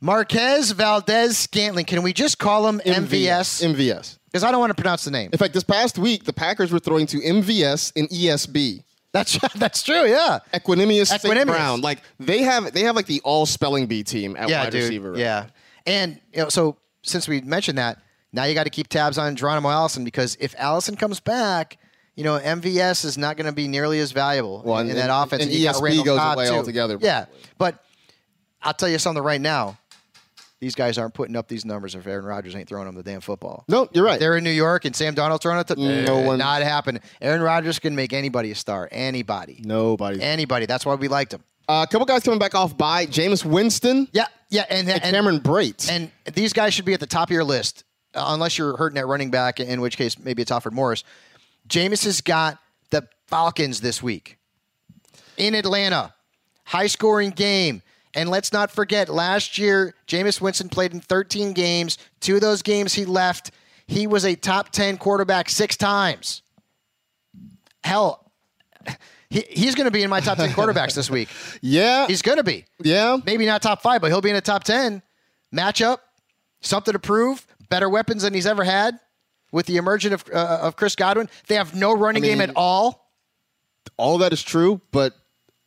Marquez 0.02 0.72
Valdes-Scantling. 0.72 1.86
Can 1.86 2.02
we 2.04 2.12
just 2.14 2.40
call 2.40 2.68
him 2.68 2.80
MVS? 2.86 3.64
MVS. 3.64 4.18
because 4.26 4.44
I 4.44 4.52
don't 4.52 4.60
want 4.60 4.72
to 4.72 4.76
pronounce 4.82 5.04
the 5.04 5.12
name. 5.12 5.30
In 5.32 5.38
fact, 5.38 5.54
this 5.54 5.64
past 5.64 5.98
week, 6.00 6.24
the 6.24 6.34
Packers 6.34 6.72
were 6.72 6.80
throwing 6.80 7.06
to 7.08 7.18
MVS 7.20 7.94
and 7.96 8.10
ESB. 8.10 8.84
That's 9.14 9.38
that's 9.56 9.84
true. 9.84 10.06
Yeah. 10.08 10.40
Equanimeous, 10.54 11.08
St. 11.08 11.22
Equanimeous. 11.22 11.46
Brown. 11.46 11.82
Like 11.82 12.02
they 12.20 12.42
have 12.44 12.72
they 12.74 12.82
have 12.84 12.96
like 12.96 13.06
the 13.08 13.22
all 13.24 13.46
spelling 13.46 13.86
bee 13.86 14.04
team 14.04 14.36
at 14.38 14.50
yeah, 14.50 14.64
wide 14.64 14.72
dude. 14.72 14.84
receiver. 14.84 15.12
right? 15.12 15.20
Yeah, 15.20 15.46
and 15.86 16.20
you 16.34 16.44
know, 16.44 16.50
so 16.50 16.78
since 17.04 17.28
we 17.28 17.42
mentioned 17.42 17.78
that, 17.78 18.00
now 18.32 18.46
you 18.46 18.56
got 18.56 18.64
to 18.64 18.70
keep 18.70 18.88
tabs 18.88 19.18
on 19.18 19.36
Geronimo 19.36 19.70
Allison 19.70 20.06
because 20.06 20.38
if 20.40 20.56
Allison 20.58 20.96
comes 20.96 21.20
back, 21.20 21.78
you 22.16 22.24
know, 22.24 22.40
MVS 22.40 23.04
is 23.04 23.18
not 23.18 23.36
going 23.36 23.48
to 23.48 23.52
be 23.52 23.68
nearly 23.68 24.00
as 24.00 24.14
valuable 24.14 24.62
Well, 24.66 24.78
in, 24.80 24.90
and- 24.90 24.98
that 24.98 25.10
offense. 25.12 25.44
and 25.44 25.52
ESP 25.52 25.82
Randall 25.82 26.06
goes 26.06 26.20
Cobb, 26.20 26.38
away 26.38 26.48
too. 26.48 26.54
altogether, 26.54 26.98
Yeah, 27.02 27.26
but 27.58 27.84
I'll 28.62 28.74
tell 28.74 28.88
you 28.90 28.98
something 28.98 29.24
right 29.24 29.42
now. 29.42 29.78
These 30.62 30.76
guys 30.76 31.00
aren't 31.00 31.16
putting 31.16 31.36
up 31.36 31.48
these 31.48 31.66
numbers 31.66 31.96
if 31.96 32.06
Aaron 32.06 32.24
Rodgers 32.24 32.56
ain't 32.56 32.70
throwing 32.70 32.86
them 32.86 32.94
the 32.94 33.02
damn 33.02 33.20
football. 33.20 33.66
No, 33.68 33.90
you're 33.94 34.06
right. 34.06 34.20
They're 34.20 34.38
in 34.38 34.44
New 34.44 34.52
York 34.52 34.86
and 34.86 34.96
Sam 34.96 35.16
Darnold 35.16 35.42
throwing 35.42 35.60
it. 35.60 35.66
To, 35.68 35.76
No 35.76 36.18
Eh, 36.20 36.26
one- 36.28 36.38
Not 36.38 36.62
happening. 36.62 37.02
Aaron 37.20 37.42
Rodgers 37.42 37.80
can 37.80 37.96
make 37.96 38.14
anybody 38.14 38.52
a 38.52 38.56
star. 38.56 38.88
Anybody. 38.92 39.60
Nobody. 39.66 40.22
Anybody. 40.22 40.68
That's 40.68 40.86
why 40.86 40.94
we 40.94 41.08
liked 41.08 41.34
him. 41.34 41.44
Uh, 41.68 41.84
a 41.88 41.92
couple 41.92 42.06
guys 42.06 42.22
coming 42.22 42.38
back 42.40 42.54
off 42.54 42.78
by 42.78 43.08
Jameis 43.08 43.44
Winston 43.44 44.08
Yeah, 44.12 44.26
yeah, 44.50 44.66
and, 44.70 44.88
and 44.88 45.02
Cameron 45.02 45.40
Brate. 45.40 45.90
And 45.90 46.12
these 46.34 46.54
guys 46.54 46.76
should 46.76 46.86
be 46.86 46.94
at 46.94 47.00
the 47.00 47.08
top 47.08 47.30
of 47.30 47.34
your 47.34 47.44
list, 47.44 47.84
uh, 48.14 48.26
unless 48.28 48.58
you're 48.58 48.78
hurting 48.78 49.00
at 49.00 49.08
running 49.08 49.32
back, 49.32 49.60
in 49.60 49.82
which 49.82 49.98
case 49.98 50.20
maybe 50.20 50.44
it's 50.44 50.52
Alfred 50.52 50.76
Morris. 50.76 51.04
Jameis 51.68 52.04
has 52.06 52.22
got 52.22 52.60
the 52.92 53.08
Falcons 53.28 53.82
this 53.82 54.04
week 54.04 54.38
in 55.38 55.56
Atlanta. 55.56 56.14
High 56.66 56.88
scoring 56.88 57.32
game. 57.32 57.82
And 58.14 58.30
let's 58.30 58.52
not 58.52 58.72
forget, 58.72 59.10
last 59.10 59.58
year, 59.58 59.96
Jameis 60.08 60.42
Winston 60.42 60.70
played 60.70 60.94
in 60.94 61.00
13 61.00 61.54
games. 61.54 61.98
Two 62.20 62.36
of 62.36 62.42
those 62.42 62.62
games 62.62 62.94
he 62.94 63.06
left. 63.06 63.52
He 63.88 64.08
was 64.08 64.26
a 64.26 64.36
top 64.36 64.70
10 64.72 64.98
quarterback 64.98 65.50
six 65.50 65.78
times. 65.78 66.42
Hell, 67.84 68.32
he, 69.30 69.44
he's 69.50 69.76
going 69.76 69.86
to 69.86 69.92
be 69.92 70.04
in 70.04 70.10
my 70.10 70.20
top 70.20 70.38
10 70.38 70.50
quarterbacks 70.50 70.94
this 70.94 71.10
week. 71.10 71.30
yeah, 71.62 72.06
He's 72.08 72.22
going 72.22 72.38
to 72.38 72.44
be 72.44 72.66
yeah. 72.84 73.18
maybe 73.26 73.46
not 73.46 73.62
top 73.62 73.82
five, 73.82 74.02
but 74.02 74.08
he'll 74.08 74.22
be 74.22 74.30
in 74.30 74.36
the 74.36 74.42
top 74.42 74.64
10. 74.64 75.02
Matchup, 75.56 76.00
something 76.62 76.92
to 76.94 77.00
prove, 77.00 77.46
better 77.70 77.90
weapons 77.90 78.24
than 78.24 78.34
he's 78.34 78.46
ever 78.46 78.64
had 78.64 79.00
with 79.52 79.66
the 79.66 79.78
emergence 79.78 80.14
of, 80.14 80.26
uh, 80.34 80.60
of 80.62 80.76
Chris 80.76 80.96
Godwin. 80.96 81.30
They 81.48 81.56
have 81.56 81.74
no 81.76 81.94
running 81.94 82.24
I 82.24 82.28
mean- 82.28 82.38
game 82.40 82.50
at 82.50 82.56
all. 82.56 83.10
All 83.98 84.20
that 84.20 84.32
is 84.32 84.44
true, 84.44 84.80
but 84.92 85.14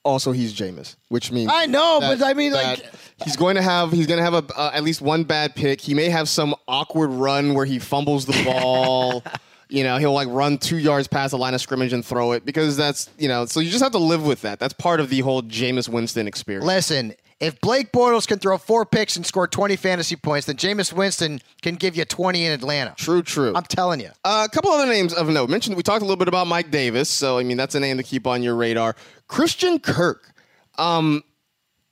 also 0.04 0.32
he's 0.32 0.54
Jameis, 0.54 0.96
which 1.08 1.32
means 1.32 1.50
I 1.52 1.66
know, 1.66 1.98
that- 2.00 2.18
but 2.18 2.26
I 2.26 2.34
mean, 2.34 2.52
like, 2.52 2.84
he's 3.24 3.36
going 3.36 3.56
to 3.56 3.62
have 3.62 3.90
he's 3.92 4.06
going 4.06 4.18
to 4.18 4.24
have 4.24 4.34
a, 4.34 4.44
uh, 4.56 4.70
at 4.74 4.84
least 4.84 5.00
one 5.00 5.24
bad 5.24 5.54
pick. 5.54 5.80
He 5.80 5.94
may 5.94 6.08
have 6.10 6.28
some 6.28 6.54
awkward 6.68 7.08
run 7.10 7.54
where 7.54 7.64
he 7.64 7.78
fumbles 7.78 8.26
the 8.26 8.40
ball. 8.44 9.22
you 9.68 9.82
know, 9.82 9.96
he'll 9.96 10.12
like 10.12 10.28
run 10.28 10.58
two 10.58 10.76
yards 10.76 11.08
past 11.08 11.30
the 11.32 11.38
line 11.38 11.54
of 11.54 11.60
scrimmage 11.60 11.92
and 11.92 12.04
throw 12.04 12.32
it 12.32 12.44
because 12.44 12.76
that's 12.76 13.08
you 13.18 13.28
know. 13.28 13.46
So 13.46 13.60
you 13.60 13.70
just 13.70 13.82
have 13.82 13.92
to 13.92 13.98
live 13.98 14.24
with 14.26 14.42
that. 14.42 14.58
That's 14.60 14.74
part 14.74 15.00
of 15.00 15.08
the 15.08 15.20
whole 15.20 15.42
Jameis 15.42 15.88
Winston 15.88 16.28
experience. 16.28 16.66
listen, 16.66 17.14
if 17.44 17.60
Blake 17.60 17.92
Bortles 17.92 18.26
can 18.26 18.38
throw 18.38 18.58
four 18.58 18.84
picks 18.86 19.16
and 19.16 19.24
score 19.24 19.46
20 19.46 19.76
fantasy 19.76 20.16
points, 20.16 20.46
then 20.46 20.56
Jameis 20.56 20.92
Winston 20.92 21.40
can 21.62 21.74
give 21.76 21.96
you 21.96 22.04
20 22.04 22.44
in 22.46 22.52
Atlanta. 22.52 22.94
True, 22.96 23.22
true. 23.22 23.52
I'm 23.54 23.64
telling 23.64 24.00
you. 24.00 24.10
Uh, 24.24 24.46
a 24.50 24.52
couple 24.54 24.70
other 24.70 24.86
names 24.90 25.12
of 25.14 25.28
note. 25.28 25.48
Mentioned 25.50 25.76
we 25.76 25.82
talked 25.82 26.02
a 26.02 26.04
little 26.04 26.16
bit 26.16 26.28
about 26.28 26.46
Mike 26.46 26.70
Davis, 26.70 27.08
so 27.08 27.38
I 27.38 27.42
mean 27.44 27.56
that's 27.56 27.74
a 27.74 27.80
name 27.80 27.96
to 27.98 28.02
keep 28.02 28.26
on 28.26 28.42
your 28.42 28.54
radar. 28.56 28.96
Christian 29.28 29.78
Kirk, 29.78 30.32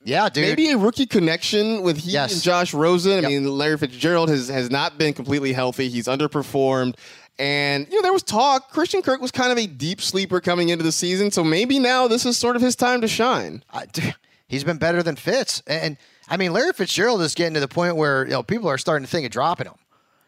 Yeah, 0.05 0.27
dude. 0.29 0.43
maybe 0.43 0.69
a 0.71 0.77
rookie 0.77 1.05
connection 1.05 1.81
with 1.81 1.97
he 1.97 2.11
Yes. 2.11 2.33
and 2.33 2.41
Josh 2.41 2.73
Rosen. 2.73 3.13
I 3.13 3.21
Yep. 3.21 3.29
mean 3.29 3.57
Larry 3.57 3.77
Fitzgerald 3.77 4.29
has 4.29 4.49
has 4.49 4.69
not 4.69 4.97
been 4.97 5.13
completely 5.13 5.53
healthy. 5.53 5.89
He's 5.89 6.07
underperformed. 6.07 6.95
And 7.39 7.87
you 7.89 7.95
know 7.95 8.01
there 8.01 8.13
was 8.13 8.21
talk 8.23 8.69
Christian 8.71 9.01
Kirk 9.01 9.21
was 9.21 9.31
kind 9.31 9.51
of 9.51 9.57
a 9.57 9.65
deep 9.65 10.01
sleeper 10.01 10.39
coming 10.41 10.69
into 10.69 10.83
the 10.83 10.91
season, 10.91 11.31
so 11.31 11.43
maybe 11.43 11.79
now 11.79 12.07
this 12.07 12.25
is 12.25 12.37
sort 12.37 12.55
of 12.55 12.61
his 12.61 12.75
time 12.75 13.01
to 13.01 13.07
shine. 13.07 13.63
I- 13.71 13.85
dude, 13.87 14.13
he's 14.47 14.63
been 14.63 14.77
better 14.77 15.03
than 15.03 15.15
Fitz. 15.15 15.61
And 15.67 15.97
I 16.29 16.37
mean, 16.37 16.53
Larry 16.53 16.73
Fitzgerald 16.73 17.21
is 17.21 17.35
getting 17.35 17.53
to 17.55 17.59
the 17.59 17.67
point 17.67 17.95
where 17.95 18.25
you 18.25 18.31
know 18.31 18.43
people 18.43 18.69
are 18.69 18.77
starting 18.77 19.05
to 19.05 19.11
think 19.11 19.25
of 19.25 19.31
dropping 19.31 19.67
him. 19.67 19.75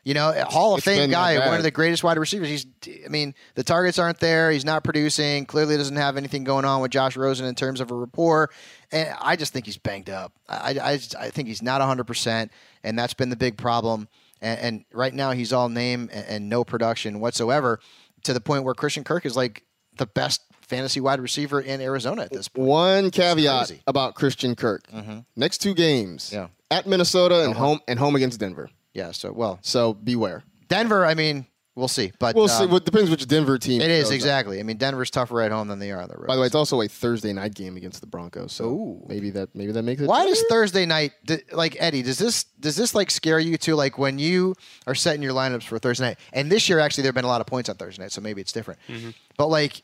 You 0.06 0.14
know, 0.14 0.30
a 0.30 0.46
Hall 0.46 0.74
of 0.74 0.78
It's 0.78 0.86
Fame 0.86 1.10
guy, 1.10 1.48
one 1.48 1.58
of 1.58 1.64
the 1.64 1.72
greatest 1.72 2.04
wide 2.04 2.20
receivers. 2.20 2.48
He's, 2.48 2.68
I 3.04 3.10
mean, 3.10 3.34
the 3.56 3.64
targets 3.64 3.98
aren't 3.98 4.20
there. 4.20 4.52
He's 4.52 4.64
not 4.64 4.84
producing. 4.84 5.48
Clearly, 5.48 5.78
doesn't 5.78 5.96
have 5.96 6.16
anything 6.16 6.44
going 6.44 6.64
on 6.64 6.80
with 6.84 6.92
Josh 6.92 7.18
Rosen 7.18 7.48
in 7.48 7.56
terms 7.56 7.82
of 7.82 7.90
a 7.90 7.96
rapport. 7.96 8.52
And 8.92 9.10
I 9.20 9.36
just 9.36 9.52
think 9.52 9.66
he's 9.66 9.80
banged 9.80 10.12
up. 10.12 10.32
I, 10.48 10.78
I, 10.80 10.92
I 11.20 11.30
think 11.32 11.48
he's 11.48 11.64
not 11.64 11.82
100%, 11.82 12.50
and 12.84 13.00
that's 13.00 13.16
been 13.16 13.30
the 13.30 13.36
big 13.36 13.58
problem. 13.58 14.08
And, 14.42 14.60
and 14.60 14.86
right 14.94 15.12
now, 15.14 15.32
he's 15.32 15.52
all 15.52 15.70
name 15.70 16.08
and, 16.14 16.26
and 16.28 16.50
no 16.50 16.64
production 16.64 17.20
whatsoever 17.20 17.80
to 18.26 18.34
the 18.34 18.42
point 18.42 18.64
where 18.64 18.76
Christian 18.76 19.04
Kirk 19.04 19.26
is 19.26 19.36
like 19.36 19.64
the 19.98 20.06
best 20.06 20.42
fantasy 20.66 21.00
wide 21.00 21.20
receiver 21.20 21.62
in 21.62 21.82
Arizona 21.82 22.24
at 22.24 22.32
this 22.32 22.48
point. 22.48 22.68
One 22.68 23.12
caveat 23.12 23.72
about 23.88 24.16
Christian 24.16 24.56
Kirk: 24.56 24.88
mm-hmm. 24.92 25.20
next 25.36 25.60
two 25.60 25.74
games, 25.74 26.32
Yeah. 26.34 26.48
at 26.72 26.88
Minnesota 26.88 27.42
and 27.44 27.52
uh-huh. 27.54 27.60
home 27.66 27.80
and 27.88 28.00
home 28.00 28.16
against 28.16 28.40
Denver. 28.40 28.70
Yeah, 28.94 29.12
so, 29.12 29.32
well, 29.32 29.60
So 29.62 29.94
beware. 29.94 30.44
Denver, 30.70 31.06
I 31.06 31.16
mean, 31.16 31.46
we'll 31.76 31.90
see. 31.90 32.14
But 32.18 32.34
We'll 32.34 32.48
see. 32.48 32.64
um, 32.64 32.70
Well, 32.70 32.78
it 32.78 32.86
depends 32.86 33.12
which 33.12 33.28
Denver 33.28 33.58
team. 33.58 33.82
it 33.82 33.92
is 33.92 34.06
shows 34.06 34.12
up. 34.12 34.16
exactly. 34.16 34.60
I 34.60 34.64
mean, 34.64 34.78
Denver's 34.78 35.10
tougher 35.12 35.42
at 35.42 35.52
home 35.52 35.68
than 35.68 35.80
they 35.80 35.92
are 35.92 36.02
on 36.02 36.08
the 36.08 36.16
road. 36.16 36.28
By 36.28 36.36
the 36.36 36.42
way, 36.42 36.48
it's 36.48 36.56
also 36.56 36.82
a 36.82 36.88
Thursday 36.88 37.34
night 37.34 37.54
game 37.54 37.76
against 37.76 38.00
the 38.00 38.08
Broncos. 38.08 38.54
So 38.54 38.66
Ooh. 38.66 39.06
maybe 39.08 39.32
that 39.32 39.54
maybe 39.54 39.74
that 39.74 39.84
makes 39.84 40.02
it. 40.02 40.08
why 40.08 40.26
does 40.26 40.42
Thursday 40.50 40.86
night 40.86 41.12
like 41.52 41.76
Eddie? 41.78 42.02
Does 42.04 42.18
this 42.18 42.46
does 42.60 42.78
this 42.78 42.96
like 42.96 43.12
scare 43.12 43.38
you 43.38 43.58
too? 43.58 43.76
Like 43.76 43.98
when 43.98 44.18
you 44.18 44.56
are 44.88 44.96
setting 44.96 45.22
your 45.22 45.34
lineups 45.34 45.64
for 45.64 45.78
Thursday 45.78 46.06
night, 46.06 46.18
and 46.32 46.50
this 46.50 46.70
year 46.70 46.80
actually 46.80 47.02
there 47.04 47.10
have 47.10 47.16
been 47.16 47.26
a 47.26 47.28
lot 47.28 47.42
of 47.42 47.48
points 47.48 47.68
on 47.68 47.76
Thursday 47.76 48.02
night, 48.04 48.14
so 48.14 48.22
maybe 48.22 48.40
it's 48.40 48.54
different. 48.54 48.80
Mm-hmm. 48.88 49.10
But 49.38 49.48
like, 49.48 49.84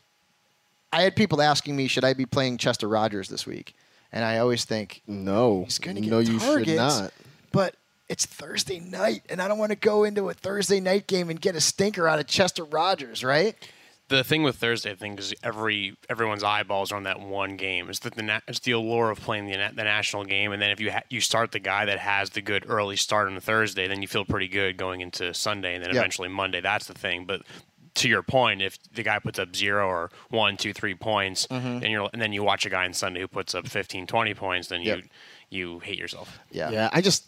I 0.93 1.01
had 1.03 1.15
people 1.15 1.41
asking 1.41 1.75
me, 1.75 1.87
should 1.87 2.03
I 2.03 2.13
be 2.13 2.25
playing 2.25 2.57
Chester 2.57 2.87
Rogers 2.87 3.29
this 3.29 3.45
week? 3.45 3.75
And 4.11 4.25
I 4.25 4.39
always 4.39 4.65
think 4.65 5.01
no? 5.07 5.63
he's 5.63 5.79
going 5.79 5.95
to 5.95 6.01
get 6.01 6.09
no, 6.11 6.19
you 6.19 6.37
targets, 6.39 6.69
should 6.69 6.77
not. 6.77 7.13
but 7.53 7.75
it's 8.09 8.25
Thursday 8.25 8.79
night, 8.81 9.21
and 9.29 9.41
I 9.41 9.47
don't 9.47 9.57
want 9.57 9.69
to 9.71 9.77
go 9.77 10.03
into 10.03 10.29
a 10.29 10.33
Thursday 10.33 10.81
night 10.81 11.07
game 11.07 11.29
and 11.29 11.39
get 11.39 11.55
a 11.55 11.61
stinker 11.61 12.09
out 12.09 12.19
of 12.19 12.27
Chester 12.27 12.65
Rogers, 12.65 13.23
right? 13.23 13.55
The 14.09 14.25
thing 14.25 14.43
with 14.43 14.57
Thursday, 14.57 14.91
I 14.91 14.95
think, 14.95 15.17
is 15.21 15.33
every 15.41 15.95
everyone's 16.09 16.43
eyeballs 16.43 16.91
are 16.91 16.97
on 16.97 17.03
that 17.03 17.21
one 17.21 17.55
game. 17.55 17.89
It's 17.89 17.99
that 17.99 18.15
the 18.15 18.41
it's 18.45 18.59
the 18.59 18.73
allure 18.73 19.09
of 19.11 19.21
playing 19.21 19.45
the 19.45 19.53
the 19.73 19.85
national 19.85 20.25
game, 20.25 20.51
and 20.51 20.61
then 20.61 20.71
if 20.71 20.81
you 20.81 20.91
ha- 20.91 21.03
you 21.09 21.21
start 21.21 21.53
the 21.53 21.59
guy 21.59 21.85
that 21.85 21.99
has 21.99 22.31
the 22.31 22.41
good 22.41 22.65
early 22.67 22.97
start 22.97 23.29
on 23.29 23.39
Thursday, 23.39 23.87
then 23.87 24.01
you 24.01 24.09
feel 24.09 24.25
pretty 24.25 24.49
good 24.49 24.75
going 24.75 24.99
into 24.99 25.33
Sunday, 25.33 25.75
and 25.75 25.81
then 25.85 25.93
Yeah. 25.93 26.01
eventually 26.01 26.27
Monday. 26.27 26.59
That's 26.59 26.87
the 26.87 26.93
thing. 26.93 27.23
But 27.23 27.43
to 27.95 28.07
your 28.09 28.23
point, 28.23 28.61
if 28.61 28.77
the 28.93 29.03
guy 29.03 29.19
puts 29.19 29.37
up 29.39 29.55
zero 29.55 29.87
or 29.87 30.11
one, 30.29 30.57
two, 30.57 30.73
three 30.73 30.95
points, 30.95 31.47
Mm-hmm. 31.47 31.67
and 31.83 31.85
you're 31.91 32.09
and 32.13 32.21
then 32.21 32.31
you 32.33 32.43
watch 32.43 32.65
a 32.65 32.69
guy 32.69 32.85
on 32.85 32.93
Sunday 32.93 33.21
who 33.21 33.27
puts 33.27 33.53
up 33.55 33.67
15, 33.67 34.07
20 34.07 34.33
points, 34.33 34.67
then 34.69 34.81
Yep. 34.81 34.97
you 34.97 35.03
you 35.49 35.79
hate 35.79 35.97
yourself. 35.97 36.39
Yeah, 36.51 36.69
yeah. 36.71 36.89
I 36.93 37.01
just 37.01 37.25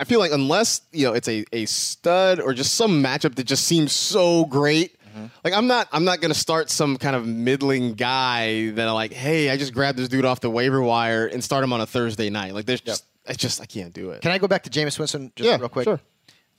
I 0.00 0.04
feel 0.04 0.18
like 0.18 0.32
unless 0.32 0.80
you 0.92 1.06
know 1.06 1.12
it's 1.12 1.28
a, 1.28 1.44
a 1.52 1.66
stud 1.66 2.40
or 2.40 2.54
just 2.54 2.74
some 2.74 3.02
matchup 3.02 3.34
that 3.36 3.44
just 3.46 3.64
seems 3.64 3.92
so 3.92 4.44
great. 4.46 4.96
Mm-hmm. 5.08 5.26
Like 5.44 5.54
I'm 5.54 5.66
not 5.66 5.88
I'm 5.92 6.04
not 6.04 6.20
gonna 6.20 6.34
start 6.34 6.70
some 6.70 6.96
kind 6.96 7.14
of 7.16 7.26
middling 7.26 7.94
guy 7.94 8.70
that 8.70 8.88
I'm 8.88 8.94
like, 8.94 9.12
hey, 9.12 9.50
I 9.50 9.56
just 9.56 9.74
grabbed 9.74 9.98
this 9.98 10.08
dude 10.08 10.24
off 10.24 10.40
the 10.40 10.50
waiver 10.50 10.80
wire 10.82 11.26
and 11.26 11.42
start 11.44 11.62
him 11.64 11.72
on 11.72 11.80
a 11.80 11.86
Thursday 11.86 12.30
night. 12.30 12.54
Like 12.54 12.64
there's 12.66 12.80
just 12.80 13.04
I 13.28 13.32
just 13.34 13.60
I 13.60 13.66
can't 13.66 13.92
do 13.92 14.10
it. 14.10 14.22
Can 14.22 14.30
I 14.30 14.38
go 14.38 14.46
back 14.48 14.62
to 14.64 14.70
Jameis 14.70 14.98
Winston 14.98 15.32
just 15.36 15.46
Yeah, 15.48 15.56
real 15.56 15.68
quick? 15.68 15.84
sure. 15.84 16.00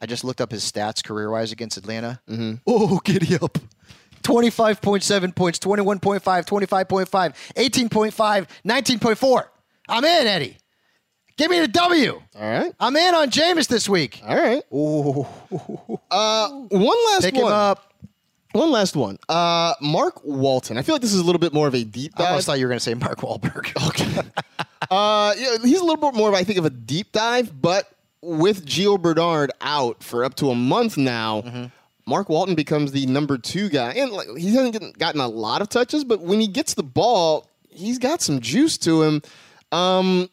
I 0.02 0.06
just 0.06 0.24
looked 0.24 0.42
up 0.42 0.52
his 0.52 0.70
stats 0.70 1.04
career 1.04 1.30
wise 1.32 1.52
against 1.52 1.78
Atlanta. 1.78 2.20
Mm-hmm. 2.30 2.56
Oh, 2.68 3.00
giddy 3.04 3.36
up. 3.36 3.58
25.7 4.24 5.36
points, 5.36 5.60
21.5, 5.60 6.22
25.5, 6.22 7.08
18.5, 7.56 8.48
19.4. 8.66 9.44
I'm 9.90 10.04
in, 10.04 10.28
Eddie. 10.28 10.58
Give 11.38 11.50
me 11.52 11.60
the 11.60 11.68
W. 11.68 12.22
All 12.36 12.42
right. 12.42 12.74
I'm 12.80 12.96
in 12.96 13.16
on 13.16 13.30
Jameis 13.30 13.68
this 13.68 13.88
week. 13.88 14.22
All 14.26 14.36
right. 14.36 14.64
Uh, 16.10 16.50
one 16.50 16.98
last 17.06 17.24
Pick 17.24 17.36
one. 17.36 17.44
him 17.46 17.52
up. 17.52 17.94
One 18.54 18.72
last 18.72 18.96
one. 18.96 19.20
Uh, 19.30 19.74
Mark 19.82 20.24
Walton. 20.24 20.78
I 20.78 20.82
feel 20.82 20.96
like 20.96 21.02
this 21.04 21.14
is 21.14 21.20
a 21.20 21.24
little 21.24 21.40
bit 21.40 21.54
more 21.54 21.68
of 21.68 21.76
a 21.76 21.84
deep 21.84 22.14
I 22.16 22.20
dive. 22.20 22.28
almost 22.30 22.48
thought 22.48 22.58
you 22.60 22.66
were 22.66 22.70
going 22.70 22.80
to 22.80 22.84
say 22.84 22.96
Mark 22.96 23.20
Wahlberg. 23.20 23.88
Okay. 23.90 24.18
uh, 24.90 25.34
yeah, 25.38 25.58
he's 25.64 25.80
a 25.80 25.84
little 25.86 26.12
bit 26.12 26.16
more 26.18 26.30
of, 26.30 26.36
I 26.36 26.44
think, 26.44 26.58
of 26.58 26.66
a 26.66 26.70
deep 26.72 27.12
dive, 27.12 27.62
but 27.62 27.88
with 28.28 28.66
Gio 28.66 29.02
Bernard 29.02 29.52
out 29.62 30.04
for 30.04 30.24
up 30.24 30.36
to 30.36 30.50
a 30.50 30.56
month 30.56 30.98
now, 30.98 31.42
Mm-hmm. 31.42 31.66
Mark 32.10 32.30
Walton 32.30 32.56
becomes 32.56 32.94
the 32.94 33.06
number 33.06 33.38
two 33.38 33.68
guy. 33.68 33.92
And 33.92 34.12
like, 34.12 34.28
he 34.38 34.56
hasn't 34.56 34.98
gotten- 34.98 35.20
a 35.22 35.28
lot 35.28 35.62
of 35.62 35.68
touches, 35.68 36.06
but 36.06 36.22
when 36.22 36.40
he 36.40 36.48
gets 36.48 36.74
the 36.74 36.84
ball, 36.84 37.46
he's 37.70 37.98
got 38.00 38.22
some 38.22 38.40
juice 38.40 38.78
to 38.80 39.04
him. 39.04 39.22
Um, 39.74 40.30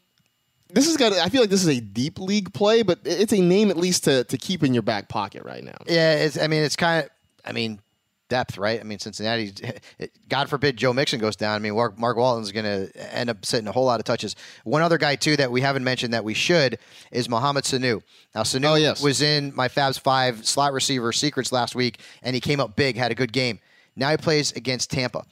this 0.68 0.86
has 0.86 0.96
got. 0.96 1.12
I 1.14 1.28
feel 1.28 1.40
like 1.40 1.50
this 1.50 1.62
is 1.62 1.68
a 1.76 1.80
deep 1.80 2.18
league 2.20 2.52
play, 2.54 2.82
but 2.82 3.00
it's 3.04 3.32
a 3.32 3.40
name 3.40 3.70
at 3.70 3.76
least 3.76 4.04
to 4.04 4.22
to 4.24 4.38
keep 4.38 4.62
in 4.62 4.72
your 4.72 4.82
back 4.84 5.08
pocket 5.08 5.42
right 5.44 5.62
now. 5.64 5.76
Yeah, 5.86 6.14
it's, 6.14 6.38
I 6.38 6.46
mean, 6.46 6.62
it's 6.62 6.76
kind 6.76 7.04
of, 7.04 7.10
I 7.44 7.50
mean, 7.52 7.80
depth, 8.28 8.56
right? 8.58 8.80
I 8.80 8.82
mean, 8.84 8.98
Cincinnati, 8.98 9.52
God 10.28 10.48
forbid 10.48 10.76
Joe 10.76 10.92
Mixon 10.92 11.20
goes 11.20 11.36
down. 11.36 11.54
I 11.54 11.58
mean, 11.58 11.74
Mark, 11.74 11.98
Mark 11.98 12.16
Walton's 12.16 12.52
going 12.52 12.64
to 12.64 13.14
end 13.14 13.30
up 13.30 13.44
sitting 13.44 13.68
a 13.68 13.72
whole 13.72 13.84
lot 13.84 14.00
of 14.00 14.04
touches. 14.04 14.34
One 14.64 14.82
other 14.82 14.98
guy, 14.98 15.16
too, 15.16 15.36
that 15.36 15.50
we 15.52 15.60
haven't 15.60 15.84
mentioned 15.84 16.14
that 16.14 16.24
we 16.24 16.34
should 16.34 16.78
is 17.12 17.28
Mohamed 17.28 17.64
Sanu. 17.64 18.02
Now, 18.34 18.42
Sanu 18.42 18.72
Oh, 18.72 18.74
yes. 18.76 19.02
was 19.02 19.22
in 19.22 19.54
my 19.54 19.68
Fabs 19.68 20.00
5 20.00 20.46
slot 20.46 20.72
receiver 20.72 21.12
secrets 21.12 21.52
last 21.52 21.74
week, 21.74 22.00
and 22.22 22.34
he 22.34 22.40
came 22.40 22.60
up 22.60 22.76
big, 22.76 22.96
had 22.96 23.12
a 23.12 23.14
good 23.14 23.32
game. 23.32 23.60
Now 23.96 24.10
he 24.10 24.16
plays 24.16 24.52
against 24.52 24.90
Tampa. 24.90 25.24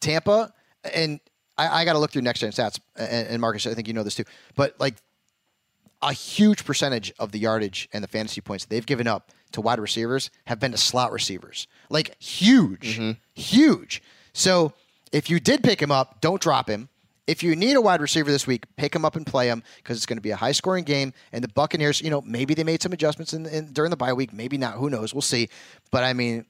Tampa, 0.00 0.52
and 0.94 1.20
I, 1.58 1.82
I 1.82 1.84
got 1.84 1.92
to 1.92 1.98
look 1.98 2.10
through 2.10 2.22
next 2.22 2.40
gen 2.40 2.50
stats, 2.52 2.80
and, 2.96 3.28
and 3.28 3.40
Marcus, 3.40 3.66
I 3.66 3.74
think 3.74 3.86
you 3.86 3.94
know 3.94 4.02
this 4.02 4.14
too, 4.14 4.24
but 4.56 4.74
like 4.80 4.94
a 6.02 6.12
huge 6.12 6.64
percentage 6.64 7.12
of 7.18 7.30
the 7.32 7.38
yardage 7.38 7.86
and 7.92 8.02
the 8.02 8.08
fantasy 8.08 8.40
points 8.40 8.64
they've 8.64 8.86
given 8.86 9.06
up 9.06 9.30
to 9.52 9.60
wide 9.60 9.80
receivers 9.80 10.30
have 10.46 10.60
been 10.60 10.72
to 10.72 10.78
slot 10.78 11.12
receivers. 11.12 11.66
Like 11.88 12.20
huge, 12.20 12.98
mm-hmm. 12.98 13.12
huge. 13.34 14.02
So 14.32 14.72
if 15.12 15.28
you 15.28 15.40
did 15.40 15.62
pick 15.62 15.80
him 15.80 15.90
up, 15.90 16.20
don't 16.20 16.40
drop 16.40 16.68
him. 16.68 16.88
If 17.26 17.42
you 17.42 17.54
need 17.54 17.76
a 17.76 17.80
wide 17.80 18.00
receiver 18.00 18.30
this 18.30 18.46
week, 18.46 18.64
pick 18.76 18.94
him 18.94 19.04
up 19.04 19.14
and 19.14 19.24
play 19.24 19.48
him 19.48 19.62
because 19.76 19.96
it's 19.96 20.06
going 20.06 20.16
to 20.16 20.22
be 20.22 20.30
a 20.30 20.36
high 20.36 20.52
scoring 20.52 20.84
game. 20.84 21.12
And 21.32 21.44
the 21.44 21.48
Buccaneers, 21.48 22.00
you 22.00 22.10
know, 22.10 22.22
maybe 22.22 22.54
they 22.54 22.64
made 22.64 22.82
some 22.82 22.92
adjustments 22.92 23.32
in, 23.32 23.46
in 23.46 23.72
during 23.72 23.90
the 23.90 23.96
bye 23.96 24.12
week, 24.12 24.32
maybe 24.32 24.58
not. 24.58 24.74
Who 24.74 24.90
knows? 24.90 25.14
We'll 25.14 25.22
see. 25.22 25.48
But 25.92 26.02
I 26.02 26.12
mean, 26.12 26.44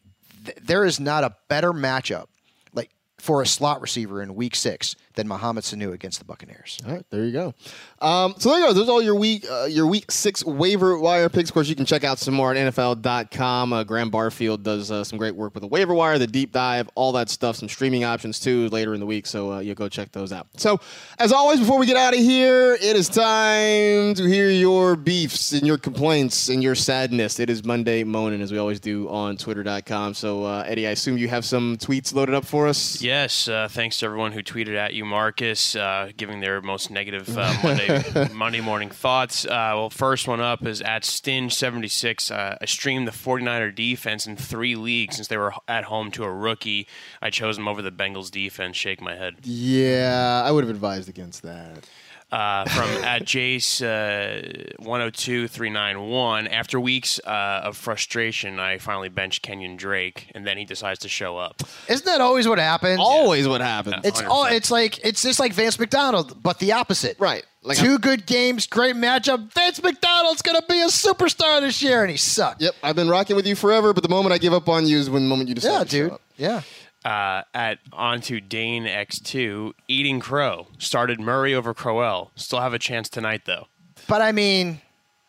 th- 0.47 0.57
there 0.63 0.87
is 0.87 0.99
not 0.99 1.23
a 1.25 1.37
better 1.49 1.73
matchup 1.73 2.27
like 2.73 2.91
for 3.19 3.43
a 3.43 3.47
slot 3.47 3.83
receiver 3.83 4.23
in 4.23 4.35
Week 4.35 4.55
Six 4.55 4.97
than 5.21 5.29
Mohamed 5.29 5.65
Sanu 5.65 5.93
against 5.93 6.19
the 6.19 6.25
Buccaneers. 6.25 6.79
All 6.87 6.95
right, 6.95 7.05
there 7.11 7.25
you 7.25 7.33
go. 7.33 7.55
Um, 8.01 8.35
so 8.39 8.49
there 8.51 8.61
you 8.61 8.67
go. 8.67 8.73
There's 8.73 8.89
all 8.89 9.03
your 9.03 9.15
week 9.15 9.45
uh, 9.51 9.65
your 9.67 9.87
week 9.87 10.11
six 10.11 10.45
waiver 10.45 10.99
wire 10.99 11.29
picks. 11.29 11.51
Of 11.51 11.55
course, 11.55 11.69
you 11.69 11.77
can 11.77 11.85
check 11.85 12.05
out 12.05 12.19
some 12.19 12.33
more 12.35 12.55
at 12.55 12.73
NFL.com. 12.73 13.73
Uh, 13.73 13.85
Graham 13.85 14.11
Barfield 14.11 14.63
does 14.63 14.91
uh, 14.91 15.05
some 15.05 15.19
great 15.19 15.35
work 15.35 15.55
with 15.55 15.61
the 15.61 15.69
waiver 15.69 15.95
wire, 15.95 16.19
the 16.19 16.27
deep 16.27 16.53
dive, 16.53 16.89
all 16.95 17.13
that 17.13 17.29
stuff. 17.29 17.57
Some 17.57 17.69
streaming 17.69 18.05
options 18.05 18.41
too 18.41 18.69
later 18.71 18.95
in 18.95 19.01
the 19.01 19.07
week. 19.07 19.27
So 19.27 19.53
uh, 19.53 19.59
you'll 19.61 19.75
go 19.75 19.89
check 19.89 20.11
those 20.13 20.33
out. 20.33 20.47
So 20.57 20.81
as 21.19 21.33
always, 21.33 21.61
before 21.61 21.79
we 21.79 21.87
get 21.87 21.97
out 21.99 22.15
of 22.15 22.21
here, 22.21 22.75
it 22.75 22.97
is 22.97 23.09
time 23.09 24.15
to 24.15 24.25
hear 24.27 24.49
your 24.49 24.97
beefs 24.97 25.53
and 25.53 25.67
your 25.67 25.77
complaints 25.77 26.49
and 26.49 26.63
your 26.63 26.75
sadness. 26.75 27.39
It 27.39 27.51
is 27.51 27.65
Monday 27.65 28.05
morning, 28.05 28.41
as 28.41 28.51
we 28.51 28.59
always 28.59 28.81
do 28.81 29.09
on 29.11 29.37
Twitter.com. 29.37 30.15
So 30.15 30.45
uh, 30.45 30.65
Eddie, 30.67 30.87
I 30.87 30.93
assume 30.93 31.19
you 31.19 31.29
have 31.29 31.45
some 31.45 31.77
tweets 31.77 32.15
loaded 32.15 32.35
up 32.35 32.47
for 32.47 32.67
us. 32.67 33.03
Yes, 33.03 33.49
uh, 33.49 33.69
thanks 33.71 33.99
to 33.99 34.07
everyone 34.07 34.33
who 34.33 34.43
tweeted 34.43 34.77
at 34.77 34.95
you, 34.95 35.05
Marcus, 35.11 35.77
uh, 35.77 36.11
giving 36.17 36.41
their 36.41 36.63
most 36.63 36.91
negative 36.91 37.37
uh, 37.37 37.53
Monday 37.63 38.29
Monday 38.33 38.61
morning 38.61 38.89
thoughts. 38.89 39.45
Uh, 39.45 39.73
well, 39.75 39.91
first 39.91 40.27
one 40.27 40.41
up 40.41 40.65
is 40.65 40.81
at 40.81 41.03
Stinge76. 41.03 42.31
Uh, 42.31 42.57
I 42.61 42.65
streamed 42.65 43.07
the 43.07 43.13
49er 43.13 43.75
defense 43.75 44.27
in 44.27 44.37
three 44.37 44.77
leagues 44.77 45.17
since 45.17 45.29
they 45.29 45.37
were 45.37 45.53
at 45.69 45.85
home 45.85 46.11
to 46.13 46.25
a 46.25 46.33
rookie. 46.33 46.87
I 47.21 47.31
chose 47.31 47.57
them 47.57 47.69
over 47.69 47.83
the 47.83 47.91
Bengals 47.93 48.31
defense. 48.31 48.77
Shake 48.77 49.01
my 49.01 49.17
head. 49.17 49.35
Yeah, 49.43 50.43
I 50.45 50.51
would 50.53 50.65
have 50.65 50.71
advised 50.71 51.09
against 51.09 51.43
that. 51.43 51.87
Uh, 52.33 52.65
from 52.67 52.89
at 53.05 53.23
Jace 53.25 53.83
uh, 53.83 54.73
102391. 54.85 56.47
After 56.47 56.79
weeks 56.79 57.19
uh, 57.27 57.63
of 57.65 57.77
frustration, 57.77 58.61
I 58.61 58.79
finally 58.79 59.09
benched 59.09 59.45
Kenyan 59.45 59.77
Drake, 59.77 60.31
and 60.35 60.47
then 60.47 60.57
he 60.57 60.65
decides 60.65 61.01
to 61.01 61.09
show 61.09 61.37
up. 61.37 61.63
Isn't 61.89 62.07
that 62.07 62.21
always 62.21 62.47
what 62.47 62.59
happens? 62.59 62.99
Always 63.01 63.49
what 63.49 63.61
happens. 63.61 64.05
It's 64.05 64.23
100%. 64.23 64.29
all. 64.29 64.45
It's 64.45 64.71
like 64.71 65.05
it's 65.05 65.23
just 65.23 65.41
like 65.41 65.53
Vance 65.53 65.79
McDonald, 65.79 66.41
but 66.43 66.59
the 66.61 66.73
opposite. 66.73 67.17
Right. 67.19 67.45
Like 67.63 67.77
Two 67.79 67.91
I'm- 67.93 68.01
good 68.01 68.27
games, 68.27 68.67
great 68.67 68.97
matchup. 68.97 69.53
Vance 69.53 69.83
McDonald's 69.83 70.41
gonna 70.41 70.63
be 70.69 70.81
a 70.81 70.87
superstar 70.87 71.61
this 71.61 71.83
year, 71.83 72.03
and 72.03 72.11
he 72.11 72.17
sucked. 72.17 72.63
Yep, 72.63 72.75
I've 72.83 72.97
been 72.97 73.09
rocking 73.09 73.37
with 73.37 73.47
you 73.47 73.55
forever, 73.57 73.93
but 73.93 74.03
the 74.03 74.09
moment 74.09 74.33
I 74.33 74.39
give 74.39 74.55
up 74.55 74.69
on 74.69 74.87
you 74.87 74.99
is 74.99 75.11
when 75.11 75.25
the 75.25 75.29
moment 75.29 75.49
you 75.49 75.55
decide. 75.57 75.71
Yeah, 75.73 75.79
to 75.85 75.89
show 75.91 76.03
dude. 76.05 76.13
up. 76.13 76.21
Yeah. 76.37 76.63
Uh, 77.05 77.43
at 77.55 77.79
onto 77.95 78.41
Dane 78.41 78.85
X2, 78.85 79.73
eating 79.89 80.21
crow. 80.21 80.67
Started 80.79 81.19
Murray 81.19 81.55
over 81.55 81.73
Crowell. 81.73 82.31
Still 82.35 82.61
have 82.61 82.75
a 82.75 82.79
chance 82.79 83.09
tonight 83.09 83.43
though. 83.47 83.69
But 84.07 84.21
I 84.21 84.33
mean, 84.33 84.83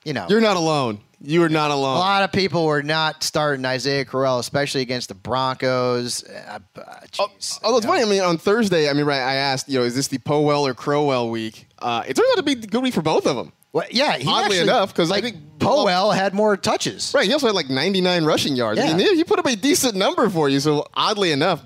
you 0.04 0.12
know, 0.14 0.26
You're 0.30 0.42
not 0.42 0.58
alone. 0.58 1.00
You 1.24 1.44
are 1.44 1.50
not 1.50 1.70
alone. 1.70 1.98
a 1.98 2.00
lot 2.00 2.24
of 2.24 2.32
people 2.32 2.66
were 2.66 2.82
not 2.82 3.22
starting 3.24 3.64
Isaiah 3.64 4.04
Crowell, 4.06 4.40
especially 4.40 4.82
against 4.82 5.10
the 5.10 5.14
Broncos. 5.16 6.24
Uh, 6.24 6.60
uh, 6.76 6.82
jeez. 7.12 7.60
Although 7.64 7.78
it's 7.78 7.86
funny, 7.86 8.02
I 8.02 8.06
mean, 8.06 8.22
on 8.22 8.38
Thursday, 8.40 8.90
I 8.90 8.94
mean, 8.94 9.06
right? 9.06 9.22
I 9.22 9.36
asked, 9.36 9.70
you 9.70 9.78
know, 9.78 9.86
is 9.86 9.96
this 9.96 10.08
the 10.08 10.18
Powell 10.18 10.66
or 10.66 10.74
Crowell 10.74 11.30
week? 11.30 11.68
Uh, 11.78 12.04
it 12.08 12.16
turns 12.16 12.28
out 12.32 12.38
to 12.38 12.44
be 12.44 12.54
a 12.54 12.56
good 12.56 12.82
week 12.82 12.96
for 12.96 13.04
both 13.04 13.28
of 13.28 13.36
them. 13.36 13.54
Well, 13.74 13.86
yeah, 13.90 14.18
he 14.18 14.28
Oddly 14.28 14.58
actually- 14.58 14.60
enough, 14.60 14.94
'cause 14.94 15.10
I 15.10 15.16
like 15.16 15.24
think- 15.24 15.38
Powell 15.60 16.12
had 16.12 16.34
more 16.34 16.58
touches. 16.58 17.12
Right. 17.14 17.26
He 17.28 17.34
also 17.34 17.48
had 17.48 17.56
like 17.56 17.70
99 17.70 18.26
rushing 18.26 18.56
yards. 18.56 18.80
I 18.80 18.88
Yeah. 18.88 18.96
mean, 18.98 19.16
he 19.16 19.24
put 19.24 19.40
up 19.40 19.46
a 19.46 19.56
decent 19.56 19.96
number 19.96 20.30
for 20.30 20.50
you. 20.50 20.60
So 20.60 20.86
oddly 20.94 21.32
enough, 21.32 21.62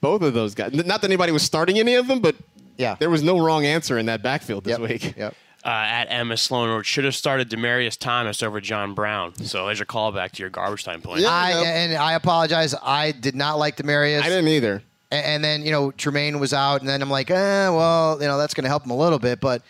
both 0.00 0.22
of 0.22 0.34
those 0.34 0.54
guys. 0.54 0.72
Not 0.72 1.00
that 1.00 1.04
anybody 1.04 1.32
was 1.32 1.42
starting 1.42 1.78
any 1.78 1.94
of 1.94 2.06
them, 2.06 2.20
but 2.20 2.36
Yeah. 2.76 2.94
there 3.00 3.10
was 3.10 3.22
no 3.22 3.38
wrong 3.40 3.64
answer 3.66 3.98
in 3.98 4.06
that 4.06 4.22
backfield 4.22 4.64
this 4.64 4.78
Yep. 4.78 4.88
week. 4.88 5.14
Yep. 5.18 5.34
Uh, 5.64 5.68
at 5.70 6.04
Emma 6.10 6.36
Sloan 6.36 6.82
should 6.84 7.04
have 7.04 7.16
started 7.16 7.50
Demaryius 7.50 7.98
Thomas 7.98 8.42
over 8.42 8.60
John 8.60 8.94
Brown. 8.94 9.32
So 9.44 9.66
there's 9.66 9.80
your 9.80 9.86
callback 9.86 10.30
to 10.32 10.42
your 10.42 10.50
garbage 10.50 10.84
time 10.84 11.00
point. 11.02 11.22
Yeah. 11.22 11.30
I 11.30 11.50
Yep. 11.50 11.66
and 11.66 11.94
I 11.96 12.12
apologize. 12.12 12.74
I 12.80 13.10
did 13.10 13.34
not 13.34 13.58
like 13.58 13.76
Demarius. 13.76 14.20
I 14.22 14.28
didn't 14.28 14.48
either. 14.48 14.82
A- 15.10 15.14
And 15.16 15.42
then, 15.42 15.62
you 15.62 15.72
know, 15.72 15.90
Tremaine 15.90 16.38
was 16.38 16.52
out, 16.52 16.80
and 16.80 16.88
then 16.88 17.02
I'm 17.02 17.10
like, 17.10 17.30
eh, 17.30 17.68
well, 17.70 18.18
you 18.20 18.28
know, 18.28 18.38
that's 18.38 18.54
going 18.54 18.64
to 18.64 18.68
help 18.68 18.84
him 18.84 18.90
a 18.92 18.96
little 18.96 19.18
bit. 19.18 19.40
But 19.40 19.62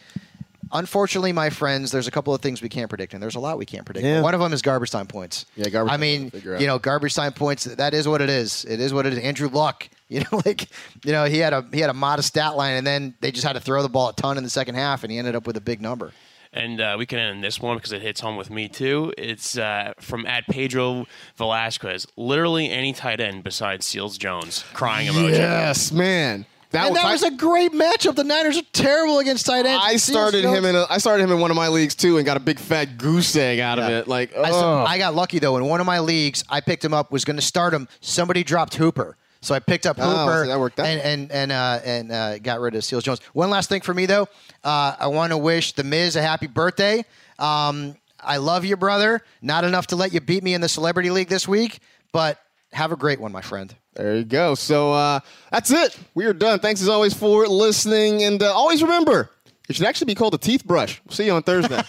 unfortunately, 0.72 1.32
my 1.32 1.50
friends, 1.50 1.90
there's 1.90 2.06
a 2.06 2.10
couple 2.10 2.34
of 2.34 2.40
things 2.40 2.62
we 2.62 2.68
can't 2.68 2.88
predict, 2.88 3.14
and 3.14 3.22
there's 3.22 3.34
a 3.34 3.40
lot 3.40 3.58
we 3.58 3.66
can't 3.66 3.84
predict. 3.84 4.04
Yeah. 4.04 4.20
One 4.20 4.34
of 4.34 4.40
them 4.40 4.52
is 4.52 4.62
garbage 4.62 4.90
time 4.90 5.06
points. 5.06 5.46
Yeah, 5.56 5.68
garbage 5.68 5.92
I 5.92 5.96
mean, 5.96 6.22
points, 6.22 6.34
figure 6.36 6.54
out. 6.54 6.60
you 6.60 6.66
know, 6.66 6.78
garbage 6.78 7.14
time 7.14 7.32
points. 7.32 7.64
That 7.64 7.94
is 7.94 8.06
what 8.08 8.20
it 8.20 8.30
is. 8.30 8.64
It 8.64 8.80
is 8.80 8.92
what 8.92 9.06
it 9.06 9.12
is. 9.12 9.18
Andrew 9.18 9.48
Luck, 9.48 9.88
you 10.08 10.20
know, 10.20 10.42
like, 10.44 10.68
you 11.04 11.12
know, 11.12 11.24
he 11.24 11.38
had 11.38 11.52
a 11.52 11.66
he 11.72 11.80
had 11.80 11.90
a 11.90 11.94
modest 11.94 12.28
stat 12.28 12.56
line, 12.56 12.76
and 12.76 12.86
then 12.86 13.14
they 13.20 13.30
just 13.30 13.46
had 13.46 13.54
to 13.54 13.60
throw 13.60 13.82
the 13.82 13.88
ball 13.88 14.10
a 14.10 14.12
ton 14.14 14.36
in 14.38 14.44
the 14.44 14.50
second 14.50 14.74
half, 14.74 15.02
and 15.04 15.12
he 15.12 15.18
ended 15.18 15.34
up 15.34 15.46
with 15.46 15.56
a 15.56 15.60
big 15.60 15.80
number. 15.80 16.12
And 16.50 16.80
uh, 16.80 16.96
we 16.98 17.04
can 17.04 17.18
end 17.18 17.44
this 17.44 17.60
one 17.60 17.76
because 17.76 17.92
it 17.92 18.00
hits 18.00 18.20
home 18.20 18.36
with 18.36 18.48
me 18.50 18.68
too. 18.68 19.12
It's 19.18 19.58
uh, 19.58 19.92
from 20.00 20.24
at 20.26 20.46
Pedro 20.46 21.06
Velasquez. 21.36 22.06
Literally 22.16 22.70
any 22.70 22.94
tight 22.94 23.20
end 23.20 23.44
besides 23.44 23.84
Seals 23.84 24.16
Jones. 24.16 24.64
Crying 24.72 25.08
emoji. 25.08 25.32
Yes, 25.32 25.92
man. 25.92 26.46
That, 26.70 26.88
And 26.88 26.96
that 26.96 27.10
was 27.10 27.22
a 27.22 27.30
great 27.30 27.72
matchup. 27.72 28.14
The 28.14 28.24
Niners 28.24 28.58
are 28.58 28.62
terrible 28.74 29.20
against 29.20 29.46
tight 29.46 29.64
ends. 29.64 29.82
I 29.82 29.96
started 29.96 30.44
him 30.44 30.66
in. 30.66 30.76
A, 30.76 30.84
I 30.90 30.98
started 30.98 31.22
him 31.22 31.32
in 31.32 31.40
one 31.40 31.50
of 31.50 31.56
my 31.56 31.68
leagues 31.68 31.94
too, 31.94 32.18
and 32.18 32.26
got 32.26 32.36
a 32.36 32.40
big 32.40 32.58
fat 32.58 32.98
goose 32.98 33.34
egg 33.36 33.58
out 33.58 33.78
of 33.78 33.90
it. 33.90 34.06
Like, 34.06 34.36
I, 34.36 34.50
oh. 34.50 34.84
I 34.86 34.98
got 34.98 35.14
lucky 35.14 35.38
though. 35.38 35.56
In 35.56 35.64
one 35.64 35.80
of 35.80 35.86
my 35.86 36.00
leagues, 36.00 36.44
I 36.50 36.60
picked 36.60 36.84
him 36.84 36.92
up. 36.92 37.10
Was 37.10 37.24
going 37.24 37.36
to 37.36 37.42
start 37.42 37.72
him. 37.72 37.88
Somebody 38.02 38.44
dropped 38.44 38.74
Hooper, 38.74 39.16
so 39.40 39.54
I 39.54 39.60
picked 39.60 39.86
up 39.86 39.96
Oh, 39.98 40.02
Hooper 40.26 40.44
so 40.44 40.48
that 40.48 40.58
worked 40.60 40.78
out. 40.78 40.86
and 40.86 41.00
and 41.00 41.32
and 41.32 41.52
uh, 41.52 41.80
and 41.84 42.12
uh, 42.12 42.38
got 42.38 42.60
rid 42.60 42.74
of 42.74 42.84
Seals 42.84 43.02
Jones. 43.04 43.20
One 43.32 43.48
last 43.48 43.70
thing 43.70 43.80
for 43.80 43.94
me 43.94 44.04
though, 44.04 44.28
uh, 44.62 44.94
I 45.00 45.06
want 45.06 45.32
to 45.32 45.38
wish 45.38 45.72
the 45.72 45.84
Miz 45.84 46.16
a 46.16 46.22
happy 46.22 46.48
birthday. 46.48 47.02
Um, 47.38 47.96
I 48.20 48.36
love 48.36 48.66
you, 48.66 48.76
brother. 48.76 49.22
Not 49.40 49.64
enough 49.64 49.86
to 49.88 49.96
let 49.96 50.12
you 50.12 50.20
beat 50.20 50.42
me 50.42 50.52
in 50.52 50.60
the 50.60 50.68
Celebrity 50.68 51.10
League 51.10 51.28
this 51.28 51.48
week, 51.48 51.78
but 52.12 52.38
have 52.72 52.92
a 52.92 52.96
great 52.96 53.20
one, 53.20 53.32
my 53.32 53.40
friend. 53.40 53.74
There 53.98 54.14
you 54.14 54.24
go. 54.24 54.54
So 54.54 54.92
uh, 54.92 55.18
that's 55.50 55.72
it. 55.72 55.98
We 56.14 56.24
are 56.26 56.32
done. 56.32 56.60
Thanks 56.60 56.80
as 56.80 56.88
always 56.88 57.12
for 57.14 57.48
listening, 57.48 58.22
and 58.22 58.40
uh, 58.40 58.54
always 58.54 58.80
remember, 58.80 59.30
it 59.68 59.74
should 59.74 59.86
actually 59.86 60.06
be 60.06 60.14
called 60.14 60.34
a 60.34 60.38
teeth 60.38 60.64
brush. 60.64 61.02
We'll 61.04 61.14
see 61.14 61.26
you 61.26 61.32
on 61.32 61.42
Thursday. 61.42 61.82